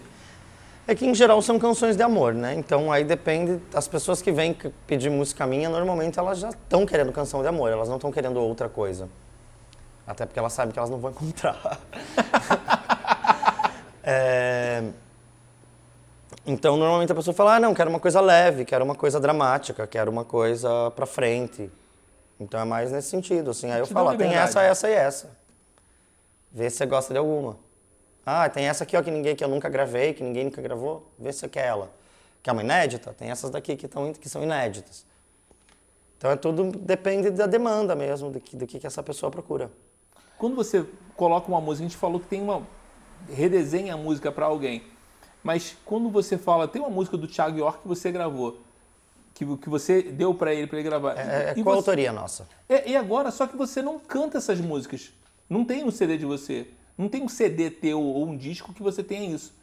É 0.88 0.96
que 0.96 1.06
em 1.06 1.14
geral 1.14 1.42
são 1.42 1.60
canções 1.60 1.96
de 1.96 2.04
amor, 2.04 2.34
né? 2.34 2.54
Então 2.56 2.92
aí 2.92 3.04
depende. 3.04 3.62
As 3.74 3.88
pessoas 3.88 4.22
que 4.22 4.32
vêm 4.32 4.56
pedir 4.88 5.10
música 5.10 5.46
minha, 5.46 5.70
normalmente 5.70 6.20
elas 6.20 6.40
já 6.40 6.50
estão 6.50 6.86
querendo 6.86 7.12
canção 7.12 7.42
de 7.42 7.48
amor, 7.48 7.72
elas 7.72 7.88
não 7.88 7.96
estão 7.96 8.12
querendo 8.12 8.38
outra 8.38 8.68
coisa. 8.68 9.10
Até 10.08 10.26
porque 10.26 10.40
elas 10.40 10.54
sabem 10.54 10.72
que 10.72 10.80
elas 10.80 10.90
não 10.90 11.00
vão 11.00 11.12
encontrar. 11.12 11.80
É, 14.06 14.84
Então 16.46 16.78
normalmente 16.78 17.12
a 17.12 17.16
pessoa 17.16 17.34
fala: 17.34 17.56
ah, 17.56 17.60
não, 17.60 17.74
quero 17.74 17.90
uma 17.90 18.00
coisa 18.00 18.20
leve, 18.22 18.66
quero 18.66 18.84
uma 18.84 18.96
coisa 18.96 19.20
dramática, 19.20 19.88
quero 19.88 20.12
uma 20.12 20.26
coisa 20.26 20.92
pra 20.92 21.06
frente. 21.06 21.70
Então 22.40 22.60
é 22.60 22.66
mais 22.66 22.92
nesse 22.92 23.10
sentido, 23.10 23.52
assim. 23.52 23.72
Aí 23.72 23.80
eu 23.80 23.88
Te 23.88 23.94
falo: 23.94 24.10
ah, 24.10 24.16
tem 24.16 24.34
essa, 24.34 24.62
essa 24.62 24.90
e 24.90 24.94
essa. 24.94 25.30
Vê 26.52 26.70
se 26.70 26.78
você 26.78 26.86
gosta 26.86 27.14
de 27.14 27.18
alguma. 27.18 27.58
Ah, 28.26 28.48
tem 28.50 28.66
essa 28.66 28.84
aqui 28.84 28.96
ó, 28.96 29.02
que 29.02 29.12
ninguém 29.12 29.36
que 29.36 29.44
eu 29.44 29.48
nunca 29.48 29.68
gravei, 29.68 30.14
que 30.14 30.24
ninguém 30.24 30.46
nunca 30.46 30.62
gravou. 30.62 31.12
Vê 31.18 31.32
se 31.34 31.40
você 31.40 31.50
quer 31.50 31.68
ela. 31.68 31.92
Quer 32.42 32.52
uma 32.52 32.62
inédita? 32.62 33.14
Tem 33.14 33.30
essas 33.30 33.50
daqui 33.50 33.76
que, 33.76 33.88
tão, 33.88 34.14
que 34.14 34.30
são 34.30 34.44
inéditas. 34.44 35.06
Então 36.18 36.32
é 36.32 36.36
tudo 36.36 36.72
depende 36.78 37.32
da 37.32 37.46
demanda 37.46 37.96
mesmo, 37.96 38.30
do 38.30 38.40
que, 38.40 38.56
do 38.56 38.66
que 38.66 38.80
que 38.80 38.88
essa 38.88 39.04
pessoa 39.04 39.30
procura. 39.30 39.70
Quando 40.38 40.56
você 40.56 40.86
coloca 41.16 41.48
uma 41.50 41.60
música, 41.60 41.86
a 41.86 41.90
gente 41.90 41.98
falou 41.98 42.20
que 42.20 42.28
tem 42.28 42.42
uma. 42.42 42.66
redesenha 43.30 43.94
a 43.94 43.98
música 43.98 44.32
para 44.32 44.46
alguém. 44.46 44.93
Mas 45.44 45.76
quando 45.86 46.10
você 46.10 46.38
fala, 46.38 46.68
tem 46.68 46.82
uma 46.82 46.90
música 46.90 47.18
do 47.18 47.28
Thiago 47.28 47.58
York 47.58 47.82
que 47.82 47.88
você 47.88 48.12
gravou, 48.12 48.60
que, 49.34 49.46
que 49.58 49.70
você 49.70 50.02
deu 50.02 50.34
para 50.34 50.54
ele, 50.54 50.68
para 50.68 50.80
ele 50.80 50.88
gravar. 50.88 51.18
É, 51.18 51.50
é 51.50 51.54
qual 51.56 51.76
você- 51.76 51.90
autoria 51.90 52.12
nossa? 52.14 52.48
É, 52.70 52.90
e 52.90 52.96
agora, 52.96 53.30
só 53.32 53.46
que 53.46 53.58
você 53.58 53.82
não 53.82 54.00
canta 54.00 54.38
essas 54.38 54.60
músicas. 54.62 55.12
Não 55.50 55.66
tem 55.66 55.84
um 55.84 55.92
CD 55.92 56.18
de 56.18 56.26
você. 56.26 56.68
Não 56.98 57.10
tem 57.10 57.22
um 57.24 57.28
CD 57.28 57.70
teu 57.70 58.00
ou 58.02 58.26
um 58.28 58.38
disco 58.38 58.72
que 58.74 58.82
você 58.82 59.04
tenha 59.04 59.36
isso. 59.36 59.54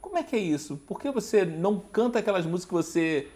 Como 0.00 0.18
é 0.18 0.22
que 0.22 0.36
é 0.36 0.38
isso? 0.38 0.76
Por 0.86 1.00
que 1.00 1.10
você 1.10 1.44
não 1.44 1.78
canta 1.78 2.18
aquelas 2.18 2.44
músicas 2.44 2.66
que 2.66 2.74
você 2.90 3.28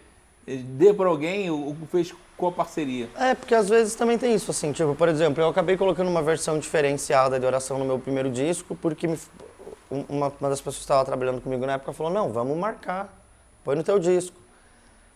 eh, 0.45 0.57
deu 0.57 0.93
para 0.93 1.07
alguém 1.07 1.49
ou 1.49 1.75
fez 1.89 2.13
com 2.35 2.47
a 2.47 2.51
parceria? 2.51 3.09
É, 3.15 3.33
porque 3.33 3.55
às 3.55 3.69
vezes 3.69 3.95
também 3.95 4.17
tem 4.17 4.35
isso, 4.35 4.51
assim, 4.51 4.71
tipo, 4.73 4.93
por 4.93 5.07
exemplo, 5.07 5.41
eu 5.41 5.47
acabei 5.47 5.77
colocando 5.77 6.09
uma 6.09 6.21
versão 6.21 6.59
diferenciada 6.59 7.39
de 7.39 7.45
oração 7.45 7.79
no 7.79 7.85
meu 7.85 7.97
primeiro 7.97 8.29
disco, 8.29 8.75
porque 8.75 9.07
me- 9.07 9.17
uma, 9.89 10.31
uma 10.39 10.49
das 10.49 10.59
pessoas 10.59 10.75
que 10.77 10.81
estava 10.81 11.03
trabalhando 11.05 11.41
comigo 11.41 11.65
na 11.65 11.73
época 11.73 11.93
falou, 11.93 12.11
não, 12.11 12.29
vamos 12.31 12.57
marcar, 12.57 13.13
põe 13.63 13.75
no 13.75 13.83
teu 13.83 13.99
disco. 13.99 14.35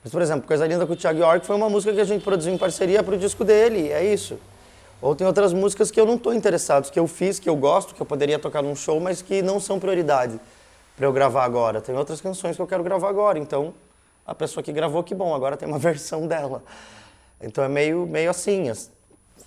Mas, 0.04 0.12
por 0.12 0.22
exemplo, 0.22 0.48
Coisa 0.48 0.66
Linda 0.66 0.86
com 0.88 0.94
o 0.94 0.96
Thiago 0.96 1.20
York 1.20 1.46
foi 1.46 1.56
uma 1.56 1.70
música 1.70 1.94
que 1.94 2.00
a 2.02 2.06
gente 2.06 2.24
produziu 2.24 2.54
em 2.54 2.58
parceria 2.58 3.04
para 3.04 3.14
o 3.16 3.18
disco 3.18 3.44
dele, 3.44 3.92
é 3.92 4.04
isso. 4.04 4.40
Ou 5.02 5.16
tem 5.16 5.26
outras 5.26 5.54
músicas 5.54 5.90
que 5.92 6.00
eu 6.00 6.06
não 6.06 6.16
estou 6.16 6.34
interessado, 6.34 6.92
que 6.92 7.00
eu 7.00 7.08
fiz, 7.08 7.40
que 7.40 7.50
eu 7.50 7.56
gosto, 7.56 7.94
que 7.94 8.02
eu 8.02 8.06
poderia 8.06 8.38
tocar 8.40 8.62
num 8.62 8.76
show, 8.76 9.00
mas 9.00 9.22
que 9.22 9.42
não 9.42 9.60
são 9.60 9.80
prioridade 9.80 10.40
para 10.96 11.06
eu 11.06 11.14
gravar 11.14 11.44
agora. 11.44 11.82
Tem 11.82 11.96
outras 11.96 12.22
canções 12.22 12.56
que 12.56 12.62
eu 12.62 12.68
quero 12.68 12.84
gravar 12.84 13.10
agora, 13.10 13.38
então 13.40 13.74
a 14.26 14.34
pessoa 14.36 14.64
que 14.64 14.72
gravou, 14.72 15.04
que 15.04 15.14
bom, 15.16 15.34
agora 15.34 15.58
tem 15.58 15.68
uma 15.68 15.78
versão 15.80 16.28
dela. 16.28 16.64
Então 17.42 17.64
é 17.64 17.68
meio, 17.68 18.06
meio 18.06 18.30
assim, 18.30 18.70
as- 18.70 18.92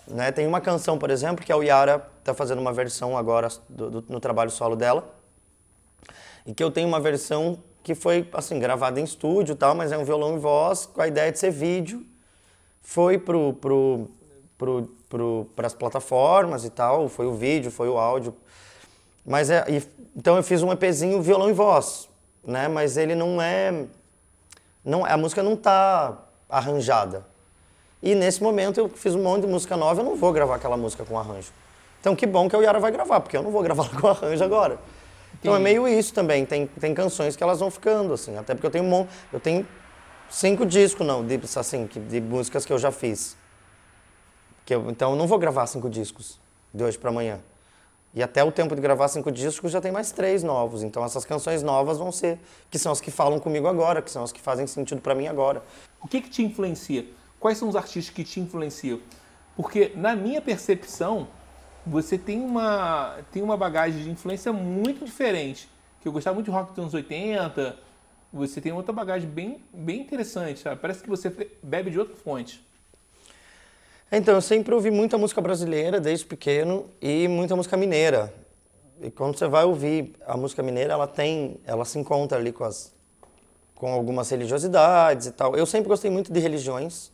né? 0.06 0.30
Tem 0.32 0.46
uma 0.46 0.60
canção, 0.60 0.98
por 0.98 1.10
exemplo, 1.10 1.44
que 1.44 1.52
a 1.52 1.56
Yara 1.56 2.06
está 2.20 2.34
fazendo 2.34 2.60
uma 2.60 2.72
versão 2.72 3.16
agora 3.16 3.48
do- 3.68 3.90
do- 4.00 4.04
no 4.08 4.20
trabalho 4.20 4.50
solo 4.50 4.76
dela, 4.76 5.14
e 6.46 6.52
que 6.54 6.62
eu 6.62 6.70
tenho 6.70 6.86
uma 6.88 7.00
versão 7.00 7.58
que 7.82 7.94
foi 7.94 8.28
assim 8.32 8.58
gravada 8.58 9.00
em 9.00 9.04
estúdio 9.04 9.54
tal, 9.54 9.74
mas 9.74 9.92
é 9.92 9.98
um 9.98 10.04
violão 10.04 10.36
e 10.36 10.38
voz 10.38 10.86
com 10.86 11.00
a 11.02 11.08
ideia 11.08 11.30
de 11.30 11.38
ser 11.38 11.50
vídeo. 11.50 12.04
Foi 12.80 13.18
pro 13.18 13.54
pro 13.54 14.08
pro, 14.58 14.88
pro 15.08 15.50
para 15.56 15.66
as 15.66 15.74
plataformas 15.74 16.64
e 16.64 16.70
tal, 16.70 17.08
foi 17.08 17.26
o 17.26 17.34
vídeo, 17.34 17.70
foi 17.70 17.88
o 17.88 17.98
áudio. 17.98 18.34
Mas 19.24 19.50
é 19.50 19.64
e- 19.68 19.82
então 20.16 20.36
eu 20.36 20.42
fiz 20.42 20.62
um 20.62 20.70
EPzinho 20.72 21.20
violão 21.22 21.48
e 21.50 21.52
voz, 21.52 22.08
né? 22.46 22.68
Mas 22.68 22.96
ele 22.96 23.14
não 23.14 23.40
é 23.40 23.86
não 24.84 25.04
a 25.04 25.16
música 25.16 25.42
não 25.42 25.56
tá 25.56 26.18
arranjada. 26.48 27.26
E 28.04 28.14
nesse 28.14 28.42
momento 28.42 28.78
eu 28.78 28.86
fiz 28.90 29.14
um 29.14 29.22
monte 29.22 29.42
de 29.42 29.46
música 29.46 29.78
nova, 29.78 30.02
eu 30.02 30.04
não 30.04 30.14
vou 30.14 30.30
gravar 30.30 30.56
aquela 30.56 30.76
música 30.76 31.06
com 31.06 31.18
arranjo. 31.18 31.50
Então 32.02 32.14
que 32.14 32.26
bom 32.26 32.50
que 32.50 32.54
a 32.54 32.58
Yara 32.58 32.78
vai 32.78 32.92
gravar, 32.92 33.18
porque 33.20 33.34
eu 33.34 33.42
não 33.42 33.50
vou 33.50 33.62
gravar 33.62 33.88
com 33.98 34.06
arranjo 34.06 34.44
agora. 34.44 34.78
Então 35.40 35.56
é 35.56 35.58
meio 35.58 35.88
isso 35.88 36.12
também. 36.12 36.44
Tem, 36.44 36.66
tem 36.66 36.92
canções 36.92 37.34
que 37.34 37.42
elas 37.42 37.60
vão 37.60 37.70
ficando, 37.70 38.12
assim. 38.12 38.36
Até 38.36 38.54
porque 38.54 38.66
eu 38.66 38.70
tenho 38.70 38.84
um 38.84 38.88
mon- 38.88 39.06
eu 39.32 39.40
tenho 39.40 39.66
cinco 40.28 40.66
discos, 40.66 41.06
não, 41.06 41.26
de, 41.26 41.40
assim, 41.56 41.86
de 41.86 42.20
músicas 42.20 42.66
que 42.66 42.72
eu 42.74 42.78
já 42.78 42.92
fiz. 42.92 43.38
Que 44.66 44.74
eu, 44.74 44.90
então 44.90 45.12
eu 45.12 45.16
não 45.16 45.26
vou 45.26 45.38
gravar 45.38 45.66
cinco 45.66 45.88
discos 45.88 46.38
de 46.74 46.84
hoje 46.84 46.98
para 46.98 47.08
amanhã. 47.08 47.40
E 48.14 48.22
até 48.22 48.44
o 48.44 48.52
tempo 48.52 48.74
de 48.74 48.82
gravar 48.82 49.08
cinco 49.08 49.32
discos 49.32 49.72
já 49.72 49.80
tem 49.80 49.90
mais 49.90 50.12
três 50.12 50.42
novos. 50.42 50.82
Então 50.82 51.02
essas 51.02 51.24
canções 51.24 51.62
novas 51.62 51.96
vão 51.96 52.12
ser, 52.12 52.38
que 52.70 52.78
são 52.78 52.92
as 52.92 53.00
que 53.00 53.10
falam 53.10 53.40
comigo 53.40 53.66
agora, 53.66 54.02
que 54.02 54.10
são 54.10 54.22
as 54.22 54.30
que 54.30 54.42
fazem 54.42 54.66
sentido 54.66 55.00
para 55.00 55.14
mim 55.14 55.26
agora. 55.26 55.62
O 56.02 56.06
que, 56.06 56.20
que 56.20 56.28
te 56.28 56.42
influencia? 56.42 57.06
Quais 57.44 57.58
são 57.58 57.68
os 57.68 57.76
artistas 57.76 58.08
que 58.08 58.24
te 58.24 58.40
influenciam? 58.40 59.00
Porque, 59.54 59.92
na 59.94 60.16
minha 60.16 60.40
percepção, 60.40 61.28
você 61.86 62.16
tem 62.16 62.40
uma, 62.40 63.18
tem 63.30 63.42
uma 63.42 63.54
bagagem 63.54 64.02
de 64.02 64.08
influência 64.08 64.50
muito 64.50 65.04
diferente. 65.04 65.68
Que 66.00 66.08
eu 66.08 66.12
gostava 66.12 66.32
muito 66.32 66.46
de 66.46 66.50
rock 66.50 66.70
dos 66.70 66.78
anos 66.78 66.94
80, 66.94 67.78
você 68.32 68.62
tem 68.62 68.72
outra 68.72 68.94
bagagem 68.94 69.28
bem, 69.28 69.62
bem 69.74 70.00
interessante, 70.00 70.60
sabe? 70.60 70.80
Parece 70.80 71.02
que 71.02 71.10
você 71.10 71.28
bebe 71.62 71.90
de 71.90 71.98
outra 71.98 72.16
fonte. 72.16 72.66
Então, 74.10 74.34
eu 74.34 74.40
sempre 74.40 74.72
ouvi 74.72 74.90
muita 74.90 75.18
música 75.18 75.42
brasileira 75.42 76.00
desde 76.00 76.24
pequeno 76.24 76.86
e 76.98 77.28
muita 77.28 77.54
música 77.54 77.76
mineira. 77.76 78.32
E 79.02 79.10
quando 79.10 79.36
você 79.36 79.46
vai 79.46 79.66
ouvir 79.66 80.14
a 80.26 80.34
música 80.34 80.62
mineira, 80.62 80.94
ela 80.94 81.06
tem, 81.06 81.60
ela 81.66 81.84
se 81.84 81.98
encontra 81.98 82.38
ali 82.38 82.52
com 82.52 82.64
as 82.64 82.94
com 83.74 83.92
algumas 83.92 84.30
religiosidades 84.30 85.26
e 85.26 85.32
tal. 85.32 85.56
Eu 85.56 85.66
sempre 85.66 85.88
gostei 85.88 86.10
muito 86.10 86.32
de 86.32 86.40
religiões, 86.40 87.12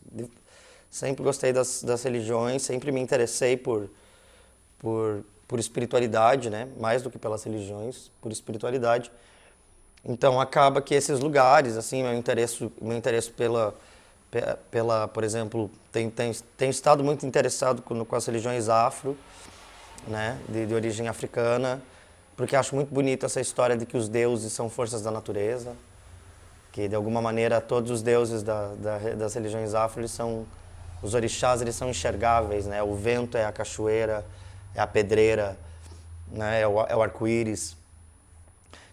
sempre 0.89 1.23
gostei 1.23 1.53
das, 1.53 1.83
das 1.83 2.03
religiões, 2.03 2.61
sempre 2.61 2.91
me 2.91 2.99
interessei 3.01 3.55
por 3.57 3.89
por 4.79 5.23
por 5.47 5.59
espiritualidade, 5.59 6.49
né? 6.49 6.69
Mais 6.79 7.01
do 7.01 7.09
que 7.11 7.17
pelas 7.19 7.43
religiões, 7.43 8.09
por 8.21 8.31
espiritualidade. 8.31 9.11
Então 10.03 10.39
acaba 10.39 10.81
que 10.81 10.95
esses 10.95 11.19
lugares, 11.19 11.75
assim, 11.77 12.01
meu 12.03 12.13
interesse, 12.13 12.71
meu 12.81 12.97
interesse 12.97 13.29
pela, 13.29 13.75
pe- 14.31 14.57
pela, 14.71 15.07
por 15.09 15.23
exemplo, 15.25 15.69
tem 15.91 16.09
tem 16.09 16.31
tenho 16.57 16.71
estado 16.71 17.03
muito 17.03 17.25
interessado 17.25 17.81
com, 17.81 18.03
com 18.05 18.15
as 18.15 18.25
religiões 18.25 18.69
afro, 18.69 19.17
né, 20.07 20.39
de, 20.49 20.65
de 20.65 20.73
origem 20.73 21.07
africana, 21.09 21.81
porque 22.37 22.55
acho 22.55 22.73
muito 22.73 22.93
bonita 22.93 23.25
essa 23.25 23.41
história 23.41 23.75
de 23.77 23.85
que 23.85 23.97
os 23.97 24.07
deuses 24.07 24.53
são 24.53 24.69
forças 24.69 25.01
da 25.01 25.11
natureza, 25.11 25.75
que 26.71 26.87
de 26.87 26.95
alguma 26.95 27.21
maneira 27.21 27.59
todos 27.59 27.91
os 27.91 28.01
deuses 28.01 28.43
da, 28.43 28.67
da, 28.75 28.97
das 29.15 29.33
religiões 29.33 29.73
afro 29.73 30.01
eles 30.01 30.11
são 30.11 30.45
os 31.01 31.13
orixás 31.13 31.61
eles 31.61 31.75
são 31.75 31.89
enxergáveis, 31.89 32.65
né? 32.65 32.81
O 32.83 32.95
vento 32.95 33.37
é 33.37 33.45
a 33.45 33.51
cachoeira, 33.51 34.25
é 34.75 34.81
a 34.81 34.87
pedreira, 34.87 35.57
né? 36.31 36.61
É 36.61 36.67
o, 36.67 36.79
é 36.81 36.95
o 36.95 37.01
arco-íris. 37.01 37.75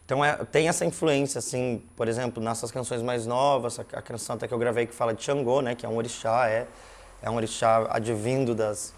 Então 0.05 0.25
é, 0.25 0.37
tem 0.47 0.69
essa 0.69 0.87
influência, 0.87 1.39
assim, 1.39 1.85
por 1.95 2.09
exemplo, 2.09 2.43
nessas 2.43 2.71
canções 2.71 3.03
mais 3.03 3.27
novas, 3.27 3.79
a, 3.79 3.83
a 3.93 4.01
canção 4.01 4.37
até 4.37 4.49
que 4.49 4.55
eu 4.55 4.59
gravei 4.59 4.87
que 4.87 4.95
fala 4.95 5.13
de 5.13 5.23
Xangô, 5.23 5.61
né, 5.61 5.75
que 5.75 5.85
é 5.85 5.89
um 5.89 5.99
orixá, 5.99 6.49
é, 6.49 6.67
é 7.21 7.29
um 7.29 7.37
orixá 7.37 7.87
advindo 7.91 8.55
das... 8.55 8.95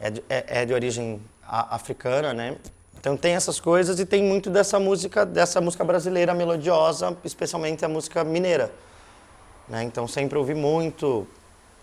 é 0.00 0.10
de, 0.10 0.24
é, 0.30 0.62
é 0.62 0.64
de 0.64 0.72
origem 0.72 1.20
africana, 1.42 2.32
né? 2.32 2.56
Então 3.00 3.16
tem 3.16 3.34
essas 3.34 3.60
coisas 3.60 4.00
e 4.00 4.04
tem 4.04 4.22
muito 4.22 4.50
dessa 4.50 4.80
música, 4.80 5.24
dessa 5.24 5.60
música 5.60 5.84
brasileira 5.84 6.34
melodiosa, 6.34 7.16
especialmente 7.24 7.84
a 7.84 7.88
música 7.88 8.24
mineira. 8.24 8.72
Né? 9.68 9.84
Então 9.84 10.08
sempre 10.08 10.36
ouvi 10.36 10.54
muito 10.54 11.26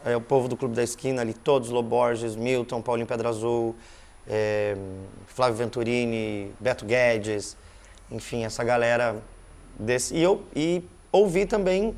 é, 0.03 0.15
o 0.15 0.21
povo 0.21 0.49
do 0.49 0.57
Clube 0.57 0.75
da 0.75 0.83
Esquina 0.83 1.21
ali, 1.21 1.33
todos, 1.33 1.69
Loborges, 1.69 2.35
Milton, 2.35 2.81
Paulinho 2.81 3.07
Pedra 3.07 3.29
Azul, 3.29 3.75
é, 4.27 4.75
Flávio 5.27 5.55
Venturini, 5.55 6.53
Beto 6.59 6.85
Guedes, 6.85 7.55
enfim, 8.11 8.43
essa 8.43 8.63
galera 8.63 9.15
desse. 9.79 10.15
E 10.15 10.21
eu 10.21 10.43
e 10.53 10.83
ouvi 11.11 11.45
também 11.45 11.95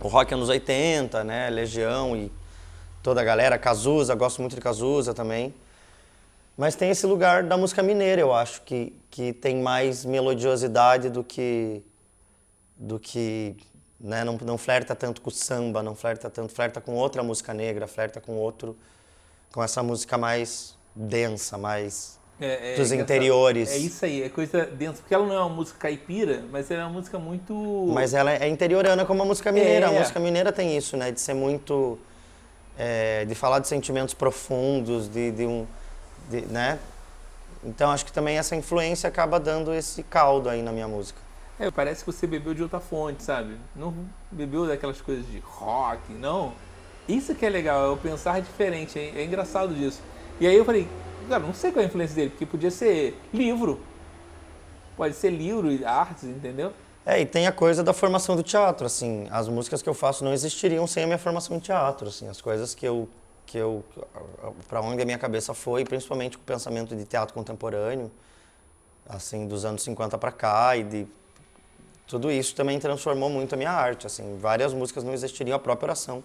o 0.00 0.08
rock 0.08 0.34
anos 0.34 0.48
80, 0.48 1.22
né, 1.22 1.48
Legião 1.48 2.16
e 2.16 2.30
toda 3.02 3.20
a 3.20 3.24
galera, 3.24 3.56
Cazuza, 3.56 4.14
gosto 4.16 4.40
muito 4.40 4.56
de 4.56 4.60
Cazuza 4.60 5.14
também. 5.14 5.54
Mas 6.56 6.74
tem 6.74 6.90
esse 6.90 7.06
lugar 7.06 7.42
da 7.42 7.56
música 7.56 7.82
mineira, 7.82 8.20
eu 8.20 8.32
acho, 8.32 8.62
que, 8.62 8.98
que 9.10 9.32
tem 9.32 9.56
mais 9.56 10.04
melodiosidade 10.04 11.10
do 11.10 11.22
que 11.22 11.82
do 12.78 12.98
que 12.98 13.56
né, 13.98 14.22
não, 14.22 14.36
não 14.36 14.58
flerta 14.58 14.94
tanto 14.94 15.20
com 15.20 15.30
samba, 15.30 15.82
não 15.82 15.94
flerta 15.94 16.28
tanto, 16.28 16.52
flerta 16.52 16.80
com 16.80 16.94
outra 16.94 17.22
música 17.22 17.54
negra, 17.54 17.86
flerta 17.86 18.20
com 18.20 18.36
outro, 18.36 18.76
com 19.52 19.62
essa 19.62 19.82
música 19.82 20.18
mais 20.18 20.76
densa, 20.94 21.56
mais 21.56 22.18
é, 22.38 22.74
é, 22.74 22.76
dos 22.76 22.92
interiores. 22.92 23.70
É 23.72 23.78
isso 23.78 24.04
aí, 24.04 24.22
é 24.22 24.28
coisa 24.28 24.66
densa, 24.66 25.00
porque 25.00 25.14
ela 25.14 25.26
não 25.26 25.34
é 25.34 25.40
uma 25.40 25.48
música 25.48 25.78
caipira, 25.78 26.44
mas 26.50 26.70
ela 26.70 26.82
é 26.82 26.84
uma 26.84 26.92
música 26.92 27.18
muito... 27.18 27.54
Mas 27.88 28.12
ela 28.12 28.32
é 28.32 28.48
interiorana 28.48 29.04
como 29.06 29.22
a 29.22 29.24
música 29.24 29.50
mineira, 29.50 29.86
é. 29.86 29.96
a 29.96 29.98
música 29.98 30.20
mineira 30.20 30.52
tem 30.52 30.76
isso, 30.76 30.96
né, 30.96 31.10
de 31.10 31.20
ser 31.20 31.34
muito... 31.34 31.98
É, 32.78 33.24
de 33.24 33.34
falar 33.34 33.58
de 33.60 33.68
sentimentos 33.68 34.12
profundos, 34.12 35.08
de, 35.08 35.30
de 35.32 35.46
um... 35.46 35.66
De, 36.28 36.42
né? 36.42 36.78
Então 37.64 37.90
acho 37.90 38.04
que 38.04 38.12
também 38.12 38.38
essa 38.38 38.54
influência 38.54 39.08
acaba 39.08 39.40
dando 39.40 39.72
esse 39.74 40.02
caldo 40.02 40.48
aí 40.48 40.62
na 40.62 40.72
minha 40.72 40.86
música. 40.86 41.18
É, 41.58 41.70
parece 41.70 42.04
que 42.04 42.12
você 42.12 42.26
bebeu 42.26 42.52
de 42.52 42.62
outra 42.62 42.80
fonte, 42.80 43.22
sabe? 43.22 43.56
Não 43.74 43.94
bebeu 44.30 44.66
daquelas 44.66 45.00
coisas 45.00 45.26
de 45.26 45.38
rock, 45.38 46.12
não. 46.12 46.52
Isso 47.08 47.34
que 47.34 47.46
é 47.46 47.48
legal, 47.48 47.84
é 47.84 47.88
o 47.88 47.96
pensar 47.96 48.40
diferente, 48.40 48.98
é, 48.98 49.20
é 49.20 49.24
engraçado 49.24 49.74
disso. 49.74 50.00
E 50.38 50.46
aí 50.46 50.54
eu 50.54 50.64
falei, 50.64 50.86
cara, 51.28 51.42
não 51.42 51.54
sei 51.54 51.72
qual 51.72 51.80
é 51.80 51.84
a 51.84 51.88
influência 51.88 52.14
dele, 52.14 52.30
porque 52.30 52.44
podia 52.44 52.70
ser 52.70 53.18
livro. 53.32 53.80
Pode 54.96 55.14
ser 55.14 55.30
livro 55.30 55.70
e 55.72 55.84
artes, 55.84 56.24
entendeu? 56.24 56.72
É, 57.06 57.20
e 57.20 57.24
tem 57.24 57.46
a 57.46 57.52
coisa 57.52 57.84
da 57.84 57.92
formação 57.92 58.34
do 58.34 58.42
teatro, 58.42 58.84
assim, 58.84 59.28
as 59.30 59.48
músicas 59.48 59.80
que 59.80 59.88
eu 59.88 59.94
faço 59.94 60.24
não 60.24 60.32
existiriam 60.32 60.86
sem 60.86 61.04
a 61.04 61.06
minha 61.06 61.18
formação 61.18 61.56
em 61.56 61.60
teatro, 61.60 62.08
assim, 62.08 62.28
as 62.28 62.40
coisas 62.40 62.74
que 62.74 62.84
eu 62.84 63.08
que 63.46 63.56
eu 63.56 63.84
para 64.68 64.80
onde 64.80 65.00
a 65.00 65.04
minha 65.04 65.18
cabeça 65.18 65.54
foi, 65.54 65.84
principalmente 65.84 66.36
com 66.36 66.42
o 66.42 66.46
pensamento 66.46 66.94
de 66.96 67.04
teatro 67.04 67.32
contemporâneo, 67.32 68.10
assim, 69.08 69.46
dos 69.46 69.64
anos 69.64 69.82
50 69.82 70.18
para 70.18 70.32
cá 70.32 70.76
e 70.76 70.82
de 70.82 71.06
tudo 72.06 72.30
isso 72.30 72.54
também 72.54 72.78
transformou 72.78 73.30
muito 73.30 73.54
a 73.54 73.56
minha 73.56 73.70
arte. 73.70 74.06
Assim, 74.06 74.36
várias 74.38 74.72
músicas 74.72 75.04
não 75.04 75.12
existiriam, 75.12 75.56
a 75.56 75.58
própria 75.58 75.86
oração 75.86 76.22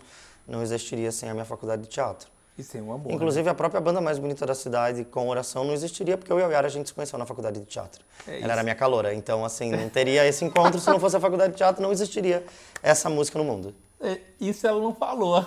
não 0.48 0.62
existiria 0.62 1.12
sem 1.12 1.30
a 1.30 1.34
minha 1.34 1.46
faculdade 1.46 1.84
de 1.84 1.88
teatro. 1.88 2.30
E 2.58 2.64
sem 2.64 2.82
um 2.82 2.92
amor. 2.92 3.12
Inclusive, 3.12 3.46
né? 3.46 3.52
a 3.52 3.56
própria 3.56 3.80
banda 3.80 4.02
mais 4.02 4.20
bonita 4.20 4.46
da 4.46 4.54
cidade 4.54 5.06
com 5.06 5.30
oração 5.30 5.64
não 5.64 5.74
existiria, 5.74 6.18
porque 6.18 6.32
eu 6.32 6.40
e 6.40 6.44
a 6.44 6.48
Yara 6.48 6.68
a 6.68 6.70
gente 6.70 6.90
se 6.90 6.94
conheceu 6.94 7.18
na 7.18 7.26
faculdade 7.26 7.60
de 7.60 7.66
teatro. 7.66 8.04
É 8.28 8.42
Ela 8.42 8.54
era 8.54 8.64
minha 8.64 8.76
caloura. 8.76 9.14
Então, 9.14 9.46
assim, 9.46 9.72
não 9.72 9.90
teria 9.90 10.28
esse 10.28 10.44
encontro 10.44 10.80
se 10.80 10.90
não 10.90 11.00
fosse 11.00 11.16
a 11.16 11.20
faculdade 11.20 11.54
de 11.54 11.58
teatro, 11.58 11.82
não 11.82 11.92
existiria 11.92 12.44
essa 12.84 13.10
música 13.10 13.38
no 13.40 13.46
mundo. 13.46 13.74
É, 14.02 14.20
isso 14.40 14.66
ela 14.66 14.82
não 14.82 14.94
falou. 14.94 15.38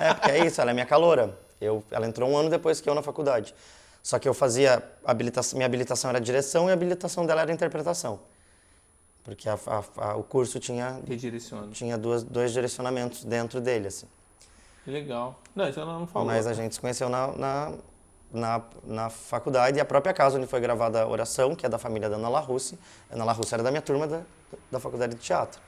é, 0.00 0.14
porque 0.14 0.30
é 0.30 0.46
isso, 0.46 0.60
ela 0.60 0.70
é 0.70 0.74
minha 0.74 0.86
caloura. 0.86 1.38
Eu, 1.60 1.84
ela 1.90 2.06
entrou 2.06 2.30
um 2.30 2.36
ano 2.36 2.48
depois 2.48 2.80
que 2.80 2.88
eu 2.88 2.94
na 2.94 3.02
faculdade. 3.02 3.54
Só 4.02 4.18
que 4.18 4.28
eu 4.28 4.32
fazia, 4.32 4.82
habilitação, 5.04 5.56
minha 5.56 5.66
habilitação 5.66 6.08
era 6.08 6.20
direção 6.20 6.68
e 6.68 6.70
a 6.70 6.72
habilitação 6.72 7.26
dela 7.26 7.42
era 7.42 7.52
interpretação. 7.52 8.20
Porque 9.22 9.48
a, 9.48 9.58
a, 9.66 10.10
a, 10.10 10.16
o 10.16 10.22
curso 10.22 10.58
tinha, 10.58 10.98
tinha 11.72 11.98
duas, 11.98 12.22
dois 12.22 12.52
direcionamentos 12.52 13.24
dentro 13.24 13.60
dele, 13.60 13.88
assim. 13.88 14.06
Que 14.84 14.90
legal. 14.90 15.38
Não, 15.54 15.68
isso 15.68 15.78
ela 15.78 15.98
não 15.98 16.06
falou. 16.06 16.26
Mas 16.28 16.46
a 16.46 16.54
gente 16.54 16.74
se 16.74 16.80
conheceu 16.80 17.10
na, 17.10 17.26
na, 17.36 17.72
na, 18.32 18.62
na, 18.84 19.10
faculdade 19.10 19.76
e 19.76 19.80
a 19.80 19.84
própria 19.84 20.14
casa 20.14 20.38
onde 20.38 20.46
foi 20.46 20.60
gravada 20.60 21.02
a 21.02 21.06
oração, 21.06 21.54
que 21.54 21.66
é 21.66 21.68
da 21.68 21.76
família 21.76 22.08
da 22.08 22.16
Ana 22.16 22.30
Larusse. 22.30 22.78
A 23.10 23.14
Ana 23.14 23.24
Larusse 23.26 23.52
era 23.52 23.62
da 23.62 23.70
minha 23.70 23.82
turma 23.82 24.06
da, 24.06 24.22
da 24.70 24.80
faculdade 24.80 25.14
de 25.14 25.20
teatro. 25.20 25.60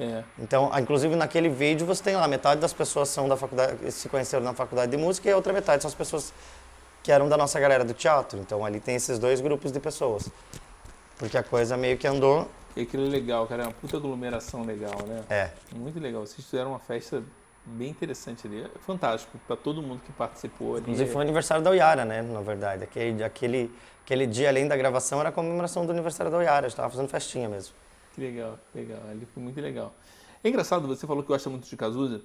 É. 0.00 0.24
Então, 0.38 0.70
inclusive 0.78 1.14
naquele 1.14 1.48
vídeo 1.48 1.86
você 1.86 2.02
tem 2.02 2.16
lá, 2.16 2.26
metade 2.26 2.60
das 2.60 2.72
pessoas 2.72 3.08
são 3.10 3.28
da 3.28 3.36
faculdade, 3.36 3.92
se 3.92 4.08
conheceram 4.08 4.42
na 4.42 4.54
faculdade 4.54 4.90
de 4.90 4.96
música 4.96 5.28
e 5.28 5.32
a 5.32 5.36
outra 5.36 5.52
metade 5.52 5.82
são 5.82 5.88
as 5.88 5.94
pessoas 5.94 6.32
que 7.02 7.12
eram 7.12 7.28
da 7.28 7.36
nossa 7.36 7.60
galera 7.60 7.84
do 7.84 7.92
teatro. 7.92 8.38
Então 8.38 8.64
ali 8.64 8.80
tem 8.80 8.96
esses 8.96 9.18
dois 9.18 9.40
grupos 9.40 9.70
de 9.70 9.78
pessoas. 9.78 10.28
Porque 11.18 11.36
a 11.36 11.42
coisa 11.42 11.76
meio 11.76 11.98
que 11.98 12.06
andou 12.06 12.48
e 12.76 12.82
aquilo 12.82 13.06
é 13.06 13.08
legal, 13.08 13.46
cara, 13.46 13.64
é 13.64 13.66
uma 13.66 13.72
puta 13.72 13.96
aglomeração 13.96 14.64
legal, 14.64 14.94
né? 15.06 15.24
É. 15.28 15.50
Muito 15.74 15.98
legal. 15.98 16.24
Vocês 16.26 16.46
fizeram 16.46 16.70
uma 16.70 16.78
festa 16.78 17.22
bem 17.64 17.88
interessante 17.88 18.46
ali. 18.46 18.62
É 18.62 18.78
fantástico 18.86 19.38
para 19.46 19.56
todo 19.56 19.82
mundo 19.82 20.00
que 20.04 20.12
participou 20.12 20.74
ali. 20.74 20.82
Inclusive 20.82 21.10
foi 21.10 21.18
o 21.18 21.22
aniversário 21.22 21.62
da 21.64 21.70
Oiara, 21.70 22.04
né? 22.04 22.22
Na 22.22 22.40
verdade. 22.40 22.84
Aquele, 22.84 23.24
aquele, 23.24 23.74
aquele 24.04 24.26
dia, 24.26 24.48
além 24.48 24.68
da 24.68 24.76
gravação, 24.76 25.18
era 25.20 25.30
a 25.30 25.32
comemoração 25.32 25.84
do 25.84 25.92
aniversário 25.92 26.30
da 26.30 26.38
Oiara. 26.38 26.66
A 26.66 26.68
gente 26.68 26.76
tava 26.76 26.90
fazendo 26.90 27.08
festinha 27.08 27.48
mesmo. 27.48 27.74
Que 28.14 28.20
legal, 28.20 28.58
legal. 28.74 29.00
Ali 29.10 29.26
foi 29.26 29.42
muito 29.42 29.60
legal. 29.60 29.94
É 30.42 30.48
engraçado, 30.48 30.86
você 30.86 31.06
falou 31.06 31.22
que 31.22 31.28
gosta 31.28 31.50
muito 31.50 31.68
de 31.68 31.76
Cazuza. 31.76 32.22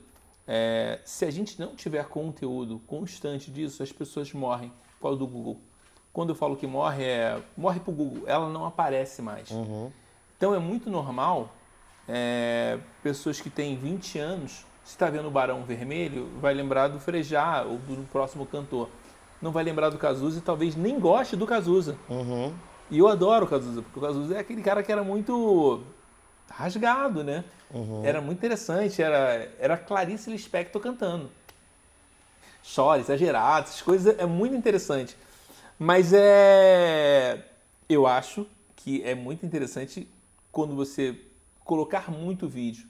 É, 0.47 0.99
se 1.03 1.25
a 1.25 1.31
gente 1.31 1.59
não 1.59 1.75
tiver 1.75 2.05
conteúdo 2.05 2.79
constante 2.87 3.51
disso, 3.51 3.81
as 3.81 3.91
pessoas 3.91 4.31
morrem 4.33 4.71
por 4.95 5.09
causa 5.09 5.19
do 5.19 5.27
Google. 5.27 5.59
Quando 6.13 6.29
eu 6.29 6.35
falo 6.35 6.55
que 6.55 6.65
morre, 6.65 7.03
é 7.03 7.41
morre 7.57 7.79
pro 7.79 7.91
Google. 7.91 8.23
Ela 8.25 8.49
não 8.49 8.65
aparece 8.65 9.21
mais. 9.21 9.49
Uhum. 9.51 9.91
Então 10.37 10.53
é 10.53 10.59
muito 10.59 10.89
normal 10.89 11.53
é, 12.07 12.79
pessoas 13.01 13.41
que 13.41 13.49
têm 13.49 13.75
20 13.75 14.19
anos, 14.19 14.65
se 14.83 14.91
está 14.91 15.09
vendo 15.09 15.27
o 15.27 15.31
Barão 15.31 15.63
Vermelho, 15.63 16.29
vai 16.39 16.53
lembrar 16.53 16.87
do 16.87 16.99
Frejá 16.99 17.63
ou 17.63 17.77
do 17.77 18.07
próximo 18.09 18.45
cantor. 18.45 18.89
Não 19.41 19.51
vai 19.51 19.63
lembrar 19.63 19.89
do 19.89 19.97
Cazuza 19.97 20.39
e 20.39 20.41
talvez 20.41 20.75
nem 20.75 20.99
goste 20.99 21.35
do 21.35 21.45
Cazuza. 21.45 21.97
Uhum. 22.09 22.53
E 22.89 22.99
eu 22.99 23.07
adoro 23.07 23.45
o 23.45 23.47
Cazuza, 23.47 23.81
porque 23.81 23.99
o 23.99 24.01
Cazuza 24.01 24.35
é 24.35 24.39
aquele 24.39 24.61
cara 24.61 24.83
que 24.83 24.91
era 24.91 25.03
muito 25.03 25.81
rasgado, 26.49 27.23
né? 27.23 27.43
Uhum. 27.73 28.05
Era 28.05 28.21
muito 28.21 28.37
interessante, 28.37 29.01
era, 29.01 29.51
era 29.59 29.77
Clarice 29.77 30.29
Lispector 30.29 30.81
cantando. 30.81 31.29
Chora, 32.75 33.01
exagerado, 33.01 33.67
essas 33.67 33.81
coisas 33.81 34.17
é 34.17 34.25
muito 34.25 34.55
interessante. 34.55 35.17
Mas 35.77 36.13
é. 36.13 37.43
Eu 37.87 38.07
acho 38.07 38.47
que 38.75 39.03
é 39.03 39.13
muito 39.13 39.45
interessante 39.45 40.07
quando 40.51 40.75
você 40.75 41.15
colocar 41.63 42.09
muito 42.09 42.47
vídeo. 42.47 42.87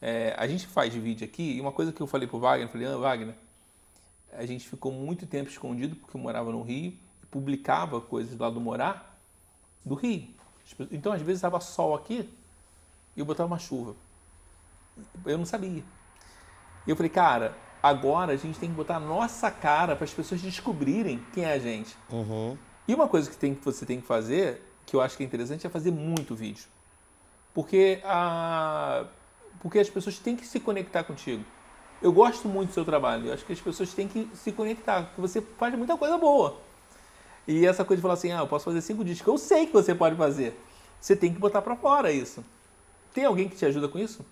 É, 0.00 0.34
a 0.38 0.46
gente 0.46 0.66
faz 0.66 0.94
vídeo 0.94 1.24
aqui, 1.26 1.56
e 1.56 1.60
uma 1.60 1.72
coisa 1.72 1.92
que 1.92 2.00
eu 2.00 2.06
falei 2.06 2.26
pro 2.26 2.38
Wagner, 2.38 2.68
falei, 2.68 2.86
ah, 2.86 2.96
Wagner, 2.96 3.34
a 4.32 4.46
gente 4.46 4.66
ficou 4.66 4.90
muito 4.90 5.26
tempo 5.26 5.50
escondido 5.50 5.94
porque 5.96 6.16
eu 6.16 6.20
morava 6.20 6.50
no 6.50 6.62
Rio 6.62 6.94
publicava 7.32 7.98
coisas 7.98 8.38
lá 8.38 8.50
do 8.50 8.60
morar 8.60 9.11
do 9.84 9.94
Rio. 9.94 10.28
Então, 10.90 11.12
às 11.12 11.20
vezes, 11.20 11.38
estava 11.38 11.60
sol 11.60 11.94
aqui 11.94 12.28
e 13.16 13.20
eu 13.20 13.26
botava 13.26 13.46
uma 13.46 13.58
chuva. 13.58 13.94
Eu 15.24 15.38
não 15.38 15.44
sabia. 15.44 15.82
E 16.86 16.90
eu 16.90 16.96
falei, 16.96 17.10
cara, 17.10 17.56
agora 17.82 18.32
a 18.32 18.36
gente 18.36 18.58
tem 18.58 18.70
que 18.70 18.74
botar 18.74 18.96
a 18.96 19.00
nossa 19.00 19.50
cara 19.50 19.94
para 19.96 20.04
as 20.04 20.12
pessoas 20.12 20.40
descobrirem 20.40 21.24
quem 21.32 21.44
é 21.44 21.52
a 21.52 21.58
gente. 21.58 21.96
Uhum. 22.10 22.56
E 22.86 22.94
uma 22.94 23.08
coisa 23.08 23.30
que, 23.30 23.36
tem, 23.36 23.54
que 23.54 23.64
você 23.64 23.86
tem 23.86 24.00
que 24.00 24.06
fazer, 24.06 24.62
que 24.86 24.96
eu 24.96 25.00
acho 25.00 25.16
que 25.16 25.22
é 25.22 25.26
interessante, 25.26 25.66
é 25.66 25.70
fazer 25.70 25.90
muito 25.90 26.34
vídeo. 26.34 26.64
Porque, 27.54 28.00
a, 28.04 29.04
porque 29.60 29.78
as 29.78 29.90
pessoas 29.90 30.18
têm 30.18 30.36
que 30.36 30.46
se 30.46 30.58
conectar 30.58 31.04
contigo. 31.04 31.44
Eu 32.00 32.12
gosto 32.12 32.48
muito 32.48 32.70
do 32.70 32.74
seu 32.74 32.84
trabalho. 32.84 33.28
Eu 33.28 33.34
acho 33.34 33.44
que 33.44 33.52
as 33.52 33.60
pessoas 33.60 33.94
têm 33.94 34.08
que 34.08 34.28
se 34.34 34.50
conectar, 34.50 35.04
porque 35.04 35.20
você 35.20 35.40
faz 35.40 35.74
muita 35.74 35.96
coisa 35.96 36.18
boa. 36.18 36.60
E 37.46 37.66
essa 37.66 37.84
coisa 37.84 37.98
de 37.98 38.02
falar 38.02 38.14
assim, 38.14 38.32
ah, 38.32 38.38
eu 38.38 38.46
posso 38.46 38.64
fazer 38.64 38.80
cinco 38.80 39.04
discos. 39.04 39.26
Eu 39.26 39.38
sei 39.38 39.66
que 39.66 39.72
você 39.72 39.94
pode 39.94 40.16
fazer. 40.16 40.58
Você 41.00 41.16
tem 41.16 41.32
que 41.32 41.38
botar 41.38 41.60
para 41.62 41.74
fora 41.74 42.12
isso. 42.12 42.44
Tem 43.12 43.24
alguém 43.24 43.48
que 43.48 43.56
te 43.56 43.66
ajuda 43.66 43.88
com 43.88 43.98
isso? 43.98 44.24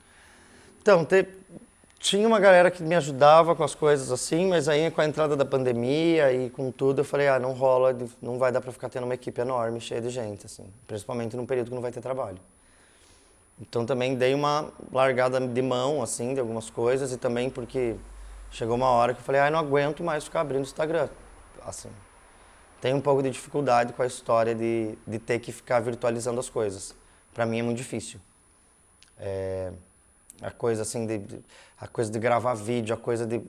Então, 0.80 1.04
te, 1.04 1.26
tinha 1.98 2.26
uma 2.26 2.40
galera 2.40 2.70
que 2.70 2.82
me 2.82 2.94
ajudava 2.94 3.54
com 3.54 3.62
as 3.62 3.74
coisas 3.74 4.10
assim, 4.10 4.48
mas 4.48 4.68
aí 4.68 4.90
com 4.90 5.00
a 5.00 5.04
entrada 5.04 5.36
da 5.36 5.44
pandemia 5.44 6.32
e 6.32 6.48
com 6.48 6.70
tudo, 6.70 7.00
eu 7.00 7.04
falei, 7.04 7.28
ah, 7.28 7.38
não 7.38 7.52
rola, 7.52 7.94
não 8.22 8.38
vai 8.38 8.50
dar 8.50 8.60
para 8.60 8.72
ficar 8.72 8.88
tendo 8.88 9.04
uma 9.04 9.14
equipe 9.14 9.40
enorme, 9.40 9.80
cheia 9.80 10.00
de 10.00 10.08
gente, 10.08 10.46
assim. 10.46 10.64
Principalmente 10.86 11.36
num 11.36 11.44
período 11.44 11.68
que 11.68 11.74
não 11.74 11.82
vai 11.82 11.92
ter 11.92 12.00
trabalho. 12.00 12.38
Então 13.60 13.84
também 13.84 14.14
dei 14.14 14.32
uma 14.32 14.72
largada 14.90 15.38
de 15.38 15.62
mão, 15.62 16.02
assim, 16.02 16.32
de 16.32 16.40
algumas 16.40 16.70
coisas 16.70 17.12
e 17.12 17.18
também 17.18 17.50
porque 17.50 17.96
chegou 18.50 18.76
uma 18.76 18.88
hora 18.88 19.12
que 19.12 19.20
eu 19.20 19.24
falei, 19.24 19.40
ah, 19.40 19.50
não 19.50 19.58
aguento 19.58 20.02
mais 20.02 20.24
ficar 20.24 20.40
abrindo 20.40 20.62
Instagram, 20.62 21.08
assim. 21.66 21.90
Tenho 22.80 22.96
um 22.96 23.00
pouco 23.00 23.22
de 23.22 23.30
dificuldade 23.30 23.92
com 23.92 24.02
a 24.02 24.06
história 24.06 24.54
de, 24.54 24.96
de 25.06 25.18
ter 25.18 25.38
que 25.38 25.52
ficar 25.52 25.80
virtualizando 25.80 26.40
as 26.40 26.48
coisas. 26.48 26.94
Para 27.34 27.44
mim 27.44 27.58
é 27.58 27.62
muito 27.62 27.78
difícil. 27.78 28.20
É, 29.18 29.72
a 30.40 30.50
coisa 30.50 30.82
assim 30.82 31.06
de, 31.06 31.18
de, 31.18 31.44
a 31.78 31.86
coisa 31.86 32.10
de 32.10 32.18
gravar 32.18 32.54
vídeo, 32.54 32.94
a 32.94 32.98
coisa 32.98 33.26
de 33.26 33.42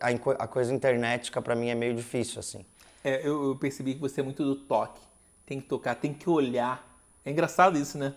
a, 0.00 0.08
a 0.44 0.48
coisa 0.48 0.74
internetica 0.74 1.40
para 1.40 1.54
mim 1.54 1.68
é 1.68 1.74
meio 1.74 1.94
difícil 1.94 2.40
assim. 2.40 2.64
É, 3.04 3.20
eu, 3.26 3.50
eu, 3.50 3.56
percebi 3.56 3.94
que 3.94 4.00
você 4.00 4.20
é 4.20 4.24
muito 4.24 4.42
do 4.42 4.56
toque. 4.56 5.00
Tem 5.46 5.60
que 5.60 5.68
tocar, 5.68 5.94
tem 5.94 6.12
que 6.12 6.28
olhar. 6.28 6.84
É 7.24 7.30
engraçado 7.30 7.78
isso, 7.78 7.98
né? 7.98 8.14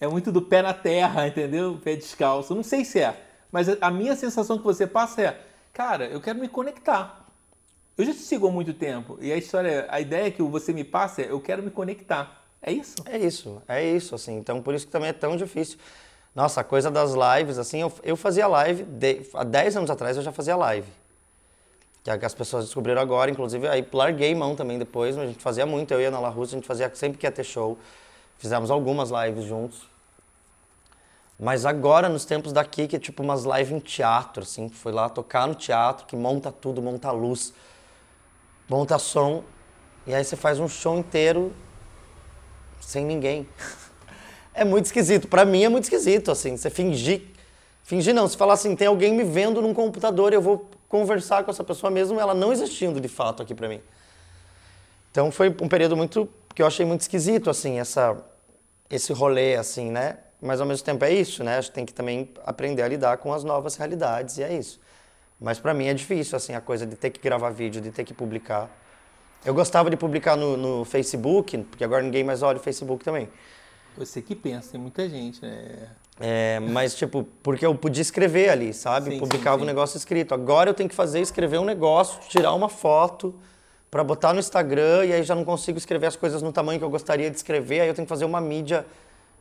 É 0.00 0.06
muito 0.06 0.30
do 0.30 0.40
pé 0.40 0.62
na 0.62 0.74
terra, 0.74 1.26
entendeu? 1.26 1.80
Pé 1.82 1.96
descalço. 1.96 2.54
Não 2.54 2.62
sei 2.62 2.84
se 2.84 3.00
é, 3.00 3.20
mas 3.50 3.68
a 3.80 3.90
minha 3.90 4.14
sensação 4.14 4.58
que 4.58 4.64
você 4.64 4.86
passa 4.86 5.22
é, 5.22 5.40
cara, 5.72 6.06
eu 6.06 6.20
quero 6.20 6.38
me 6.38 6.48
conectar. 6.48 7.27
Eu 7.98 8.04
já 8.04 8.12
te 8.12 8.20
sigo 8.20 8.46
há 8.46 8.50
muito 8.52 8.72
tempo 8.72 9.18
e 9.20 9.32
a 9.32 9.36
história, 9.36 9.84
a 9.90 10.00
ideia 10.00 10.30
que 10.30 10.40
você 10.40 10.72
me 10.72 10.84
passa 10.84 11.20
é 11.20 11.32
eu 11.32 11.40
quero 11.40 11.64
me 11.64 11.70
conectar. 11.70 12.44
É 12.62 12.70
isso? 12.70 12.94
É 13.04 13.18
isso, 13.18 13.60
é 13.66 13.84
isso, 13.84 14.14
assim. 14.14 14.36
Então 14.36 14.62
por 14.62 14.72
isso 14.72 14.86
que 14.86 14.92
também 14.92 15.08
é 15.08 15.12
tão 15.12 15.36
difícil. 15.36 15.78
Nossa, 16.32 16.60
a 16.60 16.64
coisa 16.64 16.92
das 16.92 17.10
lives, 17.12 17.58
assim, 17.58 17.80
eu, 17.80 17.92
eu 18.04 18.16
fazia 18.16 18.46
live, 18.46 18.84
de, 18.84 19.22
há 19.34 19.42
10 19.42 19.78
anos 19.78 19.90
atrás 19.90 20.16
eu 20.16 20.22
já 20.22 20.30
fazia 20.30 20.54
live. 20.54 20.86
Que, 22.04 22.10
é 22.12 22.16
que 22.16 22.24
as 22.24 22.34
pessoas 22.34 22.66
descobriram 22.66 23.02
agora, 23.02 23.32
inclusive 23.32 23.66
aí 23.66 23.84
larguei 23.92 24.32
mão 24.32 24.54
também 24.54 24.78
depois, 24.78 25.16
mas 25.16 25.24
a 25.24 25.32
gente 25.32 25.42
fazia 25.42 25.66
muito, 25.66 25.92
eu 25.92 26.00
ia 26.00 26.10
na 26.10 26.20
La 26.20 26.28
Russa, 26.28 26.54
a 26.54 26.58
gente 26.58 26.68
fazia 26.68 26.88
sempre 26.94 27.18
que 27.18 27.26
ia 27.26 27.32
ter 27.32 27.42
show. 27.42 27.76
Fizemos 28.38 28.70
algumas 28.70 29.10
lives 29.10 29.44
juntos. 29.44 29.88
Mas 31.36 31.66
agora, 31.66 32.08
nos 32.08 32.24
tempos 32.24 32.52
daqui, 32.52 32.86
que 32.86 32.94
é 32.94 32.98
tipo 33.00 33.24
umas 33.24 33.44
lives 33.44 33.72
em 33.72 33.80
teatro, 33.80 34.44
assim, 34.44 34.68
foi 34.68 34.92
lá 34.92 35.08
tocar 35.08 35.48
no 35.48 35.56
teatro, 35.56 36.06
que 36.06 36.14
monta 36.14 36.52
tudo, 36.52 36.80
monta 36.80 37.10
luz, 37.10 37.52
monta 38.68 38.98
som, 38.98 39.42
e 40.06 40.14
aí 40.14 40.24
você 40.24 40.36
faz 40.36 40.58
um 40.60 40.68
show 40.68 40.96
inteiro 40.96 41.52
sem 42.80 43.04
ninguém. 43.04 43.48
É 44.54 44.64
muito 44.64 44.86
esquisito. 44.86 45.28
Para 45.28 45.44
mim 45.44 45.62
é 45.62 45.68
muito 45.68 45.84
esquisito, 45.84 46.32
assim, 46.32 46.56
você 46.56 46.68
fingir. 46.68 47.22
Fingir 47.84 48.12
não, 48.12 48.26
se 48.26 48.36
falar 48.36 48.54
assim, 48.54 48.74
tem 48.74 48.88
alguém 48.88 49.14
me 49.14 49.22
vendo 49.22 49.62
num 49.62 49.72
computador 49.72 50.32
e 50.32 50.34
eu 50.34 50.42
vou 50.42 50.68
conversar 50.88 51.44
com 51.44 51.50
essa 51.52 51.62
pessoa 51.62 51.92
mesmo, 51.92 52.18
ela 52.18 52.34
não 52.34 52.52
existindo 52.52 53.00
de 53.00 53.06
fato 53.06 53.40
aqui 53.40 53.54
para 53.54 53.68
mim. 53.68 53.80
Então 55.12 55.30
foi 55.30 55.48
um 55.48 55.68
período 55.68 55.96
muito 55.96 56.28
que 56.56 56.60
eu 56.60 56.66
achei 56.66 56.84
muito 56.84 57.02
esquisito, 57.02 57.48
assim, 57.48 57.78
essa, 57.78 58.16
esse 58.90 59.12
rolê, 59.12 59.54
assim, 59.54 59.92
né? 59.92 60.18
Mas 60.40 60.60
ao 60.60 60.66
mesmo 60.66 60.84
tempo 60.84 61.04
é 61.04 61.12
isso, 61.12 61.44
né? 61.44 61.58
A 61.58 61.60
gente 61.60 61.72
tem 61.72 61.86
que 61.86 61.94
também 61.94 62.28
aprender 62.44 62.82
a 62.82 62.88
lidar 62.88 63.18
com 63.18 63.32
as 63.32 63.44
novas 63.44 63.76
realidades 63.76 64.38
e 64.38 64.42
é 64.42 64.52
isso. 64.52 64.80
Mas 65.40 65.58
para 65.58 65.72
mim 65.72 65.86
é 65.86 65.94
difícil, 65.94 66.36
assim, 66.36 66.54
a 66.54 66.60
coisa 66.60 66.84
de 66.84 66.96
ter 66.96 67.10
que 67.10 67.20
gravar 67.20 67.50
vídeo, 67.50 67.80
de 67.80 67.90
ter 67.90 68.04
que 68.04 68.12
publicar. 68.12 68.68
Eu 69.44 69.54
gostava 69.54 69.88
de 69.88 69.96
publicar 69.96 70.36
no, 70.36 70.56
no 70.56 70.84
Facebook, 70.84 71.56
porque 71.58 71.84
agora 71.84 72.02
ninguém 72.02 72.24
mais 72.24 72.42
olha 72.42 72.58
o 72.58 72.60
Facebook 72.60 73.04
também. 73.04 73.28
Você 73.96 74.20
que 74.20 74.34
pensa, 74.34 74.72
tem 74.72 74.80
muita 74.80 75.08
gente, 75.08 75.40
né? 75.42 75.88
É, 76.20 76.58
mas, 76.60 76.96
tipo, 76.96 77.24
porque 77.42 77.64
eu 77.64 77.74
podia 77.74 78.02
escrever 78.02 78.48
ali, 78.48 78.74
sabe? 78.74 79.12
Sim, 79.12 79.18
Publicava 79.18 79.56
sim, 79.56 79.60
sim. 79.60 79.64
um 79.64 79.66
negócio 79.66 79.96
escrito. 79.96 80.34
Agora 80.34 80.70
eu 80.70 80.74
tenho 80.74 80.88
que 80.88 80.94
fazer, 80.94 81.20
escrever 81.20 81.58
um 81.58 81.64
negócio, 81.64 82.20
tirar 82.28 82.52
uma 82.54 82.68
foto 82.68 83.34
para 83.90 84.02
botar 84.02 84.32
no 84.32 84.40
Instagram 84.40 85.04
e 85.06 85.12
aí 85.12 85.22
já 85.22 85.34
não 85.34 85.44
consigo 85.44 85.78
escrever 85.78 86.06
as 86.06 86.16
coisas 86.16 86.42
no 86.42 86.52
tamanho 86.52 86.78
que 86.78 86.84
eu 86.84 86.90
gostaria 86.90 87.30
de 87.30 87.36
escrever. 87.36 87.80
Aí 87.80 87.88
eu 87.88 87.94
tenho 87.94 88.04
que 88.04 88.08
fazer 88.08 88.24
uma 88.24 88.40
mídia 88.40 88.84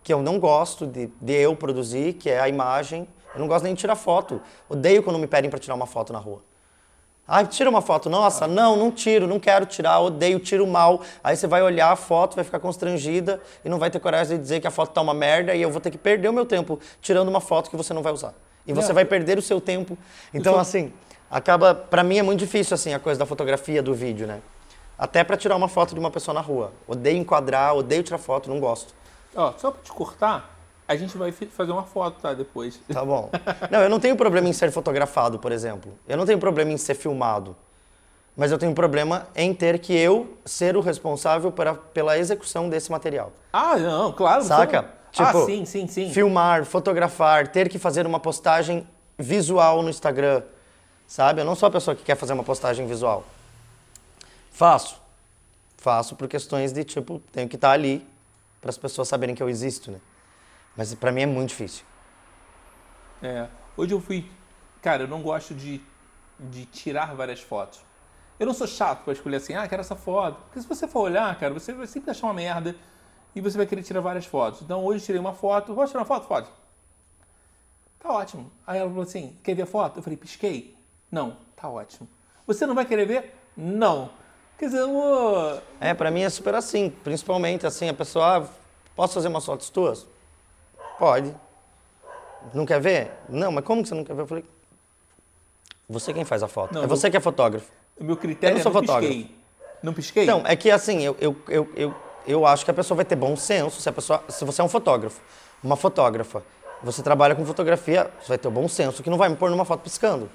que 0.04 0.14
eu 0.14 0.22
não 0.22 0.40
gosto 0.40 0.86
de, 0.86 1.10
de 1.20 1.34
eu 1.34 1.56
produzir, 1.56 2.14
que 2.14 2.30
é 2.30 2.40
a 2.40 2.48
imagem. 2.48 3.08
Eu 3.34 3.40
não 3.40 3.48
gosto 3.48 3.64
nem 3.64 3.74
de 3.74 3.80
tirar 3.80 3.96
foto. 3.96 4.42
Odeio 4.70 5.04
quando 5.04 5.20
me 5.20 5.28
pedem 5.28 5.50
para 5.50 5.60
tirar 5.60 5.76
uma 5.76 5.86
foto 5.86 6.12
na 6.12 6.20
rua. 6.20 6.42
Ai, 7.28 7.46
tira 7.46 7.70
uma 7.70 7.82
foto. 7.82 8.10
Nossa, 8.10 8.46
ah. 8.46 8.48
não, 8.48 8.78
não 8.78 8.90
tiro, 8.90 9.28
não 9.28 9.40
quero 9.40 9.66
tirar, 9.66 10.00
odeio, 10.00 10.40
tiro 10.40 10.66
mal. 10.66 11.02
Aí 11.22 11.36
você 11.36 11.46
vai 11.46 11.62
olhar 11.62 11.92
a 11.92 11.96
foto, 11.96 12.36
vai 12.36 12.46
ficar 12.46 12.60
constrangida 12.60 13.42
e 13.66 13.70
não 13.70 13.78
vai 13.78 13.92
ter 13.92 14.00
coragem 14.00 14.38
de 14.38 14.42
dizer 14.42 14.62
que 14.62 14.68
a 14.68 14.72
foto 14.72 14.94
tá 14.94 15.02
uma 15.02 15.14
merda 15.14 15.54
e 15.54 15.62
eu 15.62 15.70
vou 15.70 15.82
ter 15.82 15.92
que 15.92 15.98
perder 15.98 16.30
o 16.30 16.34
meu 16.34 16.46
tempo 16.46 16.80
tirando 17.02 17.28
uma 17.28 17.42
foto 17.42 17.70
que 17.70 17.76
você 17.76 17.94
não 17.94 18.02
vai 18.02 18.14
usar. 18.14 18.34
E 18.66 18.74
você 18.74 18.94
vai 18.94 19.06
perder 19.06 19.38
o 19.38 19.42
seu 19.42 19.60
tempo. 19.62 19.98
Então, 20.34 20.58
assim, 20.58 20.92
acaba, 21.30 21.74
para 21.74 22.04
mim 22.04 22.18
é 22.18 22.24
muito 22.24 22.40
difícil 22.40 22.76
assim 22.76 22.94
a 22.94 23.00
coisa 23.00 23.20
da 23.20 23.26
fotografia, 23.26 23.82
do 23.82 23.94
vídeo, 23.94 24.28
né? 24.28 24.42
Até 24.98 25.24
para 25.24 25.38
tirar 25.38 25.56
uma 25.56 25.68
foto 25.68 25.94
de 25.94 26.00
uma 26.00 26.10
pessoa 26.10 26.34
na 26.34 26.42
rua. 26.42 26.74
Odeio 26.88 27.18
enquadrar, 27.18 27.76
odeio 27.76 28.04
tirar 28.04 28.18
foto, 28.18 28.50
não 28.50 28.60
gosto. 28.60 28.94
Ó, 29.36 29.54
só 29.58 29.72
para 29.72 29.84
te 29.84 29.92
cortar, 29.92 30.57
a 30.88 30.96
gente 30.96 31.18
vai 31.18 31.32
fazer 31.32 31.72
uma 31.72 31.84
foto, 31.84 32.22
tá? 32.22 32.34
Depois. 32.34 32.80
Tá 32.92 33.04
bom. 33.04 33.30
Não, 33.70 33.80
eu 33.80 33.90
não 33.90 34.00
tenho 34.00 34.16
problema 34.16 34.48
em 34.48 34.54
ser 34.54 34.72
fotografado, 34.72 35.38
por 35.38 35.52
exemplo. 35.52 35.92
Eu 36.08 36.16
não 36.16 36.26
tenho 36.26 36.40
problema 36.40 36.72
em 36.72 36.78
ser 36.78 36.96
filmado. 36.96 37.56
Mas 38.36 38.52
eu 38.52 38.58
tenho 38.58 38.74
problema 38.74 39.28
em 39.36 39.54
ter 39.54 39.80
que 39.80 39.94
eu 39.94 40.38
ser 40.46 40.78
o 40.78 40.80
responsável 40.80 41.52
para, 41.52 41.74
pela 41.74 42.18
execução 42.18 42.70
desse 42.70 42.92
material. 42.92 43.34
Ah, 43.52 43.76
não, 43.78 44.14
claro. 44.14 44.44
Saca? 44.44 44.84
Não... 44.84 44.98
Tipo, 45.12 45.44
ah, 45.44 45.46
sim, 45.46 45.66
sim, 45.66 45.88
sim. 45.88 46.12
Filmar, 46.12 46.64
fotografar, 46.64 47.48
ter 47.48 47.68
que 47.68 47.80
fazer 47.80 48.06
uma 48.06 48.20
postagem 48.20 48.88
visual 49.18 49.82
no 49.82 49.90
Instagram. 49.90 50.44
Sabe? 51.08 51.42
Eu 51.42 51.46
não 51.46 51.56
sou 51.56 51.68
a 51.68 51.72
pessoa 51.72 51.96
que 51.96 52.04
quer 52.04 52.16
fazer 52.16 52.34
uma 52.34 52.44
postagem 52.44 52.86
visual. 52.86 53.26
Faço. 54.52 55.02
Faço 55.78 56.16
por 56.16 56.28
questões 56.28 56.72
de, 56.72 56.84
tipo, 56.84 57.22
tenho 57.32 57.50
que 57.50 57.56
estar 57.56 57.72
ali 57.72 58.06
para 58.62 58.70
as 58.70 58.78
pessoas 58.78 59.08
saberem 59.08 59.34
que 59.34 59.42
eu 59.42 59.50
existo, 59.50 59.92
né? 59.92 60.00
Mas 60.78 60.94
para 60.94 61.12
mim 61.12 61.22
é 61.22 61.26
muito 61.26 61.50
difícil. 61.50 61.84
É. 63.22 63.48
Hoje 63.76 63.94
eu 63.94 64.00
fui. 64.00 64.30
Cara, 64.82 65.04
eu 65.04 65.08
não 65.08 65.24
gosto 65.24 65.56
de, 65.56 65.82
de 66.40 66.66
tirar 66.66 67.16
várias 67.16 67.42
fotos. 67.42 67.84
Eu 68.40 68.46
não 68.46 68.54
sou 68.54 68.68
chato 68.68 69.04
para 69.04 69.14
escolher 69.14 69.38
assim, 69.38 69.56
ah, 69.56 69.68
quero 69.68 69.82
essa 69.82 69.96
foto. 69.96 70.40
Porque 70.44 70.62
se 70.62 70.68
você 70.68 70.88
for 70.88 71.02
olhar, 71.02 71.36
cara, 71.40 71.52
você 71.52 71.74
vai 71.74 71.88
sempre 71.88 72.12
achar 72.12 72.28
uma 72.28 72.34
merda 72.36 72.76
e 73.36 73.42
você 73.42 73.58
vai 73.58 73.66
querer 73.66 73.82
tirar 73.82 74.02
várias 74.02 74.28
fotos. 74.28 74.62
Então 74.62 74.86
hoje 74.86 75.02
eu 75.02 75.06
tirei 75.08 75.20
uma 75.20 75.34
foto. 75.34 75.74
Posso 75.74 75.92
tirar 75.92 76.02
uma 76.02 76.06
foto? 76.06 76.28
Pode. 76.28 76.48
Tá 78.00 78.12
ótimo. 78.12 78.52
Aí 78.66 78.78
ela 78.78 78.90
falou 78.90 79.04
assim: 79.04 79.36
quer 79.44 79.56
ver 79.56 79.64
a 79.64 79.66
foto? 79.66 79.98
Eu 79.98 80.04
falei, 80.04 80.16
pisquei. 80.16 80.78
Não, 81.12 81.38
tá 81.56 81.68
ótimo. 81.68 82.08
Você 82.46 82.68
não 82.68 82.76
vai 82.76 82.86
querer 82.86 83.08
ver? 83.08 83.36
Não. 83.56 84.12
Quer 84.58 84.68
dizer, 84.68 84.80
eu 84.80 84.92
vou... 84.92 85.62
É, 85.80 85.94
pra 85.94 86.10
mim 86.10 86.22
é 86.22 86.30
super 86.30 86.54
assim. 86.56 86.90
Principalmente 87.04 87.66
assim, 87.66 87.90
a 87.90 87.94
pessoa, 87.94 88.38
ah, 88.38 88.48
posso 88.96 89.16
fazer 89.16 89.28
umas 89.28 89.46
fotos 89.46 89.70
tuas? 89.70 90.08
Pode. 90.98 91.36
Não 92.54 92.66
quer 92.66 92.80
ver? 92.80 93.12
Não, 93.30 93.52
mas 93.52 93.64
como 93.64 93.82
que 93.82 93.90
você 93.90 93.96
não 93.96 94.04
quer 94.04 94.16
ver? 94.16 94.22
Eu 94.22 94.28
falei, 94.28 94.46
você 95.90 96.14
quem 96.14 96.26
faz 96.26 96.44
a 96.44 96.48
foto. 96.48 96.74
Não, 96.74 96.84
é 96.84 96.88
você 96.88 97.10
que 97.10 97.18
é 97.18 97.20
fotógrafo. 97.20 97.72
O 98.00 98.04
meu 98.04 98.18
critério 98.18 98.58
eu 98.58 98.64
não 98.64 98.72
é 98.72 98.74
não 98.74 98.82
fotógrafo. 98.82 99.14
pisquei. 99.14 99.38
Não 99.82 99.94
pisquei? 99.94 100.26
Não, 100.26 100.42
é 100.46 100.56
que 100.56 100.70
assim, 100.70 101.04
eu, 101.04 101.16
eu, 101.20 101.36
eu, 101.48 101.70
eu, 101.76 101.96
eu 102.26 102.46
acho 102.46 102.66
que 102.66 102.72
a 102.72 102.74
pessoa 102.74 102.96
vai 102.96 103.06
ter 103.06 103.16
bom 103.16 103.36
senso 103.36 103.82
se 103.82 103.88
a 103.88 103.94
pessoa. 103.94 104.24
Se 104.28 104.44
você 104.44 104.62
é 104.62 104.64
um 104.64 104.70
fotógrafo, 104.70 105.22
uma 105.64 105.76
fotógrafa, 105.76 106.44
você 106.84 107.02
trabalha 107.02 107.36
com 107.36 107.46
fotografia, 107.46 108.12
você 108.22 108.28
vai 108.30 108.38
ter 108.38 108.48
o 108.48 108.52
bom 108.52 108.68
senso 108.68 109.02
que 109.02 109.10
não 109.10 109.18
vai 109.18 109.30
me 109.30 109.36
pôr 109.36 109.50
numa 109.50 109.66
foto 109.66 109.82
piscando. 109.82 110.30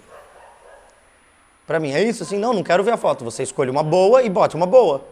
Pra 1.66 1.78
mim 1.78 1.92
é 1.92 2.02
isso, 2.02 2.22
assim, 2.22 2.38
não, 2.38 2.52
não 2.52 2.62
quero 2.62 2.82
ver 2.82 2.92
a 2.92 2.96
foto. 2.96 3.24
Você 3.24 3.42
escolhe 3.42 3.70
uma 3.70 3.82
boa 3.82 4.22
e 4.22 4.28
bote 4.30 4.56
uma 4.56 4.66
boa. 4.66 5.04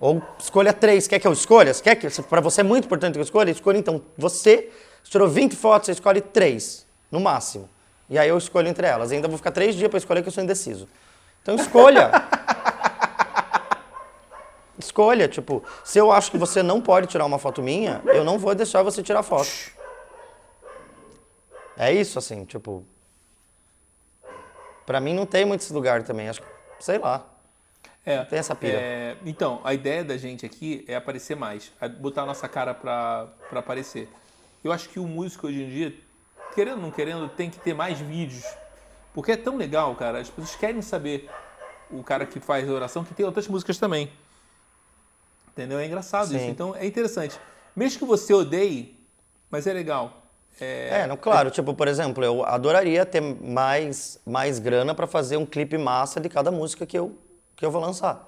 Ou 0.00 0.22
escolha 0.38 0.72
três. 0.72 1.06
Quer 1.06 1.18
que 1.18 1.26
eu 1.26 1.32
escolha? 1.32 1.72
Quer 1.74 1.94
que 1.94 2.22
para 2.22 2.40
você 2.40 2.62
é 2.62 2.64
muito 2.64 2.86
importante 2.86 3.12
que 3.12 3.18
eu 3.20 3.24
escolha? 3.24 3.50
Escolha 3.50 3.76
então. 3.76 4.02
Você 4.16 4.70
tirou 5.04 5.28
20 5.28 5.54
fotos, 5.54 5.86
você 5.86 5.92
escolhe 5.92 6.22
três, 6.22 6.86
no 7.10 7.20
máximo. 7.20 7.68
E 8.08 8.18
aí 8.18 8.28
eu 8.28 8.38
escolho 8.38 8.66
entre 8.68 8.86
elas. 8.86 9.12
E 9.12 9.14
ainda 9.14 9.28
vou 9.28 9.36
ficar 9.36 9.50
três 9.50 9.74
dias 9.74 9.90
para 9.90 9.98
escolher 9.98 10.22
que 10.22 10.28
eu 10.28 10.32
sou 10.32 10.42
indeciso. 10.42 10.88
Então 11.42 11.54
escolha. 11.54 12.10
escolha, 14.78 15.28
tipo, 15.28 15.62
se 15.84 15.98
eu 15.98 16.10
acho 16.10 16.30
que 16.30 16.38
você 16.38 16.62
não 16.62 16.80
pode 16.80 17.06
tirar 17.06 17.26
uma 17.26 17.38
foto 17.38 17.62
minha, 17.62 18.00
eu 18.06 18.24
não 18.24 18.38
vou 18.38 18.54
deixar 18.54 18.82
você 18.82 19.02
tirar 19.02 19.22
foto. 19.22 19.50
É 21.76 21.92
isso, 21.92 22.18
assim, 22.18 22.44
tipo. 22.44 22.84
Pra 24.86 24.98
mim 25.00 25.14
não 25.14 25.26
tem 25.26 25.44
muito 25.44 25.60
esse 25.60 25.72
lugar 25.72 26.02
também. 26.02 26.28
Acho 26.28 26.40
que, 26.40 26.48
sei 26.80 26.98
lá. 26.98 27.24
É, 28.04 28.24
Tem 28.24 28.38
essa 28.38 28.54
pira. 28.54 28.78
É, 28.78 29.16
então, 29.26 29.60
a 29.62 29.74
ideia 29.74 30.02
da 30.02 30.16
gente 30.16 30.46
aqui 30.46 30.84
é 30.88 30.96
aparecer 30.96 31.36
mais, 31.36 31.72
é 31.80 31.88
botar 31.88 32.22
a 32.22 32.26
nossa 32.26 32.48
cara 32.48 32.72
para 32.72 33.28
aparecer. 33.52 34.08
Eu 34.64 34.72
acho 34.72 34.88
que 34.88 34.98
o 34.98 35.06
músico 35.06 35.46
hoje 35.46 35.62
em 35.62 35.68
dia, 35.68 35.94
querendo 36.54 36.76
ou 36.76 36.82
não 36.82 36.90
querendo, 36.90 37.28
tem 37.28 37.50
que 37.50 37.58
ter 37.58 37.74
mais 37.74 37.98
vídeos. 37.98 38.44
Porque 39.12 39.32
é 39.32 39.36
tão 39.36 39.56
legal, 39.56 39.94
cara. 39.96 40.20
As 40.20 40.30
pessoas 40.30 40.54
querem 40.54 40.82
saber 40.82 41.28
o 41.90 42.02
cara 42.02 42.24
que 42.24 42.40
faz 42.40 42.68
oração, 42.68 43.04
que 43.04 43.14
tem 43.14 43.26
outras 43.26 43.48
músicas 43.48 43.78
também. 43.78 44.10
Entendeu? 45.48 45.78
É 45.78 45.86
engraçado 45.86 46.28
Sim. 46.28 46.36
isso. 46.36 46.46
Então 46.46 46.74
é 46.76 46.86
interessante. 46.86 47.38
Mesmo 47.74 47.98
que 47.98 48.04
você 48.04 48.32
odeie, 48.32 48.98
mas 49.50 49.66
é 49.66 49.72
legal. 49.72 50.22
É, 50.60 51.00
é 51.02 51.06
não, 51.06 51.16
claro. 51.16 51.48
É... 51.48 51.50
Tipo, 51.50 51.74
por 51.74 51.88
exemplo, 51.88 52.24
eu 52.24 52.44
adoraria 52.44 53.04
ter 53.04 53.20
mais, 53.20 54.20
mais 54.24 54.58
grana 54.58 54.94
para 54.94 55.06
fazer 55.06 55.36
um 55.36 55.46
clipe 55.46 55.76
massa 55.76 56.20
de 56.20 56.28
cada 56.28 56.50
música 56.50 56.86
que 56.86 56.98
eu 56.98 57.18
que 57.60 57.66
eu 57.66 57.70
vou 57.70 57.80
lançar. 57.80 58.26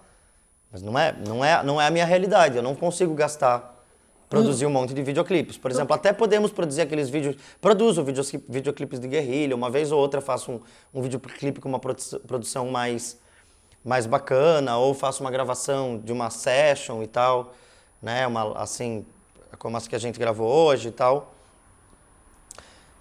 Mas 0.71 0.83
não 0.83 0.97
é, 0.97 1.13
não 1.27 1.45
é, 1.45 1.63
não 1.65 1.81
é 1.81 1.87
a 1.87 1.91
minha 1.91 2.05
realidade. 2.05 2.57
Eu 2.57 2.63
não 2.63 2.75
consigo 2.75 3.15
gastar, 3.15 3.83
produzir 4.29 4.67
um 4.67 4.71
monte 4.71 4.93
de 4.93 5.03
videoclipes. 5.03 5.57
Por 5.57 5.71
exemplo, 5.71 5.95
até 5.95 6.13
podemos 6.13 6.53
produzir 6.53 6.83
aqueles 6.83 7.09
vídeos. 7.09 7.37
Produzo 7.61 8.05
vídeos, 8.05 8.31
videoclipes 8.49 9.01
de 9.01 9.09
guerrilha. 9.09 9.57
Uma 9.57 9.71
vez 9.71 9.91
ou 9.91 9.99
outra 9.99 10.21
faço 10.21 10.53
um, 10.53 10.61
um 10.95 11.01
videoclipe 11.01 11.61
com 11.61 11.69
uma 11.69 11.81
produção 11.81 12.69
mais, 12.69 13.19
mais 13.83 14.07
bacana, 14.07 14.77
ou 14.77 14.93
faço 14.93 15.23
uma 15.23 15.31
gravação 15.31 15.99
de 15.99 16.13
uma 16.13 16.29
session 16.29 17.03
e 17.03 17.07
tal, 17.07 17.55
né? 18.03 18.27
Uma, 18.27 18.59
assim, 18.59 19.05
como 19.59 19.79
as 19.79 19.89
que 19.89 19.97
a 19.97 19.99
gente 19.99 20.19
gravou 20.19 20.47
hoje 20.47 20.89
e 20.89 20.93
tal. 20.93 21.35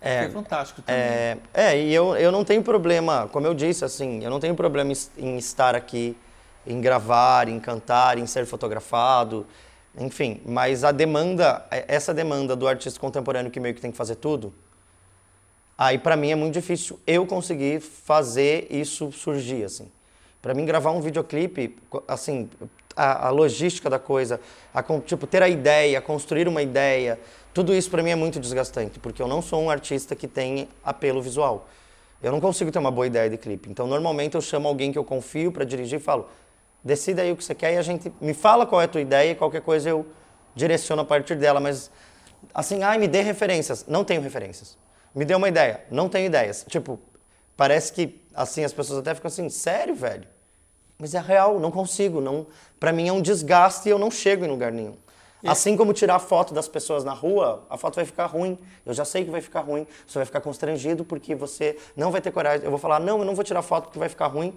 É, 0.02 0.26
é 0.26 0.30
fantástico 0.30 0.82
também. 0.82 1.02
É, 1.02 1.38
é, 1.54 1.80
e 1.80 1.94
eu, 1.94 2.16
eu 2.16 2.32
não 2.32 2.44
tenho 2.44 2.64
problema, 2.64 3.30
como 3.32 3.46
eu 3.46 3.54
disse, 3.54 3.86
assim, 3.86 4.24
eu 4.24 4.32
não 4.32 4.40
tenho 4.40 4.56
problema 4.56 4.92
em 5.16 5.38
estar 5.38 5.76
aqui, 5.76 6.18
em 6.66 6.82
gravar, 6.82 7.48
em 7.48 7.60
cantar, 7.60 8.18
em 8.18 8.26
ser 8.26 8.48
fotografado, 8.48 9.46
enfim. 9.98 10.42
Mas 10.44 10.84
a 10.84 10.92
demanda, 10.92 11.66
é, 11.70 11.86
essa 11.88 12.14
demanda 12.14 12.56
do 12.56 12.68
artista 12.68 13.00
contemporâneo 13.00 13.52
que 13.52 13.60
meio 13.60 13.76
que 13.76 13.82
tem 13.82 13.92
que 13.92 13.98
fazer 13.98 14.16
tudo, 14.16 14.52
aí 15.78 16.00
para 16.00 16.16
mim 16.16 16.32
é 16.32 16.36
muito 16.36 16.56
difícil 16.56 17.00
eu 17.06 17.28
conseguir 17.28 17.80
fazer 17.80 18.68
isso 18.72 19.12
surgir, 19.12 19.64
assim. 19.64 19.92
Para 20.42 20.56
mim 20.56 20.66
gravar 20.66 20.90
um 20.90 21.02
videoclipe, 21.02 21.78
assim, 22.08 22.50
a, 22.96 23.28
a 23.28 23.30
logística 23.30 23.90
da 23.90 24.00
coisa, 24.00 24.40
a, 24.74 24.84
tipo, 25.02 25.28
ter 25.28 25.42
a 25.44 25.50
ideia, 25.50 26.02
construir 26.02 26.48
uma 26.48 26.62
ideia, 26.62 27.20
tudo 27.54 27.74
isso 27.74 27.90
para 27.90 28.02
mim 28.02 28.12
é 28.12 28.16
muito 28.16 28.40
desgastante, 28.40 29.00
porque 29.00 29.22
eu 29.22 29.28
não 29.28 29.42
sou 29.42 29.62
um 29.62 29.70
artista 29.70 30.16
que 30.16 30.28
tem 30.28 30.70
apelo 30.84 31.22
visual. 31.22 31.68
Eu 32.24 32.32
não 32.32 32.40
consigo 32.40 32.72
ter 32.72 32.80
uma 32.80 32.92
boa 32.92 33.08
ideia 33.08 33.30
de 33.30 33.38
clipe. 33.38 33.70
Então, 33.70 33.88
normalmente 33.88 34.36
eu 34.36 34.42
chamo 34.42 34.68
alguém 34.68 34.92
que 34.92 34.98
eu 34.98 35.04
confio 35.04 35.52
para 35.52 35.66
dirigir 35.66 36.00
e 36.00 36.02
falo: 36.02 36.30
decida 36.84 37.24
aí 37.24 37.32
o 37.32 37.36
que 37.36 37.44
você 37.44 37.56
quer 37.56 37.74
e 37.74 37.78
a 37.78 37.82
gente 37.82 38.12
me 38.22 38.34
fala 38.34 38.66
qual 38.66 38.80
é 38.80 38.86
a 38.86 38.88
tua 38.88 39.02
ideia 39.02 39.32
e 39.32 39.36
qualquer 39.36 39.62
coisa 39.62 39.90
eu 39.90 40.06
direciono 40.56 41.02
a 41.02 41.06
partir 41.06 41.36
dela. 41.36 41.60
Mas, 41.60 41.92
assim, 42.54 42.84
ai, 42.84 42.98
me 42.98 43.08
dê 43.08 43.22
referências. 43.22 43.86
Não 43.88 44.04
tenho 44.04 44.22
referências. 44.22 44.78
Me 45.16 45.26
dê 45.26 45.34
uma 45.34 45.50
ideia. 45.50 45.82
Não 45.90 46.08
tenho 46.08 46.28
ideias. 46.28 46.64
Tipo, 46.70 47.00
parece 47.58 47.92
que, 47.92 48.22
assim, 48.34 48.64
as 48.64 48.72
pessoas 48.72 49.00
até 49.00 49.16
ficam 49.16 49.28
assim: 49.28 49.50
sério, 49.50 49.96
velho? 49.96 50.28
Mas 51.02 51.16
é 51.16 51.20
real, 51.20 51.60
não 51.60 51.72
consigo. 51.72 52.22
Não, 52.22 52.46
para 52.80 52.94
mim 52.94 53.08
é 53.08 53.12
um 53.12 53.24
desgaste 53.24 53.90
e 53.90 53.92
eu 53.92 53.98
não 53.98 54.12
chego 54.12 54.46
em 54.46 54.48
lugar 54.48 54.72
nenhum. 54.72 54.96
Assim 55.44 55.76
como 55.76 55.92
tirar 55.92 56.20
foto 56.20 56.54
das 56.54 56.68
pessoas 56.68 57.04
na 57.04 57.14
rua, 57.14 57.66
a 57.68 57.76
foto 57.76 57.96
vai 57.96 58.06
ficar 58.06 58.28
ruim. 58.28 58.60
Eu 58.86 58.94
já 58.94 59.04
sei 59.04 59.26
que 59.26 59.32
vai 59.32 59.42
ficar 59.42 59.62
ruim. 59.62 59.88
Você 60.06 60.20
vai 60.20 60.26
ficar 60.28 60.40
constrangido 60.40 61.04
porque 61.04 61.34
você 61.34 61.76
não 61.98 62.12
vai 62.12 62.22
ter 62.22 62.30
coragem. 62.30 62.64
Eu 62.64 62.70
vou 62.70 62.78
falar, 62.78 63.00
não, 63.00 63.18
eu 63.18 63.26
não 63.26 63.34
vou 63.34 63.44
tirar 63.44 63.64
foto 63.64 63.86
porque 63.86 63.98
vai 63.98 64.08
ficar 64.08 64.28
ruim. 64.28 64.56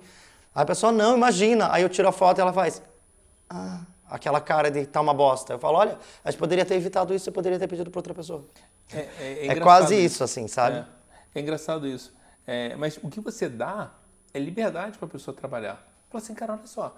Aí 0.55 0.63
a 0.63 0.67
pessoa, 0.67 0.93
não, 0.93 1.17
imagina. 1.17 1.73
Aí 1.73 1.83
eu 1.83 1.89
tiro 1.89 2.07
a 2.07 2.13
foto 2.13 2.37
e 2.37 2.43
ela 2.43 2.53
faz, 2.53 2.83
ah, 3.49 3.81
aquela 4.07 4.43
cara 4.43 4.71
de 4.71 4.85
tá 4.85 5.01
uma 5.01 5.15
bosta. 5.15 5.55
Eu 5.55 5.59
falo, 5.59 5.79
olha, 5.79 5.99
a 6.23 6.31
gente 6.31 6.39
poderia 6.39 6.67
ter 6.67 6.75
evitado 6.75 7.15
isso, 7.15 7.25
você 7.25 7.31
poderia 7.31 7.59
ter 7.59 7.67
pedido 7.67 7.91
para 7.91 7.99
outra 8.01 8.13
pessoa. 8.13 8.45
É, 8.93 8.99
é, 8.99 9.47
é, 9.47 9.47
é 9.47 9.55
quase 9.61 9.97
isso, 9.97 10.23
assim, 10.23 10.47
sabe? 10.47 10.85
É, 11.35 11.39
é 11.39 11.41
engraçado 11.41 11.87
isso. 11.87 12.13
É, 12.47 12.77
mas 12.77 12.99
o 13.03 13.09
que 13.09 13.21
você 13.21 13.49
dá 13.49 13.91
é 14.35 14.39
liberdade 14.39 14.99
para 14.99 15.07
a 15.07 15.11
pessoa 15.11 15.35
trabalhar. 15.35 15.94
Fala 16.15 16.23
assim, 16.23 16.35
cara, 16.35 16.53
olha 16.53 16.67
só, 16.69 16.97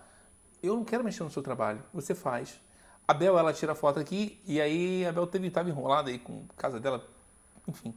eu 0.62 0.76
não 0.76 0.84
quero 0.84 1.02
mexer 1.02 1.24
no 1.24 1.30
seu 1.30 1.42
trabalho. 1.42 1.82
Você 1.94 2.14
faz 2.14 2.60
a 3.08 3.14
Bel, 3.14 3.38
ela 3.38 3.50
tira 3.50 3.74
foto 3.74 3.98
aqui 3.98 4.38
e 4.46 4.60
aí 4.60 5.06
a 5.06 5.12
Bel 5.12 5.26
teve, 5.26 5.50
enrolada 5.70 6.10
aí 6.10 6.18
com 6.18 6.44
a 6.50 6.60
casa 6.60 6.78
dela. 6.78 7.02
Enfim, 7.66 7.94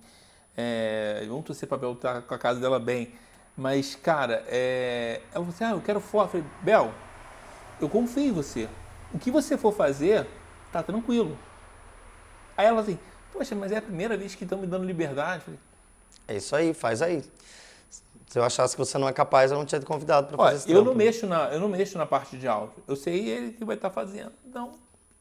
é, 0.56 1.26
vamos 1.28 1.44
torcer 1.44 1.68
pra 1.68 1.78
Bel 1.78 1.92
estar 1.92 2.14
tá 2.14 2.22
com 2.22 2.34
a 2.34 2.38
casa 2.38 2.62
dela 2.62 2.80
bem. 2.80 3.14
Mas, 3.58 3.96
cara, 3.96 4.46
é, 4.48 5.20
ela 5.34 5.44
falou 5.44 5.50
assim, 5.50 5.64
ah, 5.66 5.72
eu 5.72 5.82
quero 5.82 6.00
foto. 6.00 6.38
Eu 6.38 6.44
falei, 6.44 6.48
Bel, 6.62 6.94
eu 7.82 7.90
confio 7.90 8.24
em 8.24 8.32
você. 8.32 8.70
O 9.14 9.20
que 9.20 9.30
você 9.30 9.58
for 9.58 9.74
fazer, 9.74 10.26
tá 10.72 10.82
tranquilo. 10.82 11.38
Aí 12.56 12.66
ela 12.66 12.80
assim, 12.80 12.98
poxa, 13.34 13.54
mas 13.56 13.74
é 13.74 13.78
a 13.80 13.82
primeira 13.82 14.16
vez 14.16 14.36
que 14.36 14.46
estão 14.46 14.58
me 14.58 14.68
dando 14.68 14.86
liberdade. 14.86 15.44
falei, 15.44 15.60
é 16.30 16.38
isso 16.38 16.56
aí, 16.56 16.74
faz 16.74 17.02
aí. 17.02 17.22
Se 18.30 18.38
eu 18.38 18.44
achasse 18.44 18.76
que 18.76 18.86
você 18.86 18.96
não 19.00 19.10
é 19.10 19.12
capaz, 19.12 19.50
eu 19.52 19.58
não 19.58 19.66
tinha 19.66 19.80
te 19.80 19.88
convidado 19.88 20.28
para 20.28 20.38
fazer 20.38 20.58
isso. 20.58 20.72
Eu 20.72 20.86
não 20.86 20.94
mexo 20.94 21.26
na, 21.26 21.52
eu 21.52 21.60
não 21.60 21.68
mexo 21.68 21.98
na 21.98 22.06
parte 22.06 22.38
de 22.38 22.48
áudio. 22.48 22.76
Eu 22.88 22.96
sei 22.96 23.28
ele 23.28 23.54
que 23.54 23.66
vai 23.66 23.76
estar 23.76 23.90
tá 23.90 23.94
fazendo. 23.94 24.32
Então, 24.46 24.72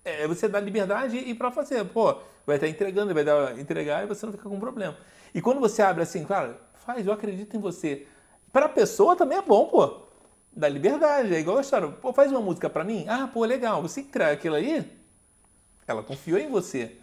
é 0.05 0.29
você 0.29 0.47
dá 0.47 0.61
liberdade 0.61 1.17
e 1.17 1.35
para 1.35 1.51
fazer. 1.51 1.83
Pô, 1.87 2.19
vai 2.47 2.57
estar 2.57 2.69
entregando, 2.69 3.15
vai 3.15 3.25
dar, 3.25 3.59
entregar 3.59 4.05
e 4.05 4.07
você 4.07 4.27
não 4.27 4.33
fica 4.35 4.47
com 4.47 4.61
problema. 4.61 4.95
E 5.35 5.41
quando 5.41 5.59
você 5.59 5.81
abre 5.81 6.03
assim, 6.03 6.23
claro, 6.23 6.55
faz, 6.85 7.07
eu 7.07 7.13
acredito 7.15 7.57
em 7.57 7.61
você. 7.61 8.07
Para 8.53 8.67
a 8.67 8.69
pessoa 8.69 9.17
também 9.17 9.39
é 9.39 9.43
bom, 9.43 9.65
pô. 9.69 10.03
Dá 10.55 10.69
liberdade. 10.69 11.35
É 11.35 11.39
igual 11.39 11.57
a 11.57 11.63
história. 11.63 11.89
Pô, 11.89 12.13
faz 12.13 12.31
uma 12.31 12.43
música 12.43 12.69
para 12.69 12.85
mim? 12.85 13.07
Ah, 13.09 13.27
pô, 13.33 13.43
legal. 13.47 13.81
Você 13.81 14.03
entrega 14.03 14.33
aquilo 14.33 14.55
aí, 14.55 14.87
ela 15.87 16.03
confiou 16.03 16.39
em 16.39 16.51
você. 16.51 16.95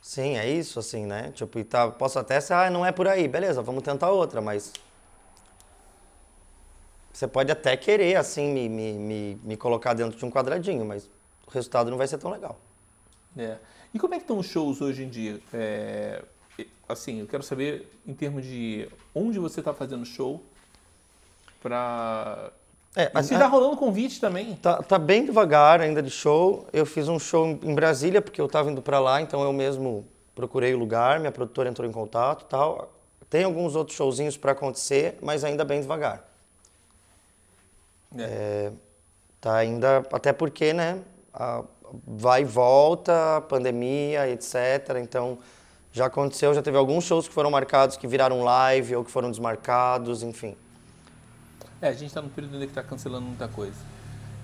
Sim, 0.00 0.38
é 0.38 0.48
isso, 0.48 0.78
assim, 0.78 1.06
né? 1.06 1.32
Tipo, 1.34 1.62
tá, 1.64 1.90
posso 1.90 2.20
até 2.20 2.40
ser, 2.40 2.54
ah, 2.54 2.70
não 2.70 2.86
é 2.86 2.92
por 2.92 3.08
aí, 3.08 3.26
beleza, 3.26 3.60
vamos 3.60 3.82
tentar 3.82 4.10
outra, 4.12 4.40
mas. 4.40 4.72
Você 7.12 7.26
pode 7.26 7.50
até 7.50 7.76
querer, 7.76 8.16
assim, 8.16 8.52
me, 8.52 8.68
me, 8.68 8.92
me, 8.92 9.40
me 9.42 9.56
colocar 9.56 9.94
dentro 9.94 10.18
de 10.18 10.24
um 10.24 10.30
quadradinho, 10.30 10.84
mas 10.84 11.08
o 11.46 11.50
resultado 11.50 11.90
não 11.90 11.98
vai 11.98 12.06
ser 12.06 12.18
tão 12.18 12.30
legal. 12.30 12.58
É. 13.36 13.56
E 13.92 13.98
como 13.98 14.14
é 14.14 14.18
que 14.18 14.24
estão 14.24 14.38
os 14.38 14.46
shows 14.46 14.80
hoje 14.80 15.02
em 15.02 15.08
dia? 15.08 15.40
É, 15.52 16.22
assim, 16.88 17.20
eu 17.20 17.26
quero 17.26 17.42
saber 17.42 17.90
em 18.06 18.14
termos 18.14 18.44
de 18.44 18.88
onde 19.14 19.38
você 19.38 19.60
está 19.60 19.74
fazendo 19.74 20.04
show 20.04 20.42
para 21.60 22.52
é, 22.96 23.10
assim, 23.14 23.38
tá 23.38 23.46
rolando 23.46 23.76
convite 23.76 24.20
também. 24.20 24.56
Tá, 24.56 24.82
tá, 24.82 24.98
bem 24.98 25.24
devagar 25.24 25.80
ainda 25.80 26.02
de 26.02 26.10
show. 26.10 26.66
Eu 26.72 26.84
fiz 26.84 27.08
um 27.08 27.18
show 27.18 27.46
em 27.46 27.74
Brasília 27.74 28.20
porque 28.20 28.40
eu 28.40 28.46
estava 28.46 28.70
indo 28.70 28.82
para 28.82 28.98
lá, 28.98 29.20
então 29.20 29.42
eu 29.42 29.52
mesmo 29.52 30.04
procurei 30.34 30.74
o 30.74 30.78
lugar, 30.78 31.20
minha 31.20 31.30
produtora 31.30 31.68
entrou 31.68 31.88
em 31.88 31.92
contato, 31.92 32.46
tal. 32.46 32.92
Tem 33.28 33.44
alguns 33.44 33.76
outros 33.76 33.96
showzinhos 33.96 34.36
para 34.36 34.52
acontecer, 34.52 35.18
mas 35.22 35.44
ainda 35.44 35.64
bem 35.64 35.80
devagar. 35.80 36.29
É. 38.16 38.22
É, 38.22 38.72
tá 39.40 39.56
ainda 39.56 39.98
até 40.12 40.32
porque, 40.32 40.72
né? 40.72 41.02
a, 41.32 41.64
vai 42.06 42.42
e 42.42 42.44
volta, 42.44 43.40
pandemia, 43.48 44.28
etc. 44.28 44.98
Então, 45.00 45.38
já 45.92 46.06
aconteceu, 46.06 46.54
já 46.54 46.62
teve 46.62 46.76
alguns 46.76 47.04
shows 47.04 47.26
que 47.26 47.34
foram 47.34 47.50
marcados 47.50 47.96
que 47.96 48.06
viraram 48.06 48.42
live 48.42 48.96
ou 48.96 49.04
que 49.04 49.10
foram 49.10 49.30
desmarcados, 49.30 50.22
enfim. 50.22 50.56
É, 51.82 51.88
a 51.88 51.92
gente 51.92 52.06
está 52.06 52.22
no 52.22 52.28
período 52.28 52.54
ainda 52.54 52.66
que 52.66 52.72
está 52.72 52.82
cancelando 52.82 53.26
muita 53.26 53.48
coisa. 53.48 53.78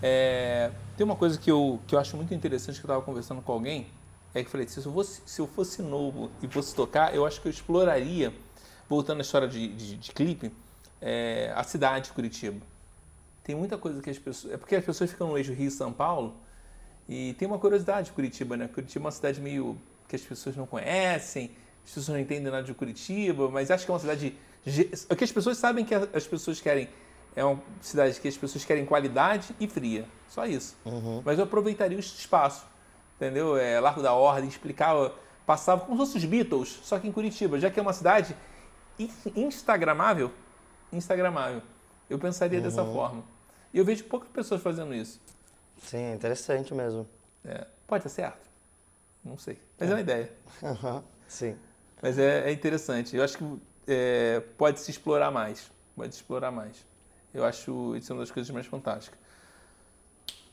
É, 0.02 0.70
tem 0.96 1.04
uma 1.04 1.16
coisa 1.16 1.38
que 1.38 1.50
eu, 1.50 1.80
que 1.86 1.94
eu 1.94 1.98
acho 1.98 2.16
muito 2.16 2.34
interessante 2.34 2.80
que 2.80 2.86
eu 2.86 2.88
estava 2.88 3.02
conversando 3.02 3.42
com 3.42 3.52
alguém, 3.52 3.86
é 4.34 4.40
que 4.40 4.48
eu 4.48 4.50
falei, 4.50 4.68
se 4.68 4.78
eu, 4.78 4.92
fosse, 4.92 5.22
se 5.24 5.40
eu 5.40 5.46
fosse 5.46 5.82
novo 5.82 6.30
e 6.42 6.48
fosse 6.48 6.74
tocar, 6.74 7.14
eu 7.14 7.24
acho 7.24 7.40
que 7.40 7.48
eu 7.48 7.50
exploraria, 7.50 8.32
voltando 8.88 9.18
à 9.18 9.22
história 9.22 9.48
de, 9.48 9.68
de, 9.68 9.96
de 9.96 10.12
clipe, 10.12 10.52
é, 11.00 11.52
a 11.54 11.62
cidade 11.62 12.06
de 12.06 12.12
Curitiba. 12.12 12.60
Tem 13.46 13.54
muita 13.54 13.78
coisa 13.78 14.02
que 14.02 14.10
as 14.10 14.18
pessoas... 14.18 14.54
É 14.54 14.56
porque 14.56 14.74
as 14.74 14.84
pessoas 14.84 15.08
ficam 15.08 15.28
no 15.28 15.38
eixo 15.38 15.52
Rio-São 15.52 15.92
Paulo, 15.92 16.34
e 17.08 17.34
tem 17.34 17.46
uma 17.46 17.60
curiosidade 17.60 18.08
de 18.08 18.12
Curitiba, 18.12 18.56
né? 18.56 18.66
Curitiba 18.66 19.04
é 19.04 19.06
uma 19.06 19.12
cidade 19.12 19.40
meio 19.40 19.78
que 20.08 20.16
as 20.16 20.22
pessoas 20.22 20.56
não 20.56 20.66
conhecem, 20.66 21.52
as 21.84 21.90
pessoas 21.90 22.08
não 22.08 22.18
entendem 22.18 22.50
nada 22.50 22.64
de 22.64 22.74
Curitiba, 22.74 23.48
mas 23.48 23.70
acho 23.70 23.84
que 23.84 23.90
é 23.92 23.94
uma 23.94 24.00
cidade. 24.00 24.36
O 25.08 25.14
que 25.14 25.22
as 25.22 25.30
pessoas 25.30 25.58
sabem 25.58 25.84
que 25.84 25.94
as 25.94 26.26
pessoas 26.26 26.60
querem 26.60 26.88
é 27.36 27.44
uma 27.44 27.62
cidade 27.80 28.18
que 28.20 28.26
as 28.26 28.36
pessoas 28.36 28.64
querem 28.64 28.84
qualidade 28.84 29.54
e 29.60 29.68
fria. 29.68 30.08
Só 30.28 30.44
isso. 30.44 30.76
Uhum. 30.84 31.22
Mas 31.24 31.38
eu 31.38 31.44
aproveitaria 31.44 31.96
o 31.96 32.00
espaço, 32.00 32.66
entendeu? 33.14 33.56
É, 33.56 33.78
Largo 33.78 34.02
da 34.02 34.12
Ordem, 34.12 34.48
explicava, 34.48 35.14
passava 35.46 35.82
como 35.82 36.04
se 36.04 36.12
fosse 36.12 36.18
os 36.18 36.24
Beatles, 36.24 36.80
só 36.82 36.98
que 36.98 37.06
em 37.06 37.12
Curitiba, 37.12 37.60
já 37.60 37.70
que 37.70 37.78
é 37.78 37.82
uma 37.82 37.92
cidade 37.92 38.34
instagramável, 39.36 40.32
instagramável. 40.92 41.62
Eu 42.10 42.18
pensaria 42.18 42.58
uhum. 42.58 42.64
dessa 42.64 42.84
forma. 42.84 43.35
E 43.76 43.78
eu 43.78 43.84
vejo 43.84 44.04
poucas 44.04 44.30
pessoas 44.30 44.62
fazendo 44.62 44.94
isso. 44.94 45.20
Sim, 45.82 45.98
é 45.98 46.14
interessante 46.14 46.72
mesmo. 46.72 47.06
É, 47.44 47.66
pode 47.86 48.04
ser 48.04 48.08
certo? 48.08 48.48
Não 49.22 49.36
sei. 49.36 49.58
Mas 49.78 49.90
é, 49.90 49.92
é 49.92 49.94
uma 49.94 50.00
ideia. 50.00 50.32
Sim. 51.28 51.58
Mas 52.00 52.18
é, 52.18 52.48
é, 52.48 52.52
interessante. 52.52 53.14
Eu 53.14 53.22
acho 53.22 53.36
que 53.36 53.44
é, 53.86 54.40
pode 54.56 54.80
se 54.80 54.90
explorar 54.90 55.30
mais. 55.30 55.70
Pode 55.94 56.14
se 56.14 56.22
explorar 56.22 56.50
mais. 56.50 56.86
Eu 57.34 57.44
acho 57.44 57.94
isso 57.96 58.14
uma 58.14 58.20
das 58.20 58.30
coisas 58.30 58.50
mais 58.50 58.64
fantásticas. 58.64 59.20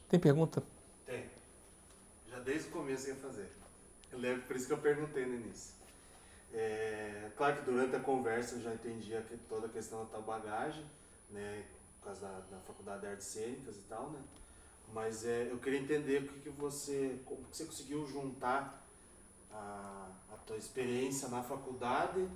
Tem 0.10 0.20
pergunta? 0.20 0.62
Tem. 1.06 1.24
Já 2.30 2.40
desde 2.40 2.68
o 2.68 2.72
começo 2.72 3.08
ia 3.08 3.16
fazer. 3.16 3.50
Eu 4.12 4.20
lembro, 4.20 4.42
por 4.42 4.58
isso 4.58 4.68
que 4.68 4.74
eu 4.74 4.80
perguntei 4.80 5.26
no 5.26 5.36
início. 5.36 5.76
É, 6.54 7.32
claro 7.38 7.56
que 7.56 7.62
durante 7.62 7.96
a 7.96 8.02
conversa 8.02 8.56
eu 8.56 8.62
já 8.64 8.74
entendi 8.74 9.18
toda 9.48 9.68
a 9.68 9.70
questão 9.70 10.00
da 10.00 10.06
tua 10.08 10.20
bagagem, 10.20 10.84
né, 11.30 11.64
por 12.04 12.08
causa 12.08 12.22
da, 12.22 12.56
da 12.56 12.62
faculdade 12.68 13.02
de 13.02 13.08
artes 13.08 13.26
cênicas 13.28 13.78
e 13.78 13.84
tal, 13.90 14.10
né? 14.12 14.20
Mas 14.94 15.26
é, 15.26 15.48
eu 15.50 15.58
queria 15.58 15.80
entender 15.80 16.24
o 16.24 16.28
que, 16.28 16.40
que 16.42 16.50
você, 16.50 17.18
como 17.26 17.42
que 17.46 17.56
você 17.56 17.66
conseguiu 17.66 18.06
juntar 18.06 18.86
a, 19.52 20.08
a 20.34 20.38
tua 20.46 20.58
experiência 20.58 21.30
na 21.30 21.42
faculdade 21.42 22.28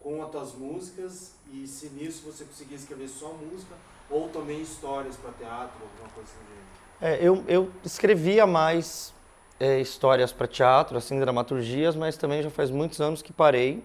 com 0.00 0.22
as 0.22 0.30
tuas 0.30 0.54
músicas 0.54 1.34
e 1.52 1.66
se 1.66 1.88
nisso 1.88 2.22
você 2.24 2.44
conseguia 2.44 2.76
escrever 2.76 3.08
só 3.08 3.32
música 3.32 3.74
ou 4.08 4.28
também 4.28 4.62
histórias 4.62 5.16
para 5.16 5.32
teatro, 5.32 5.76
alguma 5.82 6.08
coisa 6.10 6.30
assim. 6.30 6.56
É, 7.00 7.18
eu, 7.20 7.44
eu 7.48 7.70
escrevia 7.84 8.46
mais 8.46 9.12
é, 9.58 9.80
histórias 9.80 10.32
para 10.32 10.46
teatro, 10.46 10.96
assim, 10.96 11.18
dramaturgias, 11.18 11.96
mas 11.96 12.16
também 12.16 12.42
já 12.42 12.50
faz 12.50 12.70
muitos 12.70 13.00
anos 13.00 13.20
que 13.20 13.32
parei. 13.32 13.82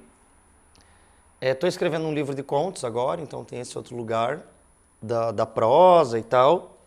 Estou 1.42 1.68
é, 1.68 1.70
escrevendo 1.70 2.06
um 2.06 2.14
livro 2.14 2.36
de 2.36 2.44
contos 2.44 2.86
agora, 2.86 3.20
então 3.20 3.44
tem 3.44 3.60
esse 3.60 3.76
outro 3.76 3.96
lugar 3.96 4.46
da, 5.02 5.32
da 5.32 5.46
prosa 5.46 6.20
e 6.20 6.24
tal. 6.24 6.78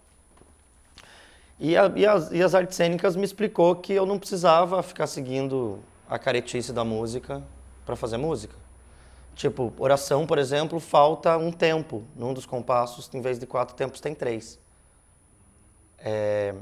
E, 1.58 1.76
a, 1.76 1.92
e, 1.94 2.06
as, 2.06 2.32
e 2.32 2.42
as 2.42 2.54
artes 2.54 2.76
cênicas 2.76 3.16
me 3.16 3.24
explicou 3.24 3.76
que 3.76 3.92
eu 3.92 4.06
não 4.06 4.18
precisava 4.18 4.82
ficar 4.82 5.06
seguindo 5.06 5.78
a 6.08 6.18
caretice 6.18 6.72
da 6.72 6.84
música 6.84 7.42
para 7.84 7.96
fazer 7.96 8.16
música. 8.16 8.54
Tipo, 9.34 9.72
oração, 9.78 10.26
por 10.26 10.38
exemplo, 10.38 10.78
falta 10.78 11.36
um 11.36 11.50
tempo. 11.50 12.04
Num 12.14 12.32
dos 12.32 12.46
compassos, 12.46 13.10
em 13.12 13.20
vez 13.20 13.38
de 13.38 13.46
quatro 13.46 13.74
tempos, 13.74 14.00
tem 14.00 14.14
três. 14.14 14.58
É, 15.98 16.54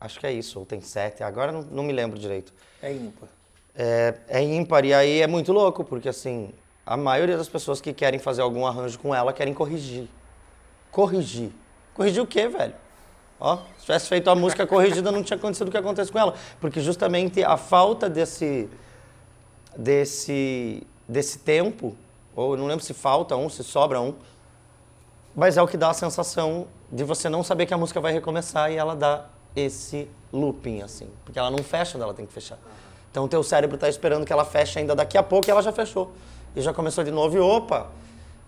acho 0.00 0.20
que 0.20 0.26
é 0.26 0.32
isso, 0.32 0.58
ou 0.58 0.66
tem 0.66 0.80
sete, 0.80 1.22
agora 1.22 1.52
não, 1.52 1.62
não 1.62 1.82
me 1.82 1.92
lembro 1.92 2.18
direito. 2.18 2.52
É 2.82 2.92
ímpar. 2.92 3.28
É, 3.74 4.14
é 4.28 4.42
ímpar, 4.42 4.84
e 4.84 4.92
aí 4.92 5.20
é 5.20 5.26
muito 5.26 5.52
louco, 5.52 5.84
porque 5.84 6.08
assim, 6.08 6.52
a 6.86 6.96
maioria 6.96 7.36
das 7.36 7.48
pessoas 7.48 7.80
que 7.80 7.92
querem 7.92 8.18
fazer 8.18 8.42
algum 8.42 8.66
arranjo 8.66 8.98
com 8.98 9.14
ela 9.14 9.32
querem 9.32 9.54
corrigir. 9.54 10.08
Corrigir. 10.90 11.50
Corrigir 11.94 12.22
o 12.22 12.26
quê, 12.26 12.48
velho? 12.48 12.74
Ó, 13.40 13.58
se 13.78 13.86
tivesse 13.86 14.08
feito 14.08 14.28
a 14.28 14.34
música 14.34 14.66
corrigida, 14.66 15.10
não 15.10 15.22
tinha 15.22 15.36
acontecido 15.36 15.68
o 15.68 15.70
que 15.70 15.76
acontece 15.76 16.12
com 16.12 16.18
ela. 16.18 16.34
Porque 16.60 16.80
justamente 16.80 17.42
a 17.42 17.56
falta 17.56 18.08
desse, 18.08 18.68
desse, 19.76 20.86
desse 21.08 21.38
tempo, 21.38 21.96
ou 22.36 22.56
não 22.56 22.66
lembro 22.66 22.84
se 22.84 22.94
falta 22.94 23.36
um, 23.36 23.48
se 23.48 23.64
sobra 23.64 24.00
um, 24.00 24.14
mas 25.34 25.56
é 25.56 25.62
o 25.62 25.66
que 25.66 25.76
dá 25.76 25.90
a 25.90 25.94
sensação 25.94 26.66
de 26.92 27.02
você 27.02 27.28
não 27.28 27.42
saber 27.42 27.66
que 27.66 27.74
a 27.74 27.78
música 27.78 28.00
vai 28.00 28.12
recomeçar 28.12 28.70
e 28.70 28.76
ela 28.76 28.94
dá 28.94 29.26
esse 29.56 30.08
looping, 30.32 30.82
assim. 30.82 31.08
Porque 31.24 31.38
ela 31.38 31.50
não 31.50 31.58
fecha 31.58 31.96
onde 31.96 32.04
ela 32.04 32.14
tem 32.14 32.26
que 32.26 32.32
fechar. 32.32 32.58
Então 33.10 33.24
o 33.24 33.28
teu 33.28 33.42
cérebro 33.42 33.76
está 33.76 33.88
esperando 33.88 34.24
que 34.24 34.32
ela 34.32 34.44
feche 34.44 34.78
ainda 34.78 34.94
daqui 34.94 35.16
a 35.16 35.22
pouco 35.22 35.48
e 35.48 35.50
ela 35.50 35.62
já 35.62 35.72
fechou. 35.72 36.12
E 36.54 36.60
já 36.60 36.72
começou 36.72 37.02
de 37.02 37.10
novo 37.10 37.36
e 37.36 37.40
opa, 37.40 37.88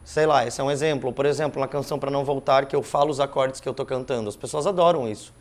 sei 0.04 0.26
lá, 0.26 0.46
esse 0.46 0.60
é 0.60 0.64
um 0.64 0.70
exemplo. 0.70 1.12
Por 1.12 1.26
exemplo, 1.26 1.60
na 1.60 1.66
canção 1.66 1.98
Para 1.98 2.10
Não 2.10 2.24
Voltar, 2.24 2.66
que 2.66 2.76
eu 2.76 2.82
falo 2.82 3.10
os 3.10 3.18
acordes 3.20 3.60
que 3.60 3.68
eu 3.68 3.72
estou 3.72 3.84
cantando. 3.84 4.28
As 4.28 4.36
pessoas 4.36 4.66
adoram 4.66 5.08
isso. 5.08 5.32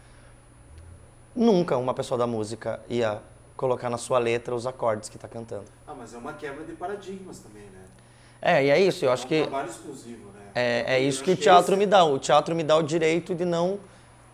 Nunca 1.35 1.77
uma 1.77 1.93
pessoa 1.93 2.17
da 2.17 2.25
música 2.25 2.79
ia 2.89 3.21
colocar 3.55 3.89
na 3.89 3.97
sua 3.97 4.19
letra 4.19 4.55
os 4.55 4.65
acordes 4.65 5.09
que 5.09 5.17
está 5.17 5.27
cantando. 5.27 5.65
Ah, 5.87 5.93
mas 5.97 6.13
é 6.13 6.17
uma 6.17 6.33
quebra 6.33 6.63
de 6.63 6.73
paradigmas 6.73 7.39
também, 7.39 7.63
né? 7.63 7.83
É, 8.41 8.65
e 8.65 8.69
é 8.69 8.79
isso, 8.79 9.05
eu 9.05 9.11
acho 9.11 9.23
é 9.23 9.25
um 9.25 9.29
que... 9.29 9.41
trabalho 9.43 9.69
exclusivo, 9.69 10.29
né? 10.31 10.41
É, 10.53 10.95
é 10.95 10.99
isso 10.99 11.17
acho 11.19 11.25
que 11.25 11.31
o 11.31 11.37
teatro 11.37 11.73
esse- 11.73 11.79
me 11.79 11.85
dá. 11.85 12.03
O 12.03 12.17
teatro 12.19 12.55
me 12.55 12.63
dá 12.63 12.77
o 12.77 12.83
direito 12.83 13.35
de 13.35 13.43
não, 13.45 13.79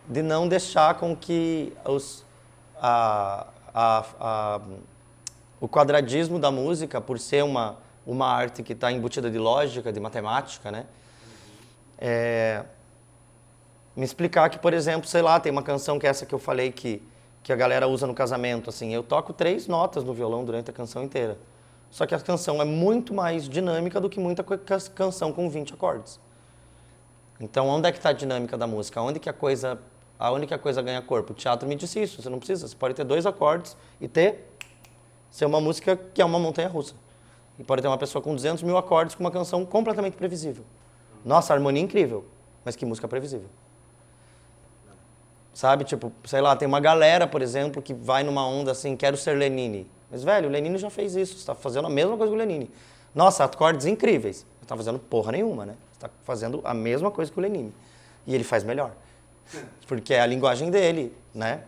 de 0.08 0.22
não 0.22 0.48
deixar 0.48 0.94
com 0.94 1.16
que 1.16 1.72
os, 1.84 2.24
a, 2.80 3.46
a, 3.74 4.04
a, 4.20 4.60
o 5.60 5.68
quadradismo 5.68 6.38
da 6.38 6.50
música, 6.50 7.00
por 7.00 7.18
ser 7.18 7.42
uma, 7.42 7.76
uma 8.06 8.26
arte 8.26 8.62
que 8.62 8.72
está 8.72 8.90
embutida 8.90 9.30
de 9.30 9.38
lógica, 9.38 9.92
de 9.92 10.00
matemática, 10.00 10.70
né? 10.70 10.86
É, 11.98 12.64
me 13.94 14.04
explicar 14.04 14.48
que, 14.50 14.58
por 14.58 14.72
exemplo, 14.72 15.08
sei 15.08 15.22
lá, 15.22 15.38
tem 15.38 15.52
uma 15.52 15.62
canção 15.62 15.98
que 15.98 16.06
é 16.06 16.10
essa 16.10 16.26
que 16.26 16.34
eu 16.34 16.38
falei 16.38 16.72
que, 16.72 17.02
que 17.42 17.52
a 17.52 17.56
galera 17.56 17.86
usa 17.86 18.06
no 18.06 18.14
casamento, 18.14 18.70
assim, 18.70 18.92
eu 18.92 19.02
toco 19.02 19.32
três 19.32 19.66
notas 19.66 20.02
no 20.02 20.12
violão 20.14 20.44
durante 20.44 20.70
a 20.70 20.72
canção 20.72 21.04
inteira. 21.04 21.38
Só 21.90 22.06
que 22.06 22.14
a 22.14 22.18
canção 22.18 22.60
é 22.60 22.64
muito 22.64 23.12
mais 23.12 23.48
dinâmica 23.48 24.00
do 24.00 24.08
que 24.08 24.18
muita 24.18 24.42
canção 24.42 25.30
com 25.30 25.50
20 25.50 25.74
acordes. 25.74 26.18
Então, 27.38 27.68
onde 27.68 27.88
é 27.88 27.92
que 27.92 27.98
está 27.98 28.08
a 28.10 28.14
dinâmica 28.14 28.56
da 28.56 28.66
música? 28.66 29.00
Onde 29.02 29.20
que 29.20 29.28
a 29.28 29.32
coisa, 29.32 29.78
aonde 30.18 30.46
que 30.46 30.54
a 30.54 30.58
coisa 30.58 30.80
ganha 30.80 31.02
corpo? 31.02 31.32
O 31.32 31.36
teatro 31.36 31.68
me 31.68 31.74
disse 31.74 32.00
isso, 32.00 32.22
você 32.22 32.30
não 32.30 32.38
precisa, 32.38 32.66
você 32.66 32.74
pode 32.74 32.94
ter 32.94 33.04
dois 33.04 33.26
acordes 33.26 33.76
e 34.00 34.08
ter 34.08 34.48
ser 35.30 35.44
uma 35.44 35.60
música 35.60 35.96
que 35.96 36.22
é 36.22 36.24
uma 36.24 36.38
montanha 36.38 36.68
russa. 36.68 36.94
E 37.62 37.64
pode 37.64 37.80
ter 37.80 37.86
uma 37.86 37.96
pessoa 37.96 38.20
com 38.20 38.34
200 38.34 38.64
mil 38.64 38.76
acordes 38.76 39.14
com 39.14 39.22
uma 39.22 39.30
canção 39.30 39.64
completamente 39.64 40.16
previsível. 40.16 40.64
Nossa, 41.24 41.54
harmonia 41.54 41.80
incrível, 41.80 42.24
mas 42.64 42.74
que 42.74 42.84
música 42.84 43.06
previsível. 43.06 43.46
Sabe, 45.54 45.84
tipo, 45.84 46.12
sei 46.24 46.40
lá, 46.40 46.56
tem 46.56 46.66
uma 46.66 46.80
galera, 46.80 47.24
por 47.24 47.40
exemplo, 47.40 47.80
que 47.80 47.94
vai 47.94 48.24
numa 48.24 48.44
onda 48.44 48.72
assim, 48.72 48.96
quero 48.96 49.16
ser 49.16 49.38
Lenine. 49.38 49.88
Mas, 50.10 50.24
velho, 50.24 50.48
o 50.48 50.50
Lenine 50.50 50.76
já 50.76 50.90
fez 50.90 51.14
isso, 51.14 51.38
você 51.38 51.46
tá 51.46 51.54
fazendo 51.54 51.86
a 51.86 51.90
mesma 51.90 52.16
coisa 52.16 52.32
que 52.32 52.36
o 52.36 52.38
Lenine. 52.38 52.68
Nossa, 53.14 53.44
acordes 53.44 53.86
incríveis. 53.86 54.44
Você 54.60 54.66
tá 54.66 54.76
fazendo 54.76 54.98
porra 54.98 55.30
nenhuma, 55.30 55.64
né? 55.64 55.76
Você 55.92 56.00
tá 56.00 56.10
fazendo 56.24 56.60
a 56.64 56.74
mesma 56.74 57.12
coisa 57.12 57.30
que 57.30 57.38
o 57.38 57.40
Lenine. 57.40 57.72
E 58.26 58.34
ele 58.34 58.42
faz 58.42 58.64
melhor. 58.64 58.90
Porque 59.86 60.14
é 60.14 60.20
a 60.20 60.26
linguagem 60.26 60.68
dele, 60.68 61.14
né? 61.32 61.62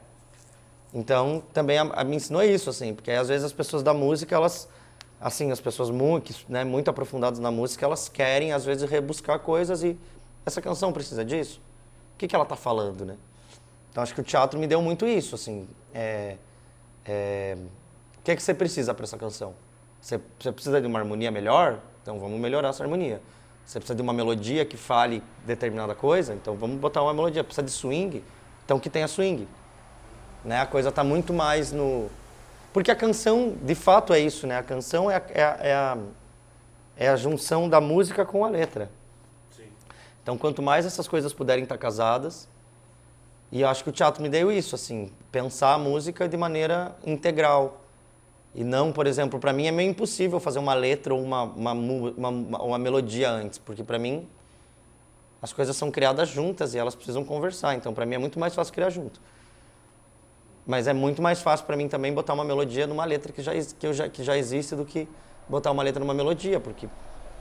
Então, 0.92 1.40
também 1.52 1.78
a, 1.78 1.82
a 1.82 2.02
me 2.02 2.16
ensinou 2.16 2.42
isso, 2.42 2.68
assim, 2.68 2.94
porque 2.94 3.12
às 3.12 3.28
vezes 3.28 3.44
as 3.44 3.52
pessoas 3.52 3.82
da 3.82 3.94
música, 3.94 4.34
elas, 4.34 4.68
assim, 5.24 5.50
as 5.50 5.58
pessoas 5.58 5.88
muito, 5.88 6.34
né, 6.50 6.64
muito 6.64 6.90
aprofundadas 6.90 7.38
na 7.38 7.50
música, 7.50 7.86
elas 7.86 8.10
querem, 8.10 8.52
às 8.52 8.62
vezes, 8.62 8.88
rebuscar 8.88 9.38
coisas 9.38 9.82
e 9.82 9.98
essa 10.44 10.60
canção 10.60 10.92
precisa 10.92 11.24
disso? 11.24 11.62
O 12.14 12.18
que, 12.18 12.28
que 12.28 12.36
ela 12.36 12.44
tá 12.44 12.56
falando, 12.56 13.06
né? 13.06 13.16
Então, 13.90 14.02
acho 14.02 14.14
que 14.14 14.20
o 14.20 14.24
teatro 14.24 14.60
me 14.60 14.66
deu 14.66 14.82
muito 14.82 15.06
isso, 15.06 15.34
assim, 15.34 15.66
é, 15.94 16.36
é, 17.06 17.56
o 18.18 18.22
que 18.22 18.32
é 18.32 18.36
que 18.36 18.42
você 18.42 18.52
precisa 18.52 18.92
para 18.92 19.04
essa 19.04 19.16
canção? 19.16 19.54
Você, 19.98 20.20
você 20.38 20.52
precisa 20.52 20.78
de 20.78 20.86
uma 20.86 20.98
harmonia 20.98 21.30
melhor? 21.30 21.80
Então, 22.02 22.20
vamos 22.20 22.38
melhorar 22.38 22.68
essa 22.68 22.84
harmonia. 22.84 23.22
Você 23.64 23.78
precisa 23.78 23.96
de 23.96 24.02
uma 24.02 24.12
melodia 24.12 24.66
que 24.66 24.76
fale 24.76 25.22
determinada 25.46 25.94
coisa? 25.94 26.34
Então, 26.34 26.54
vamos 26.54 26.78
botar 26.78 27.02
uma 27.02 27.14
melodia. 27.14 27.42
Precisa 27.42 27.62
de 27.62 27.70
swing? 27.70 28.22
Então, 28.62 28.78
que 28.78 28.90
tenha 28.90 29.08
swing 29.08 29.48
né? 30.44 30.60
A 30.60 30.66
coisa 30.66 30.90
está 30.90 31.02
muito 31.02 31.32
mais 31.32 31.72
no... 31.72 32.08
Porque 32.74 32.90
a 32.90 32.96
canção, 32.96 33.54
de 33.62 33.76
fato, 33.76 34.12
é 34.12 34.18
isso, 34.18 34.48
né? 34.48 34.58
A 34.58 34.62
canção 34.64 35.08
é 35.08 35.14
a, 35.14 35.22
é 35.32 35.44
a, 35.44 35.58
é 35.60 35.72
a, 35.72 35.98
é 36.96 37.08
a 37.08 37.14
junção 37.14 37.68
da 37.68 37.80
música 37.80 38.26
com 38.26 38.44
a 38.44 38.48
letra. 38.48 38.90
Sim. 39.56 39.68
Então, 40.20 40.36
quanto 40.36 40.60
mais 40.60 40.84
essas 40.84 41.06
coisas 41.06 41.32
puderem 41.32 41.62
estar 41.62 41.78
casadas, 41.78 42.48
e 43.52 43.60
eu 43.60 43.68
acho 43.68 43.84
que 43.84 43.90
o 43.90 43.92
teatro 43.92 44.20
me 44.20 44.28
deu 44.28 44.50
isso, 44.50 44.74
assim, 44.74 45.12
pensar 45.30 45.74
a 45.74 45.78
música 45.78 46.28
de 46.28 46.36
maneira 46.36 46.96
integral. 47.06 47.80
E 48.52 48.64
não, 48.64 48.90
por 48.90 49.06
exemplo, 49.06 49.38
para 49.38 49.52
mim 49.52 49.68
é 49.68 49.70
meio 49.70 49.90
impossível 49.90 50.40
fazer 50.40 50.58
uma 50.58 50.74
letra 50.74 51.14
ou 51.14 51.22
uma, 51.22 51.44
uma, 51.44 51.72
uma, 51.72 52.28
uma 52.60 52.78
melodia 52.78 53.30
antes, 53.30 53.56
porque 53.56 53.84
para 53.84 54.00
mim 54.00 54.28
as 55.40 55.52
coisas 55.52 55.76
são 55.76 55.92
criadas 55.92 56.28
juntas 56.28 56.74
e 56.74 56.78
elas 56.78 56.96
precisam 56.96 57.24
conversar. 57.24 57.76
Então, 57.76 57.94
para 57.94 58.04
mim 58.04 58.16
é 58.16 58.18
muito 58.18 58.40
mais 58.40 58.52
fácil 58.52 58.74
criar 58.74 58.90
junto. 58.90 59.20
Mas 60.66 60.86
é 60.86 60.92
muito 60.92 61.20
mais 61.20 61.42
fácil 61.42 61.66
para 61.66 61.76
mim 61.76 61.88
também 61.88 62.12
botar 62.12 62.32
uma 62.32 62.44
melodia 62.44 62.86
numa 62.86 63.04
letra 63.04 63.32
que 63.32 63.42
já, 63.42 63.52
que, 63.52 63.92
já, 63.92 64.08
que 64.08 64.22
já 64.22 64.36
existe 64.36 64.74
do 64.74 64.84
que 64.84 65.08
botar 65.48 65.70
uma 65.70 65.82
letra 65.82 66.00
numa 66.00 66.14
melodia, 66.14 66.58
porque 66.58 66.88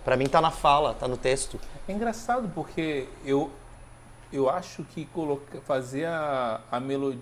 para 0.03 0.17
mim 0.17 0.27
tá 0.27 0.41
na 0.41 0.51
fala, 0.51 0.93
tá 0.93 1.07
no 1.07 1.15
texto. 1.15 1.59
É 1.87 1.91
engraçado 1.93 2.51
porque 2.53 3.07
eu, 3.23 3.49
eu 4.31 4.49
acho 4.49 4.83
que 4.83 5.05
colocar, 5.05 5.61
fazer 5.61 6.05
a, 6.05 6.61
a 6.69 6.79
melodia. 6.79 7.21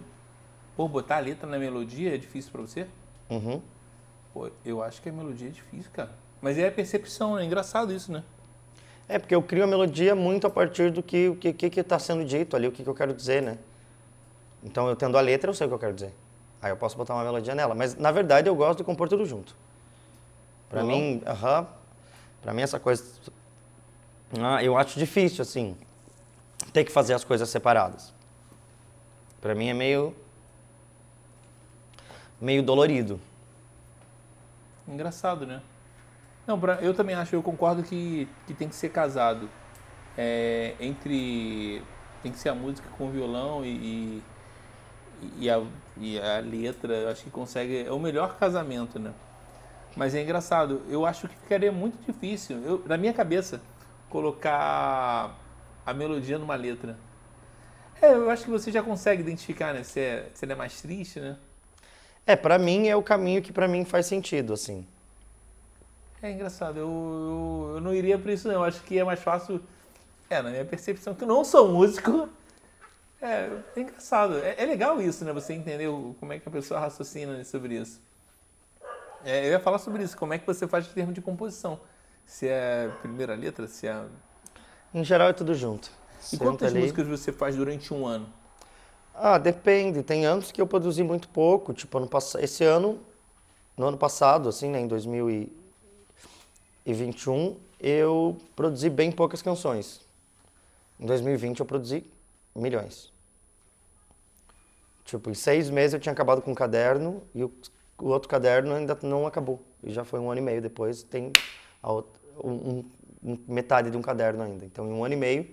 Pô, 0.76 0.88
botar 0.88 1.18
a 1.18 1.20
letra 1.20 1.48
na 1.48 1.60
melodia 1.60 2.16
é 2.16 2.18
difícil 2.18 2.52
pra 2.52 2.62
você? 2.62 2.88
Uhum. 3.30 3.62
Pô, 4.34 4.50
eu 4.66 4.82
acho 4.82 5.02
que 5.02 5.10
a 5.10 5.12
melodia 5.12 5.50
é 5.50 5.52
difícil, 5.52 5.92
cara. 5.94 6.12
Mas 6.42 6.58
é 6.58 6.68
a 6.68 6.72
percepção, 6.72 7.38
é 7.38 7.46
engraçado 7.46 7.94
isso, 7.94 8.12
né? 8.12 8.24
É, 9.08 9.20
porque 9.20 9.36
eu 9.36 9.44
crio 9.44 9.64
a 9.64 9.68
melodia 9.68 10.16
muito 10.16 10.48
a 10.48 10.50
partir 10.50 10.90
do 10.90 11.04
que 11.04 11.30
o 11.30 11.36
que, 11.36 11.54
que, 11.54 11.70
que 11.70 11.84
tá 11.84 12.00
sendo 12.00 12.26
dito 12.26 12.56
ali, 12.56 12.68
o 12.68 12.72
que, 12.72 12.82
que 12.82 12.90
eu 12.90 12.96
quero 12.96 13.14
dizer, 13.14 13.42
né? 13.42 13.58
Então, 14.64 14.88
eu 14.88 14.96
tendo 14.96 15.18
a 15.18 15.22
letra, 15.22 15.50
eu 15.50 15.54
sei 15.54 15.66
o 15.66 15.70
que 15.70 15.76
eu 15.76 15.80
quero 15.80 15.94
dizer. 15.94 16.14
Aí 16.62 16.72
eu 16.72 16.78
posso 16.78 16.96
botar 16.98 17.16
uma 17.16 17.24
melodia 17.24 17.56
nela. 17.56 17.74
Mas, 17.74 17.96
na 17.96 18.12
verdade, 18.12 18.48
eu 18.48 18.56
gosto 18.56 18.80
de 18.80 18.84
compor 18.84 19.10
tudo 19.10 19.26
junto. 19.26 19.56
Pra 20.70 20.82
Violão? 20.82 21.00
mim, 21.00 21.24
aham. 21.26 21.68
pra 22.42 22.54
mim, 22.54 22.62
essa 22.62 22.80
coisa... 22.80 23.04
Ah, 24.40 24.64
eu 24.64 24.78
acho 24.78 24.98
difícil, 24.98 25.42
assim, 25.42 25.76
ter 26.72 26.86
que 26.86 26.92
fazer 26.92 27.14
as 27.14 27.24
coisas 27.24 27.50
separadas. 27.50 28.14
Pra 29.42 29.56
mim 29.56 29.70
é 29.70 29.74
meio... 29.74 30.16
meio 32.40 32.62
dolorido. 32.64 33.20
Engraçado, 34.88 35.46
né? 35.46 35.62
Não, 36.46 36.60
eu 36.82 36.94
também 36.94 37.16
acho, 37.16 37.36
eu 37.36 37.44
concordo 37.44 37.84
que, 37.84 38.28
que 38.46 38.54
tem 38.54 38.68
que 38.68 38.76
ser 38.76 38.90
casado. 38.90 39.50
É, 40.18 40.76
entre. 40.80 41.82
Tem 42.22 42.32
que 42.32 42.38
ser 42.38 42.50
a 42.50 42.56
música 42.56 42.88
com 42.98 43.08
o 43.08 43.12
violão 43.12 43.66
e, 43.66 43.70
e, 43.70 44.24
e 45.38 45.50
a, 45.50 45.62
e 45.98 46.20
a 46.20 46.40
letra, 46.40 46.94
eu 46.94 47.10
acho 47.10 47.24
que 47.24 47.30
consegue. 47.30 47.86
É 47.86 47.92
o 47.92 48.00
melhor 48.00 48.38
casamento, 48.38 49.00
né? 49.00 49.14
Mas 49.96 50.16
é 50.16 50.22
engraçado, 50.22 50.82
eu 50.90 51.06
acho 51.06 51.28
que 51.28 51.36
ficaria 51.36 51.72
muito 51.72 51.98
difícil, 52.06 52.58
eu, 52.64 52.82
na 52.86 52.98
minha 52.98 53.14
cabeça, 53.14 53.62
colocar 54.10 55.38
a 55.86 55.94
melodia 55.94 56.38
numa 56.38 56.56
letra. 56.56 56.98
É, 58.02 58.14
eu 58.14 58.30
acho 58.30 58.46
que 58.46 58.50
você 58.50 58.72
já 58.72 58.82
consegue 58.82 59.22
identificar, 59.22 59.74
né? 59.74 59.84
Se, 59.84 60.00
é, 60.00 60.30
se 60.34 60.46
ele 60.46 60.54
é 60.54 60.56
mais 60.56 60.82
triste, 60.82 61.20
né? 61.20 61.38
É, 62.26 62.36
pra 62.36 62.58
mim 62.58 62.88
é 62.88 62.96
o 62.96 63.04
caminho 63.04 63.42
que 63.42 63.52
pra 63.52 63.68
mim 63.68 63.84
faz 63.84 64.06
sentido, 64.06 64.54
assim. 64.54 64.88
É 66.22 66.32
engraçado, 66.32 66.78
eu, 66.78 66.88
eu, 66.88 67.72
eu 67.76 67.82
não 67.82 67.94
iria 67.94 68.18
por 68.18 68.30
isso 68.30 68.48
não. 68.48 68.56
Eu 68.56 68.64
acho 68.64 68.82
que 68.84 68.98
é 68.98 69.04
mais 69.04 69.20
fácil. 69.20 69.62
É, 70.30 70.42
na 70.42 70.50
minha 70.50 70.64
percepção, 70.64 71.14
que 71.14 71.24
eu 71.24 71.28
não 71.28 71.44
sou 71.44 71.68
músico. 71.68 72.30
É, 73.22 73.50
é 73.76 73.80
engraçado. 73.82 74.38
É, 74.40 74.56
é 74.64 74.66
legal 74.66 75.00
isso, 75.02 75.24
né? 75.24 75.32
Você 75.34 75.54
entender 75.54 75.88
o- 75.88 76.16
como 76.20 76.34
é 76.34 76.40
que 76.40 76.48
a 76.48 76.52
pessoa 76.52 76.80
raciocina 76.80 77.44
sobre 77.44 77.76
isso. 77.80 78.02
É, 79.24 79.46
eu 79.48 79.52
ia 79.52 79.60
falar 79.60 79.78
sobre 79.80 80.04
isso, 80.04 80.18
como 80.18 80.34
é 80.34 80.40
que 80.40 80.48
você 80.48 80.68
faz 80.68 80.88
em 80.88 80.94
termos 80.94 81.14
de 81.14 81.22
composição. 81.22 81.80
Se 82.26 82.48
é 82.48 82.90
primeira 83.02 83.36
letra, 83.36 83.68
se 83.68 83.88
é. 83.88 84.04
Em 84.94 85.04
geral 85.04 85.30
é 85.30 85.34
tudo 85.34 85.54
junto. 85.54 85.92
E 86.32 86.38
Senta 86.38 86.44
quantas 86.44 86.72
ali. 86.72 86.82
músicas 86.82 87.08
você 87.08 87.32
faz 87.32 87.56
durante 87.56 87.94
um 87.94 88.06
ano? 88.06 88.28
Ah, 89.14 89.38
depende. 89.38 90.02
Tem 90.04 90.26
anos 90.26 90.52
que 90.52 90.62
eu 90.62 90.68
produzi 90.68 91.04
muito 91.04 91.30
pouco. 91.30 91.74
Tipo, 91.74 91.98
ano 91.98 92.08
pass... 92.08 92.36
esse 92.36 92.64
ano, 92.64 93.00
no 93.78 93.88
ano 93.88 93.98
passado, 93.98 94.50
assim, 94.50 94.70
né, 94.70 94.80
em 94.82 94.88
2021, 94.88 97.58
eu 97.80 98.38
produzi 98.56 98.90
bem 98.90 99.12
poucas 99.12 99.42
canções. 99.42 100.02
Em 101.00 101.06
2020 101.06 101.60
eu 101.60 101.66
produzi 101.66 102.06
milhões. 102.56 103.11
Tipo, 105.12 105.30
em 105.30 105.34
seis 105.34 105.70
meses 105.70 105.94
eu 105.94 106.00
tinha 106.00 106.14
acabado 106.14 106.42
com 106.42 106.52
um 106.52 106.56
caderno 106.56 107.22
e 107.36 107.44
o, 107.44 107.52
o 108.00 108.08
outro 108.08 108.30
caderno 108.30 108.74
ainda 108.74 108.98
não 109.04 109.28
acabou. 109.28 109.62
E 109.84 109.92
já 109.92 110.06
foi 110.06 110.22
um 110.22 110.32
ano 110.32 110.40
e 110.40 110.42
meio 110.42 110.62
depois, 110.62 111.04
tem 111.04 111.34
outra, 111.84 112.22
um, 112.42 112.86
um, 113.22 113.38
metade 113.46 113.92
de 113.92 113.98
um 113.98 114.02
caderno 114.02 114.42
ainda. 114.42 114.64
Então, 114.64 114.88
em 114.88 114.94
um 114.94 115.04
ano 115.04 115.14
e 115.14 115.18
meio, 115.18 115.48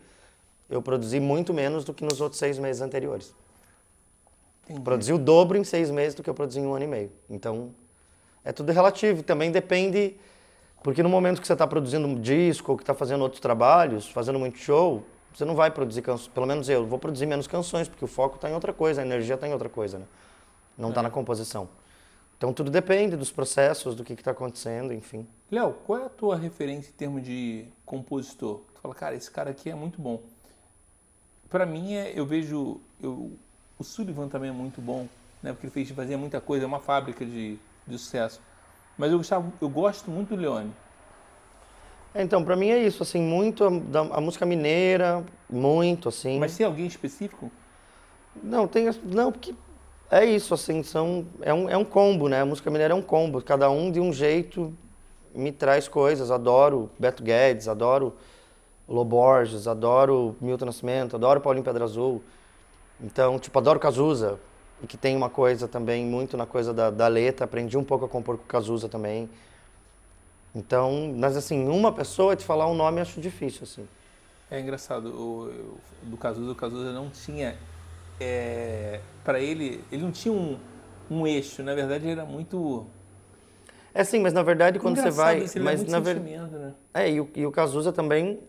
eu 0.70 0.80
produzi 0.80 1.18
muito 1.18 1.52
menos 1.52 1.84
do 1.84 1.92
que 1.92 2.04
nos 2.04 2.20
outros 2.20 2.38
seis 2.38 2.56
meses 2.56 2.80
anteriores. 2.80 3.34
Entendi. 4.62 4.80
Produzi 4.80 5.12
o 5.12 5.18
dobro 5.18 5.58
em 5.58 5.64
seis 5.64 5.90
meses 5.90 6.14
do 6.14 6.22
que 6.22 6.30
eu 6.30 6.34
produzi 6.34 6.60
em 6.60 6.66
um 6.66 6.74
ano 6.74 6.84
e 6.84 6.88
meio. 6.88 7.10
Então, 7.28 7.74
é 8.44 8.52
tudo 8.52 8.70
relativo. 8.70 9.24
Também 9.24 9.50
depende, 9.50 10.14
porque 10.84 11.02
no 11.02 11.08
momento 11.08 11.40
que 11.40 11.46
você 11.48 11.54
está 11.54 11.66
produzindo 11.66 12.06
um 12.06 12.14
disco 12.14 12.70
ou 12.70 12.78
que 12.78 12.84
está 12.84 12.94
fazendo 12.94 13.22
outros 13.22 13.40
trabalhos, 13.40 14.08
fazendo 14.08 14.38
muito 14.38 14.56
show, 14.56 15.02
você 15.38 15.44
não 15.44 15.54
vai 15.54 15.70
produzir 15.70 16.02
canções, 16.02 16.26
pelo 16.26 16.46
menos 16.46 16.68
eu, 16.68 16.84
vou 16.84 16.98
produzir 16.98 17.24
menos 17.24 17.46
canções, 17.46 17.86
porque 17.88 18.04
o 18.04 18.08
foco 18.08 18.34
está 18.34 18.50
em 18.50 18.54
outra 18.54 18.72
coisa, 18.72 19.02
a 19.02 19.04
energia 19.04 19.36
está 19.36 19.46
em 19.46 19.52
outra 19.52 19.68
coisa, 19.68 20.00
né? 20.00 20.04
Não 20.76 20.88
está 20.88 21.00
é. 21.00 21.04
na 21.04 21.10
composição. 21.10 21.68
Então 22.36 22.52
tudo 22.52 22.72
depende 22.72 23.16
dos 23.16 23.30
processos, 23.30 23.94
do 23.94 24.02
que 24.02 24.14
está 24.14 24.32
acontecendo, 24.32 24.92
enfim. 24.92 25.24
Léo, 25.48 25.74
qual 25.86 26.00
é 26.00 26.06
a 26.06 26.08
tua 26.08 26.34
referência 26.34 26.90
em 26.90 26.92
termos 26.92 27.22
de 27.22 27.66
compositor? 27.86 28.62
Tu 28.74 28.80
fala, 28.80 28.94
cara, 28.96 29.14
esse 29.14 29.30
cara 29.30 29.50
aqui 29.50 29.70
é 29.70 29.76
muito 29.76 30.02
bom. 30.02 30.20
Para 31.48 31.64
mim, 31.64 31.94
é, 31.94 32.12
eu 32.18 32.26
vejo. 32.26 32.80
Eu, 33.00 33.30
o 33.78 33.84
Sullivan 33.84 34.26
também 34.26 34.50
é 34.50 34.52
muito 34.52 34.80
bom, 34.80 35.06
né? 35.40 35.52
Porque 35.52 35.66
ele 35.66 35.72
fez, 35.72 35.88
fazia 35.90 36.18
muita 36.18 36.40
coisa, 36.40 36.64
é 36.64 36.66
uma 36.66 36.80
fábrica 36.80 37.24
de, 37.24 37.56
de 37.86 37.96
sucesso. 37.96 38.40
Mas 38.96 39.12
eu, 39.12 39.18
gostava, 39.18 39.52
eu 39.60 39.68
gosto 39.68 40.10
muito 40.10 40.30
do 40.30 40.36
Leone. 40.36 40.72
É, 42.14 42.22
então, 42.22 42.42
para 42.42 42.56
mim 42.56 42.70
é 42.70 42.78
isso, 42.78 43.02
assim, 43.02 43.20
muito 43.20 43.64
a, 43.64 44.16
a, 44.16 44.20
música 44.20 44.46
mineira, 44.46 45.24
muito, 45.48 46.08
assim. 46.08 46.38
Mas 46.38 46.56
tem 46.56 46.66
alguém 46.66 46.86
específico? 46.86 47.50
Não, 48.42 48.66
tem. 48.66 48.90
Não, 49.04 49.30
porque 49.30 49.54
é 50.10 50.24
isso, 50.24 50.54
assim, 50.54 50.82
são, 50.82 51.26
é, 51.42 51.52
um, 51.52 51.68
é 51.68 51.76
um 51.76 51.84
combo, 51.84 52.28
né? 52.28 52.40
A 52.40 52.46
música 52.46 52.70
mineira 52.70 52.94
é 52.94 52.96
um 52.96 53.02
combo, 53.02 53.42
cada 53.42 53.70
um 53.70 53.90
de 53.90 54.00
um 54.00 54.12
jeito 54.12 54.72
me 55.34 55.52
traz 55.52 55.86
coisas. 55.86 56.30
Adoro 56.30 56.90
Beto 56.98 57.22
Guedes, 57.22 57.68
adoro 57.68 58.14
Loborges, 58.88 59.68
adoro 59.68 60.34
Milton 60.40 60.66
Nascimento, 60.66 61.14
adoro 61.14 61.40
Paulinho 61.40 61.64
Pedra 61.64 61.84
Azul. 61.84 62.22
Então, 63.00 63.38
tipo, 63.38 63.56
adoro 63.58 63.78
Cazuza, 63.78 64.40
e 64.82 64.86
que 64.86 64.96
tem 64.96 65.14
uma 65.14 65.28
coisa 65.28 65.68
também 65.68 66.04
muito 66.04 66.36
na 66.36 66.46
coisa 66.46 66.72
da, 66.72 66.90
da 66.90 67.06
letra. 67.06 67.44
Aprendi 67.44 67.76
um 67.76 67.84
pouco 67.84 68.04
a 68.06 68.08
compor 68.08 68.38
com 68.38 68.44
Cazuza 68.44 68.88
também. 68.88 69.28
Então, 70.58 71.14
mas 71.16 71.36
assim, 71.36 71.68
uma 71.68 71.92
pessoa 71.92 72.34
te 72.34 72.44
falar 72.44 72.68
um 72.68 72.74
nome 72.74 73.00
acho 73.00 73.20
difícil, 73.20 73.60
assim. 73.62 73.86
É 74.50 74.58
engraçado, 74.58 75.10
o, 75.10 75.78
do 76.02 76.16
Cazuza, 76.16 76.50
o 76.50 76.54
Cazuza 76.54 76.92
não 76.92 77.08
tinha 77.10 77.56
é, 78.18 79.00
para 79.22 79.38
ele, 79.38 79.84
ele 79.92 80.02
não 80.02 80.10
tinha 80.10 80.34
um, 80.34 80.58
um 81.08 81.26
eixo, 81.26 81.62
na 81.62 81.74
verdade 81.76 82.04
ele 82.04 82.12
era 82.12 82.24
muito... 82.24 82.86
É 83.94 84.02
sim, 84.02 84.18
mas 84.18 84.32
na 84.32 84.42
verdade 84.42 84.80
quando 84.80 84.96
você 84.96 85.10
vai... 85.10 85.44
Isso, 85.44 85.60
mas 85.60 85.84
na 85.84 86.00
verdade 86.00 86.28
né? 86.28 86.74
É, 86.92 87.08
e 87.08 87.20
o, 87.20 87.30
e 87.36 87.46
o 87.46 87.52
Cazuza 87.52 87.92
também, 87.92 88.40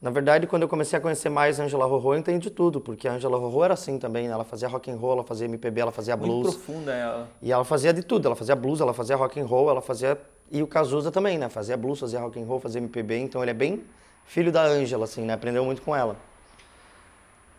na 0.00 0.10
verdade 0.10 0.46
quando 0.46 0.62
eu 0.62 0.68
comecei 0.68 0.98
a 0.98 1.02
conhecer 1.02 1.28
mais 1.28 1.58
a 1.58 1.64
Angela 1.64 1.86
Rorô, 1.86 2.14
eu 2.14 2.18
entendi 2.18 2.50
tudo, 2.50 2.80
porque 2.80 3.08
a 3.08 3.12
Angela 3.12 3.36
Rorô 3.36 3.64
era 3.64 3.74
assim 3.74 3.98
também, 3.98 4.28
né? 4.28 4.34
ela 4.34 4.44
fazia 4.44 4.68
rock 4.68 4.90
and 4.90 4.96
roll, 4.96 5.12
ela 5.14 5.24
fazia 5.24 5.46
MPB, 5.46 5.80
ela 5.80 5.92
fazia 5.92 6.16
blues. 6.16 6.46
Muito 6.46 6.58
profunda 6.58 6.92
ela. 6.92 7.28
E 7.42 7.52
ela 7.52 7.64
fazia 7.64 7.92
de 7.92 8.02
tudo, 8.02 8.26
ela 8.26 8.36
fazia 8.36 8.54
blues, 8.54 8.80
ela 8.80 8.94
fazia 8.94 9.16
rock 9.16 9.40
and 9.40 9.46
roll, 9.46 9.70
ela 9.70 9.80
fazia... 9.80 10.18
E 10.50 10.62
o 10.62 10.66
Cazuza 10.66 11.10
também, 11.10 11.36
né? 11.36 11.50
Fazia 11.50 11.76
blues, 11.76 12.00
fazia 12.00 12.20
rock 12.20 12.40
and 12.40 12.46
roll, 12.46 12.58
fazia 12.58 12.80
MPB, 12.80 13.18
então 13.18 13.42
ele 13.42 13.50
é 13.50 13.54
bem 13.54 13.84
filho 14.24 14.52
da 14.52 14.62
Angela, 14.62 15.04
assim, 15.04 15.22
né? 15.22 15.32
Aprendeu 15.32 15.64
muito 15.64 15.82
com 15.82 15.96
ela. 15.96 16.16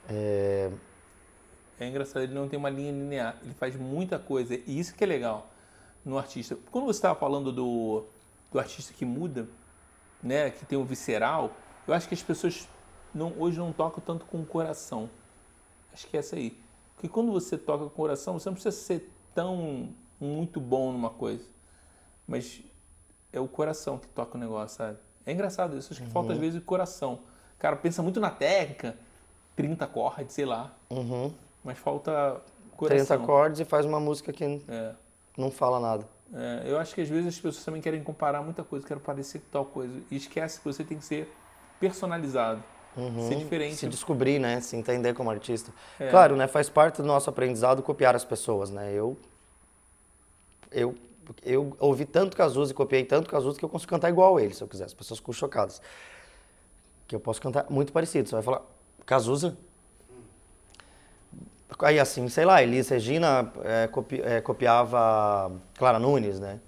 É... 0.08 0.70
É 1.80 1.88
engraçado, 1.88 2.24
ele 2.24 2.34
não 2.34 2.48
tem 2.48 2.60
uma 2.60 2.70
linha 2.70 2.92
linear, 2.92 3.38
ele 3.42 3.54
faz 3.54 3.76
muita 3.76 4.20
coisa, 4.20 4.54
e 4.54 4.80
isso 4.80 4.94
que 4.94 5.04
é 5.04 5.08
legal 5.08 5.50
no 6.04 6.18
artista. 6.18 6.58
Quando 6.72 6.86
você 6.86 6.98
estava 6.98 7.18
falando 7.18 7.54
do, 7.54 8.04
do 8.52 8.60
artista 8.60 8.94
que 8.94 9.06
muda, 9.06 9.48
né, 10.22 10.50
que 10.50 10.66
tem 10.66 10.78
o 10.78 10.84
visceral, 10.84 11.52
eu 11.90 11.94
acho 11.96 12.08
que 12.08 12.14
as 12.14 12.24
pessoas 12.24 12.68
não, 13.14 13.34
hoje 13.38 13.58
não 13.58 13.72
tocam 13.72 14.02
tanto 14.06 14.26
com 14.26 14.40
o 14.42 14.46
coração. 14.46 15.10
Acho 15.94 16.08
que 16.08 16.16
é 16.16 16.20
essa 16.20 16.36
aí. 16.36 16.58
Porque 16.96 17.08
quando 17.08 17.32
você 17.32 17.58
toca 17.58 17.80
com 17.80 17.90
o 17.90 17.90
coração, 17.90 18.40
você 18.40 18.50
não 18.50 18.54
precisa 18.54 18.76
ser 18.76 19.12
tão 19.34 19.90
muito 20.20 20.60
bom 20.60 20.92
numa 20.92 21.10
coisa. 21.10 21.44
Mas 22.28 22.62
é 23.34 23.40
o 23.40 23.48
coração 23.48 23.98
que 23.98 24.08
toca 24.08 24.38
o 24.38 24.40
negócio, 24.40 24.78
sabe? 24.78 24.98
É 25.26 25.32
engraçado 25.32 25.78
isso. 25.78 25.92
Acho 25.92 26.02
que 26.02 26.08
uhum. 26.08 26.14
falta 26.14 26.34
às 26.34 26.40
vezes 26.40 26.60
o 26.60 26.64
coração. 26.64 27.20
O 27.56 27.60
cara 27.60 27.76
pensa 27.76 28.02
muito 28.02 28.20
na 28.20 28.30
técnica, 28.30 28.98
30 29.56 29.86
acordes, 29.86 30.34
sei 30.34 30.46
lá. 30.46 30.74
Uhum 30.90 31.34
mas 31.64 31.78
falta 31.78 32.42
coração. 32.76 33.06
30 33.06 33.24
acordes 33.24 33.60
e 33.60 33.66
faz 33.66 33.86
uma 33.86 34.00
música 34.00 34.32
que 34.32 34.44
é. 34.44 34.94
não 35.38 35.52
fala 35.52 35.80
nada. 35.80 36.08
É, 36.34 36.64
eu 36.66 36.78
acho 36.78 36.94
que 36.94 37.02
às 37.02 37.10
vezes 37.10 37.28
as 37.28 37.36
pessoas 37.36 37.64
também 37.64 37.82
querem 37.82 38.04
comparar 38.04 38.42
muita 38.42 38.64
coisa, 38.64 38.86
querem 38.86 39.02
parecer 39.02 39.40
com 39.40 39.50
tal 39.52 39.66
coisa, 39.66 40.00
e 40.12 40.16
esquece 40.16 40.60
que 40.60 40.66
você 40.66 40.84
tem 40.84 40.98
que 40.98 41.06
ser 41.06 41.32
personalizado, 41.80 42.64
uhum. 42.96 43.28
ser 43.28 43.36
diferente. 43.36 43.76
Se 43.76 43.88
descobrir, 43.88 44.40
né? 44.40 44.60
Se 44.62 44.76
entender 44.76 45.14
como 45.14 45.30
artista. 45.30 45.72
É. 46.00 46.10
Claro, 46.10 46.36
né? 46.36 46.48
Faz 46.48 46.70
parte 46.70 47.02
do 47.02 47.08
nosso 47.08 47.30
aprendizado 47.30 47.82
copiar 47.82 48.16
as 48.16 48.26
pessoas, 48.26 48.70
né? 48.70 48.92
Eu, 48.94 49.18
eu, 50.72 50.96
eu 51.44 51.76
ouvi 51.80 52.06
tanto 52.06 52.36
Cazuza 52.36 52.72
e 52.72 52.76
copiei 52.76 53.04
tanto 53.04 53.30
Cazuza 53.30 53.58
que 53.58 53.66
eu 53.66 53.70
consigo 53.70 53.90
cantar 53.90 54.10
igual 54.10 54.38
a 54.38 54.44
ele, 54.44 54.54
se 54.54 54.62
eu 54.62 54.68
quiser. 54.68 54.86
As 54.86 54.94
pessoas 54.94 55.20
ficam 55.20 55.34
chocadas. 55.34 55.82
Que 57.08 57.16
eu 57.16 57.20
posso 57.20 57.42
cantar 57.42 57.66
muito 57.70 57.92
parecido. 57.92 58.28
Você 58.28 58.36
vai 58.36 58.44
falar, 58.44 58.62
Cazuza? 59.06 59.58
Aí 61.82 62.00
assim, 62.00 62.28
sei 62.30 62.46
lá, 62.46 62.62
Elis 62.62 62.90
Regina 62.90 63.52
é, 63.64 63.88
copi, 63.88 64.22
é, 64.22 64.42
copiava 64.42 65.52
Clara 65.78 66.00
Nunes, 66.00 66.40
né? 66.40 66.60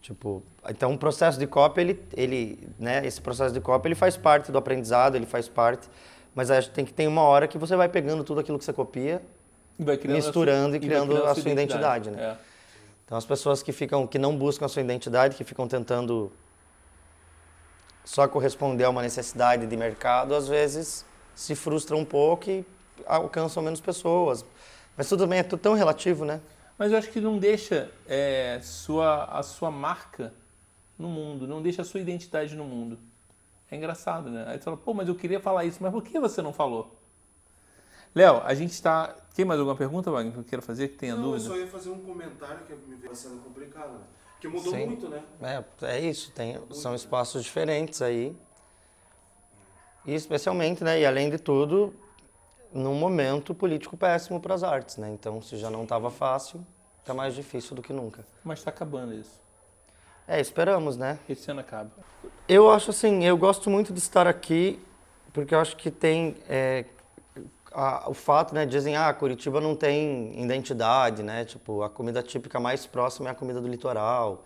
Tipo, 0.00 0.42
então 0.68 0.92
o 0.92 0.98
processo 0.98 1.38
de 1.38 1.46
cópia, 1.46 1.82
ele, 1.82 2.02
ele, 2.14 2.68
né, 2.78 3.06
esse 3.06 3.20
processo 3.20 3.52
de 3.52 3.60
cópia, 3.60 3.88
ele 3.88 3.94
faz 3.94 4.16
parte 4.16 4.50
do 4.50 4.58
aprendizado, 4.58 5.14
ele 5.14 5.26
faz 5.26 5.48
parte, 5.48 5.88
mas 6.34 6.50
acho 6.50 6.68
que 6.68 6.74
tem 6.74 6.84
que 6.84 6.92
ter 6.92 7.06
uma 7.06 7.22
hora 7.22 7.46
que 7.46 7.58
você 7.58 7.76
vai 7.76 7.88
pegando 7.88 8.24
tudo 8.24 8.40
aquilo 8.40 8.58
que 8.58 8.64
você 8.64 8.72
copia, 8.72 9.22
misturando 9.78 10.70
sua, 10.70 10.76
e 10.76 10.80
criando 10.80 11.12
e 11.12 11.16
a 11.18 11.34
sua 11.34 11.50
identidade, 11.50 12.08
identidade 12.08 12.10
né? 12.10 12.22
É. 12.22 12.36
Então 13.04 13.18
as 13.18 13.24
pessoas 13.24 13.62
que 13.62 13.72
ficam, 13.72 14.06
que 14.06 14.18
não 14.18 14.36
buscam 14.36 14.64
a 14.64 14.68
sua 14.68 14.80
identidade, 14.80 15.36
que 15.36 15.44
ficam 15.44 15.68
tentando 15.68 16.32
só 18.04 18.26
corresponder 18.26 18.84
a 18.84 18.90
uma 18.90 19.02
necessidade 19.02 19.66
de 19.66 19.76
mercado, 19.76 20.34
às 20.34 20.48
vezes 20.48 21.04
se 21.34 21.54
frustram 21.54 21.98
um 21.98 22.04
pouco 22.04 22.50
e 22.50 22.64
alcançam 23.06 23.62
menos 23.62 23.80
pessoas. 23.80 24.44
Mas 24.96 25.08
tudo 25.08 25.26
bem, 25.26 25.40
é 25.40 25.42
tudo 25.42 25.60
tão 25.60 25.74
relativo, 25.74 26.24
né? 26.24 26.40
Mas 26.78 26.92
eu 26.92 26.98
acho 26.98 27.10
que 27.10 27.20
não 27.20 27.38
deixa 27.38 27.90
é, 28.06 28.60
sua, 28.62 29.24
a 29.24 29.42
sua 29.42 29.70
marca 29.70 30.32
no 30.98 31.08
mundo, 31.08 31.46
não 31.46 31.62
deixa 31.62 31.82
a 31.82 31.84
sua 31.84 32.00
identidade 32.00 32.54
no 32.54 32.64
mundo. 32.64 32.98
É 33.70 33.76
engraçado, 33.76 34.30
né? 34.30 34.44
Aí 34.46 34.58
você 34.58 34.64
fala, 34.64 34.76
pô, 34.76 34.94
mas 34.94 35.08
eu 35.08 35.14
queria 35.14 35.40
falar 35.40 35.64
isso, 35.64 35.78
mas 35.82 35.92
por 35.92 36.02
que 36.02 36.18
você 36.20 36.40
não 36.40 36.52
falou? 36.52 36.96
Léo, 38.14 38.40
a 38.44 38.54
gente 38.54 38.70
está. 38.70 39.16
Tem 39.34 39.44
mais 39.44 39.58
alguma 39.58 39.76
pergunta, 39.76 40.10
Wagner, 40.10 40.32
que 40.32 40.38
eu 40.38 40.44
quero 40.44 40.62
fazer, 40.62 40.88
que 40.88 40.96
tenha 40.96 41.16
não, 41.16 41.22
dúvida? 41.22 41.44
Eu 41.44 41.48
só 41.48 41.58
ia 41.58 41.66
fazer 41.66 41.90
um 41.90 42.00
comentário 42.00 42.64
que 42.64 42.74
me 42.74 42.94
veio 42.94 43.14
sendo 43.14 43.42
complicado, 43.42 43.94
né? 43.94 44.04
Porque 44.34 44.46
mudou 44.46 44.72
Sim. 44.72 44.86
muito, 44.86 45.08
né? 45.08 45.24
É, 45.42 45.64
é 45.86 46.00
isso, 46.00 46.30
tem, 46.30 46.60
são 46.70 46.94
espaços 46.94 47.42
diferentes 47.42 48.00
aí. 48.00 48.36
E 50.06 50.14
especialmente, 50.14 50.84
né? 50.84 51.00
E 51.00 51.06
além 51.06 51.30
de 51.30 51.38
tudo, 51.38 51.92
num 52.72 52.94
momento 52.94 53.54
político 53.54 53.96
péssimo 53.96 54.38
para 54.38 54.54
as 54.54 54.62
artes, 54.62 54.98
né? 54.98 55.10
Então, 55.10 55.40
se 55.42 55.56
já 55.56 55.70
não 55.70 55.82
estava 55.82 56.10
fácil, 56.10 56.64
está 57.00 57.14
mais 57.14 57.34
difícil 57.34 57.74
do 57.74 57.82
que 57.82 57.92
nunca. 57.92 58.24
Mas 58.44 58.60
está 58.60 58.70
acabando 58.70 59.14
isso. 59.14 59.43
É, 60.26 60.40
esperamos, 60.40 60.96
né? 60.96 61.18
Esse 61.28 61.50
ano 61.50 61.60
acaba. 61.60 61.90
Eu 62.48 62.70
acho 62.70 62.90
assim, 62.90 63.24
eu 63.24 63.36
gosto 63.36 63.68
muito 63.68 63.92
de 63.92 63.98
estar 63.98 64.26
aqui, 64.26 64.82
porque 65.32 65.54
eu 65.54 65.58
acho 65.60 65.76
que 65.76 65.90
tem 65.90 66.36
é, 66.48 66.84
a, 67.72 68.08
o 68.08 68.14
fato, 68.14 68.54
né? 68.54 68.64
Dizem, 68.64 68.96
ah, 68.96 69.12
Curitiba 69.12 69.60
não 69.60 69.76
tem 69.76 70.42
identidade, 70.42 71.22
né? 71.22 71.44
Tipo, 71.44 71.82
a 71.82 71.90
comida 71.90 72.22
típica 72.22 72.58
mais 72.58 72.86
próxima 72.86 73.28
é 73.28 73.32
a 73.32 73.34
comida 73.34 73.60
do 73.60 73.68
litoral, 73.68 74.44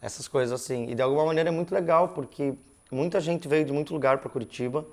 essas 0.00 0.26
coisas 0.26 0.58
assim. 0.58 0.88
E 0.88 0.94
de 0.94 1.02
alguma 1.02 1.26
maneira 1.26 1.50
é 1.50 1.52
muito 1.52 1.74
legal, 1.74 2.08
porque 2.08 2.54
muita 2.90 3.20
gente 3.20 3.46
veio 3.46 3.64
de 3.64 3.72
muito 3.72 3.92
lugar 3.92 4.18
para 4.18 4.30
Curitiba 4.30 4.86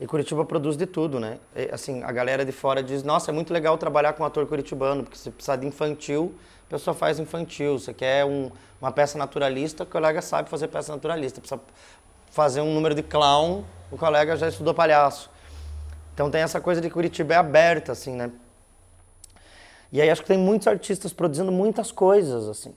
e 0.00 0.06
Curitiba 0.06 0.44
produz 0.46 0.78
de 0.78 0.86
tudo, 0.86 1.20
né? 1.20 1.38
E, 1.54 1.68
assim, 1.70 2.02
a 2.02 2.10
galera 2.10 2.44
de 2.44 2.52
fora 2.52 2.82
diz: 2.82 3.02
"Nossa, 3.02 3.30
é 3.30 3.34
muito 3.34 3.52
legal 3.52 3.76
trabalhar 3.76 4.14
com 4.14 4.22
um 4.22 4.26
ator 4.26 4.46
curitibano, 4.46 5.02
porque 5.02 5.18
você 5.18 5.30
precisa 5.30 5.56
de 5.56 5.66
infantil, 5.66 6.34
a 6.66 6.70
pessoa 6.70 6.94
faz 6.94 7.18
infantil. 7.18 7.78
Você 7.78 7.92
quer 7.92 8.24
um, 8.24 8.50
uma 8.80 8.90
peça 8.90 9.18
naturalista, 9.18 9.82
o 9.82 9.86
colega 9.86 10.22
sabe 10.22 10.48
fazer 10.48 10.68
peça 10.68 10.92
naturalista. 10.92 11.40
Precisa 11.40 11.60
fazer 12.30 12.60
um 12.60 12.72
número 12.72 12.94
de 12.94 13.02
clown, 13.02 13.64
o 13.90 13.98
colega 13.98 14.36
já 14.36 14.48
estudou 14.48 14.72
palhaço. 14.72 15.30
Então 16.14 16.30
tem 16.30 16.40
essa 16.42 16.60
coisa 16.60 16.80
de 16.80 16.88
Curitiba 16.88 17.34
é 17.34 17.36
aberta, 17.36 17.92
assim, 17.92 18.14
né? 18.14 18.30
E 19.92 20.00
aí 20.00 20.08
acho 20.08 20.22
que 20.22 20.28
tem 20.28 20.38
muitos 20.38 20.68
artistas 20.68 21.12
produzindo 21.12 21.50
muitas 21.50 21.90
coisas, 21.90 22.48
assim. 22.48 22.72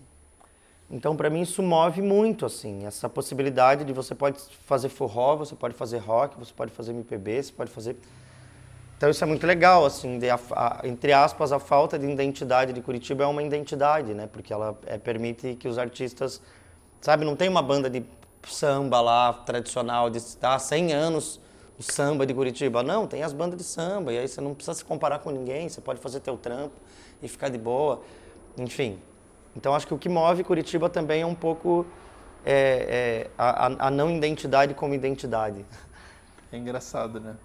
Então, 0.90 1.16
para 1.16 1.30
mim, 1.30 1.42
isso 1.42 1.64
move 1.64 2.02
muito, 2.02 2.46
assim, 2.46 2.86
essa 2.86 3.10
possibilidade 3.10 3.84
de 3.84 3.94
você 3.94 4.14
pode 4.14 4.40
fazer 4.66 4.90
forró, 4.90 5.36
você 5.36 5.56
pode 5.56 5.74
fazer 5.74 5.98
rock, 5.98 6.38
você 6.38 6.54
pode 6.54 6.72
fazer 6.72 6.92
MPB, 6.92 7.42
você 7.42 7.52
pode 7.52 7.72
fazer... 7.72 7.98
Então, 8.98 9.10
isso 9.10 9.24
é 9.24 9.28
muito 9.28 9.46
legal, 9.46 9.86
assim, 9.86 10.20
de, 10.20 10.30
a, 10.30 10.40
a, 10.52 10.82
entre 10.84 11.12
aspas, 11.12 11.52
a 11.52 11.60
falta 11.60 11.98
de 11.98 12.08
identidade 12.08 12.72
de 12.72 12.82
Curitiba 12.82 13.24
é 13.24 13.28
uma 13.28 13.42
identidade, 13.42 14.14
né? 14.14 14.30
Porque 14.32 14.54
ela 14.54 14.78
é, 14.86 14.98
permite 14.98 15.56
que 15.56 15.68
os 15.68 15.78
artistas, 15.78 16.42
sabe, 17.02 17.26
não 17.26 17.36
tem 17.36 17.50
uma 17.50 17.62
banda 17.62 17.90
de 17.90 18.04
samba 18.44 19.02
lá, 19.02 19.34
tradicional, 19.34 20.10
de 20.10 20.22
tá, 20.38 20.58
100 20.60 20.94
anos 20.94 21.40
o 21.78 21.84
samba 21.84 22.26
de 22.26 22.34
Curitiba. 22.34 22.84
Não, 22.84 23.08
tem 23.08 23.24
as 23.24 23.34
bandas 23.34 23.58
de 23.58 23.64
samba, 23.64 24.14
e 24.14 24.18
aí 24.18 24.28
você 24.28 24.40
não 24.40 24.54
precisa 24.54 24.76
se 24.76 24.86
comparar 24.86 25.20
com 25.20 25.32
ninguém, 25.32 25.68
você 25.68 25.82
pode 25.82 26.00
fazer 26.00 26.20
teu 26.20 26.38
trampo 26.38 26.76
e 27.22 27.28
ficar 27.28 27.50
de 27.50 27.58
boa. 27.58 28.02
Enfim, 28.58 29.00
então 29.56 29.74
acho 29.74 29.88
que 29.88 29.93
o 29.93 29.97
que 29.97 30.10
move 30.10 30.43
Curitiba 30.43 30.89
também 30.89 31.22
é 31.22 31.26
um 31.26 31.36
pouco 31.36 31.86
é, 32.45 33.28
é, 33.28 33.32
a, 33.38 33.88
a, 33.88 33.91
não 33.91 34.10
identidade 34.10 34.74
como 34.74 34.93
identidade. 34.93 35.66
É 36.51 36.58
engraçado, 36.58 37.20
né? 37.20 37.36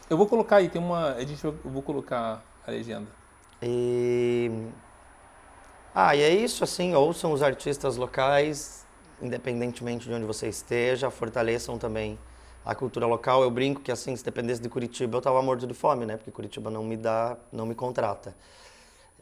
Eu 0.09 0.17
vou 0.17 0.27
colocar 0.27 0.57
aí, 0.57 0.69
tem 0.69 0.81
uma. 0.81 1.13
A 1.13 1.25
gente, 1.25 1.43
eu 1.43 1.57
vou 1.63 1.81
colocar 1.81 2.43
a 2.65 2.71
legenda. 2.71 3.07
E 3.61 4.51
ah, 5.93 6.15
e 6.15 6.21
é 6.21 6.29
isso, 6.29 6.63
assim, 6.63 6.93
ouçam 6.95 7.31
os 7.31 7.43
artistas 7.43 7.97
locais, 7.97 8.85
independentemente 9.21 10.07
de 10.07 10.13
onde 10.13 10.25
você 10.25 10.47
esteja, 10.47 11.11
fortaleçam 11.11 11.77
também 11.77 12.17
a 12.65 12.73
cultura 12.73 13.05
local. 13.05 13.43
Eu 13.43 13.51
brinco 13.51 13.81
que, 13.81 13.91
assim, 13.91 14.15
se 14.15 14.23
dependesse 14.23 14.61
de 14.61 14.69
Curitiba, 14.69 15.17
eu 15.17 15.21
tava 15.21 15.41
morto 15.41 15.67
de 15.67 15.73
fome, 15.73 16.05
né? 16.05 16.17
Porque 16.17 16.31
Curitiba 16.31 16.71
não 16.71 16.83
me 16.83 16.97
dá, 16.97 17.37
não 17.51 17.65
me 17.65 17.75
contrata. 17.75 18.35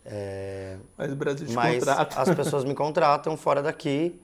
É... 0.06 0.78
Mas 0.98 1.12
o 1.12 1.16
Brasil 1.16 1.48
te 1.48 1.54
Mas 1.54 1.80
contrata. 1.80 2.22
as 2.22 2.30
pessoas 2.36 2.64
me 2.64 2.74
contratam 2.74 3.36
fora 3.38 3.62
daqui 3.62 4.20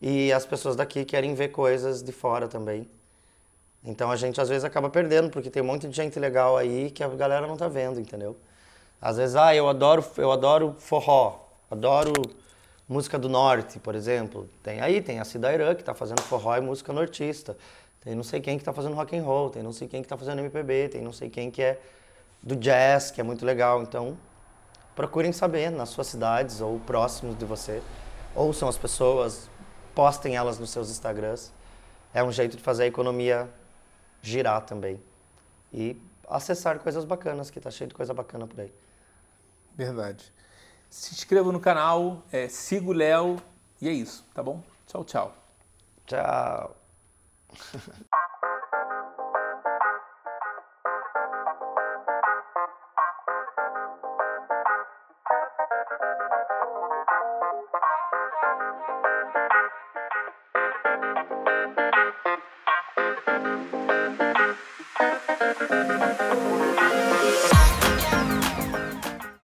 e 0.00 0.32
as 0.32 0.46
pessoas 0.46 0.76
daqui 0.76 1.04
querem 1.04 1.34
ver 1.34 1.48
coisas 1.48 2.02
de 2.02 2.12
fora 2.12 2.48
também. 2.48 2.88
Então 3.84 4.10
a 4.10 4.16
gente 4.16 4.40
às 4.40 4.48
vezes 4.48 4.64
acaba 4.64 4.90
perdendo, 4.90 5.30
porque 5.30 5.50
tem 5.50 5.62
um 5.62 5.66
monte 5.66 5.88
de 5.88 5.96
gente 5.96 6.18
legal 6.18 6.56
aí 6.56 6.90
que 6.90 7.02
a 7.02 7.08
galera 7.08 7.46
não 7.46 7.56
tá 7.56 7.66
vendo, 7.68 7.98
entendeu? 7.98 8.36
Às 9.00 9.16
vezes, 9.16 9.34
ah, 9.36 9.54
eu 9.54 9.68
adoro, 9.68 10.04
eu 10.18 10.30
adoro 10.30 10.76
forró. 10.78 11.49
Adoro 11.70 12.12
música 12.88 13.16
do 13.16 13.28
norte, 13.28 13.78
por 13.78 13.94
exemplo. 13.94 14.50
Tem 14.62 14.80
aí, 14.80 15.00
tem 15.00 15.20
a 15.20 15.24
Cida 15.24 15.52
Irã, 15.52 15.74
que 15.74 15.82
está 15.82 15.94
fazendo 15.94 16.20
forró 16.22 16.56
e 16.56 16.60
música 16.60 16.92
nortista. 16.92 17.56
Tem 18.00 18.14
não 18.14 18.24
sei 18.24 18.40
quem 18.40 18.56
que 18.56 18.62
está 18.62 18.72
fazendo 18.72 18.96
rock 18.96 19.16
and 19.16 19.22
roll, 19.22 19.50
tem 19.50 19.62
não 19.62 19.72
sei 19.72 19.86
quem 19.86 20.02
que 20.02 20.06
está 20.06 20.16
fazendo 20.16 20.40
MPB, 20.40 20.88
tem 20.88 21.00
não 21.00 21.12
sei 21.12 21.30
quem 21.30 21.50
que 21.50 21.62
é 21.62 21.80
do 22.42 22.56
jazz, 22.56 23.10
que 23.12 23.20
é 23.20 23.24
muito 23.24 23.46
legal. 23.46 23.82
Então, 23.82 24.18
procurem 24.96 25.32
saber 25.32 25.70
nas 25.70 25.90
suas 25.90 26.08
cidades 26.08 26.60
ou 26.60 26.80
próximos 26.80 27.38
de 27.38 27.44
você. 27.44 27.80
Ouçam 28.34 28.68
as 28.68 28.76
pessoas, 28.76 29.48
postem 29.94 30.34
elas 30.34 30.58
nos 30.58 30.70
seus 30.70 30.90
Instagrams. 30.90 31.52
É 32.12 32.24
um 32.24 32.32
jeito 32.32 32.56
de 32.56 32.62
fazer 32.62 32.84
a 32.84 32.86
economia 32.86 33.48
girar 34.20 34.62
também. 34.62 35.00
E 35.72 35.96
acessar 36.28 36.78
coisas 36.80 37.04
bacanas, 37.04 37.50
que 37.50 37.60
tá 37.60 37.70
cheio 37.70 37.86
de 37.86 37.94
coisa 37.94 38.12
bacana 38.12 38.46
por 38.46 38.60
aí. 38.60 38.72
Verdade. 39.76 40.32
Se 40.90 41.14
inscreva 41.14 41.52
no 41.52 41.60
canal, 41.60 42.22
é, 42.32 42.48
siga 42.48 42.90
o 42.90 42.92
Léo 42.92 43.40
e 43.80 43.88
é 43.88 43.92
isso, 43.92 44.26
tá 44.34 44.42
bom? 44.42 44.60
Tchau, 44.86 45.04
tchau. 45.04 45.34
Tchau. 46.04 46.76